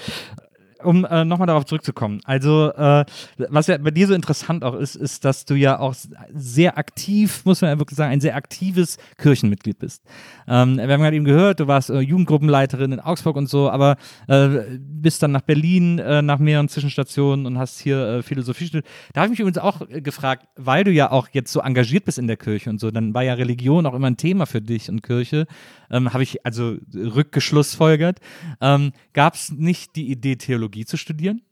um 0.83 1.05
äh, 1.05 1.25
nochmal 1.25 1.47
darauf 1.47 1.65
zurückzukommen. 1.65 2.21
Also, 2.25 2.73
äh, 2.73 3.05
was 3.49 3.67
ja 3.67 3.79
bei 3.79 3.91
dir 3.91 4.07
so 4.07 4.15
interessant 4.15 4.65
auch 4.65 4.75
ist, 4.75 4.97
ist, 4.97 5.25
dass 5.25 5.45
du 5.45 5.55
ja 5.55 5.79
auch 5.79 5.95
sehr 6.33 6.79
aktiv, 6.79 7.43
muss 7.45 7.61
man 7.61 7.71
ja 7.71 7.79
wirklich 7.79 7.97
sagen, 7.97 8.13
ein 8.13 8.21
sehr 8.21 8.37
aktives 8.37 8.99
Kirchenmitglied 9.19 9.79
bist. 9.79 10.03
Ähm, 10.49 10.77
wir 10.77 10.89
haben 10.89 11.01
gerade 11.01 11.17
eben 11.17 11.25
gehört, 11.25 11.61
du 11.61 11.67
warst 11.67 11.91
äh, 11.91 12.01
Jugendgruppenleiterin 12.01 12.93
in 12.93 13.01
Augsburg 13.01 13.37
und 13.37 13.49
so, 13.49 13.71
aber 13.71 13.97
äh, 14.29 14.49
bist 14.79 15.23
dann 15.23 15.33
nach 15.33 15.43
Berlin 15.43 15.99
äh, 15.99 16.23
nach 16.23 16.39
mehreren 16.39 16.69
Zwischenstationen 16.69 17.47
und 17.47 17.59
hast 17.59 17.81
hier 17.81 17.99
äh, 17.99 18.23
Philosophie 18.23 18.67
studiert. 18.67 18.87
Da 19.13 19.23
habe 19.23 19.27
ich 19.27 19.39
mich 19.39 19.41
übrigens 19.41 19.59
auch 19.59 19.81
gefragt, 19.89 20.47
weil 20.57 20.85
du 20.85 20.91
ja 20.91 21.11
auch 21.11 21.29
jetzt 21.33 21.53
so 21.53 21.61
engagiert 21.61 22.05
bist 22.05 22.19
in 22.19 22.27
der 22.27 22.37
Kirche 22.37 22.71
und 22.71 22.81
so, 22.81 22.91
dann 22.91 23.15
war 23.15 23.23
ja 23.23 23.35
Religion 23.35 23.87
auch 23.87 23.95
immer 23.95 24.09
ein 24.09 24.17
Thema 24.17 24.47
für 24.47 24.61
dich 24.61 24.89
und 24.89 25.03
Kirche. 25.03 25.47
Ähm, 25.91 26.13
habe 26.13 26.23
ich 26.23 26.47
also 26.47 26.77
rückgeschlussfolgert. 26.95 28.21
Ähm, 28.61 28.93
Gab 29.13 29.35
es 29.35 29.51
nicht 29.51 29.97
die 29.97 30.11
Idee, 30.11 30.37
Theologie 30.37 30.70
Theologie 30.71 30.87
zu 30.87 30.97
studieren? 30.97 31.43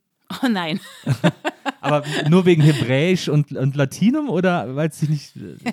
Oh 0.42 0.48
nein. 0.48 0.80
Aber 1.80 2.04
nur 2.28 2.44
wegen 2.44 2.62
Hebräisch 2.62 3.28
und, 3.28 3.52
und 3.52 3.76
Latinum 3.76 4.28
oder 4.28 4.76
weil 4.76 4.88
es 4.88 4.98
dich 4.98 5.08
nicht. 5.08 5.36
Äh, 5.36 5.72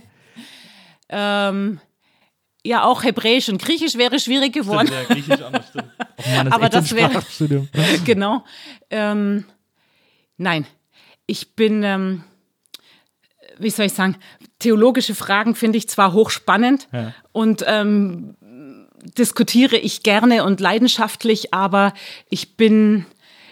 ähm, 1.09 1.79
ja, 2.63 2.83
auch 2.83 3.03
Hebräisch 3.03 3.49
und 3.49 3.61
Griechisch 3.61 3.95
wäre 3.95 4.19
schwierig 4.19 4.53
geworden. 4.53 4.87
Stimmt, 4.87 5.09
ja, 5.09 5.15
Griechisch 5.15 5.41
auch 5.41 5.51
noch, 5.51 5.67
stimmt. 5.67 5.91
Oh 5.99 6.29
Mann, 6.35 6.45
das 6.45 6.53
Aber 6.53 6.69
das 6.69 6.95
wäre. 6.95 7.23
genau. 8.05 8.43
Ähm, 8.89 9.45
nein, 10.37 10.65
ich 11.27 11.55
bin. 11.55 11.83
Ähm, 11.83 12.23
wie 13.57 13.69
soll 13.69 13.85
ich 13.85 13.93
sagen, 13.93 14.17
theologische 14.59 15.15
Fragen 15.15 15.55
finde 15.55 15.77
ich 15.77 15.87
zwar 15.87 16.11
hochspannend 16.11 16.89
ja. 16.91 17.13
und 17.31 17.63
ähm, 17.65 18.35
diskutiere 19.17 19.77
ich 19.77 20.03
gerne 20.03 20.43
und 20.43 20.59
leidenschaftlich, 20.59 21.53
aber 21.53 21.93
ich 22.29 22.57
bin 22.57 23.05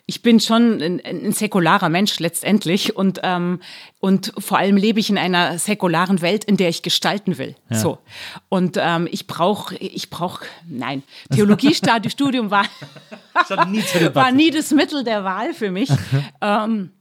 ich 0.06 0.22
bin 0.22 0.42
schon 0.42 0.82
ein, 0.82 1.02
ein 1.06 1.32
säkularer 1.32 1.88
Mensch 1.88 2.20
letztendlich 2.20 2.96
und, 2.96 3.22
ähm, 3.24 3.62
und 4.00 4.34
vor 4.38 4.58
allem 4.58 4.76
lebe 4.76 5.00
ich 5.00 5.10
in 5.10 5.18
einer 5.18 5.58
säkularen 5.58 6.22
Welt, 6.22 6.44
in 6.44 6.58
der 6.58 6.68
ich 6.68 6.82
gestalten 6.82 7.38
will. 7.38 7.56
Ja. 7.70 7.78
So. 7.78 8.00
Und 8.50 8.78
ähm, 8.80 9.08
ich 9.10 9.28
brauche, 9.28 9.76
ich 9.78 10.10
brauche, 10.10 10.46
nein, 10.68 11.04
Theologiestudium 11.34 12.52
war, 12.52 12.66
war 14.14 14.32
nie 14.32 14.52
das 14.52 14.72
Mittel 14.72 15.06
der 15.06 15.24
Wahl 15.24 15.54
für 15.54 15.72
mich. 15.72 15.90
ähm, 16.42 16.92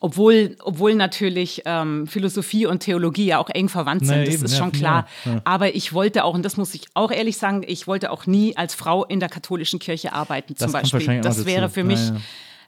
obwohl, 0.00 0.56
obwohl 0.62 0.94
natürlich 0.94 1.62
ähm, 1.64 2.06
Philosophie 2.06 2.66
und 2.66 2.80
Theologie 2.80 3.26
ja 3.26 3.38
auch 3.38 3.48
eng 3.48 3.68
verwandt 3.68 4.06
sind, 4.06 4.16
naja, 4.16 4.26
das 4.26 4.34
eben, 4.34 4.44
ist 4.44 4.58
schon 4.58 4.72
klar. 4.72 5.06
Ja. 5.24 5.40
Aber 5.44 5.74
ich 5.74 5.92
wollte 5.92 6.24
auch, 6.24 6.34
und 6.34 6.42
das 6.42 6.56
muss 6.56 6.74
ich 6.74 6.86
auch 6.94 7.10
ehrlich 7.10 7.38
sagen, 7.38 7.64
ich 7.66 7.86
wollte 7.86 8.10
auch 8.10 8.26
nie 8.26 8.56
als 8.56 8.74
Frau 8.74 9.04
in 9.04 9.20
der 9.20 9.28
katholischen 9.28 9.78
Kirche 9.78 10.12
arbeiten, 10.12 10.54
zum 10.56 10.70
das 10.70 10.90
Beispiel. 10.90 11.20
Das 11.22 11.46
wäre 11.46 11.70
für 11.70 11.84
mich. 11.84 12.00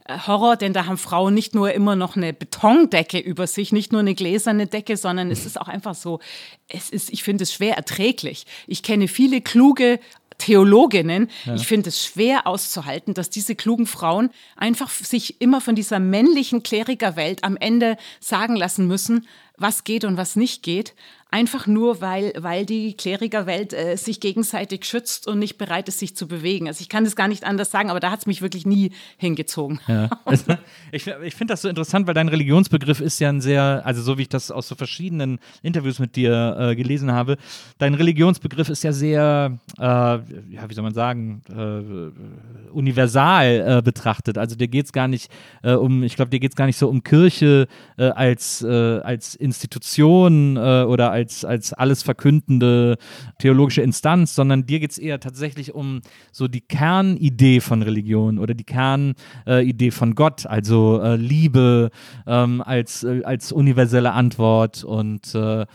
Äh, 0.04 0.18
Horror, 0.26 0.56
denn 0.56 0.72
da 0.72 0.86
haben 0.86 0.96
Frauen 0.96 1.34
nicht 1.34 1.54
nur 1.54 1.72
immer 1.72 1.94
noch 1.94 2.16
eine 2.16 2.32
Betondecke 2.32 3.18
über 3.18 3.46
sich, 3.46 3.72
nicht 3.72 3.92
nur 3.92 4.00
eine 4.00 4.14
gläserne 4.14 4.66
Decke, 4.66 4.96
sondern 4.96 5.30
es 5.30 5.44
ist 5.44 5.60
auch 5.60 5.68
einfach 5.68 5.94
so, 5.94 6.20
es 6.66 6.88
ist, 6.88 7.10
ich 7.10 7.22
finde 7.22 7.44
es 7.44 7.52
schwer 7.52 7.76
erträglich. 7.76 8.46
Ich 8.66 8.82
kenne 8.82 9.06
viele 9.06 9.42
kluge 9.42 10.00
Theologinnen. 10.38 11.30
Ja. 11.44 11.54
Ich 11.54 11.66
finde 11.66 11.88
es 11.88 12.04
schwer 12.04 12.46
auszuhalten, 12.46 13.12
dass 13.12 13.28
diese 13.28 13.54
klugen 13.54 13.86
Frauen 13.86 14.30
einfach 14.56 14.88
sich 14.88 15.40
immer 15.40 15.60
von 15.60 15.74
dieser 15.74 15.98
männlichen 15.98 16.62
Klerikerwelt 16.62 17.44
am 17.44 17.56
Ende 17.56 17.96
sagen 18.20 18.56
lassen 18.56 18.86
müssen, 18.86 19.26
was 19.56 19.84
geht 19.84 20.04
und 20.04 20.16
was 20.16 20.36
nicht 20.36 20.62
geht 20.62 20.94
einfach 21.30 21.66
nur, 21.66 22.00
weil, 22.00 22.32
weil 22.38 22.64
die 22.64 22.94
Klerikerwelt 22.94 23.74
äh, 23.74 23.96
sich 23.96 24.18
gegenseitig 24.20 24.86
schützt 24.86 25.26
und 25.26 25.38
nicht 25.38 25.58
bereit 25.58 25.86
ist, 25.88 25.98
sich 25.98 26.16
zu 26.16 26.26
bewegen. 26.26 26.68
Also 26.68 26.80
ich 26.80 26.88
kann 26.88 27.04
das 27.04 27.16
gar 27.16 27.28
nicht 27.28 27.44
anders 27.44 27.70
sagen, 27.70 27.90
aber 27.90 28.00
da 28.00 28.10
hat 28.10 28.20
es 28.20 28.26
mich 28.26 28.40
wirklich 28.40 28.64
nie 28.64 28.92
hingezogen. 29.18 29.78
Ja. 29.86 30.08
ich 30.90 31.06
ich 31.06 31.34
finde 31.34 31.52
das 31.52 31.62
so 31.62 31.68
interessant, 31.68 32.06
weil 32.06 32.14
dein 32.14 32.28
Religionsbegriff 32.28 33.00
ist 33.00 33.18
ja 33.18 33.28
ein 33.28 33.42
sehr, 33.42 33.82
also 33.84 34.00
so 34.00 34.16
wie 34.16 34.22
ich 34.22 34.30
das 34.30 34.50
aus 34.50 34.68
so 34.68 34.74
verschiedenen 34.74 35.38
Interviews 35.62 35.98
mit 35.98 36.16
dir 36.16 36.56
äh, 36.58 36.76
gelesen 36.76 37.12
habe, 37.12 37.36
dein 37.76 37.92
Religionsbegriff 37.92 38.70
ist 38.70 38.82
ja 38.82 38.92
sehr, 38.92 39.58
äh, 39.78 39.82
ja, 39.82 40.68
wie 40.68 40.74
soll 40.74 40.84
man 40.84 40.94
sagen, 40.94 41.42
äh, 41.50 42.70
universal 42.70 43.78
äh, 43.78 43.82
betrachtet. 43.82 44.38
Also 44.38 44.56
dir 44.56 44.68
geht 44.68 44.86
es 44.86 44.92
gar 44.92 45.08
nicht 45.08 45.30
äh, 45.62 45.72
um, 45.72 46.02
ich 46.02 46.16
glaube, 46.16 46.30
dir 46.30 46.40
geht 46.40 46.52
es 46.52 46.56
gar 46.56 46.66
nicht 46.66 46.78
so 46.78 46.88
um 46.88 47.02
Kirche 47.02 47.68
als, 47.96 48.64
als 48.64 49.34
Institution 49.34 50.56
oder 50.56 51.10
als 51.10 51.17
als, 51.18 51.44
als 51.44 51.72
alles 51.72 52.02
verkündende 52.02 52.96
theologische 53.38 53.82
Instanz, 53.82 54.34
sondern 54.34 54.66
dir 54.66 54.80
geht 54.80 54.92
es 54.92 54.98
eher 54.98 55.20
tatsächlich 55.20 55.74
um 55.74 56.00
so 56.32 56.48
die 56.48 56.60
Kernidee 56.60 57.60
von 57.60 57.82
Religion 57.82 58.38
oder 58.38 58.54
die 58.54 58.64
Kernidee 58.64 59.86
äh, 59.88 59.90
von 59.90 60.14
Gott, 60.14 60.46
also 60.46 61.00
äh, 61.02 61.16
Liebe 61.16 61.90
ähm, 62.26 62.62
als, 62.62 63.02
äh, 63.02 63.22
als 63.24 63.52
universelle 63.52 64.12
Antwort 64.12 64.84
und 64.84 65.34
äh, 65.34 65.66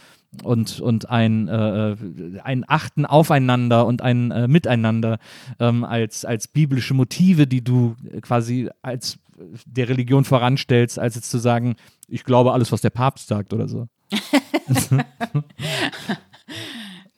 und, 0.42 0.80
und 0.80 1.12
ein, 1.12 1.48
äh, 1.48 1.96
ein 2.44 2.66
Achten 2.68 3.06
aufeinander 3.06 3.86
und 3.86 4.02
ein 4.02 4.32
äh, 4.32 4.48
Miteinander 4.48 5.20
ähm, 5.60 5.84
als, 5.84 6.26
als 6.26 6.48
biblische 6.48 6.96
Motive, 6.96 7.46
die 7.46 7.64
du 7.64 7.96
quasi 8.24 8.68
als 8.82 9.20
der 9.68 9.90
Religion 9.90 10.26
voranstellst, 10.26 10.98
als 10.98 11.14
jetzt 11.14 11.30
zu 11.30 11.38
sagen, 11.38 11.76
ich 12.08 12.24
glaube 12.24 12.54
alles, 12.54 12.72
was 12.72 12.82
der 12.82 12.90
Papst 12.90 13.28
sagt 13.28 13.54
oder 13.54 13.68
so. 13.68 13.88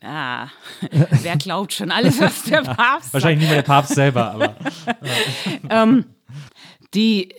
Ja, 0.05 0.51
wer 1.23 1.37
glaubt 1.37 1.73
schon 1.73 1.89
alles, 1.89 2.19
was 2.21 2.43
der 2.43 2.61
Papst 2.61 3.11
sagt? 3.11 3.13
Wahrscheinlich 3.13 3.39
nicht 3.39 3.49
mehr 3.49 3.63
der 3.63 3.67
Papst 3.67 3.95
selber, 3.95 4.31
aber. 4.31 4.55
ähm, 5.69 6.05
die, 6.93 7.33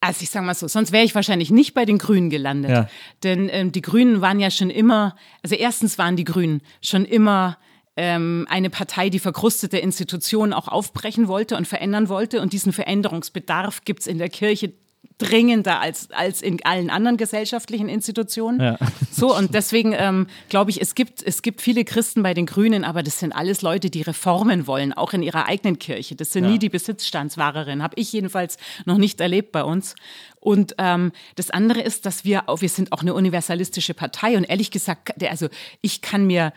also 0.00 0.22
ich 0.22 0.30
sage 0.30 0.46
mal 0.46 0.54
so, 0.54 0.68
sonst 0.68 0.92
wäre 0.92 1.04
ich 1.04 1.14
wahrscheinlich 1.14 1.50
nicht 1.50 1.74
bei 1.74 1.84
den 1.84 1.98
Grünen 1.98 2.30
gelandet. 2.30 2.70
Ja. 2.70 2.88
Denn 3.24 3.48
ähm, 3.50 3.72
die 3.72 3.82
Grünen 3.82 4.20
waren 4.20 4.38
ja 4.38 4.50
schon 4.50 4.70
immer, 4.70 5.16
also 5.42 5.56
erstens 5.56 5.98
waren 5.98 6.14
die 6.14 6.24
Grünen 6.24 6.62
schon 6.82 7.04
immer 7.04 7.58
ähm, 7.96 8.46
eine 8.48 8.70
Partei, 8.70 9.10
die 9.10 9.18
verkrustete 9.18 9.78
Institutionen 9.78 10.52
auch 10.52 10.68
aufbrechen 10.68 11.26
wollte 11.26 11.56
und 11.56 11.66
verändern 11.66 12.08
wollte. 12.08 12.42
Und 12.42 12.52
diesen 12.52 12.72
Veränderungsbedarf 12.72 13.82
gibt 13.84 14.00
es 14.00 14.06
in 14.06 14.18
der 14.18 14.28
Kirche 14.28 14.72
dringender 15.18 15.80
als, 15.80 16.10
als 16.10 16.42
in 16.42 16.64
allen 16.64 16.90
anderen 16.90 17.16
gesellschaftlichen 17.16 17.88
Institutionen. 17.88 18.60
Ja. 18.60 18.78
So, 19.10 19.34
und 19.34 19.54
deswegen 19.54 19.94
ähm, 19.96 20.26
glaube 20.48 20.70
ich, 20.70 20.80
es 20.80 20.94
gibt, 20.94 21.22
es 21.22 21.40
gibt 21.40 21.62
viele 21.62 21.84
Christen 21.84 22.22
bei 22.22 22.34
den 22.34 22.46
Grünen, 22.46 22.84
aber 22.84 23.02
das 23.02 23.18
sind 23.18 23.32
alles 23.32 23.62
Leute, 23.62 23.88
die 23.88 24.02
Reformen 24.02 24.66
wollen, 24.66 24.92
auch 24.92 25.14
in 25.14 25.22
ihrer 25.22 25.46
eigenen 25.46 25.78
Kirche. 25.78 26.16
Das 26.16 26.32
sind 26.32 26.44
ja. 26.44 26.50
nie 26.50 26.58
die 26.58 26.68
Besitzstandswahrerinnen, 26.68 27.82
habe 27.82 27.94
ich 27.98 28.12
jedenfalls 28.12 28.58
noch 28.84 28.98
nicht 28.98 29.20
erlebt 29.20 29.52
bei 29.52 29.64
uns. 29.64 29.94
Und 30.38 30.74
ähm, 30.78 31.12
das 31.34 31.50
andere 31.50 31.80
ist, 31.80 32.04
dass 32.04 32.24
wir, 32.24 32.48
auch, 32.48 32.60
wir 32.60 32.68
sind 32.68 32.92
auch 32.92 33.00
eine 33.00 33.14
universalistische 33.14 33.94
Partei 33.94 34.36
und 34.36 34.44
ehrlich 34.44 34.70
gesagt, 34.70 35.12
also 35.28 35.48
ich 35.80 36.02
kann 36.02 36.26
mir 36.26 36.52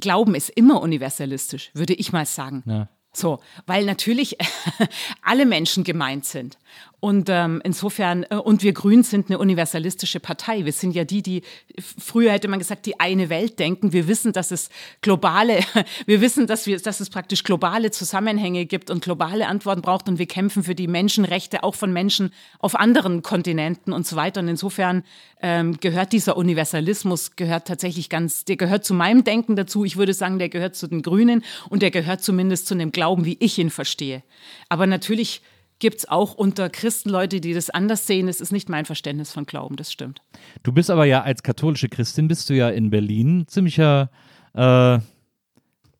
Glauben 0.00 0.34
ist 0.34 0.50
immer 0.50 0.80
universalistisch, 0.80 1.70
würde 1.74 1.94
ich 1.94 2.12
mal 2.12 2.26
sagen. 2.26 2.62
Ja. 2.66 2.88
So, 3.12 3.40
weil 3.66 3.84
natürlich 3.84 4.36
alle 5.22 5.46
Menschen 5.46 5.82
gemeint 5.82 6.24
sind. 6.24 6.58
Und 7.00 7.28
ähm, 7.30 7.60
insofern, 7.62 8.24
äh, 8.28 8.34
und 8.34 8.64
wir 8.64 8.72
Grünen 8.72 9.04
sind 9.04 9.30
eine 9.30 9.38
universalistische 9.38 10.18
Partei. 10.18 10.64
Wir 10.64 10.72
sind 10.72 10.96
ja 10.96 11.04
die, 11.04 11.22
die, 11.22 11.42
früher 11.78 12.32
hätte 12.32 12.48
man 12.48 12.58
gesagt, 12.58 12.86
die 12.86 12.98
eine 12.98 13.28
Welt 13.28 13.60
denken. 13.60 13.92
Wir 13.92 14.08
wissen, 14.08 14.32
dass 14.32 14.50
es 14.50 14.68
globale, 15.00 15.60
wir 16.06 16.20
wissen, 16.20 16.48
dass, 16.48 16.66
wir, 16.66 16.80
dass 16.80 16.98
es 16.98 17.08
praktisch 17.08 17.44
globale 17.44 17.92
Zusammenhänge 17.92 18.66
gibt 18.66 18.90
und 18.90 19.04
globale 19.04 19.46
Antworten 19.46 19.80
braucht. 19.80 20.08
Und 20.08 20.18
wir 20.18 20.26
kämpfen 20.26 20.64
für 20.64 20.74
die 20.74 20.88
Menschenrechte 20.88 21.62
auch 21.62 21.76
von 21.76 21.92
Menschen 21.92 22.32
auf 22.58 22.74
anderen 22.74 23.22
Kontinenten 23.22 23.92
und 23.92 24.04
so 24.04 24.16
weiter. 24.16 24.40
Und 24.40 24.48
insofern 24.48 25.04
ähm, 25.40 25.78
gehört 25.78 26.12
dieser 26.12 26.36
Universalismus, 26.36 27.36
gehört 27.36 27.68
tatsächlich 27.68 28.08
ganz, 28.08 28.44
der 28.44 28.56
gehört 28.56 28.84
zu 28.84 28.92
meinem 28.92 29.22
Denken 29.22 29.54
dazu. 29.54 29.84
Ich 29.84 29.96
würde 29.96 30.14
sagen, 30.14 30.40
der 30.40 30.48
gehört 30.48 30.74
zu 30.74 30.88
den 30.88 31.02
Grünen 31.02 31.44
und 31.70 31.82
der 31.82 31.92
gehört 31.92 32.24
zumindest 32.24 32.66
zu 32.66 32.74
dem 32.74 32.90
Glauben, 32.90 33.24
wie 33.24 33.36
ich 33.38 33.56
ihn 33.58 33.70
verstehe. 33.70 34.24
Aber 34.68 34.88
natürlich, 34.88 35.42
gibt 35.78 35.98
es 35.98 36.08
auch 36.08 36.34
unter 36.34 36.68
Christen 36.70 37.10
Leute, 37.10 37.40
die 37.40 37.54
das 37.54 37.70
anders 37.70 38.06
sehen. 38.06 38.28
Es 38.28 38.40
ist 38.40 38.52
nicht 38.52 38.68
mein 38.68 38.84
Verständnis 38.84 39.32
von 39.32 39.46
Glauben, 39.46 39.76
das 39.76 39.92
stimmt. 39.92 40.22
Du 40.62 40.72
bist 40.72 40.90
aber 40.90 41.04
ja 41.04 41.22
als 41.22 41.42
katholische 41.42 41.88
Christin, 41.88 42.28
bist 42.28 42.48
du 42.50 42.54
ja 42.54 42.68
in 42.68 42.90
Berlin 42.90 43.44
ziemlicher 43.46 44.10
äh, 44.54 44.98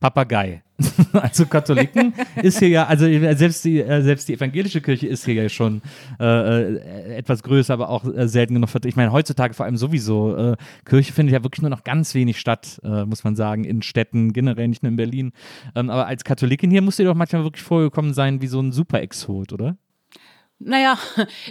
Papagei. 0.00 0.62
also 1.12 1.44
Katholiken 1.46 2.14
ist 2.36 2.60
hier 2.60 2.68
ja, 2.68 2.86
also 2.86 3.04
selbst 3.34 3.64
die, 3.64 3.80
äh, 3.80 4.00
selbst 4.02 4.28
die 4.28 4.34
evangelische 4.34 4.80
Kirche 4.80 5.08
ist 5.08 5.24
hier 5.24 5.34
ja 5.34 5.48
schon 5.48 5.82
äh, 6.20 6.24
äh 6.24 7.16
etwas 7.16 7.42
größer, 7.42 7.74
aber 7.74 7.88
auch 7.88 8.04
äh, 8.04 8.28
selten 8.28 8.54
genug 8.54 8.70
vertreten. 8.70 8.90
Ich 8.90 8.96
meine, 8.96 9.10
heutzutage 9.10 9.54
vor 9.54 9.66
allem 9.66 9.76
sowieso, 9.76 10.36
äh, 10.36 10.56
Kirche 10.84 11.12
findet 11.12 11.32
ja 11.32 11.42
wirklich 11.42 11.62
nur 11.62 11.70
noch 11.70 11.82
ganz 11.82 12.14
wenig 12.14 12.38
statt, 12.38 12.80
äh, 12.84 13.04
muss 13.04 13.24
man 13.24 13.34
sagen, 13.34 13.64
in 13.64 13.82
Städten, 13.82 14.32
generell 14.32 14.68
nicht 14.68 14.84
nur 14.84 14.90
in 14.90 14.96
Berlin. 14.96 15.32
Ähm, 15.74 15.90
aber 15.90 16.06
als 16.06 16.22
Katholikin 16.22 16.70
hier 16.70 16.82
muss 16.82 16.96
dir 16.96 17.04
doch 17.04 17.14
manchmal 17.16 17.42
wirklich 17.42 17.64
vorgekommen 17.64 18.14
sein 18.14 18.40
wie 18.40 18.46
so 18.46 18.60
ein 18.60 18.70
Super-Exot, 18.70 19.52
oder? 19.52 19.76
Naja, 20.60 20.98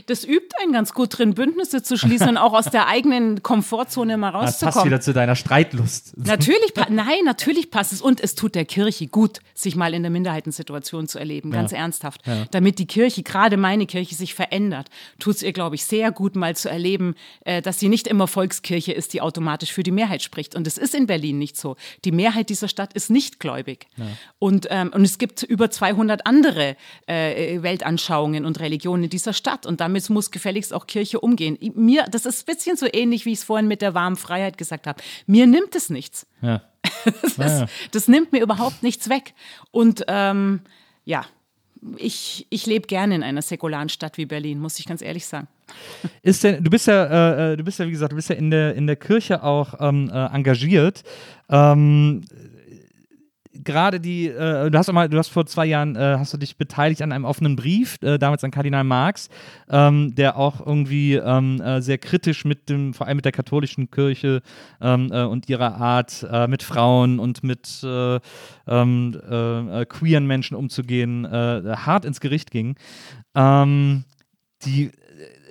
das 0.08 0.26
übt 0.26 0.53
einen 0.62 0.74
ganz 0.74 0.93
gut 0.93 1.18
drin, 1.18 1.34
Bündnisse 1.34 1.82
zu 1.82 1.97
schließen 1.97 2.28
und 2.28 2.38
auch 2.38 2.51
aus 2.51 2.66
der 2.66 2.88
eigenen 2.88 3.41
Komfortzone 3.41 4.18
mal 4.18 4.30
rauszukommen. 4.30 4.60
Das 4.60 4.74
passt 4.76 4.86
wieder 4.86 4.99
zu 4.99 5.14
deiner 5.14 5.38
Streitlust. 5.38 6.18
Natürlich, 6.18 6.74
nein, 6.89 7.24
natürlich 7.24 7.72
passt 7.72 7.93
es. 7.93 8.01
Und 8.01 8.20
es 8.20 8.36
tut 8.36 8.53
der 8.53 8.66
Kirche 8.66 9.08
gut, 9.08 9.39
sich 9.53 9.78
mal 9.78 9.93
in 9.93 10.03
der 10.03 10.12
Minderheitensituation 10.12 11.08
zu 11.08 11.20
erleben, 11.20 11.51
ganz 11.51 11.72
ja. 11.72 11.78
ernsthaft. 11.78 12.28
Ja. 12.28 12.45
Damit 12.51 12.80
die 12.80 12.86
Kirche, 12.86 13.24
gerade 13.24 13.55
meine 13.55 13.86
Kirche, 13.86 14.14
sich 14.14 14.34
verändert, 14.34 14.89
tut 15.20 15.36
es 15.36 15.43
ihr, 15.43 15.53
glaube 15.53 15.76
ich, 15.76 15.86
sehr 15.86 16.12
gut, 16.12 16.36
mal 16.36 16.58
zu 16.58 16.70
erleben, 16.70 17.16
äh, 17.45 17.62
dass 17.62 17.80
sie 17.80 17.88
nicht 17.88 18.08
immer 18.08 18.28
Volkskirche 18.28 18.91
ist, 18.91 19.14
die 19.14 19.22
automatisch 19.22 19.72
für 19.72 19.84
die 19.84 19.91
Mehrheit 19.91 20.22
spricht. 20.22 20.53
Und 20.53 20.68
es 20.68 20.78
ist 20.78 20.93
in 20.93 21.08
Berlin 21.08 21.38
nicht 21.38 21.55
so. 21.55 21.78
Die 22.03 22.12
Mehrheit 22.12 22.49
dieser 22.49 22.68
Stadt 22.68 22.91
ist 22.91 23.10
nicht 23.10 23.39
gläubig. 23.39 23.88
Ja. 23.95 24.05
Und, 24.38 24.68
ähm, 24.70 24.91
und 24.93 25.03
es 25.03 25.18
gibt 25.18 25.43
über 25.43 25.72
200 25.72 26.28
andere 26.28 26.76
äh, 27.05 27.62
Weltanschauungen 27.62 28.45
und 28.45 28.60
Religionen 28.60 28.97
Tradition 28.98 29.04
in 29.04 29.10
dieser 29.10 29.34
Stadt 29.34 29.66
und 29.66 29.80
damit 29.80 30.10
muss 30.10 30.32
gefälligst 30.32 30.74
auch 30.74 30.88
Kirche 30.88 31.20
umgehen. 31.20 31.58
Mir, 31.76 32.06
das 32.10 32.26
ist 32.26 32.48
ein 32.48 32.54
bisschen 32.54 32.78
so 32.78 32.88
ähnlich, 32.91 33.26
wie 33.26 33.34
ich 33.34 33.39
es 33.39 33.43
vorhin 33.43 33.68
mit 33.68 33.82
der 33.82 33.93
warmen 33.93 34.16
Freiheit 34.16 34.58
gesagt 34.58 34.88
habe. 34.88 35.02
Mir 35.26 35.48
nimmt 35.48 35.76
es 35.76 35.89
nichts. 35.89 36.26
Ja. 36.41 36.62
Das, 37.38 37.62
ist, 37.62 37.72
das, 37.91 38.08
nimmt 38.08 38.32
mir 38.34 38.41
überhaupt 38.41 38.84
nichts 38.84 39.08
weg. 39.10 39.34
Und 39.72 40.04
ähm, 40.08 40.62
ja, 41.06 41.26
ich, 41.98 42.48
ich 42.50 42.66
lebe 42.66 42.88
gerne 42.88 43.16
in 43.16 43.24
einer 43.24 43.41
säkularen 43.41 43.88
Stadt 43.88 44.18
wie 44.18 44.26
Berlin, 44.26 44.60
muss 44.60 44.80
ich 44.80 44.86
ganz 44.86 45.02
ehrlich 45.02 45.26
sagen. 45.26 45.48
Ist 46.22 46.43
denn, 46.43 46.64
du 46.64 46.70
bist 46.70 46.88
ja, 46.88 47.06
äh, 47.06 47.54
äh, 47.54 47.58
du 47.58 47.64
bist 47.64 47.80
ja, 47.80 47.88
wie 47.88 47.91
gesagt, 47.91 48.12
du 48.12 48.16
bist 48.16 48.30
ja 48.30 48.36
in 48.36 48.52
der, 48.52 48.76
in 48.76 48.88
der 48.88 48.98
Kirche 48.98 49.43
auch 49.43 49.76
ähm, 49.80 50.10
äh, 50.14 50.26
engagiert. 50.34 51.04
Ähm, 51.50 52.26
gerade 53.64 53.99
die, 53.99 54.28
äh, 54.28 54.70
du 54.70 54.78
hast 54.78 54.91
mal, 54.91 55.10
du 55.10 55.18
hast 55.18 55.30
vor 55.30 55.45
zwei 55.45 55.66
Jahren, 55.66 55.95
äh, 55.95 56.16
hast 56.18 56.34
du 56.34 56.38
dich 56.38 56.58
beteiligt 56.58 57.01
an 57.01 57.12
einem 57.12 57.26
offenen 57.26 57.55
Brief, 57.55 57.97
äh, 58.01 58.18
damals 58.18 58.43
an 58.43 58.51
Kardinal 58.51 58.84
Marx, 58.84 59.30
ähm, 59.70 60.14
der 60.16 60.38
auch 60.38 60.66
irgendwie 60.66 61.16
ähm, 61.16 61.62
äh, 61.62 61.82
sehr 61.82 61.97
kritisch 61.97 62.45
mit 62.45 62.70
dem, 62.70 62.93
vor 62.93 63.08
allem 63.08 63.18
mit 63.18 63.26
der 63.26 63.32
katholischen 63.32 63.91
Kirche 63.91 64.41
ähm, 64.82 65.12
äh, 65.12 65.24
und 65.24 65.49
ihrer 65.49 65.76
Art, 65.76 66.26
äh, 66.30 66.47
mit 66.47 66.64
Frauen 66.64 67.20
und 67.20 67.43
mit 67.43 67.82
ähm, 67.84 69.20
queeren 69.89 70.28
Menschen 70.28 70.55
umzugehen, 70.55 71.28
hart 71.28 72.05
ins 72.05 72.20
Gericht 72.20 72.51
ging. 72.51 72.76
Ähm, 73.36 74.03
die 74.66 74.91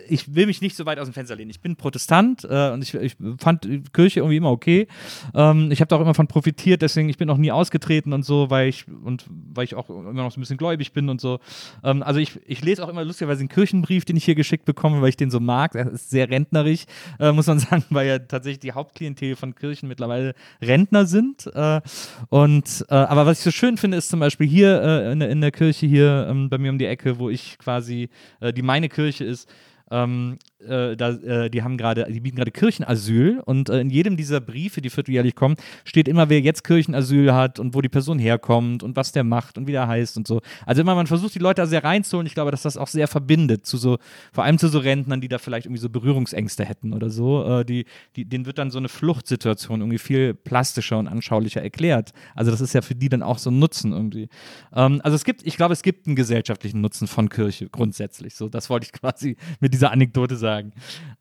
ich 0.09 0.35
will 0.35 0.47
mich 0.47 0.61
nicht 0.61 0.77
so 0.77 0.87
weit 0.87 0.99
aus 0.99 1.09
dem 1.09 1.15
Fenster 1.15 1.37
lehnen. 1.37 1.51
Ich 1.51 1.61
bin 1.61 1.77
Protestant 1.77 2.45
äh, 2.45 2.71
und 2.71 2.83
ich, 2.83 2.95
ich, 2.95 3.17
fand 3.39 3.69
Kirche 3.93 4.21
irgendwie 4.21 4.37
immer 4.37 4.51
okay. 4.51 4.87
Ähm, 5.35 5.71
ich 5.71 5.81
habe 5.81 5.89
da 5.89 5.97
auch 5.97 6.01
immer 6.01 6.15
von 6.15 6.27
profitiert, 6.27 6.83
deswegen 6.83 7.09
ich 7.09 7.19
bin 7.19 7.31
auch 7.31 7.37
nie 7.37 7.51
ausgetreten 7.51 8.13
und 8.13 8.25
so, 8.25 8.51
weil 8.51 8.69
ich 8.69 8.87
und 8.89 9.27
weil 9.29 9.65
ich 9.65 9.75
auch 9.75 9.89
immer 9.89 10.13
noch 10.13 10.33
so 10.33 10.39
ein 10.39 10.43
bisschen 10.43 10.57
gläubig 10.57 10.93
bin 10.93 11.09
und 11.09 11.21
so. 11.21 11.41
Ähm, 11.85 12.03
also 12.03 12.21
ich, 12.21 12.41
ich 12.47 12.63
lese 12.63 12.85
auch 12.85 12.89
immer 12.89 13.05
lustigerweise 13.05 13.41
einen 13.41 13.49
Kirchenbrief, 13.49 14.05
den 14.05 14.17
ich 14.17 14.25
hier 14.25 14.35
geschickt 14.35 14.65
bekomme, 14.65 15.01
weil 15.01 15.09
ich 15.11 15.17
den 15.17 15.31
so 15.31 15.41
mag. 15.41 15.75
Er 15.75 15.91
ist 15.91 16.11
sehr 16.11 16.31
rentnerig, 16.31 16.87
äh, 17.19 17.33
muss 17.33 17.47
man 17.47 17.59
sagen, 17.59 17.85
weil 17.91 18.07
ja 18.09 18.19
tatsächlich 18.19 18.61
die 18.61 18.73
Hauptklientel 18.73 19.37
von 19.37 19.55
Kirchen 19.55 19.89
mittlerweile 19.89 20.35
Rentner 20.63 21.07
sind. 21.07 21.47
Äh, 21.55 21.81
und 22.29 22.85
äh, 22.89 22.95
aber 22.95 23.27
was 23.27 23.39
ich 23.39 23.45
so 23.45 23.51
schön 23.51 23.77
finde, 23.77 23.97
ist 23.97 24.09
zum 24.09 24.21
Beispiel 24.21 24.47
hier 24.47 24.83
äh, 24.83 25.13
in, 25.13 25.21
der, 25.21 25.31
in 25.31 25.41
der 25.41 25.53
Kirche 25.53 25.87
hier 25.87 26.27
ähm, 26.31 26.49
bei 26.49 26.59
mir 26.59 26.71
um 26.71 26.79
die 26.79 26.87
Ecke, 26.87 27.19
wo 27.19 27.31
ich 27.31 27.59
quasi 27.59 28.09
äh, 28.41 28.53
die 28.53 28.63
meine 28.63 28.89
Kirche 28.89 29.25
ist 29.25 29.49
ähm, 29.91 30.39
äh, 30.61 30.97
da, 30.97 31.11
äh, 31.11 31.51
die 31.51 31.63
haben 31.63 31.77
gerade, 31.77 32.07
die 32.11 32.21
bieten 32.21 32.37
gerade 32.37 32.51
Kirchenasyl 32.51 33.41
und 33.45 33.69
äh, 33.69 33.81
in 33.81 33.91
jedem 33.91 34.17
dieser 34.17 34.41
Briefe, 34.41 34.81
die 34.81 34.91
vierteljährlich 34.91 35.35
kommen, 35.35 35.57
steht 35.85 36.09
immer, 36.09 36.29
wer 36.29 36.41
jetzt 36.41 36.65
Kirchenasyl 36.65 37.35
hat 37.35 37.59
und 37.59 37.75
wo 37.75 37.81
die 37.81 37.89
Person 37.89 38.19
herkommt 38.19 38.83
und 38.83 38.97
was 38.97 39.13
der 39.13 39.25
macht 39.25 39.59
und 39.59 39.67
wie 39.67 39.73
der 39.73 39.87
heißt 39.87 40.17
und 40.17 40.27
so. 40.27 40.41
Also 40.65 40.81
immer, 40.81 40.95
man 40.95 41.07
versucht 41.07 41.35
die 41.35 41.39
Leute 41.39 41.63
da 41.63 41.67
sehr 41.67 41.85
reinzuholen. 41.85 42.27
Ich 42.27 42.35
glaube, 42.35 42.51
dass 42.51 42.63
das 42.63 42.77
auch 42.77 42.89
sehr 42.89 43.09
verbindet 43.09 43.67
zu 43.67 43.77
so, 43.77 43.99
vor 44.33 44.45
allem 44.45 44.59
zu 44.59 44.69
so 44.69 44.79
Rentnern, 44.79 45.21
die 45.21 45.29
da 45.29 45.39
vielleicht 45.39 45.67
irgendwie 45.67 45.81
so 45.81 45.91
Berührungsängste 45.91 46.65
hätten 46.65 46.93
oder 46.93 47.11
so. 47.11 47.61
Äh, 47.61 47.65
die, 47.65 47.85
die, 48.17 48.25
denen 48.25 48.47
wird 48.47 48.59
dann 48.59 48.71
so 48.71 48.79
eine 48.79 48.89
Fluchtsituation 48.89 49.81
irgendwie 49.81 49.99
viel 49.99 50.35
plastischer 50.35 50.99
und 50.99 51.09
anschaulicher 51.09 51.63
erklärt. 51.63 52.13
Also 52.35 52.51
das 52.51 52.61
ist 52.61 52.73
ja 52.73 52.81
für 52.81 52.95
die 52.95 53.09
dann 53.09 53.23
auch 53.23 53.39
so 53.39 53.51
ein 53.51 53.59
Nutzen 53.59 53.93
irgendwie. 53.93 54.29
Ähm, 54.75 55.01
also 55.05 55.15
es 55.15 55.25
gibt, 55.25 55.47
ich 55.47 55.57
glaube, 55.57 55.75
es 55.75 55.83
gibt 55.83 56.07
einen 56.07 56.17
gesellschaftlichen 56.17 56.81
Nutzen 56.81 57.07
von 57.09 57.29
Kirche 57.29 57.69
grundsätzlich. 57.69 58.35
So, 58.35 58.49
das 58.49 58.71
wollte 58.71 58.87
ich 58.87 58.93
quasi 59.01 59.37
mit 59.61 59.75
dieser 59.75 59.93
Anekdote 59.93 60.37
sagen. 60.37 60.46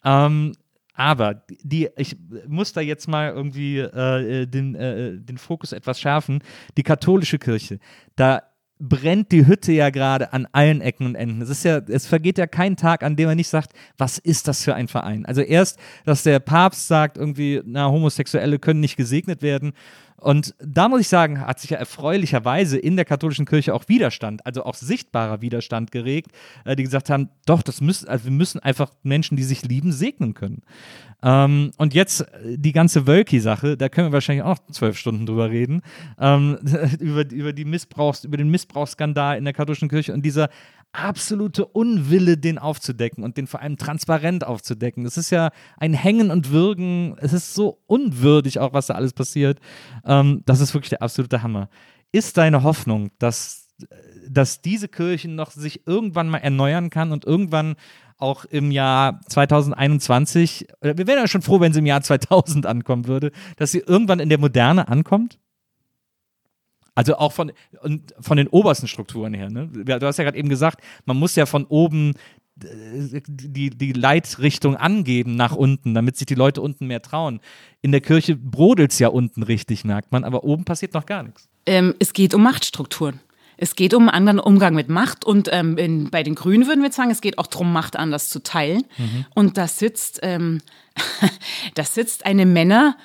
Ähm, 0.03 0.53
aber 0.93 1.43
die, 1.61 1.89
ich 1.97 2.15
muss 2.47 2.71
da 2.71 2.81
jetzt 2.81 3.07
mal 3.07 3.29
irgendwie 3.29 3.79
äh, 3.79 4.45
den, 4.45 4.75
äh, 4.75 5.17
den 5.17 5.37
Fokus 5.37 5.73
etwas 5.73 5.99
schärfen. 5.99 6.41
Die 6.77 6.83
katholische 6.83 7.37
Kirche, 7.37 7.79
da 8.15 8.43
brennt 8.79 9.31
die 9.31 9.47
Hütte 9.47 9.71
ja 9.71 9.89
gerade 9.89 10.33
an 10.33 10.47
allen 10.51 10.81
Ecken 10.81 11.05
und 11.05 11.15
Enden. 11.15 11.41
Es 11.41 11.49
ist 11.49 11.63
ja, 11.63 11.77
es 11.77 12.05
vergeht 12.05 12.37
ja 12.37 12.45
kein 12.45 12.75
Tag, 12.75 13.03
an 13.03 13.15
dem 13.15 13.27
man 13.27 13.37
nicht 13.37 13.47
sagt, 13.47 13.71
was 13.97 14.17
ist 14.17 14.47
das 14.47 14.63
für 14.63 14.75
ein 14.75 14.87
Verein? 14.87 15.25
Also 15.25 15.41
erst, 15.41 15.79
dass 16.03 16.23
der 16.23 16.39
Papst 16.39 16.87
sagt, 16.87 17.17
irgendwie, 17.17 17.61
na, 17.65 17.89
Homosexuelle 17.89 18.59
können 18.59 18.81
nicht 18.81 18.97
gesegnet 18.97 19.41
werden 19.41 19.73
und 20.17 20.55
da 20.59 20.87
muss 20.87 21.01
ich 21.01 21.09
sagen, 21.09 21.41
hat 21.41 21.59
sich 21.59 21.71
ja 21.71 21.77
erfreulicherweise 21.77 22.77
in 22.77 22.95
der 22.95 23.05
katholischen 23.05 23.45
Kirche 23.45 23.73
auch 23.73 23.87
Widerstand, 23.87 24.45
also 24.45 24.63
auch 24.63 24.75
sichtbarer 24.75 25.41
Widerstand 25.41 25.91
geregt, 25.91 26.31
äh, 26.63 26.75
die 26.75 26.83
gesagt 26.83 27.09
haben, 27.09 27.29
doch, 27.45 27.61
das 27.61 27.81
müssen, 27.81 28.07
also 28.07 28.25
wir 28.25 28.31
müssen 28.31 28.59
einfach 28.59 28.91
Menschen, 29.03 29.35
die 29.35 29.43
sich 29.43 29.63
lieben, 29.63 29.91
segnen 29.91 30.33
können. 30.33 30.61
Ähm, 31.21 31.71
und 31.77 31.93
jetzt 31.93 32.21
äh, 32.21 32.57
die 32.57 32.71
ganze 32.71 33.07
Wölki-Sache, 33.07 33.77
da 33.77 33.89
können 33.89 34.07
wir 34.07 34.13
wahrscheinlich 34.13 34.43
auch 34.43 34.59
zwölf 34.71 34.97
Stunden 34.97 35.25
drüber 35.25 35.49
reden, 35.49 35.81
ähm, 36.19 36.57
über, 36.99 37.29
über, 37.29 37.51
die 37.51 37.65
Missbrauchs, 37.65 38.23
über 38.23 38.37
den 38.37 38.49
Missbrauchsskandal 38.49 39.37
in 39.37 39.43
der 39.43 39.53
katholischen 39.53 39.89
Kirche 39.89 40.13
und 40.13 40.25
dieser 40.25 40.49
absolute 40.97 41.65
Unwille, 41.65 42.37
den 42.37 42.57
aufzudecken 42.57 43.23
und 43.23 43.37
den 43.37 43.47
vor 43.47 43.61
allem 43.61 43.77
transparent 43.77 44.45
aufzudecken. 44.45 45.05
Es 45.05 45.17
ist 45.17 45.29
ja 45.29 45.51
ein 45.77 45.93
Hängen 45.93 46.31
und 46.31 46.51
Würgen. 46.51 47.15
Es 47.19 47.33
ist 47.33 47.53
so 47.53 47.81
unwürdig 47.87 48.59
auch, 48.59 48.73
was 48.73 48.87
da 48.87 48.95
alles 48.95 49.13
passiert. 49.13 49.59
Ähm, 50.05 50.41
das 50.45 50.59
ist 50.59 50.73
wirklich 50.73 50.89
der 50.89 51.01
absolute 51.01 51.43
Hammer. 51.43 51.69
Ist 52.11 52.37
deine 52.37 52.63
Hoffnung, 52.63 53.11
dass, 53.19 53.67
dass 54.29 54.61
diese 54.61 54.87
Kirchen 54.87 55.35
noch 55.35 55.51
sich 55.51 55.85
irgendwann 55.87 56.29
mal 56.29 56.39
erneuern 56.39 56.89
kann 56.89 57.11
und 57.11 57.25
irgendwann 57.25 57.75
auch 58.17 58.45
im 58.45 58.71
Jahr 58.71 59.19
2021, 59.27 60.67
wir 60.81 61.07
wären 61.07 61.19
ja 61.19 61.27
schon 61.27 61.41
froh, 61.41 61.59
wenn 61.59 61.73
sie 61.73 61.79
im 61.79 61.85
Jahr 61.85 62.01
2000 62.01 62.65
ankommen 62.65 63.07
würde, 63.07 63.31
dass 63.57 63.71
sie 63.71 63.79
irgendwann 63.79 64.19
in 64.19 64.29
der 64.29 64.39
Moderne 64.39 64.87
ankommt? 64.87 65.39
Also 66.95 67.17
auch 67.17 67.33
von, 67.33 67.51
von 68.21 68.37
den 68.37 68.47
obersten 68.47 68.87
Strukturen 68.87 69.33
her. 69.33 69.49
Ne? 69.49 69.67
Du 69.67 70.05
hast 70.05 70.17
ja 70.17 70.23
gerade 70.23 70.37
eben 70.37 70.49
gesagt, 70.49 70.81
man 71.05 71.17
muss 71.17 71.35
ja 71.35 71.45
von 71.45 71.65
oben 71.65 72.13
äh, 72.63 73.21
die, 73.27 73.69
die 73.69 73.91
Leitrichtung 73.91 74.77
angeben 74.77 75.35
nach 75.35 75.53
unten, 75.53 75.93
damit 75.93 76.15
sich 76.15 76.25
die 76.25 76.35
Leute 76.35 76.61
unten 76.61 76.87
mehr 76.87 77.01
trauen. 77.01 77.41
In 77.81 77.91
der 77.91 77.99
Kirche 77.99 78.37
brodelt 78.37 78.93
es 78.93 78.99
ja 78.99 79.09
unten 79.09 79.43
richtig, 79.43 79.83
merkt 79.83 80.13
man, 80.13 80.23
aber 80.23 80.45
oben 80.45 80.63
passiert 80.63 80.93
noch 80.93 81.05
gar 81.05 81.23
nichts. 81.23 81.49
Ähm, 81.65 81.93
es 81.99 82.13
geht 82.13 82.33
um 82.33 82.41
Machtstrukturen. 82.43 83.19
Es 83.57 83.75
geht 83.75 83.93
um 83.93 84.03
einen 84.03 84.27
anderen 84.27 84.39
Umgang 84.39 84.73
mit 84.73 84.89
Macht 84.89 85.25
und 85.25 85.49
ähm, 85.51 85.77
in, 85.77 86.09
bei 86.09 86.23
den 86.23 86.35
Grünen 86.35 86.67
würden 86.67 86.81
wir 86.83 86.91
sagen, 86.91 87.11
es 87.11 87.21
geht 87.21 87.37
auch 87.37 87.47
darum, 87.47 87.71
Macht 87.71 87.97
anders 87.97 88.29
zu 88.29 88.41
teilen. 88.41 88.83
Mhm. 88.97 89.25
Und 89.33 89.57
da 89.57 89.67
sitzt, 89.67 90.19
ähm, 90.23 90.61
da 91.75 91.83
sitzt 91.83 92.25
eine 92.25 92.45
Männer- 92.45 92.95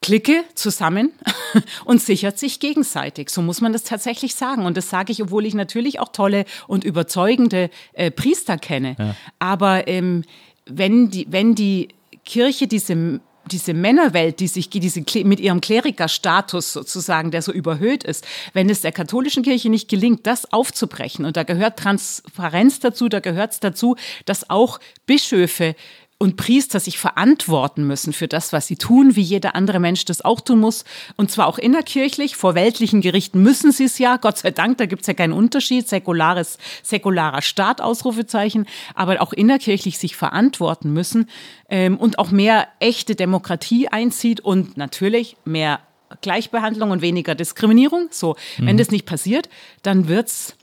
Clique 0.00 0.44
zusammen 0.54 1.12
und 1.84 2.00
sichert 2.00 2.38
sich 2.38 2.60
gegenseitig. 2.60 3.30
So 3.30 3.42
muss 3.42 3.60
man 3.60 3.72
das 3.72 3.82
tatsächlich 3.82 4.34
sagen. 4.34 4.64
Und 4.64 4.76
das 4.76 4.90
sage 4.90 5.12
ich, 5.12 5.22
obwohl 5.22 5.44
ich 5.44 5.54
natürlich 5.54 5.98
auch 6.00 6.10
tolle 6.10 6.44
und 6.66 6.84
überzeugende 6.84 7.70
äh, 7.94 8.10
Priester 8.10 8.58
kenne. 8.58 8.96
Ja. 8.98 9.16
Aber 9.38 9.88
ähm, 9.88 10.24
wenn, 10.66 11.10
die, 11.10 11.26
wenn 11.30 11.54
die 11.54 11.88
Kirche 12.24 12.66
diese 12.66 13.20
diese 13.48 13.74
Männerwelt, 13.74 14.40
die 14.40 14.46
sich 14.46 14.70
diese, 14.70 15.02
mit 15.24 15.40
ihrem 15.40 15.60
Klerikerstatus 15.60 16.72
sozusagen, 16.72 17.30
der 17.30 17.42
so 17.42 17.50
überhöht 17.50 18.04
ist, 18.04 18.26
wenn 18.52 18.70
es 18.70 18.82
der 18.82 18.92
katholischen 18.92 19.42
Kirche 19.42 19.70
nicht 19.70 19.88
gelingt, 19.88 20.26
das 20.26 20.52
aufzubrechen, 20.52 21.24
und 21.24 21.36
da 21.36 21.42
gehört 21.42 21.78
Transparenz 21.78 22.78
dazu, 22.78 23.08
da 23.08 23.20
gehört 23.20 23.52
es 23.52 23.60
dazu, 23.60 23.96
dass 24.26 24.50
auch 24.50 24.78
Bischöfe 25.06 25.74
und 26.18 26.36
Priester 26.36 26.80
sich 26.80 26.98
verantworten 26.98 27.86
müssen 27.86 28.12
für 28.12 28.26
das, 28.26 28.52
was 28.52 28.66
sie 28.66 28.76
tun, 28.76 29.14
wie 29.14 29.22
jeder 29.22 29.54
andere 29.54 29.78
Mensch 29.78 30.04
das 30.04 30.20
auch 30.20 30.40
tun 30.40 30.58
muss. 30.58 30.84
Und 31.16 31.30
zwar 31.30 31.46
auch 31.46 31.58
innerkirchlich. 31.58 32.36
Vor 32.36 32.56
weltlichen 32.56 33.00
Gerichten 33.00 33.40
müssen 33.40 33.70
sie 33.70 33.84
es 33.84 33.98
ja. 33.98 34.16
Gott 34.16 34.38
sei 34.38 34.50
Dank, 34.50 34.78
da 34.78 34.86
gibt 34.86 35.02
es 35.02 35.06
ja 35.06 35.14
keinen 35.14 35.32
Unterschied. 35.32 35.88
Säkulares, 35.88 36.58
säkularer 36.82 37.40
Staat, 37.40 37.80
Ausrufezeichen. 37.80 38.66
Aber 38.96 39.22
auch 39.22 39.32
innerkirchlich 39.32 39.98
sich 39.98 40.16
verantworten 40.16 40.92
müssen 40.92 41.28
ähm, 41.68 41.96
und 41.96 42.18
auch 42.18 42.32
mehr 42.32 42.66
echte 42.80 43.14
Demokratie 43.14 43.86
einzieht 43.86 44.40
und 44.40 44.76
natürlich 44.76 45.36
mehr 45.44 45.80
Gleichbehandlung 46.20 46.90
und 46.90 47.00
weniger 47.00 47.36
Diskriminierung. 47.36 48.08
So, 48.10 48.34
mhm. 48.58 48.66
wenn 48.66 48.76
das 48.76 48.90
nicht 48.90 49.06
passiert, 49.06 49.48
dann 49.82 50.08
wird's 50.08 50.56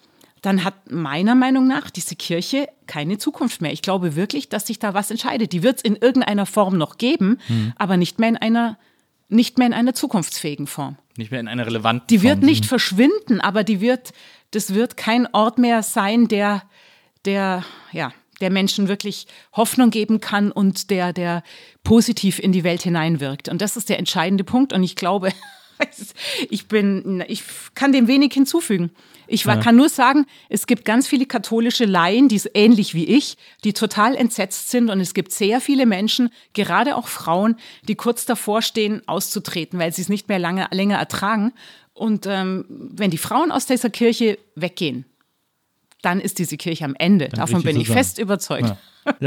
dann 0.46 0.64
hat 0.64 0.92
meiner 0.92 1.34
Meinung 1.34 1.68
nach 1.68 1.90
diese 1.90 2.16
Kirche 2.16 2.68
keine 2.86 3.18
Zukunft 3.18 3.62
mehr. 3.62 3.74
Ich 3.74 3.82
glaube 3.82 4.16
wirklich, 4.16 4.48
dass 4.48 4.68
sich 4.68 4.78
da 4.78 4.94
was 4.94 5.10
entscheidet. 5.10 5.54
Die 5.54 5.64
wird 5.64 5.78
es 5.78 5.84
in 5.84 5.96
irgendeiner 5.96 6.46
Form 6.46 6.78
noch 6.78 6.98
geben, 6.98 7.40
mhm. 7.48 7.74
aber 7.78 7.98
nicht 7.98 8.20
mehr 8.20 8.30
in 8.30 8.38
einer 8.38 8.78
nicht 9.28 9.58
mehr 9.58 9.66
in 9.66 9.74
einer 9.74 9.96
zukunftsfähigen 9.96 10.68
Form. 10.68 10.98
Nicht 11.18 11.32
mehr 11.32 11.40
in 11.40 11.48
einer 11.48 11.66
relevanten 11.66 12.06
Die 12.08 12.22
wird 12.22 12.40
Form. 12.40 12.46
nicht 12.46 12.66
verschwinden, 12.68 13.42
aber 13.42 13.64
die 13.64 13.82
wird, 13.82 14.14
das 14.52 14.76
wird 14.76 14.98
kein 14.98 15.28
Ort 15.34 15.58
mehr 15.58 15.82
sein, 15.82 16.28
der, 16.28 16.62
der, 17.26 17.66
ja, 17.92 18.14
der 18.40 18.52
Menschen 18.52 18.88
wirklich 18.88 19.26
Hoffnung 19.54 19.90
geben 19.90 20.20
kann 20.20 20.52
und 20.52 20.92
der, 20.92 21.12
der 21.12 21.42
positiv 21.84 22.38
in 22.38 22.52
die 22.52 22.64
Welt 22.64 22.84
hineinwirkt. 22.84 23.50
Und 23.50 23.62
das 23.62 23.78
ist 23.78 23.90
der 23.90 23.98
entscheidende 23.98 24.44
Punkt. 24.44 24.74
Und 24.74 24.84
ich 24.84 24.96
glaube, 24.96 25.32
ich 26.50 26.68
bin, 26.68 27.24
ich 27.28 27.44
kann 27.74 27.94
dem 27.94 28.08
wenig 28.08 28.34
hinzufügen. 28.34 28.92
Ich 29.28 29.46
war, 29.46 29.56
ja. 29.56 29.62
kann 29.62 29.76
nur 29.76 29.90
sagen, 29.90 30.26
es 30.50 30.68
gibt 30.68 30.86
ganz 30.86 31.08
viele 31.08 31.26
katholische 31.26 31.86
Laien, 31.86 32.28
die 32.28 32.42
ähnlich 32.54 32.94
wie 32.94 33.06
ich, 33.06 33.38
die 33.64 33.74
total 33.74 34.16
entsetzt 34.16 34.70
sind. 34.70 34.90
Und 34.90 35.00
es 35.00 35.14
gibt 35.14 35.32
sehr 35.32 35.62
viele 35.62 35.86
Menschen, 35.86 36.30
gerade 36.54 36.96
auch 36.96 37.08
Frauen, 37.08 37.56
die 37.88 37.96
kurz 37.96 38.26
davor 38.26 38.62
stehen, 38.62 39.02
auszutreten, 39.08 39.80
weil 39.80 39.94
sie 39.94 40.02
es 40.02 40.10
nicht 40.10 40.30
mehr 40.30 40.40
lange, 40.40 40.68
länger 40.72 40.98
ertragen. 40.98 41.54
Und 41.94 42.26
ähm, 42.26 42.66
wenn 42.70 43.12
die 43.12 43.18
Frauen 43.18 43.52
aus 43.52 43.66
dieser 43.66 43.90
Kirche 43.90 44.38
weggehen, 44.56 45.06
dann 46.02 46.20
ist 46.20 46.40
diese 46.40 46.58
Kirche 46.58 46.86
am 46.86 46.96
Ende. 46.96 47.30
Dann 47.30 47.40
Davon 47.40 47.64
bin 47.64 47.80
ich 47.80 47.88
fest 47.88 48.20
überzeugt. 48.20 48.70
Ja. 48.70 48.78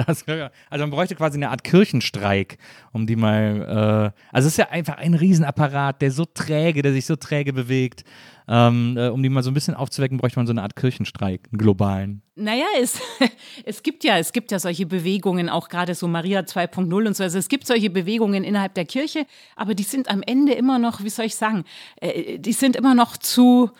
Also 0.70 0.84
man 0.84 0.90
bräuchte 0.90 1.14
quasi 1.14 1.36
eine 1.36 1.50
Art 1.50 1.64
Kirchenstreik, 1.64 2.58
um 2.92 3.06
die 3.06 3.16
mal. 3.16 4.12
Äh, 4.14 4.34
also 4.34 4.46
es 4.46 4.54
ist 4.54 4.56
ja 4.56 4.68
einfach 4.70 4.96
ein 4.96 5.14
Riesenapparat, 5.14 6.02
der 6.02 6.10
so 6.10 6.24
träge, 6.24 6.82
der 6.82 6.92
sich 6.92 7.06
so 7.06 7.16
träge 7.16 7.52
bewegt. 7.52 8.04
Ähm, 8.50 8.96
äh, 8.96 9.08
um 9.08 9.22
die 9.22 9.28
mal 9.28 9.42
so 9.42 9.50
ein 9.50 9.54
bisschen 9.54 9.74
aufzuwecken, 9.74 10.16
bräuchte 10.16 10.38
man 10.38 10.46
so 10.46 10.52
eine 10.52 10.62
Art 10.62 10.74
Kirchenstreik, 10.74 11.48
einen 11.52 11.58
globalen. 11.58 12.22
Naja, 12.34 12.64
es, 12.80 12.98
es 13.64 13.82
gibt 13.82 14.04
ja, 14.04 14.16
es 14.16 14.32
gibt 14.32 14.50
ja 14.50 14.58
solche 14.58 14.86
Bewegungen, 14.86 15.50
auch 15.50 15.68
gerade 15.68 15.94
so 15.94 16.08
Maria 16.08 16.40
2.0 16.40 17.06
und 17.06 17.14
so. 17.14 17.24
Also 17.24 17.38
es 17.38 17.48
gibt 17.48 17.66
solche 17.66 17.90
Bewegungen 17.90 18.44
innerhalb 18.44 18.72
der 18.72 18.86
Kirche, 18.86 19.26
aber 19.54 19.74
die 19.74 19.82
sind 19.82 20.08
am 20.08 20.22
Ende 20.22 20.52
immer 20.54 20.78
noch, 20.78 21.04
wie 21.04 21.10
soll 21.10 21.26
ich 21.26 21.36
sagen, 21.36 21.64
äh, 22.00 22.38
die 22.38 22.54
sind 22.54 22.74
immer 22.74 22.94
noch 22.94 23.18
zu, 23.18 23.70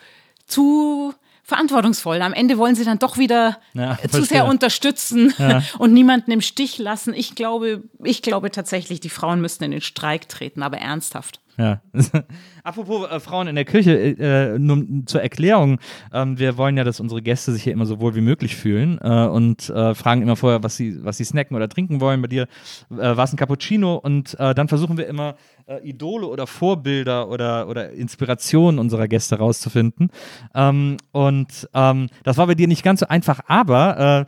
zu 0.45 1.15
verantwortungsvoll. 1.49 2.21
Am 2.21 2.33
Ende 2.33 2.57
wollen 2.57 2.75
sie 2.75 2.85
dann 2.85 2.99
doch 2.99 3.17
wieder 3.17 3.59
ja, 3.73 3.97
zu 4.09 4.23
sehr 4.23 4.45
unterstützen 4.45 5.33
ja. 5.37 5.61
und 5.77 5.93
niemanden 5.93 6.31
im 6.31 6.41
Stich 6.41 6.77
lassen. 6.77 7.13
Ich 7.13 7.35
glaube, 7.35 7.83
ich 8.03 8.21
glaube 8.21 8.51
tatsächlich, 8.51 9.01
die 9.01 9.09
Frauen 9.09 9.41
müssten 9.41 9.65
in 9.65 9.71
den 9.71 9.81
Streik 9.81 10.29
treten, 10.29 10.63
aber 10.63 10.77
ernsthaft. 10.77 11.41
Ja. 11.57 11.81
Apropos 12.63 13.09
äh, 13.09 13.19
Frauen 13.19 13.47
in 13.47 13.55
der 13.55 13.65
Küche, 13.65 13.93
äh, 13.93 14.59
nur 14.59 14.85
zur 15.05 15.21
Erklärung. 15.21 15.79
Ähm, 16.13 16.37
wir 16.39 16.57
wollen 16.57 16.77
ja, 16.77 16.83
dass 16.83 16.99
unsere 16.99 17.21
Gäste 17.21 17.51
sich 17.51 17.63
hier 17.63 17.73
immer 17.73 17.85
so 17.85 17.99
wohl 17.99 18.15
wie 18.15 18.21
möglich 18.21 18.55
fühlen 18.55 18.99
äh, 19.01 19.27
und 19.27 19.69
äh, 19.69 19.95
fragen 19.95 20.21
immer 20.21 20.35
vorher, 20.35 20.63
was 20.63 20.75
sie, 20.75 21.03
was 21.03 21.17
sie 21.17 21.25
snacken 21.25 21.55
oder 21.55 21.69
trinken 21.69 22.01
wollen. 22.01 22.21
Bei 22.21 22.27
dir 22.27 22.43
äh, 22.91 22.95
war 22.97 23.23
es 23.23 23.33
ein 23.33 23.37
Cappuccino 23.37 23.95
und 23.95 24.39
äh, 24.39 24.53
dann 24.53 24.67
versuchen 24.67 24.97
wir 24.97 25.07
immer 25.07 25.35
Idole 25.83 26.25
oder 26.25 26.47
Vorbilder 26.47 27.29
oder, 27.29 27.67
oder 27.67 27.91
Inspirationen 27.91 28.79
unserer 28.79 29.07
Gäste 29.07 29.37
rauszufinden. 29.37 30.09
Ähm, 30.55 30.97
und 31.11 31.69
ähm, 31.75 32.07
das 32.23 32.37
war 32.37 32.47
bei 32.47 32.55
dir 32.55 32.67
nicht 32.67 32.81
ganz 32.81 33.01
so 33.01 33.07
einfach, 33.07 33.41
aber 33.45 34.25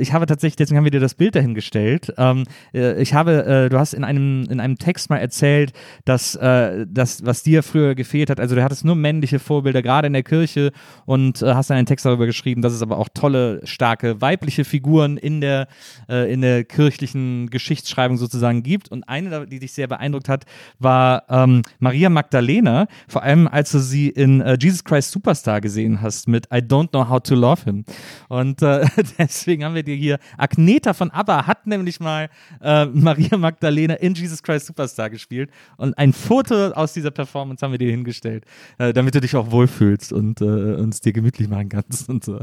ich 0.00 0.12
habe 0.14 0.24
tatsächlich, 0.24 0.56
deswegen 0.56 0.78
haben 0.78 0.84
wir 0.84 0.90
dir 0.90 1.00
das 1.00 1.14
Bild 1.14 1.34
dahingestellt. 1.34 2.14
Ähm, 2.16 2.44
äh, 2.72 3.00
ich 3.02 3.12
habe, 3.12 3.68
du 3.70 3.78
hast 3.78 3.92
in 3.92 4.02
einem, 4.02 4.46
in 4.48 4.60
einem 4.60 4.78
Text 4.78 5.10
mal 5.10 5.18
erzählt, 5.18 5.74
dass 6.06 6.32
das, 6.32 7.26
was 7.26 7.42
dir 7.42 7.62
früher 7.68 7.94
gefehlt 7.94 8.30
hat, 8.30 8.40
also 8.40 8.54
du 8.54 8.62
hattest 8.62 8.84
nur 8.84 8.94
männliche 8.94 9.38
Vorbilder, 9.38 9.82
gerade 9.82 10.06
in 10.06 10.12
der 10.12 10.22
Kirche 10.22 10.72
und 11.06 11.42
hast 11.42 11.70
dann 11.70 11.78
einen 11.78 11.86
Text 11.86 12.04
darüber 12.04 12.26
geschrieben, 12.26 12.62
dass 12.62 12.72
es 12.72 12.82
aber 12.82 12.98
auch 12.98 13.08
tolle, 13.12 13.60
starke 13.64 14.20
weibliche 14.20 14.64
Figuren 14.64 15.16
in 15.16 15.40
der, 15.40 15.68
in 16.08 16.40
der 16.40 16.64
kirchlichen 16.64 17.50
Geschichtsschreibung 17.50 18.16
sozusagen 18.16 18.62
gibt. 18.62 18.90
Und 18.90 19.08
eine, 19.08 19.46
die 19.46 19.58
dich 19.58 19.72
sehr 19.72 19.86
beeindruckt 19.86 20.28
hat, 20.28 20.44
war 20.78 21.24
ähm, 21.28 21.62
Maria 21.78 22.08
Magdalena, 22.08 22.86
vor 23.08 23.22
allem 23.22 23.48
als 23.48 23.72
du 23.72 23.78
sie 23.78 24.08
in 24.08 24.40
äh, 24.40 24.56
Jesus 24.60 24.84
Christ 24.84 25.10
Superstar 25.10 25.60
gesehen 25.60 26.00
hast 26.00 26.28
mit 26.28 26.46
I 26.46 26.58
Don't 26.58 26.90
Know 26.90 27.08
How 27.08 27.20
to 27.22 27.34
Love 27.34 27.64
Him. 27.64 27.84
Und 28.28 28.62
äh, 28.62 28.86
deswegen 29.18 29.64
haben 29.64 29.74
wir 29.74 29.82
dir 29.82 29.96
hier, 29.96 30.18
Agneta 30.36 30.92
von 30.94 31.10
ABBA 31.10 31.46
hat 31.46 31.66
nämlich 31.66 32.00
mal 32.00 32.28
äh, 32.62 32.86
Maria 32.86 33.36
Magdalena 33.36 33.94
in 33.94 34.14
Jesus 34.14 34.42
Christ 34.42 34.66
Superstar 34.66 35.10
gespielt 35.10 35.50
und 35.76 35.96
ein 35.98 36.12
Foto 36.12 36.68
aus 36.70 36.92
dieser 36.92 37.10
Performance 37.10 37.57
haben 37.62 37.72
wir 37.72 37.78
dir 37.78 37.90
hingestellt, 37.90 38.44
äh, 38.78 38.92
damit 38.92 39.14
du 39.14 39.20
dich 39.20 39.36
auch 39.36 39.50
wohlfühlst 39.50 40.12
und 40.12 40.40
äh, 40.40 40.44
uns 40.44 41.00
dir 41.00 41.12
gemütlich 41.12 41.48
machen 41.48 41.68
kannst 41.68 42.08
und 42.08 42.24
so. 42.24 42.40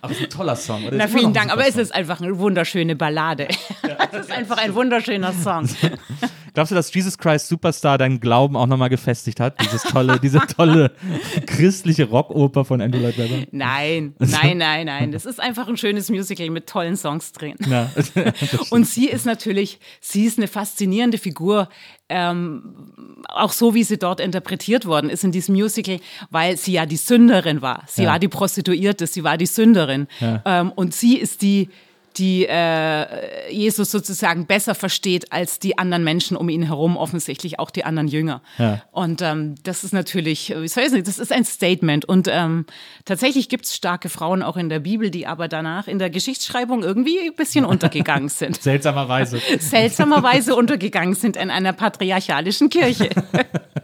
Aber 0.00 0.12
es 0.12 0.18
ist 0.18 0.24
ein 0.24 0.30
toller 0.30 0.56
Song. 0.56 0.86
Oder? 0.86 0.96
Na, 0.96 1.08
vielen 1.08 1.34
Dank, 1.34 1.52
aber 1.52 1.62
Song. 1.62 1.70
es 1.70 1.76
ist 1.76 1.94
einfach 1.94 2.20
eine 2.20 2.38
wunderschöne 2.38 2.96
Ballade. 2.96 3.48
Ja, 3.86 3.98
es 4.12 4.20
ist 4.20 4.32
einfach 4.32 4.58
ein 4.58 4.74
wunderschöner 4.74 5.32
Song. 5.32 5.68
Glaubst 6.54 6.70
du, 6.70 6.74
dass 6.74 6.92
Jesus 6.92 7.16
Christ 7.16 7.48
Superstar 7.48 7.96
deinen 7.96 8.20
Glauben 8.20 8.56
auch 8.56 8.66
nochmal 8.66 8.90
gefestigt 8.90 9.40
hat? 9.40 9.58
Dieses 9.62 9.82
tolle, 9.82 10.20
diese 10.20 10.40
tolle 10.40 10.92
christliche 11.46 12.04
Rockoper 12.04 12.64
von 12.64 12.82
Andrew 12.82 13.00
Lloyd 13.00 13.16
Webber? 13.16 13.46
Nein, 13.52 14.14
nein, 14.18 14.58
nein, 14.58 14.86
nein. 14.86 15.12
Das 15.12 15.24
ist 15.24 15.40
einfach 15.40 15.66
ein 15.68 15.78
schönes 15.78 16.10
Musical 16.10 16.50
mit 16.50 16.66
tollen 16.66 16.96
Songs 16.96 17.32
drin. 17.32 17.56
Ja, 17.66 17.90
Und 18.70 18.86
sie 18.86 19.08
ist 19.08 19.24
natürlich, 19.24 19.80
sie 20.00 20.24
ist 20.24 20.38
eine 20.38 20.48
faszinierende 20.48 21.16
Figur. 21.16 21.68
Ähm, 22.10 23.22
auch 23.28 23.52
so, 23.52 23.74
wie 23.74 23.84
sie 23.84 23.96
dort 23.96 24.20
interpretiert 24.20 24.84
worden 24.84 25.08
ist 25.08 25.24
in 25.24 25.32
diesem 25.32 25.54
Musical, 25.54 26.00
weil 26.30 26.58
sie 26.58 26.72
ja 26.72 26.84
die 26.84 26.96
Sünderin 26.96 27.62
war. 27.62 27.84
Sie 27.86 28.02
ja. 28.02 28.10
war 28.10 28.18
die 28.18 28.28
Prostituierte, 28.28 29.06
sie 29.06 29.24
war 29.24 29.38
die 29.38 29.46
Sünderin. 29.46 30.06
Ja. 30.20 30.42
Ähm, 30.44 30.72
und 30.72 30.92
sie 30.92 31.16
ist 31.16 31.40
die, 31.40 31.70
die 32.18 32.46
äh, 32.46 33.52
Jesus 33.52 33.90
sozusagen 33.90 34.46
besser 34.46 34.74
versteht 34.74 35.32
als 35.32 35.58
die 35.58 35.78
anderen 35.78 36.04
Menschen 36.04 36.36
um 36.36 36.48
ihn 36.48 36.62
herum, 36.62 36.96
offensichtlich 36.96 37.58
auch 37.58 37.70
die 37.70 37.84
anderen 37.84 38.08
Jünger. 38.08 38.42
Ja. 38.58 38.82
Und 38.90 39.22
ähm, 39.22 39.54
das 39.62 39.84
ist 39.84 39.92
natürlich, 39.92 40.50
ich 40.50 40.76
weiß 40.76 40.92
nicht, 40.92 41.06
das 41.06 41.18
ist 41.18 41.32
ein 41.32 41.44
Statement. 41.44 42.04
Und 42.04 42.28
ähm, 42.30 42.66
tatsächlich 43.04 43.48
gibt 43.48 43.66
es 43.66 43.74
starke 43.74 44.08
Frauen 44.08 44.42
auch 44.42 44.56
in 44.56 44.68
der 44.68 44.80
Bibel, 44.80 45.10
die 45.10 45.26
aber 45.26 45.48
danach 45.48 45.88
in 45.88 45.98
der 45.98 46.10
Geschichtsschreibung 46.10 46.82
irgendwie 46.82 47.18
ein 47.20 47.34
bisschen 47.34 47.64
untergegangen 47.64 48.28
sind. 48.28 48.62
Seltsamerweise. 48.62 49.40
Seltsamerweise 49.58 50.54
untergegangen 50.54 51.14
sind 51.14 51.36
in 51.36 51.50
einer 51.50 51.72
patriarchalischen 51.72 52.70
Kirche. 52.70 53.10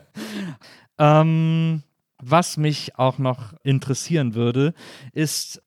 ähm, 0.98 1.82
was 2.20 2.56
mich 2.56 2.98
auch 2.98 3.18
noch 3.18 3.54
interessieren 3.62 4.34
würde, 4.34 4.74
ist, 5.12 5.62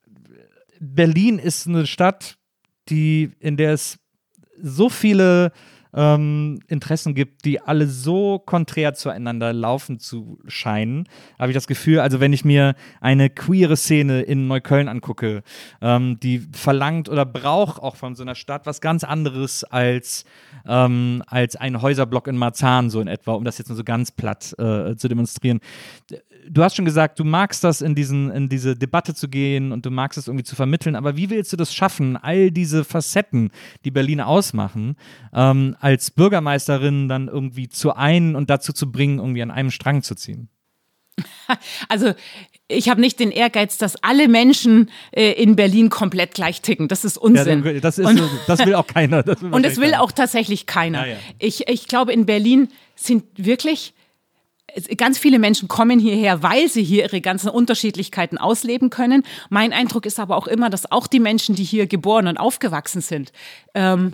Berlin 0.80 1.40
ist 1.40 1.68
eine 1.68 1.88
Stadt, 1.88 2.38
die, 2.92 3.32
in 3.40 3.58
der 3.58 3.74
es 3.74 3.98
so 4.62 4.90
viele 4.90 5.52
ähm, 5.94 6.60
Interessen 6.68 7.16
gibt, 7.16 7.46
die 7.46 7.60
alle 7.60 7.88
so 7.88 8.40
konträr 8.40 8.94
zueinander 8.94 9.54
laufen 9.54 10.00
zu 10.00 10.40
scheinen, 10.48 11.08
habe 11.38 11.52
ich 11.52 11.56
das 11.56 11.68
Gefühl, 11.68 12.00
also 12.00 12.20
wenn 12.20 12.34
ich 12.34 12.46
mir 12.46 12.76
eine 13.02 13.30
queere 13.30 13.76
Szene 13.76 14.22
in 14.22 14.48
Neukölln 14.48 14.88
angucke, 14.88 15.44
ähm, 15.82 16.20
die 16.22 16.48
verlangt 16.54 17.10
oder 17.10 17.26
braucht 17.26 17.82
auch 17.82 17.96
von 17.96 18.16
so 18.16 18.24
einer 18.24 18.36
Stadt 18.36 18.66
was 18.66 18.82
ganz 18.82 19.04
anderes 19.04 19.64
als, 19.64 20.26
ähm, 20.66 21.24
als 21.28 21.56
ein 21.56 21.82
Häuserblock 21.82 22.28
in 22.28 22.38
Marzahn, 22.38 22.90
so 22.90 23.02
in 23.02 23.08
etwa, 23.08 23.34
um 23.34 23.44
das 23.44 23.58
jetzt 23.58 23.68
nur 23.68 23.78
so 23.78 23.84
ganz 23.84 24.12
platt 24.12 24.54
äh, 24.60 24.96
zu 24.96 25.08
demonstrieren 25.08 25.60
du 26.50 26.64
hast 26.64 26.76
schon 26.76 26.86
gesagt, 26.86 27.20
du 27.20 27.24
magst 27.24 27.64
das, 27.64 27.82
in, 27.82 27.96
diesen, 27.96 28.32
in 28.32 28.50
diese 28.50 28.76
Debatte 28.76 29.14
zu 29.14 29.28
gehen 29.28 29.72
und 29.72 29.86
du 29.86 29.92
magst 29.92 30.18
es 30.18 30.28
irgendwie 30.28 30.44
zu 30.44 30.56
vermitteln, 30.56 30.96
aber 30.96 31.18
wie 31.18 31.30
willst 31.30 31.52
du 31.54 31.58
das 31.58 31.74
schaffen, 31.74 32.18
all 32.18 32.52
diese 32.52 32.84
Facetten, 32.84 33.52
die 33.86 33.92
Berlin 33.92 34.22
ausmachen, 34.22 34.96
ähm, 35.34 35.76
als 35.80 36.12
Bürgermeisterin 36.12 37.08
dann 37.08 37.28
irgendwie 37.28 37.70
zu 37.70 37.96
ein 37.96 38.36
und 38.36 38.50
dazu 38.50 38.74
zu 38.74 38.92
bringen, 38.92 39.20
irgendwie 39.20 39.42
an 39.42 39.52
einem 39.52 39.72
Strang 39.72 40.04
zu 40.04 40.16
ziehen? 40.16 40.50
Also 41.90 42.14
ich 42.70 42.90
habe 42.90 43.02
nicht 43.02 43.20
den 43.20 43.32
Ehrgeiz, 43.32 43.78
dass 43.78 44.02
alle 44.02 44.30
Menschen 44.30 44.90
äh, 45.12 45.32
in 45.34 45.58
Berlin 45.58 45.90
komplett 45.90 46.34
gleich 46.34 46.62
ticken. 46.62 46.88
Das 46.88 47.04
ist 47.04 47.18
Unsinn. 47.18 47.66
Ja, 47.66 47.74
das, 47.80 47.98
ist, 47.98 48.06
und, 48.06 48.22
das 48.48 48.66
will 48.66 48.76
auch 48.76 48.88
keiner. 48.88 49.26
Will 49.26 49.36
und 49.52 49.66
es 49.66 49.78
will 49.78 49.94
auch 49.96 50.14
tatsächlich 50.14 50.68
keiner. 50.68 51.06
Ja, 51.06 51.14
ja. 51.14 51.20
Ich, 51.40 51.68
ich 51.68 51.88
glaube, 51.88 52.14
in 52.14 52.26
Berlin 52.26 52.70
sind 52.96 53.26
wirklich 53.36 53.94
ganz 54.98 55.18
viele 55.18 55.40
Menschen 55.40 55.68
kommen 55.68 56.00
hierher, 56.00 56.44
weil 56.44 56.70
sie 56.70 56.84
hier 56.84 57.04
ihre 57.04 57.22
ganzen 57.22 57.50
Unterschiedlichkeiten 57.50 58.38
ausleben 58.38 58.90
können. 58.90 59.24
Mein 59.50 59.74
Eindruck 59.74 60.06
ist 60.06 60.20
aber 60.20 60.38
auch 60.38 60.48
immer, 60.48 60.70
dass 60.70 60.92
auch 60.92 61.08
die 61.08 61.20
Menschen, 61.20 61.56
die 61.56 61.64
hier 61.64 61.88
geboren 61.88 62.28
und 62.28 62.38
aufgewachsen 62.38 63.02
sind, 63.02 63.32
ähm, 63.74 64.14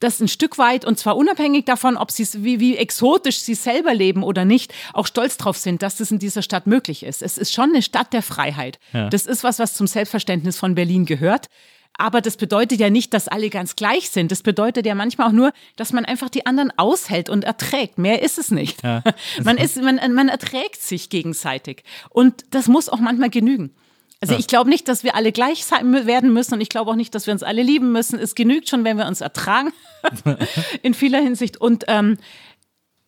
das 0.00 0.20
ein 0.20 0.28
Stück 0.28 0.58
weit, 0.58 0.84
und 0.84 0.98
zwar 0.98 1.16
unabhängig 1.16 1.64
davon, 1.64 1.96
ob 1.96 2.10
sie 2.10 2.26
wie, 2.44 2.60
wie 2.60 2.76
exotisch 2.76 3.38
sie 3.38 3.54
selber 3.54 3.94
leben 3.94 4.22
oder 4.22 4.44
nicht, 4.44 4.74
auch 4.92 5.06
stolz 5.06 5.36
drauf 5.36 5.56
sind, 5.56 5.82
dass 5.82 5.96
das 5.96 6.10
in 6.10 6.18
dieser 6.18 6.42
Stadt 6.42 6.66
möglich 6.66 7.04
ist. 7.04 7.22
Es 7.22 7.38
ist 7.38 7.52
schon 7.52 7.70
eine 7.70 7.82
Stadt 7.82 8.12
der 8.12 8.22
Freiheit. 8.22 8.78
Ja. 8.92 9.08
Das 9.08 9.26
ist 9.26 9.44
was, 9.44 9.58
was 9.58 9.74
zum 9.74 9.86
Selbstverständnis 9.86 10.58
von 10.58 10.74
Berlin 10.74 11.06
gehört. 11.06 11.48
Aber 11.96 12.20
das 12.20 12.36
bedeutet 12.36 12.80
ja 12.80 12.90
nicht, 12.90 13.14
dass 13.14 13.28
alle 13.28 13.50
ganz 13.50 13.76
gleich 13.76 14.10
sind. 14.10 14.32
Das 14.32 14.42
bedeutet 14.42 14.84
ja 14.84 14.94
manchmal 14.94 15.28
auch 15.28 15.32
nur, 15.32 15.52
dass 15.76 15.92
man 15.92 16.04
einfach 16.04 16.28
die 16.28 16.44
anderen 16.44 16.72
aushält 16.76 17.28
und 17.28 17.44
erträgt. 17.44 17.98
Mehr 17.98 18.22
ist 18.22 18.38
es 18.38 18.50
nicht. 18.50 18.82
Ja. 18.82 19.02
man, 19.44 19.56
ist, 19.56 19.80
man, 19.80 20.00
man 20.12 20.28
erträgt 20.28 20.82
sich 20.82 21.08
gegenseitig. 21.08 21.84
Und 22.10 22.44
das 22.50 22.66
muss 22.66 22.88
auch 22.88 22.98
manchmal 22.98 23.30
genügen. 23.30 23.70
Also 24.20 24.36
ich 24.36 24.46
glaube 24.46 24.70
nicht, 24.70 24.88
dass 24.88 25.04
wir 25.04 25.14
alle 25.16 25.32
gleich 25.32 25.66
sein 25.66 26.06
werden 26.06 26.32
müssen 26.32 26.54
und 26.54 26.60
ich 26.62 26.70
glaube 26.70 26.90
auch 26.90 26.96
nicht, 26.96 27.14
dass 27.14 27.26
wir 27.26 27.32
uns 27.34 27.42
alle 27.42 27.62
lieben 27.62 27.92
müssen. 27.92 28.18
Es 28.18 28.34
genügt 28.34 28.70
schon, 28.70 28.82
wenn 28.84 28.96
wir 28.96 29.06
uns 29.06 29.20
ertragen 29.20 29.72
in 30.82 30.94
vieler 30.94 31.20
Hinsicht. 31.20 31.58
Und 31.58 31.84
ähm, 31.88 32.16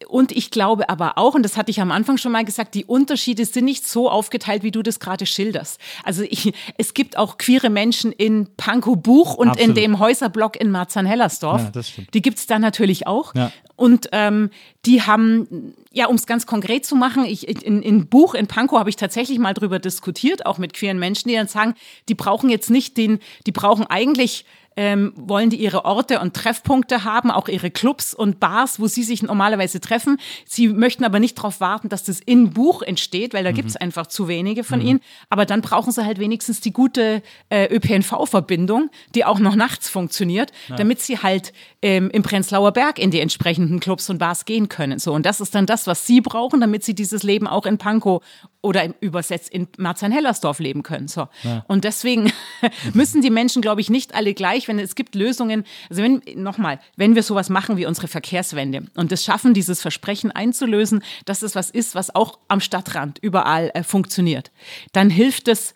und 0.08 0.30
ich 0.30 0.50
glaube 0.50 0.90
aber 0.90 1.16
auch, 1.16 1.34
und 1.34 1.42
das 1.42 1.56
hatte 1.56 1.70
ich 1.70 1.80
am 1.80 1.90
Anfang 1.90 2.18
schon 2.18 2.30
mal 2.30 2.44
gesagt, 2.44 2.74
die 2.74 2.84
Unterschiede 2.84 3.46
sind 3.46 3.64
nicht 3.64 3.86
so 3.86 4.10
aufgeteilt, 4.10 4.62
wie 4.62 4.70
du 4.70 4.82
das 4.82 5.00
gerade 5.00 5.24
schilderst. 5.24 5.80
Also 6.04 6.22
ich, 6.22 6.52
es 6.76 6.92
gibt 6.92 7.16
auch 7.16 7.38
queere 7.38 7.70
Menschen 7.70 8.12
in 8.12 8.46
Pankow 8.58 8.96
Buch 8.96 9.34
und 9.34 9.48
Absolut. 9.48 9.68
in 9.70 9.74
dem 9.74 9.98
Häuserblock 9.98 10.60
in 10.60 10.70
Marzahn-Hellersdorf. 10.70 11.70
Ja. 11.74 11.82
Die 12.12 12.20
gibt's 12.20 12.46
da 12.46 12.58
natürlich 12.58 13.06
auch. 13.06 13.34
Ja. 13.34 13.50
Und 13.74 14.08
ähm, 14.12 14.50
die 14.84 15.02
haben, 15.02 15.74
ja, 15.92 16.06
um 16.06 16.16
es 16.16 16.26
ganz 16.26 16.46
konkret 16.46 16.84
zu 16.84 16.94
machen, 16.94 17.24
ich, 17.24 17.48
in, 17.48 17.82
in 17.82 18.06
Buch 18.06 18.34
in 18.34 18.46
Pankow 18.48 18.78
habe 18.78 18.90
ich 18.90 18.96
tatsächlich 18.96 19.38
mal 19.38 19.54
drüber 19.54 19.78
diskutiert, 19.78 20.44
auch 20.44 20.58
mit 20.58 20.74
queeren 20.74 20.98
Menschen, 20.98 21.30
die 21.30 21.36
dann 21.36 21.48
sagen, 21.48 21.74
die 22.10 22.14
brauchen 22.14 22.50
jetzt 22.50 22.68
nicht 22.68 22.98
den, 22.98 23.18
die 23.46 23.52
brauchen 23.52 23.86
eigentlich 23.86 24.44
ähm, 24.76 25.12
wollen 25.16 25.50
die 25.50 25.56
ihre 25.56 25.84
Orte 25.84 26.20
und 26.20 26.34
Treffpunkte 26.34 27.04
haben, 27.04 27.30
auch 27.30 27.48
ihre 27.48 27.70
Clubs 27.70 28.14
und 28.14 28.40
Bars, 28.40 28.78
wo 28.78 28.86
sie 28.86 29.02
sich 29.02 29.22
normalerweise 29.22 29.80
treffen. 29.80 30.18
Sie 30.44 30.68
möchten 30.68 31.04
aber 31.04 31.18
nicht 31.18 31.38
darauf 31.38 31.60
warten, 31.60 31.88
dass 31.88 32.04
das 32.04 32.20
in 32.20 32.50
Buch 32.50 32.82
entsteht, 32.82 33.32
weil 33.34 33.44
da 33.44 33.50
mhm. 33.50 33.54
gibt 33.54 33.70
es 33.70 33.76
einfach 33.76 34.06
zu 34.06 34.28
wenige 34.28 34.64
von 34.64 34.80
mhm. 34.80 34.86
ihnen. 34.86 35.00
Aber 35.30 35.46
dann 35.46 35.62
brauchen 35.62 35.92
sie 35.92 36.04
halt 36.04 36.18
wenigstens 36.18 36.60
die 36.60 36.72
gute 36.72 37.22
äh, 37.48 37.74
ÖPNV-Verbindung, 37.74 38.90
die 39.14 39.24
auch 39.24 39.38
noch 39.38 39.56
nachts 39.56 39.88
funktioniert, 39.88 40.52
ja. 40.68 40.76
damit 40.76 41.00
sie 41.00 41.18
halt 41.18 41.52
ähm, 41.80 42.10
im 42.10 42.22
Prenzlauer 42.22 42.72
Berg 42.72 42.98
in 42.98 43.10
die 43.10 43.20
entsprechenden 43.20 43.80
Clubs 43.80 44.10
und 44.10 44.18
Bars 44.18 44.44
gehen 44.44 44.68
können. 44.68 44.98
So, 44.98 45.12
und 45.12 45.24
das 45.24 45.40
ist 45.40 45.54
dann 45.54 45.66
das, 45.66 45.86
was 45.86 46.06
sie 46.06 46.20
brauchen, 46.20 46.60
damit 46.60 46.84
sie 46.84 46.94
dieses 46.94 47.22
Leben 47.22 47.46
auch 47.46 47.64
in 47.64 47.78
Pankow 47.78 48.22
oder 48.66 48.82
im 48.82 48.94
übersetzt 49.00 49.50
in 49.50 49.68
Marzahn-Hellersdorf 49.78 50.58
leben 50.58 50.82
können. 50.82 51.06
So. 51.06 51.28
Ja. 51.44 51.64
Und 51.68 51.84
deswegen 51.84 52.32
müssen 52.94 53.22
die 53.22 53.30
Menschen, 53.30 53.62
glaube 53.62 53.80
ich, 53.80 53.90
nicht 53.90 54.14
alle 54.14 54.34
gleich, 54.34 54.65
wenn 54.68 54.78
es 54.78 54.94
gibt 54.94 55.14
Lösungen. 55.14 55.64
Also 55.90 56.02
wenn, 56.02 56.22
nochmal, 56.34 56.80
wenn 56.96 57.14
wir 57.14 57.22
sowas 57.22 57.48
machen 57.48 57.76
wie 57.76 57.86
unsere 57.86 58.08
Verkehrswende 58.08 58.84
und 58.94 59.12
es 59.12 59.24
schaffen, 59.24 59.54
dieses 59.54 59.82
Versprechen 59.82 60.30
einzulösen, 60.30 61.02
dass 61.24 61.42
es 61.42 61.54
was 61.54 61.70
ist, 61.70 61.94
was 61.94 62.14
auch 62.14 62.38
am 62.48 62.60
Stadtrand 62.60 63.18
überall 63.20 63.70
äh, 63.74 63.82
funktioniert, 63.82 64.50
dann 64.92 65.10
hilft 65.10 65.48
es, 65.48 65.74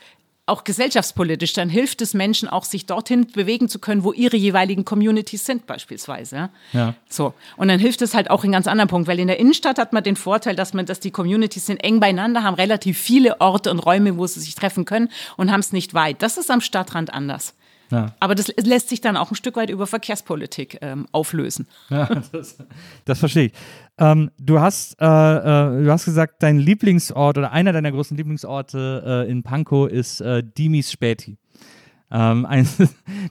auch 0.50 0.64
gesellschaftspolitisch, 0.64 1.52
dann 1.52 1.70
hilft 1.70 2.02
es 2.02 2.12
Menschen 2.12 2.48
auch, 2.48 2.64
sich 2.64 2.84
dorthin 2.84 3.28
bewegen 3.28 3.68
zu 3.68 3.78
können, 3.78 4.04
wo 4.04 4.12
ihre 4.12 4.36
jeweiligen 4.36 4.84
Communities 4.84 5.46
sind, 5.46 5.66
beispielsweise. 5.66 6.50
Ja. 6.72 6.94
So. 7.08 7.32
Und 7.56 7.68
dann 7.68 7.78
hilft 7.78 8.02
es 8.02 8.14
halt 8.14 8.30
auch 8.30 8.44
in 8.44 8.52
ganz 8.52 8.66
anderen 8.66 8.88
Punkten, 8.88 9.08
weil 9.08 9.20
in 9.20 9.28
der 9.28 9.38
Innenstadt 9.38 9.78
hat 9.78 9.92
man 9.92 10.02
den 10.02 10.16
Vorteil, 10.16 10.56
dass 10.56 10.74
man, 10.74 10.86
dass 10.86 11.00
die 11.00 11.12
Communities 11.12 11.66
sind 11.66 11.78
eng 11.78 12.00
beieinander, 12.00 12.42
haben 12.42 12.54
relativ 12.54 12.98
viele 12.98 13.40
Orte 13.40 13.70
und 13.70 13.78
Räume, 13.78 14.18
wo 14.18 14.26
sie 14.26 14.40
sich 14.40 14.54
treffen 14.54 14.84
können 14.84 15.08
und 15.36 15.50
haben 15.50 15.60
es 15.60 15.72
nicht 15.72 15.94
weit. 15.94 16.20
Das 16.20 16.36
ist 16.36 16.50
am 16.50 16.60
Stadtrand 16.60 17.14
anders. 17.14 17.54
Ja. 17.90 18.14
Aber 18.20 18.34
das 18.34 18.52
lässt 18.62 18.88
sich 18.88 19.00
dann 19.00 19.16
auch 19.16 19.30
ein 19.30 19.34
Stück 19.34 19.56
weit 19.56 19.70
über 19.70 19.86
Verkehrspolitik 19.86 20.78
ähm, 20.80 21.06
auflösen. 21.12 21.66
Ja, 21.88 22.06
das, 22.32 22.58
das 23.04 23.18
verstehe 23.18 23.46
ich. 23.46 23.52
Ähm, 23.98 24.30
du, 24.38 24.60
hast, 24.60 25.00
äh, 25.00 25.04
äh, 25.04 25.84
du 25.84 25.90
hast 25.90 26.04
gesagt, 26.04 26.42
dein 26.42 26.58
Lieblingsort 26.58 27.38
oder 27.38 27.52
einer 27.52 27.72
deiner 27.72 27.90
großen 27.90 28.16
Lieblingsorte 28.16 29.24
äh, 29.26 29.30
in 29.30 29.42
Pankow 29.42 29.88
ist 29.88 30.20
äh, 30.20 30.42
Dimis 30.42 30.92
Späti. 30.92 31.36
Ähm, 32.10 32.46
ein, 32.46 32.66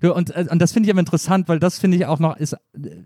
und, 0.01 0.35
äh, 0.35 0.45
und 0.49 0.59
das 0.59 0.71
finde 0.71 0.87
ich 0.87 0.93
aber 0.93 0.99
interessant, 0.99 1.47
weil 1.47 1.59
das 1.59 1.79
finde 1.79 1.97
ich 1.97 2.05
auch 2.05 2.19
noch 2.19 2.37
ist, 2.37 2.55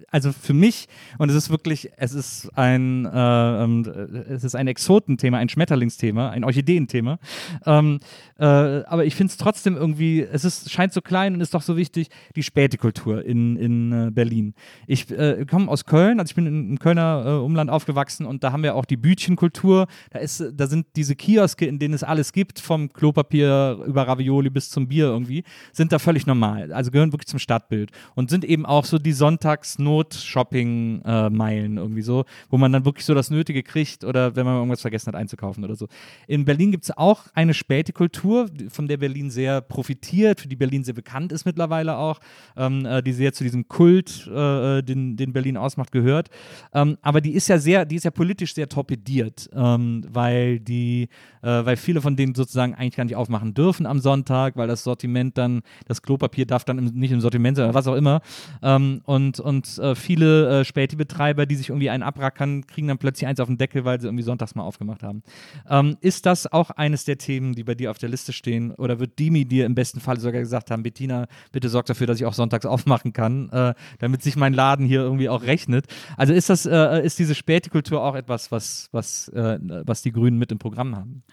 also 0.09 0.31
für 0.31 0.53
mich, 0.53 0.87
und 1.17 1.29
es 1.29 1.35
ist 1.35 1.49
wirklich, 1.49 1.89
es 1.97 2.13
ist 2.13 2.49
ein, 2.57 3.05
äh, 3.05 3.63
ähm, 3.63 3.85
es 4.29 4.43
ist 4.43 4.55
ein 4.55 4.67
Exotenthema, 4.67 5.37
ein 5.37 5.49
Schmetterlingsthema, 5.49 6.29
ein 6.29 6.43
Orchideenthema. 6.43 7.19
Ähm, 7.65 7.99
äh, 8.37 8.45
aber 8.45 9.05
ich 9.05 9.15
finde 9.15 9.31
es 9.31 9.37
trotzdem 9.37 9.75
irgendwie, 9.75 10.21
es 10.21 10.45
ist, 10.45 10.71
scheint 10.71 10.93
so 10.93 11.01
klein 11.01 11.33
und 11.33 11.41
ist 11.41 11.53
doch 11.53 11.61
so 11.61 11.77
wichtig, 11.77 12.09
die 12.35 12.43
Spätekultur 12.43 13.25
in, 13.25 13.55
in 13.57 13.91
äh, 13.91 14.11
Berlin. 14.11 14.53
Ich 14.87 15.09
äh, 15.11 15.45
komme 15.49 15.69
aus 15.69 15.85
Köln, 15.85 16.19
also 16.19 16.31
ich 16.31 16.35
bin 16.35 16.45
im 16.45 16.79
Kölner 16.79 17.23
äh, 17.25 17.29
Umland 17.43 17.69
aufgewachsen 17.69 18.25
und 18.25 18.43
da 18.43 18.51
haben 18.51 18.63
wir 18.63 18.75
auch 18.75 18.85
die 18.85 18.97
Bütchenkultur. 18.97 19.87
Da, 20.11 20.19
ist, 20.19 20.43
da 20.53 20.67
sind 20.67 20.87
diese 20.95 21.15
Kioske, 21.15 21.65
in 21.65 21.79
denen 21.79 21.93
es 21.93 22.03
alles 22.03 22.33
gibt, 22.33 22.59
vom 22.59 22.91
Klopapier 22.91 23.79
über 23.85 24.07
Ravioli 24.07 24.49
bis 24.49 24.69
zum 24.69 24.87
Bier 24.87 25.05
irgendwie 25.05 25.43
sind 25.71 25.91
da 25.91 25.99
völlig 25.99 26.25
normal. 26.25 26.73
Also 26.73 26.89
gehören 26.91 27.11
wirklich 27.11 27.27
zum 27.27 27.39
Stadtbild 27.39 27.91
und 28.15 28.29
sind 28.29 28.45
eben 28.45 28.65
auch 28.65 28.85
so 28.85 28.97
die 28.97 29.13
Sonntags-Not-Shopping-Meilen 29.13 31.77
irgendwie 31.77 32.01
so, 32.01 32.25
wo 32.49 32.57
man 32.57 32.71
dann 32.71 32.85
wirklich 32.85 33.05
so 33.05 33.13
das 33.13 33.29
Nötige 33.29 33.63
kriegt 33.63 34.03
oder 34.03 34.35
wenn 34.35 34.45
man 34.45 34.55
irgendwas 34.55 34.81
vergessen 34.81 35.07
hat 35.07 35.15
einzukaufen 35.15 35.63
oder 35.63 35.75
so. 35.75 35.87
In 36.27 36.45
Berlin 36.45 36.71
gibt 36.71 36.85
es 36.85 36.97
auch 36.97 37.25
eine 37.33 37.53
späte 37.53 37.93
Kultur, 37.93 38.49
von 38.69 38.87
der 38.87 38.97
Berlin 38.97 39.29
sehr 39.29 39.61
profitiert, 39.61 40.41
für 40.41 40.47
die 40.47 40.55
Berlin 40.55 40.83
sehr 40.83 40.93
bekannt 40.93 41.31
ist 41.31 41.45
mittlerweile 41.45 41.97
auch, 41.97 42.19
ähm, 42.57 42.85
äh, 42.85 43.01
die 43.01 43.13
sehr 43.13 43.33
zu 43.33 43.43
diesem 43.43 43.67
Kult, 43.67 44.27
äh, 44.27 44.79
äh, 44.79 44.81
den, 44.81 45.15
den 45.15 45.33
Berlin 45.33 45.57
ausmacht, 45.57 45.91
gehört. 45.91 46.29
Ähm, 46.73 46.97
aber 47.01 47.21
die 47.21 47.31
ist 47.31 47.47
ja 47.47 47.57
sehr, 47.57 47.85
die 47.85 47.95
ist 47.95 48.03
ja 48.03 48.11
politisch 48.11 48.53
sehr 48.53 48.69
torpediert, 48.69 49.49
ähm, 49.53 50.05
weil 50.09 50.59
die, 50.59 51.09
äh, 51.41 51.47
weil 51.47 51.77
viele 51.77 52.01
von 52.01 52.15
denen 52.15 52.35
sozusagen 52.35 52.75
eigentlich 52.75 52.95
gar 52.95 53.05
nicht 53.05 53.15
aufmachen 53.15 53.53
dürfen 53.53 53.85
am 53.85 53.99
Sonntag, 53.99 54.55
weil 54.55 54.67
das 54.67 54.83
Sortiment 54.83 55.37
dann 55.37 55.52
dann, 55.53 55.63
das 55.87 56.01
Klopapier 56.01 56.45
darf 56.45 56.63
dann 56.65 56.77
im, 56.77 56.85
nicht 56.85 57.11
im 57.11 57.21
Sortiment 57.21 57.57
sein, 57.57 57.65
oder 57.65 57.73
was 57.73 57.87
auch 57.87 57.95
immer. 57.95 58.21
Ähm, 58.61 59.01
und 59.05 59.39
und 59.39 59.77
äh, 59.77 59.95
viele 59.95 60.61
äh, 60.61 60.65
Späti-Betreiber, 60.65 61.45
die 61.45 61.55
sich 61.55 61.69
irgendwie 61.69 61.89
einen 61.89 62.03
abrackern, 62.03 62.65
kriegen 62.65 62.87
dann 62.87 62.97
plötzlich 62.97 63.27
eins 63.27 63.39
auf 63.39 63.47
den 63.47 63.57
Deckel, 63.57 63.85
weil 63.85 63.99
sie 63.99 64.07
irgendwie 64.07 64.23
sonntags 64.23 64.55
mal 64.55 64.63
aufgemacht 64.63 65.03
haben. 65.03 65.23
Ähm, 65.69 65.97
ist 66.01 66.25
das 66.25 66.51
auch 66.51 66.71
eines 66.71 67.05
der 67.05 67.17
Themen, 67.17 67.53
die 67.53 67.63
bei 67.63 67.75
dir 67.75 67.91
auf 67.91 67.97
der 67.97 68.09
Liste 68.09 68.33
stehen? 68.33 68.71
Oder 68.71 68.99
wird 68.99 69.19
Dimi 69.19 69.45
dir 69.45 69.65
im 69.65 69.75
besten 69.75 69.99
Fall 69.99 70.19
sogar 70.19 70.41
gesagt 70.41 70.71
haben, 70.71 70.83
Bettina, 70.83 71.27
bitte 71.51 71.69
sorg 71.69 71.85
dafür, 71.85 72.07
dass 72.07 72.19
ich 72.19 72.25
auch 72.25 72.33
sonntags 72.33 72.65
aufmachen 72.73 73.13
kann, 73.13 73.49
äh, 73.49 73.73
damit 73.99 74.23
sich 74.23 74.35
mein 74.35 74.53
Laden 74.53 74.85
hier 74.85 75.01
irgendwie 75.01 75.29
auch 75.29 75.43
rechnet? 75.43 75.85
Also 76.17 76.33
ist 76.33 76.49
das, 76.49 76.65
äh, 76.65 77.03
ist 77.03 77.19
diese 77.19 77.35
Spätikultur 77.35 78.03
auch 78.03 78.15
etwas, 78.15 78.51
was, 78.51 78.89
was, 78.91 79.27
äh, 79.29 79.59
was 79.85 80.01
die 80.01 80.11
Grünen 80.11 80.37
mit 80.37 80.51
im 80.51 80.59
Programm 80.59 80.95
haben? 80.95 81.23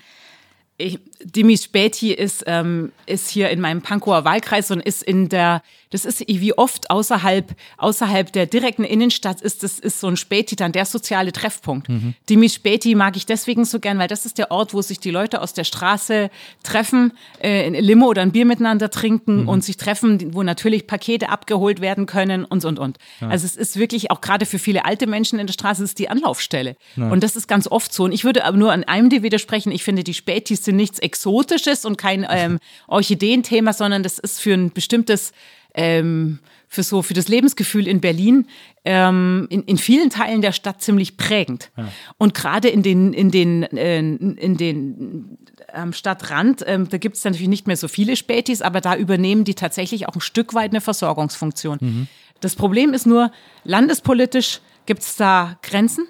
Ich, 0.80 0.98
Dimi 1.22 1.56
Späti 1.56 2.12
ist, 2.12 2.44
ähm, 2.46 2.92
ist 3.06 3.28
hier 3.28 3.50
in 3.50 3.60
meinem 3.60 3.82
Pankower 3.82 4.24
Wahlkreis 4.24 4.70
und 4.70 4.80
ist 4.80 5.02
in 5.02 5.28
der, 5.28 5.62
das 5.90 6.04
ist 6.04 6.26
wie 6.26 6.56
oft 6.56 6.90
außerhalb, 6.90 7.54
außerhalb 7.76 8.32
der 8.32 8.46
direkten 8.46 8.84
Innenstadt 8.84 9.40
ist 9.40 9.62
das 9.62 9.78
ist 9.78 10.00
so 10.00 10.06
ein 10.06 10.16
Späti 10.16 10.56
dann 10.56 10.72
der 10.72 10.86
soziale 10.86 11.32
Treffpunkt. 11.32 11.88
Mhm. 11.88 12.14
Dimi 12.28 12.48
Späti 12.48 12.94
mag 12.94 13.16
ich 13.16 13.26
deswegen 13.26 13.64
so 13.64 13.80
gern, 13.80 13.98
weil 13.98 14.08
das 14.08 14.24
ist 14.24 14.38
der 14.38 14.50
Ort, 14.50 14.72
wo 14.72 14.82
sich 14.82 14.98
die 14.98 15.10
Leute 15.10 15.42
aus 15.42 15.52
der 15.52 15.64
Straße 15.64 16.30
treffen, 16.62 17.12
äh, 17.40 17.66
ein 17.66 17.74
Limo 17.74 18.06
oder 18.06 18.22
ein 18.22 18.32
Bier 18.32 18.46
miteinander 18.46 18.90
trinken 18.90 19.42
mhm. 19.42 19.48
und 19.48 19.64
sich 19.64 19.76
treffen, 19.76 20.34
wo 20.34 20.42
natürlich 20.42 20.86
Pakete 20.86 21.28
abgeholt 21.28 21.80
werden 21.80 22.06
können 22.06 22.44
und 22.44 22.64
und 22.64 22.78
und. 22.78 22.98
Ja. 23.20 23.28
Also 23.28 23.44
es 23.46 23.56
ist 23.56 23.76
wirklich 23.76 24.10
auch 24.10 24.20
gerade 24.20 24.46
für 24.46 24.58
viele 24.58 24.84
alte 24.84 25.06
Menschen 25.06 25.38
in 25.38 25.46
der 25.46 25.54
Straße 25.54 25.84
ist 25.84 25.98
die 25.98 26.08
Anlaufstelle. 26.08 26.76
Ja. 26.96 27.10
Und 27.10 27.22
das 27.22 27.36
ist 27.36 27.46
ganz 27.46 27.66
oft 27.66 27.92
so. 27.92 28.04
Und 28.04 28.12
ich 28.12 28.24
würde 28.24 28.44
aber 28.44 28.56
nur 28.56 28.72
an 28.72 28.84
einem 28.84 29.10
dir 29.10 29.22
widersprechen. 29.22 29.72
Ich 29.72 29.84
finde, 29.84 30.04
die 30.04 30.14
Spätis 30.14 30.64
sind 30.64 30.69
nichts 30.72 30.98
Exotisches 30.98 31.84
und 31.84 31.96
kein 31.96 32.26
ähm, 32.28 32.58
Orchideenthema, 32.88 33.72
sondern 33.72 34.02
das 34.02 34.18
ist 34.18 34.40
für 34.40 34.54
ein 34.54 34.72
bestimmtes 34.72 35.32
ähm, 35.74 36.40
für 36.68 36.82
so 36.82 37.02
für 37.02 37.14
das 37.14 37.28
Lebensgefühl 37.28 37.86
in 37.88 38.00
Berlin 38.00 38.46
ähm, 38.84 39.46
in, 39.50 39.62
in 39.64 39.76
vielen 39.76 40.10
Teilen 40.10 40.40
der 40.40 40.52
Stadt 40.52 40.80
ziemlich 40.82 41.16
prägend 41.16 41.70
ja. 41.76 41.88
und 42.16 42.34
gerade 42.34 42.68
in 42.68 42.82
den 42.82 43.12
in 43.12 43.30
den 43.30 43.64
äh, 43.64 43.98
in 43.98 44.56
den 44.56 45.38
ähm, 45.74 45.92
Stadtrand 45.92 46.64
ähm, 46.66 46.88
da 46.88 46.98
gibt 46.98 47.16
es 47.16 47.24
natürlich 47.24 47.48
nicht 47.48 47.66
mehr 47.66 47.76
so 47.76 47.88
viele 47.88 48.16
Spätis, 48.16 48.62
aber 48.62 48.80
da 48.80 48.96
übernehmen 48.96 49.44
die 49.44 49.54
tatsächlich 49.54 50.08
auch 50.08 50.14
ein 50.14 50.20
Stück 50.20 50.54
weit 50.54 50.70
eine 50.70 50.80
Versorgungsfunktion. 50.80 51.78
Mhm. 51.80 52.06
Das 52.40 52.56
Problem 52.56 52.94
ist 52.94 53.06
nur 53.06 53.32
landespolitisch 53.64 54.60
gibt 54.86 55.02
es 55.02 55.16
da 55.16 55.58
Grenzen 55.62 56.06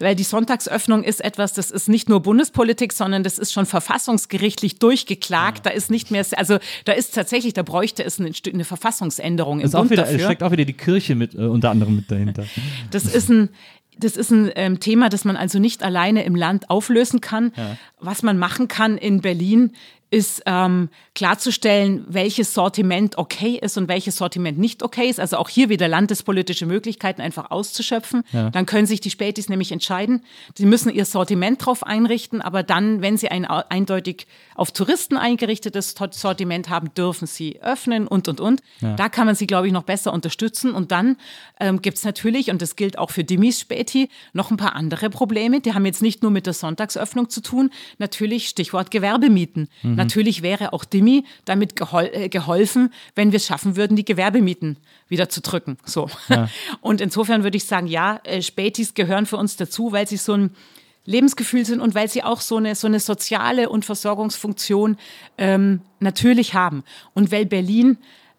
weil 0.00 0.14
die 0.14 0.24
Sonntagsöffnung 0.24 1.04
ist 1.04 1.22
etwas, 1.22 1.52
das 1.52 1.70
ist 1.70 1.88
nicht 1.88 2.08
nur 2.08 2.20
Bundespolitik, 2.20 2.92
sondern 2.92 3.22
das 3.22 3.38
ist 3.38 3.52
schon 3.52 3.66
verfassungsgerichtlich 3.66 4.78
durchgeklagt. 4.78 5.66
Ja. 5.66 5.70
Da 5.70 5.76
ist 5.76 5.90
nicht 5.90 6.10
mehr, 6.10 6.24
also 6.36 6.58
da 6.84 6.92
ist 6.92 7.14
tatsächlich, 7.14 7.52
da 7.52 7.62
bräuchte 7.62 8.04
es 8.04 8.18
eine, 8.18 8.32
eine 8.52 8.64
Verfassungsänderung. 8.64 9.60
Im 9.60 9.70
Bund 9.70 9.90
wieder, 9.90 10.04
dafür. 10.04 10.18
steckt 10.20 10.42
auch 10.42 10.52
wieder 10.52 10.64
die 10.64 10.72
Kirche 10.72 11.14
mit 11.14 11.34
äh, 11.34 11.38
unter 11.38 11.70
anderem 11.70 11.96
mit 11.96 12.10
dahinter. 12.10 12.44
Das 12.90 13.04
ist 13.04 13.28
ein 13.28 13.50
das 13.98 14.16
ist 14.16 14.30
ein 14.30 14.50
ähm, 14.54 14.80
Thema, 14.80 15.10
das 15.10 15.24
man 15.24 15.36
also 15.36 15.58
nicht 15.58 15.82
alleine 15.82 16.24
im 16.24 16.34
Land 16.34 16.70
auflösen 16.70 17.20
kann. 17.20 17.52
Ja. 17.56 17.76
Was 18.00 18.22
man 18.22 18.38
machen 18.38 18.66
kann 18.66 18.96
in 18.96 19.20
Berlin, 19.20 19.72
ist 20.10 20.42
ähm, 20.46 20.88
klarzustellen, 21.14 22.04
welches 22.08 22.52
Sortiment 22.52 23.16
okay 23.16 23.58
ist 23.62 23.78
und 23.78 23.86
welches 23.86 24.16
Sortiment 24.16 24.58
nicht 24.58 24.82
okay 24.82 25.08
ist. 25.08 25.20
Also 25.20 25.36
auch 25.36 25.48
hier 25.48 25.68
wieder 25.68 25.86
landespolitische 25.86 26.66
Möglichkeiten 26.66 27.20
einfach 27.20 27.52
auszuschöpfen. 27.52 28.24
Ja. 28.32 28.50
Dann 28.50 28.66
können 28.66 28.86
sich 28.86 29.00
die 29.00 29.10
Spätis 29.10 29.48
nämlich 29.48 29.70
entscheiden. 29.70 30.24
Sie 30.56 30.66
müssen 30.66 30.90
ihr 30.92 31.04
Sortiment 31.04 31.64
drauf 31.64 31.84
einrichten, 31.84 32.42
aber 32.42 32.64
dann, 32.64 33.02
wenn 33.02 33.16
sie 33.16 33.28
ein 33.28 33.44
eindeutig 33.44 34.26
auf 34.56 34.72
Touristen 34.72 35.16
eingerichtetes 35.16 35.94
Sortiment 36.10 36.68
haben, 36.68 36.92
dürfen 36.94 37.26
sie 37.26 37.62
öffnen 37.62 38.08
und, 38.08 38.26
und, 38.26 38.40
und. 38.40 38.62
Ja. 38.80 38.96
Da 38.96 39.08
kann 39.08 39.26
man 39.26 39.36
sie, 39.36 39.46
glaube 39.46 39.68
ich, 39.68 39.72
noch 39.72 39.84
besser 39.84 40.12
unterstützen. 40.12 40.72
Und 40.72 40.90
dann 40.90 41.18
ähm, 41.60 41.82
gibt 41.82 41.98
es 41.98 42.04
natürlich, 42.04 42.50
und 42.50 42.62
das 42.62 42.74
gilt 42.74 42.98
auch 42.98 43.10
für 43.10 43.22
Dimis 43.22 43.60
Späti, 43.60 44.08
noch 44.32 44.50
ein 44.50 44.56
paar 44.56 44.74
andere 44.74 45.08
Probleme. 45.08 45.60
Die 45.60 45.72
haben 45.72 45.86
jetzt 45.86 46.02
nicht 46.02 46.22
nur 46.22 46.32
mit 46.32 46.46
der 46.46 46.54
Sonntagsöffnung 46.54 47.30
zu 47.30 47.42
tun. 47.42 47.70
Natürlich 47.98 48.48
Stichwort 48.48 48.90
Gewerbemieten. 48.90 49.68
Mhm. 49.82 49.99
Natürlich 50.04 50.42
wäre 50.42 50.72
auch 50.72 50.84
Dimi 50.84 51.24
damit 51.44 51.76
gehol 51.76 52.10
äh, 52.12 52.28
geholfen, 52.28 52.92
wenn 53.14 53.32
wir 53.32 53.36
es 53.36 53.46
schaffen 53.46 53.76
würden, 53.76 53.96
die 53.96 54.04
Gewerbemieten 54.04 54.76
wieder 55.08 55.28
zu 55.28 55.40
drücken. 55.40 55.78
So. 55.84 56.08
Ja. 56.28 56.48
Und 56.80 57.00
insofern 57.00 57.42
würde 57.42 57.56
ich 57.56 57.64
sagen, 57.64 57.86
ja, 57.86 58.20
äh, 58.24 58.42
Spätis 58.42 58.94
gehören 58.94 59.26
für 59.26 59.36
uns 59.36 59.56
dazu, 59.56 59.92
weil 59.92 60.06
sie 60.08 60.16
so 60.16 60.34
ein 60.34 60.50
Lebensgefühl 61.06 61.64
sind 61.64 61.80
und 61.80 61.94
weil 61.94 62.08
sie 62.08 62.22
auch 62.22 62.40
so 62.40 62.58
eine, 62.58 62.74
so 62.74 62.86
eine 62.86 63.00
soziale 63.00 63.70
und 63.70 63.84
Versorgungsfunktion 63.84 64.98
ähm, 65.38 65.80
natürlich 65.98 66.54
haben. 66.54 66.84
Und 67.14 67.32
weil 67.32 67.46
Berlin 67.46 67.96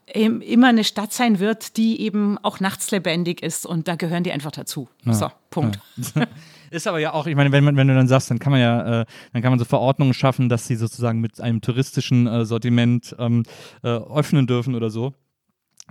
ähm, 0.08 0.42
immer 0.42 0.68
eine 0.68 0.84
Stadt 0.84 1.12
sein 1.12 1.40
wird, 1.40 1.78
die 1.78 2.02
eben 2.02 2.38
auch 2.40 2.60
nachts 2.60 2.92
lebendig 2.92 3.42
ist 3.42 3.66
und 3.66 3.88
da 3.88 3.96
gehören 3.96 4.24
die 4.24 4.32
einfach 4.32 4.52
dazu. 4.52 4.90
Ja. 5.06 5.14
So, 5.14 5.32
Punkt. 5.50 5.80
Ja. 6.16 6.28
Ist 6.72 6.88
aber 6.88 7.00
ja 7.00 7.14
auch, 7.14 7.28
ich 7.28 7.36
meine, 7.36 7.52
wenn, 7.52 7.66
wenn 7.76 7.88
du 7.88 7.94
dann 7.94 8.08
sagst, 8.08 8.32
dann 8.32 8.40
kann 8.40 8.52
man 8.52 8.62
ja, 8.62 9.02
äh, 9.02 9.06
dann 9.34 9.42
kann 9.42 9.52
man 9.52 9.60
so 9.60 9.66
Verordnungen 9.66 10.14
schaffen, 10.14 10.48
dass 10.48 10.68
sie 10.68 10.76
sozusagen 10.78 11.20
mit 11.20 11.42
einem 11.42 11.60
touristischen 11.60 12.28
äh, 12.28 12.46
Sortiment 12.46 13.14
ähm, 13.20 13.44
äh, 13.84 13.90
öffnen 13.90 14.48
dürfen 14.48 14.74
oder 14.74 14.90
so. 14.90 15.14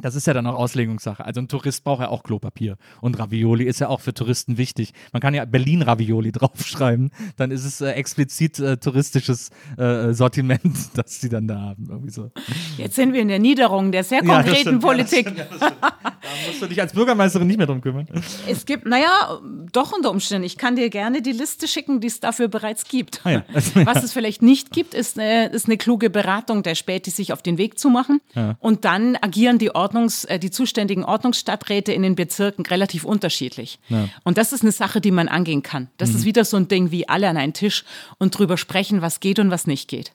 Das 0.02 0.14
ist 0.14 0.26
ja 0.26 0.34
dann 0.34 0.46
auch 0.46 0.54
Auslegungssache. 0.54 1.24
Also 1.24 1.40
ein 1.40 1.48
Tourist 1.48 1.84
braucht 1.84 2.00
ja 2.00 2.08
auch 2.08 2.22
Klopapier. 2.22 2.76
Und 3.00 3.18
Ravioli 3.18 3.64
ist 3.64 3.80
ja 3.80 3.88
auch 3.88 4.00
für 4.00 4.14
Touristen 4.14 4.58
wichtig. 4.58 4.92
Man 5.12 5.20
kann 5.20 5.34
ja 5.34 5.44
Berlin-Ravioli 5.44 6.32
draufschreiben. 6.32 7.10
Dann 7.36 7.50
ist 7.50 7.64
es 7.64 7.80
äh, 7.80 7.90
explizit 7.92 8.58
äh, 8.58 8.76
touristisches 8.76 9.50
äh, 9.76 10.12
Sortiment, 10.12 10.62
das 10.94 11.20
sie 11.20 11.28
dann 11.28 11.46
da 11.46 11.60
haben. 11.60 11.86
Irgendwie 11.88 12.10
so. 12.10 12.30
Jetzt 12.78 12.96
sind 12.96 13.12
wir 13.12 13.20
in 13.20 13.28
der 13.28 13.38
Niederung 13.38 13.92
der 13.92 14.04
sehr 14.04 14.22
konkreten 14.22 14.74
ja, 14.74 14.78
Politik. 14.78 15.26
Ja, 15.26 15.44
stimmt, 15.44 15.60
ja, 15.60 15.70
da 15.70 16.28
musst 16.46 16.62
du 16.62 16.66
dich 16.66 16.80
als 16.80 16.92
Bürgermeisterin 16.92 17.46
nicht 17.46 17.58
mehr 17.58 17.66
drum 17.66 17.80
kümmern. 17.80 18.06
Es 18.48 18.64
gibt, 18.64 18.86
naja, 18.86 19.40
doch 19.72 19.92
unter 19.92 20.10
Umständen. 20.10 20.44
Ich 20.44 20.58
kann 20.58 20.76
dir 20.76 20.90
gerne 20.90 21.22
die 21.22 21.32
Liste 21.32 21.68
schicken, 21.68 22.00
die 22.00 22.08
es 22.08 22.20
dafür 22.20 22.48
bereits 22.48 22.84
gibt. 22.84 23.20
Ah, 23.24 23.42
Was 23.84 24.02
es 24.02 24.12
vielleicht 24.12 24.42
nicht 24.42 24.70
gibt, 24.70 24.94
ist 24.94 25.18
eine, 25.18 25.46
ist 25.48 25.66
eine 25.66 25.76
kluge 25.76 26.10
Beratung 26.10 26.62
der 26.62 26.74
Späti, 26.74 27.10
sich 27.10 27.32
auf 27.32 27.42
den 27.42 27.58
Weg 27.58 27.78
zu 27.78 27.88
machen. 27.88 28.20
Und 28.60 28.84
dann 28.84 29.16
agieren 29.20 29.58
die 29.58 29.74
Orte 29.74 29.89
Ordnungs-, 29.90 30.24
äh, 30.26 30.38
die 30.38 30.50
zuständigen 30.50 31.04
Ordnungsstadträte 31.04 31.92
in 31.92 32.02
den 32.02 32.14
Bezirken 32.14 32.64
relativ 32.66 33.04
unterschiedlich. 33.04 33.78
Ja. 33.88 34.08
Und 34.24 34.38
das 34.38 34.52
ist 34.52 34.62
eine 34.62 34.72
Sache, 34.72 35.00
die 35.00 35.10
man 35.10 35.28
angehen 35.28 35.62
kann. 35.62 35.88
Das 35.98 36.10
mhm. 36.10 36.16
ist 36.16 36.24
wieder 36.24 36.44
so 36.44 36.56
ein 36.56 36.68
Ding 36.68 36.90
wie 36.90 37.08
alle 37.08 37.28
an 37.28 37.36
einen 37.36 37.52
Tisch 37.52 37.84
und 38.18 38.36
drüber 38.36 38.56
sprechen, 38.56 39.02
was 39.02 39.20
geht 39.20 39.38
und 39.38 39.50
was 39.50 39.66
nicht 39.66 39.88
geht. 39.88 40.12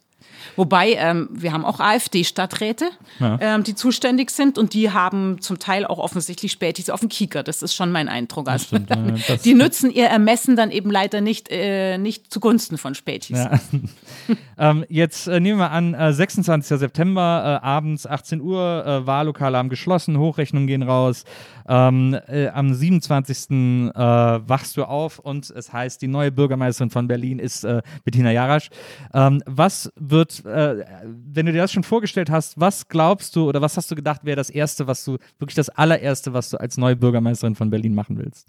Wobei, 0.55 0.93
ähm, 0.93 1.29
wir 1.31 1.53
haben 1.53 1.65
auch 1.65 1.79
AfD-Stadträte, 1.79 2.89
ja. 3.19 3.37
ähm, 3.41 3.63
die 3.63 3.75
zuständig 3.75 4.29
sind 4.29 4.57
und 4.57 4.73
die 4.73 4.91
haben 4.91 5.41
zum 5.41 5.59
Teil 5.59 5.85
auch 5.85 5.99
offensichtlich 5.99 6.51
Spätis 6.51 6.89
auf 6.89 6.99
dem 6.99 7.09
Kieker. 7.09 7.43
Das 7.43 7.61
ist 7.61 7.73
schon 7.73 7.91
mein 7.91 8.09
Eindruck. 8.09 8.49
Also, 8.49 8.67
stimmt, 8.67 8.89
ja, 8.89 9.35
die 9.37 9.53
nützen 9.53 9.91
ihr 9.91 10.07
Ermessen 10.07 10.55
dann 10.55 10.71
eben 10.71 10.91
leider 10.91 11.21
nicht, 11.21 11.49
äh, 11.51 11.97
nicht 11.97 12.31
zugunsten 12.31 12.77
von 12.77 12.95
Spätis. 12.95 13.37
Ja. 13.37 13.59
ähm, 14.57 14.85
jetzt 14.89 15.27
äh, 15.27 15.39
nehmen 15.39 15.59
wir 15.59 15.71
an, 15.71 15.93
äh, 15.93 16.13
26. 16.13 16.79
September, 16.79 17.61
äh, 17.61 17.65
abends 17.65 18.07
18 18.07 18.41
Uhr, 18.41 18.85
äh, 18.85 19.07
Wahllokale 19.07 19.57
haben 19.57 19.69
geschlossen, 19.69 20.17
Hochrechnungen 20.17 20.67
gehen 20.67 20.83
raus. 20.83 21.23
Ähm, 21.67 22.17
äh, 22.27 22.47
am 22.49 22.73
27. 22.73 23.91
wachst 23.95 24.77
du 24.77 24.83
auf 24.83 25.19
und 25.19 25.49
es 25.49 25.73
heißt, 25.73 26.01
die 26.01 26.07
neue 26.07 26.31
Bürgermeisterin 26.31 26.89
von 26.89 27.07
Berlin 27.07 27.39
ist 27.39 27.65
Bettina 28.03 28.31
Jarasch. 28.31 28.69
Ähm, 29.13 29.41
was 29.45 29.91
wird 29.95 30.34
äh, 30.43 30.85
wenn 31.05 31.45
du 31.45 31.51
dir 31.51 31.59
das 31.59 31.71
schon 31.71 31.83
vorgestellt 31.83 32.29
hast, 32.29 32.59
was 32.59 32.87
glaubst 32.87 33.35
du 33.35 33.47
oder 33.47 33.61
was 33.61 33.77
hast 33.77 33.89
du 33.91 33.95
gedacht, 33.95 34.25
wäre 34.25 34.35
das 34.35 34.49
Erste, 34.49 34.87
was 34.87 35.05
du, 35.05 35.17
wirklich 35.39 35.55
das 35.55 35.69
allererste, 35.69 36.33
was 36.33 36.49
du 36.49 36.57
als 36.57 36.77
neue 36.77 36.95
Bürgermeisterin 36.95 37.55
von 37.55 37.69
Berlin 37.69 37.95
machen 37.95 38.17
willst? 38.17 38.47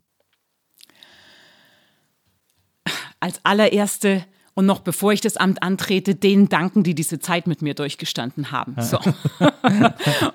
Als 3.21 3.41
allererste 3.45 4.25
und 4.57 4.65
noch 4.65 4.81
bevor 4.81 5.13
ich 5.13 5.21
das 5.21 5.37
Amt 5.37 5.63
antrete, 5.63 6.15
denen 6.15 6.49
danken, 6.49 6.83
die 6.83 6.95
diese 6.95 7.19
Zeit 7.19 7.47
mit 7.47 7.61
mir 7.61 7.75
durchgestanden 7.75 8.53
haben. 8.53 8.75
So. 8.81 8.99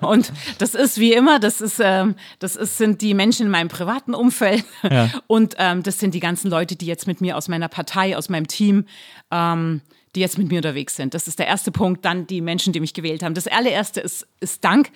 und 0.06 0.32
das 0.58 0.76
ist 0.76 0.98
wie 0.98 1.12
immer, 1.12 1.40
das 1.40 1.60
ist, 1.60 1.80
ähm, 1.82 2.14
das 2.38 2.54
ist, 2.54 2.78
sind 2.78 3.02
die 3.02 3.14
Menschen 3.14 3.46
in 3.46 3.52
meinem 3.52 3.66
privaten 3.66 4.14
Umfeld 4.14 4.64
ja. 4.88 5.10
und 5.26 5.56
ähm, 5.58 5.82
das 5.82 5.98
sind 5.98 6.14
die 6.14 6.20
ganzen 6.20 6.52
Leute, 6.52 6.76
die 6.76 6.86
jetzt 6.86 7.08
mit 7.08 7.20
mir 7.20 7.36
aus 7.36 7.48
meiner 7.48 7.66
Partei, 7.66 8.16
aus 8.16 8.28
meinem 8.28 8.46
Team 8.46 8.84
ähm, 9.32 9.80
die 10.14 10.20
jetzt 10.20 10.38
mit 10.38 10.48
mir 10.48 10.56
unterwegs 10.56 10.96
sind. 10.96 11.14
Das 11.14 11.26
ist 11.26 11.38
der 11.38 11.46
erste 11.46 11.72
Punkt. 11.72 12.04
Dann 12.04 12.26
die 12.26 12.40
Menschen, 12.40 12.72
die 12.72 12.80
mich 12.80 12.94
gewählt 12.94 13.22
haben. 13.22 13.34
Das 13.34 13.46
allererste 13.46 14.00
ist, 14.00 14.26
ist 14.40 14.64
Dank, 14.64 14.90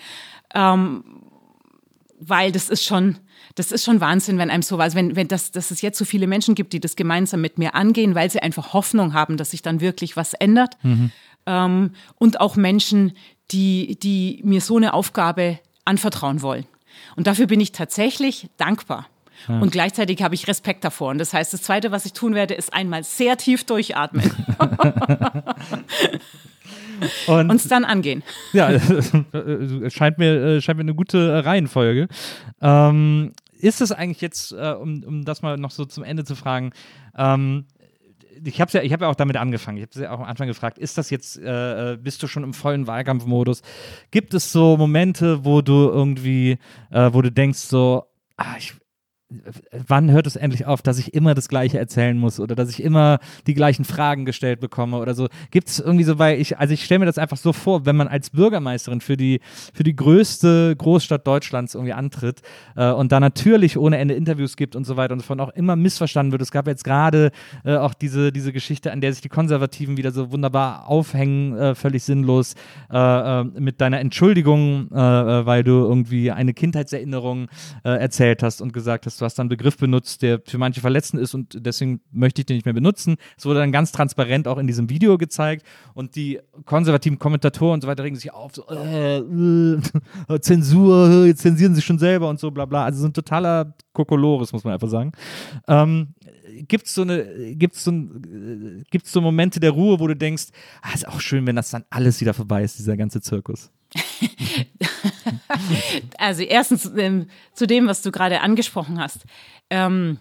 ähm, 0.55 1.05
weil 2.19 2.53
das 2.53 2.69
ist 2.69 2.85
schon, 2.85 3.19
das 3.55 3.73
ist 3.73 3.85
schon 3.85 4.01
Wahnsinn, 4.01 4.39
wenn 4.39 4.51
einem 4.51 4.63
so 4.63 4.79
was, 4.79 4.95
wenn, 4.95 5.17
wenn 5.17 5.29
das, 5.29 5.51
dass 5.51 5.71
es 5.71 5.83
jetzt 5.83 5.99
so 5.99 6.05
viele 6.05 6.27
Menschen 6.27 6.55
gibt, 6.55 6.73
die 6.73 6.81
das 6.81 6.97
gemeinsam 6.97 7.41
mit 7.41 7.59
mir 7.59 7.75
angehen, 7.75 8.15
weil 8.15 8.31
sie 8.31 8.41
einfach 8.41 8.73
Hoffnung 8.73 9.15
haben, 9.15 9.37
dass 9.37 9.51
sich 9.51 9.63
dann 9.63 9.81
wirklich 9.81 10.17
was 10.17 10.35
ändert. 10.35 10.77
Mhm. 10.83 11.11
Ähm, 11.47 11.91
und 12.17 12.41
auch 12.41 12.57
Menschen, 12.57 13.13
die, 13.51 13.99
die 13.99 14.41
mir 14.45 14.61
so 14.61 14.77
eine 14.77 14.93
Aufgabe 14.95 15.61
anvertrauen 15.85 16.43
wollen. 16.43 16.67
Und 17.15 17.27
dafür 17.27 17.47
bin 17.47 17.61
ich 17.61 17.73
tatsächlich 17.73 18.49
dankbar. 18.57 19.07
Ja. 19.49 19.61
Und 19.61 19.73
gleichzeitig 19.73 20.23
habe 20.23 20.35
ich 20.35 20.49
Respekt 20.49 20.85
davor. 20.85 21.11
Und 21.11 21.19
das 21.19 21.33
heißt, 21.33 21.53
das 21.53 21.63
Zweite, 21.63 21.93
was 21.93 22.07
ich 22.07 22.13
tun 22.13 22.35
werde, 22.35 22.55
ist 22.55 22.73
einmal 22.73 23.05
sehr 23.05 23.37
tief 23.37 23.65
durchatmen. 23.65 24.31
und 27.27 27.51
uns 27.51 27.69
dann 27.69 27.85
angehen. 27.85 28.23
Ja, 28.53 28.79
scheint 29.91 30.19
mir, 30.19 30.61
scheint 30.61 30.79
mir 30.79 30.83
eine 30.83 30.95
gute 30.95 31.45
Reihenfolge. 31.45 32.09
Ähm, 32.61 33.33
ist 33.59 33.81
es 33.81 33.93
eigentlich 33.93 34.21
jetzt, 34.21 34.53
äh, 34.53 34.75
um, 34.79 35.03
um 35.05 35.25
das 35.25 35.43
mal 35.43 35.57
noch 35.57 35.71
so 35.71 35.85
zum 35.85 36.05
Ende 36.05 36.25
zu 36.25 36.35
fragen, 36.35 36.73
ähm, 37.17 37.67
ich 38.45 38.61
habe 38.61 38.71
ja, 38.73 38.93
hab 38.93 39.01
ja 39.01 39.09
auch 39.09 39.15
damit 39.15 39.37
angefangen. 39.37 39.79
Ich 39.79 39.85
habe 39.85 40.01
ja 40.01 40.11
auch 40.11 40.21
am 40.21 40.27
Anfang 40.27 40.47
gefragt, 40.47 40.79
ist 40.79 40.99
das 40.99 41.11
jetzt, 41.11 41.39
äh, 41.39 41.93
äh, 41.93 41.97
bist 41.97 42.23
du 42.23 42.27
schon 42.27 42.45
im 42.45 42.53
vollen 42.53 42.87
Wahlkampfmodus? 42.87 43.63
Gibt 44.11 44.35
es 44.35 44.53
so 44.53 44.77
Momente, 44.77 45.45
wo 45.45 45.63
du 45.63 45.89
irgendwie, 45.89 46.59
äh, 46.91 47.11
wo 47.13 47.23
du 47.23 47.33
denkst 47.33 47.61
so, 47.61 48.05
ah, 48.37 48.57
ich, 48.59 48.75
wann 49.89 50.11
hört 50.11 50.27
es 50.27 50.37
endlich 50.37 50.67
auf, 50.67 50.83
dass 50.83 50.99
ich 50.99 51.13
immer 51.13 51.35
das 51.35 51.49
Gleiche 51.49 51.79
erzählen 51.79 52.17
muss 52.17 52.39
oder 52.39 52.55
dass 52.55 52.71
ich 52.71 52.83
immer 52.83 53.19
die 53.47 53.55
gleichen 53.55 53.85
Fragen 53.85 54.25
gestellt 54.25 54.61
bekomme 54.61 54.99
oder 54.99 55.15
so? 55.15 55.29
Gibt 55.51 55.69
es 55.69 55.81
irgendwie 55.81 56.05
so, 56.05 56.19
weil 56.19 56.41
ich, 56.41 56.59
also 56.59 56.73
ich 56.75 56.85
stelle 56.85 57.01
mir 57.01 57.07
das 57.07 57.19
einfach 57.19 57.37
so 57.37 57.53
vor, 57.53 57.87
wenn 57.87 57.97
man 57.97 58.07
als 58.07 58.31
Bürgermeisterin 58.31 59.01
für 59.01 59.17
die, 59.17 59.41
für 59.75 59.83
die 59.83 59.97
größte 59.97 60.77
Großstadt 60.77 61.27
Deutschlands 61.27 61.75
irgendwie 61.75 61.93
antritt 61.93 62.43
äh, 62.77 62.91
und 62.91 63.11
da 63.11 63.19
natürlich 63.19 63.77
ohne 63.77 63.99
Ende 63.99 64.15
Interviews 64.15 64.57
gibt 64.57 64.77
und 64.77 64.85
so 64.85 64.97
weiter 64.97 65.15
und 65.15 65.25
so 65.25 65.35
auch 65.35 65.51
immer 65.51 65.75
missverstanden 65.75 66.33
wird. 66.33 66.43
Es 66.43 66.53
gab 66.53 66.69
jetzt 66.69 66.85
gerade 66.85 67.33
äh, 67.65 67.77
auch 67.77 67.95
diese, 67.95 68.31
diese 68.31 68.53
Geschichte, 68.53 68.93
an 68.93 69.01
der 69.01 69.13
sich 69.13 69.23
die 69.23 69.29
Konservativen 69.29 69.97
wieder 69.97 70.13
so 70.13 70.31
wunderbar 70.31 70.89
aufhängen, 70.89 71.57
äh, 71.57 71.75
völlig 71.75 72.05
sinnlos, 72.05 72.55
äh, 72.93 72.97
äh, 72.97 73.45
mit 73.45 73.81
deiner 73.81 73.99
Entschuldigung, 74.01 74.91
äh, 74.93 74.95
weil 74.95 75.65
du 75.65 75.73
irgendwie 75.73 76.31
eine 76.31 76.55
Kindheitserinnerung 76.55 77.49
erzählt 77.83 78.43
hast 78.43 78.61
und 78.61 78.73
gesagt 78.73 79.07
hast, 79.07 79.16
hast, 79.17 79.21
du 79.21 79.25
hast 79.25 79.39
dann 79.39 79.45
einen 79.45 79.51
Begriff 79.51 79.77
benutzt, 79.77 80.23
der 80.23 80.41
für 80.45 80.59
manche 80.59 80.81
verletzend 80.81 81.23
ist 81.23 81.35
und 81.35 81.57
deswegen 81.65 82.01
möchte 82.13 82.43
ich 82.43 82.47
den 82.47 82.57
nicht 82.57 82.65
mehr 82.65 82.75
benutzen. 82.75 83.17
Es 83.37 83.45
wurde 83.47 83.61
dann 83.61 83.73
ganz 83.73 83.93
transparent 83.93 84.49
auch 84.49 84.59
in 84.59 84.67
diesem 84.67 84.91
Video 84.91 85.19
gezeigt 85.19 85.65
und 85.95 86.17
die 86.17 86.41
konservativen 86.65 87.19
Kommentatoren 87.19 87.75
und 87.75 87.81
so 87.83 87.89
weiter 87.89 88.05
regen 88.05 88.17
sich 88.17 88.33
auf, 88.33 88.55
so, 88.55 88.67
äh, 88.69 89.19
äh, 89.19 90.41
Zensur, 90.41 91.27
jetzt 91.27 91.43
zensieren 91.43 91.75
sie 91.75 91.83
schon 91.83 91.99
selber 91.99 92.29
und 92.29 92.39
so, 92.39 92.51
bla 92.51 92.67
bla. 92.67 92.85
Also 92.85 93.01
so 93.01 93.09
ein 93.09 93.13
totaler 93.13 93.75
Kokolores, 93.93 94.53
muss 94.53 94.65
man 94.65 94.75
einfach 94.75 94.89
sagen. 94.89 95.13
Ähm, 95.69 96.15
gibt 96.69 96.87
es 96.87 96.95
so 96.95 97.05
so, 97.05 97.91
ein, 97.91 98.85
gibt's 98.91 99.13
so 99.13 99.21
Momente 99.21 99.61
der 99.61 99.71
Ruhe, 99.71 100.01
wo 100.01 100.07
du 100.07 100.17
denkst, 100.17 100.47
ah, 100.83 100.95
ist 100.95 101.09
auch 101.09 101.21
schön, 101.21 101.47
wenn 101.47 101.57
das 101.57 101.71
dann 101.71 101.85
alles 101.91 102.21
wieder 102.21 102.35
vorbei 102.35 102.63
ist, 102.63 102.79
dieser 102.79 102.97
ganze 102.97 103.21
Zirkus? 103.21 103.71
also 106.19 106.43
erstens 106.43 106.91
ähm, 106.97 107.27
zu 107.53 107.67
dem, 107.67 107.87
was 107.87 108.03
du 108.03 108.11
gerade 108.11 108.41
angesprochen 108.41 109.01
hast. 109.01 109.25
Ähm, 109.71 110.19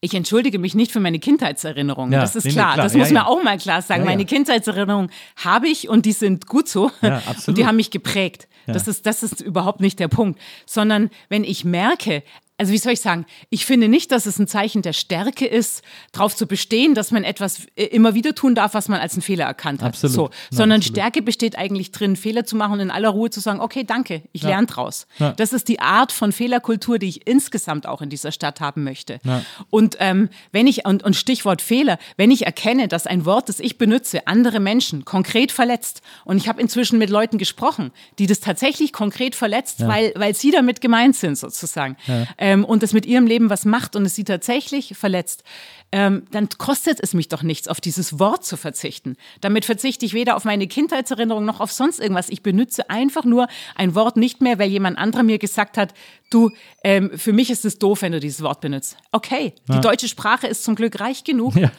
ich 0.00 0.14
entschuldige 0.14 0.58
mich 0.58 0.74
nicht 0.74 0.92
für 0.92 1.00
meine 1.00 1.18
Kindheitserinnerungen. 1.18 2.12
Ja, 2.12 2.20
das 2.20 2.36
ist 2.36 2.44
nee, 2.44 2.52
klar. 2.52 2.74
klar. 2.74 2.84
Das 2.84 2.92
ja, 2.92 3.00
muss 3.00 3.10
ja. 3.10 3.14
mir 3.14 3.26
auch 3.26 3.42
mal 3.42 3.58
klar 3.58 3.82
sagen. 3.82 4.04
Meine 4.04 4.24
Kindheitserinnerungen 4.24 5.10
habe 5.36 5.68
ich 5.68 5.88
und 5.88 6.06
die 6.06 6.12
sind 6.12 6.46
gut 6.46 6.68
so. 6.68 6.92
und 7.46 7.58
die 7.58 7.66
haben 7.66 7.76
mich 7.76 7.90
geprägt. 7.90 8.48
Das, 8.66 8.86
ist, 8.86 9.06
das 9.06 9.22
ist 9.22 9.40
überhaupt 9.40 9.80
nicht 9.80 9.98
der 9.98 10.08
Punkt. 10.08 10.40
Sondern 10.66 11.10
wenn 11.28 11.42
ich 11.42 11.64
merke, 11.64 12.22
also 12.58 12.72
wie 12.72 12.78
soll 12.78 12.92
ich 12.92 13.00
sagen, 13.00 13.24
ich 13.50 13.64
finde 13.64 13.88
nicht, 13.88 14.10
dass 14.10 14.26
es 14.26 14.38
ein 14.38 14.48
Zeichen 14.48 14.82
der 14.82 14.92
Stärke 14.92 15.46
ist, 15.46 15.82
darauf 16.10 16.34
zu 16.34 16.48
bestehen, 16.48 16.94
dass 16.94 17.12
man 17.12 17.22
etwas 17.22 17.66
äh, 17.76 17.84
immer 17.84 18.14
wieder 18.14 18.34
tun 18.34 18.56
darf, 18.56 18.74
was 18.74 18.88
man 18.88 19.00
als 19.00 19.14
einen 19.14 19.22
Fehler 19.22 19.44
erkannt 19.44 19.80
hat. 19.80 19.90
Absolut. 19.90 20.14
So. 20.14 20.30
Sondern 20.50 20.80
absolut. 20.80 20.98
Stärke 20.98 21.22
besteht 21.22 21.56
eigentlich 21.56 21.92
drin, 21.92 22.16
Fehler 22.16 22.44
zu 22.44 22.56
machen 22.56 22.72
und 22.72 22.80
in 22.80 22.90
aller 22.90 23.10
Ruhe 23.10 23.30
zu 23.30 23.38
sagen, 23.38 23.60
okay, 23.60 23.84
danke, 23.84 24.22
ich 24.32 24.42
ja. 24.42 24.48
lerne 24.48 24.66
draus. 24.66 25.06
Ja. 25.18 25.32
Das 25.32 25.52
ist 25.52 25.68
die 25.68 25.78
Art 25.78 26.10
von 26.10 26.32
Fehlerkultur, 26.32 26.98
die 26.98 27.08
ich 27.08 27.28
insgesamt 27.28 27.86
auch 27.86 28.02
in 28.02 28.10
dieser 28.10 28.32
Stadt 28.32 28.60
haben 28.60 28.82
möchte. 28.82 29.20
Ja. 29.22 29.42
Und 29.70 29.96
ähm, 30.00 30.28
wenn 30.50 30.66
ich, 30.66 30.84
und, 30.84 31.04
und 31.04 31.14
Stichwort 31.14 31.62
Fehler, 31.62 31.96
wenn 32.16 32.32
ich 32.32 32.44
erkenne, 32.44 32.88
dass 32.88 33.06
ein 33.06 33.24
Wort, 33.24 33.48
das 33.48 33.60
ich 33.60 33.78
benutze, 33.78 34.26
andere 34.26 34.58
Menschen 34.58 35.04
konkret 35.04 35.52
verletzt, 35.52 36.02
und 36.24 36.38
ich 36.38 36.48
habe 36.48 36.60
inzwischen 36.60 36.98
mit 36.98 37.08
Leuten 37.08 37.38
gesprochen, 37.38 37.92
die 38.18 38.26
das 38.26 38.40
tatsächlich 38.40 38.92
konkret 38.92 39.36
verletzt, 39.36 39.86
weil, 39.86 40.12
weil 40.16 40.34
sie 40.34 40.50
damit 40.50 40.80
gemeint 40.80 41.14
sind, 41.14 41.38
sozusagen. 41.38 41.96
Äh, 42.36 42.47
ähm, 42.48 42.64
und 42.64 42.82
es 42.82 42.94
mit 42.94 43.04
ihrem 43.04 43.26
Leben 43.26 43.50
was 43.50 43.66
macht 43.66 43.94
und 43.94 44.06
es 44.06 44.14
sie 44.14 44.24
tatsächlich 44.24 44.96
verletzt, 44.96 45.44
ähm, 45.92 46.22
dann 46.30 46.48
kostet 46.56 46.98
es 46.98 47.12
mich 47.12 47.28
doch 47.28 47.42
nichts, 47.42 47.68
auf 47.68 47.78
dieses 47.78 48.18
Wort 48.18 48.42
zu 48.42 48.56
verzichten. 48.56 49.16
Damit 49.42 49.66
verzichte 49.66 50.06
ich 50.06 50.14
weder 50.14 50.34
auf 50.34 50.44
meine 50.44 50.66
Kindheitserinnerung 50.66 51.44
noch 51.44 51.60
auf 51.60 51.70
sonst 51.70 52.00
irgendwas. 52.00 52.30
Ich 52.30 52.42
benutze 52.42 52.88
einfach 52.88 53.24
nur 53.24 53.48
ein 53.74 53.94
Wort 53.94 54.16
nicht 54.16 54.40
mehr, 54.40 54.58
weil 54.58 54.70
jemand 54.70 54.96
anderer 54.96 55.24
mir 55.24 55.38
gesagt 55.38 55.76
hat, 55.76 55.92
du, 56.30 56.50
ähm, 56.84 57.10
für 57.14 57.34
mich 57.34 57.50
ist 57.50 57.66
es 57.66 57.78
doof, 57.78 58.00
wenn 58.00 58.12
du 58.12 58.20
dieses 58.20 58.42
Wort 58.42 58.62
benutzt. 58.62 58.96
Okay, 59.12 59.52
die 59.68 59.74
ja. 59.74 59.80
deutsche 59.80 60.08
Sprache 60.08 60.46
ist 60.46 60.64
zum 60.64 60.74
Glück 60.74 61.00
reich 61.00 61.24
genug. 61.24 61.54
Ja. 61.54 61.70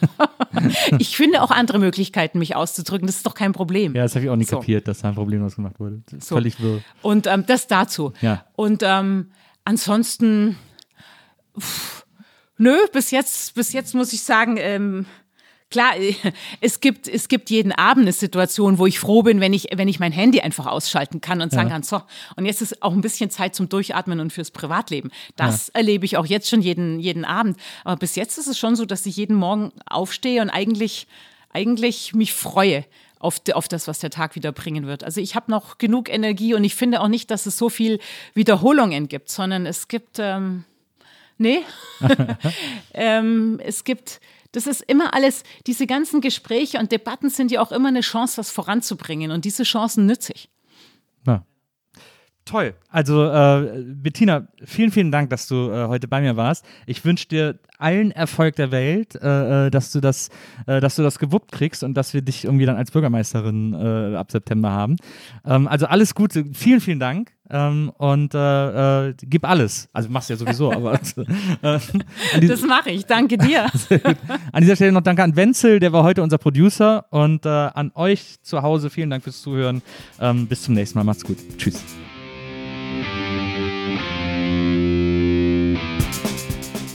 ich 0.99 1.17
finde 1.17 1.41
auch 1.41 1.49
andere 1.51 1.79
Möglichkeiten, 1.79 2.37
mich 2.37 2.55
auszudrücken. 2.55 3.07
Das 3.07 3.15
ist 3.15 3.25
doch 3.25 3.33
kein 3.33 3.53
Problem. 3.53 3.95
Ja, 3.95 4.03
das 4.03 4.13
habe 4.13 4.25
ich 4.25 4.29
auch 4.29 4.35
nicht 4.35 4.51
so. 4.51 4.59
kapiert, 4.59 4.87
dass 4.87 4.99
da 4.99 5.09
ein 5.09 5.15
Problem 5.15 5.43
was 5.43 5.55
gemacht 5.55 5.79
wurde. 5.79 6.03
So. 6.19 6.35
Völlig 6.35 6.61
wirr. 6.61 6.81
Und 7.01 7.25
ähm, 7.25 7.43
das 7.47 7.65
dazu. 7.65 8.13
Ja. 8.21 8.45
Und 8.55 8.83
ähm, 8.85 9.31
ansonsten 9.69 10.57
Pff, 11.59 12.05
nö, 12.57 12.75
bis 12.91 13.11
jetzt, 13.11 13.53
bis 13.53 13.71
jetzt 13.71 13.93
muss 13.93 14.13
ich 14.13 14.21
sagen, 14.21 14.57
ähm, 14.57 15.05
klar, 15.69 15.93
es 16.61 16.79
gibt, 16.79 17.07
es 17.07 17.27
gibt 17.27 17.51
jeden 17.51 17.71
Abend 17.71 18.03
eine 18.03 18.13
Situation, 18.13 18.79
wo 18.79 18.87
ich 18.87 18.99
froh 18.99 19.21
bin, 19.21 19.39
wenn 19.39 19.53
ich, 19.53 19.67
wenn 19.75 19.87
ich 19.87 19.99
mein 19.99 20.11
Handy 20.11 20.41
einfach 20.41 20.65
ausschalten 20.65 21.21
kann 21.21 21.41
und 21.41 21.51
sagen 21.51 21.69
ja. 21.69 21.75
kann, 21.75 21.83
so, 21.83 22.01
und 22.35 22.45
jetzt 22.45 22.63
ist 22.63 22.81
auch 22.81 22.93
ein 22.93 23.01
bisschen 23.01 23.29
Zeit 23.29 23.53
zum 23.53 23.69
Durchatmen 23.69 24.19
und 24.19 24.33
fürs 24.33 24.49
Privatleben. 24.49 25.11
Das 25.35 25.67
ja. 25.67 25.73
erlebe 25.75 26.03
ich 26.03 26.17
auch 26.17 26.25
jetzt 26.25 26.49
schon 26.49 26.61
jeden, 26.61 26.99
jeden 26.99 27.23
Abend. 27.23 27.59
Aber 27.83 27.97
bis 27.97 28.15
jetzt 28.15 28.39
ist 28.39 28.47
es 28.47 28.57
schon 28.57 28.75
so, 28.75 28.85
dass 28.85 29.05
ich 29.05 29.17
jeden 29.17 29.35
Morgen 29.35 29.71
aufstehe 29.85 30.41
und 30.41 30.49
eigentlich, 30.49 31.05
eigentlich 31.51 32.15
mich 32.15 32.33
freue. 32.33 32.85
Auf, 33.19 33.41
auf 33.53 33.67
das, 33.67 33.87
was 33.87 33.99
der 33.99 34.09
Tag 34.09 34.35
wieder 34.35 34.53
bringen 34.53 34.87
wird. 34.87 35.03
Also 35.03 35.19
ich 35.19 35.35
habe 35.35 35.51
noch 35.51 35.77
genug 35.77 36.09
Energie 36.09 36.53
und 36.53 36.63
ich 36.63 36.73
finde 36.73 37.01
auch 37.01 37.09
nicht, 37.09 37.29
dass 37.31 37.45
es 37.45 37.57
so 37.57 37.67
viel 37.67 37.99
Wiederholungen 38.33 39.09
gibt, 39.09 39.29
sondern 39.29 39.65
es 39.65 39.89
gibt, 39.89 40.19
ähm, 40.19 40.63
Nee. 41.39 41.61
ähm, 42.93 43.59
es 43.63 43.85
gibt, 43.85 44.19
das 44.51 44.67
ist 44.67 44.81
immer 44.81 45.13
alles, 45.13 45.43
diese 45.65 45.87
ganzen 45.87 46.21
Gespräche 46.21 46.79
und 46.79 46.91
Debatten 46.91 47.29
sind 47.29 47.49
ja 47.49 47.61
auch 47.61 47.71
immer 47.71 47.87
eine 47.87 48.01
Chance, 48.01 48.37
was 48.37 48.51
voranzubringen. 48.51 49.31
Und 49.31 49.45
diese 49.45 49.63
Chancen 49.63 50.05
nütze 50.05 50.33
ich. 50.33 50.49
Ja. 51.25 51.43
Toll. 52.49 52.73
Also, 52.89 53.26
äh, 53.26 53.84
Bettina, 53.85 54.47
vielen, 54.65 54.89
vielen 54.89 55.11
Dank, 55.11 55.30
dass 55.30 55.47
du 55.47 55.69
äh, 55.69 55.88
heute 55.88 56.07
bei 56.07 56.19
mir 56.19 56.35
warst. 56.35 56.65
Ich 56.88 57.05
wünsche 57.05 57.27
dir 57.27 57.59
allen 57.77 58.09
Erfolg 58.09 58.55
der 58.55 58.71
Welt, 58.71 59.13
äh, 59.21 59.67
äh 59.67 59.69
dass 59.69 59.91
du 59.91 60.01
das, 60.01 60.30
äh, 60.65 60.80
dass 60.80 60.95
du 60.95 61.03
das 61.03 61.19
gewuppt 61.19 61.51
kriegst 61.51 61.84
und 61.84 61.93
dass 61.93 62.15
wir 62.15 62.23
dich 62.23 62.45
irgendwie 62.45 62.65
dann 62.65 62.76
als 62.76 62.89
Bürgermeisterin 62.89 63.73
äh, 63.76 64.15
ab 64.15 64.31
September 64.31 64.71
haben. 64.71 64.95
Ähm, 65.45 65.67
also 65.67 65.85
alles 65.85 66.15
Gute. 66.15 66.43
Vielen, 66.53 66.81
vielen 66.81 66.99
Dank. 66.99 67.34
Ähm, 67.51 67.91
und 67.97 68.31
gib 68.31 69.47
alles. 69.47 69.89
Also 69.93 70.09
machst 70.09 70.30
du 70.30 70.34
ja 70.34 70.38
sowieso, 70.38 70.71
aber. 70.73 70.99
das 71.61 72.61
mache 72.67 72.89
ich. 72.89 73.05
Danke 73.05 73.38
dir. 73.38 73.67
an 74.51 74.61
dieser 74.61 74.76
Stelle 74.76 74.91
noch 74.91 75.01
danke 75.01 75.21
an 75.21 75.35
Wenzel, 75.35 75.80
der 75.80 75.93
war 75.93 76.01
heute 76.01 76.23
unser 76.23 76.39
Producer. 76.39 77.05
Und 77.11 77.45
an 77.45 77.91
euch 77.93 78.41
zu 78.41 78.63
Hause 78.63 78.89
vielen 78.89 79.11
Dank 79.11 79.23
fürs 79.23 79.41
Zuhören. 79.43 79.84
Ähm, 80.19 80.47
bis 80.47 80.63
zum 80.63 80.73
nächsten 80.73 80.97
Mal. 80.97 81.03
Macht's 81.03 81.23
gut. 81.23 81.38
Tschüss. 81.57 81.84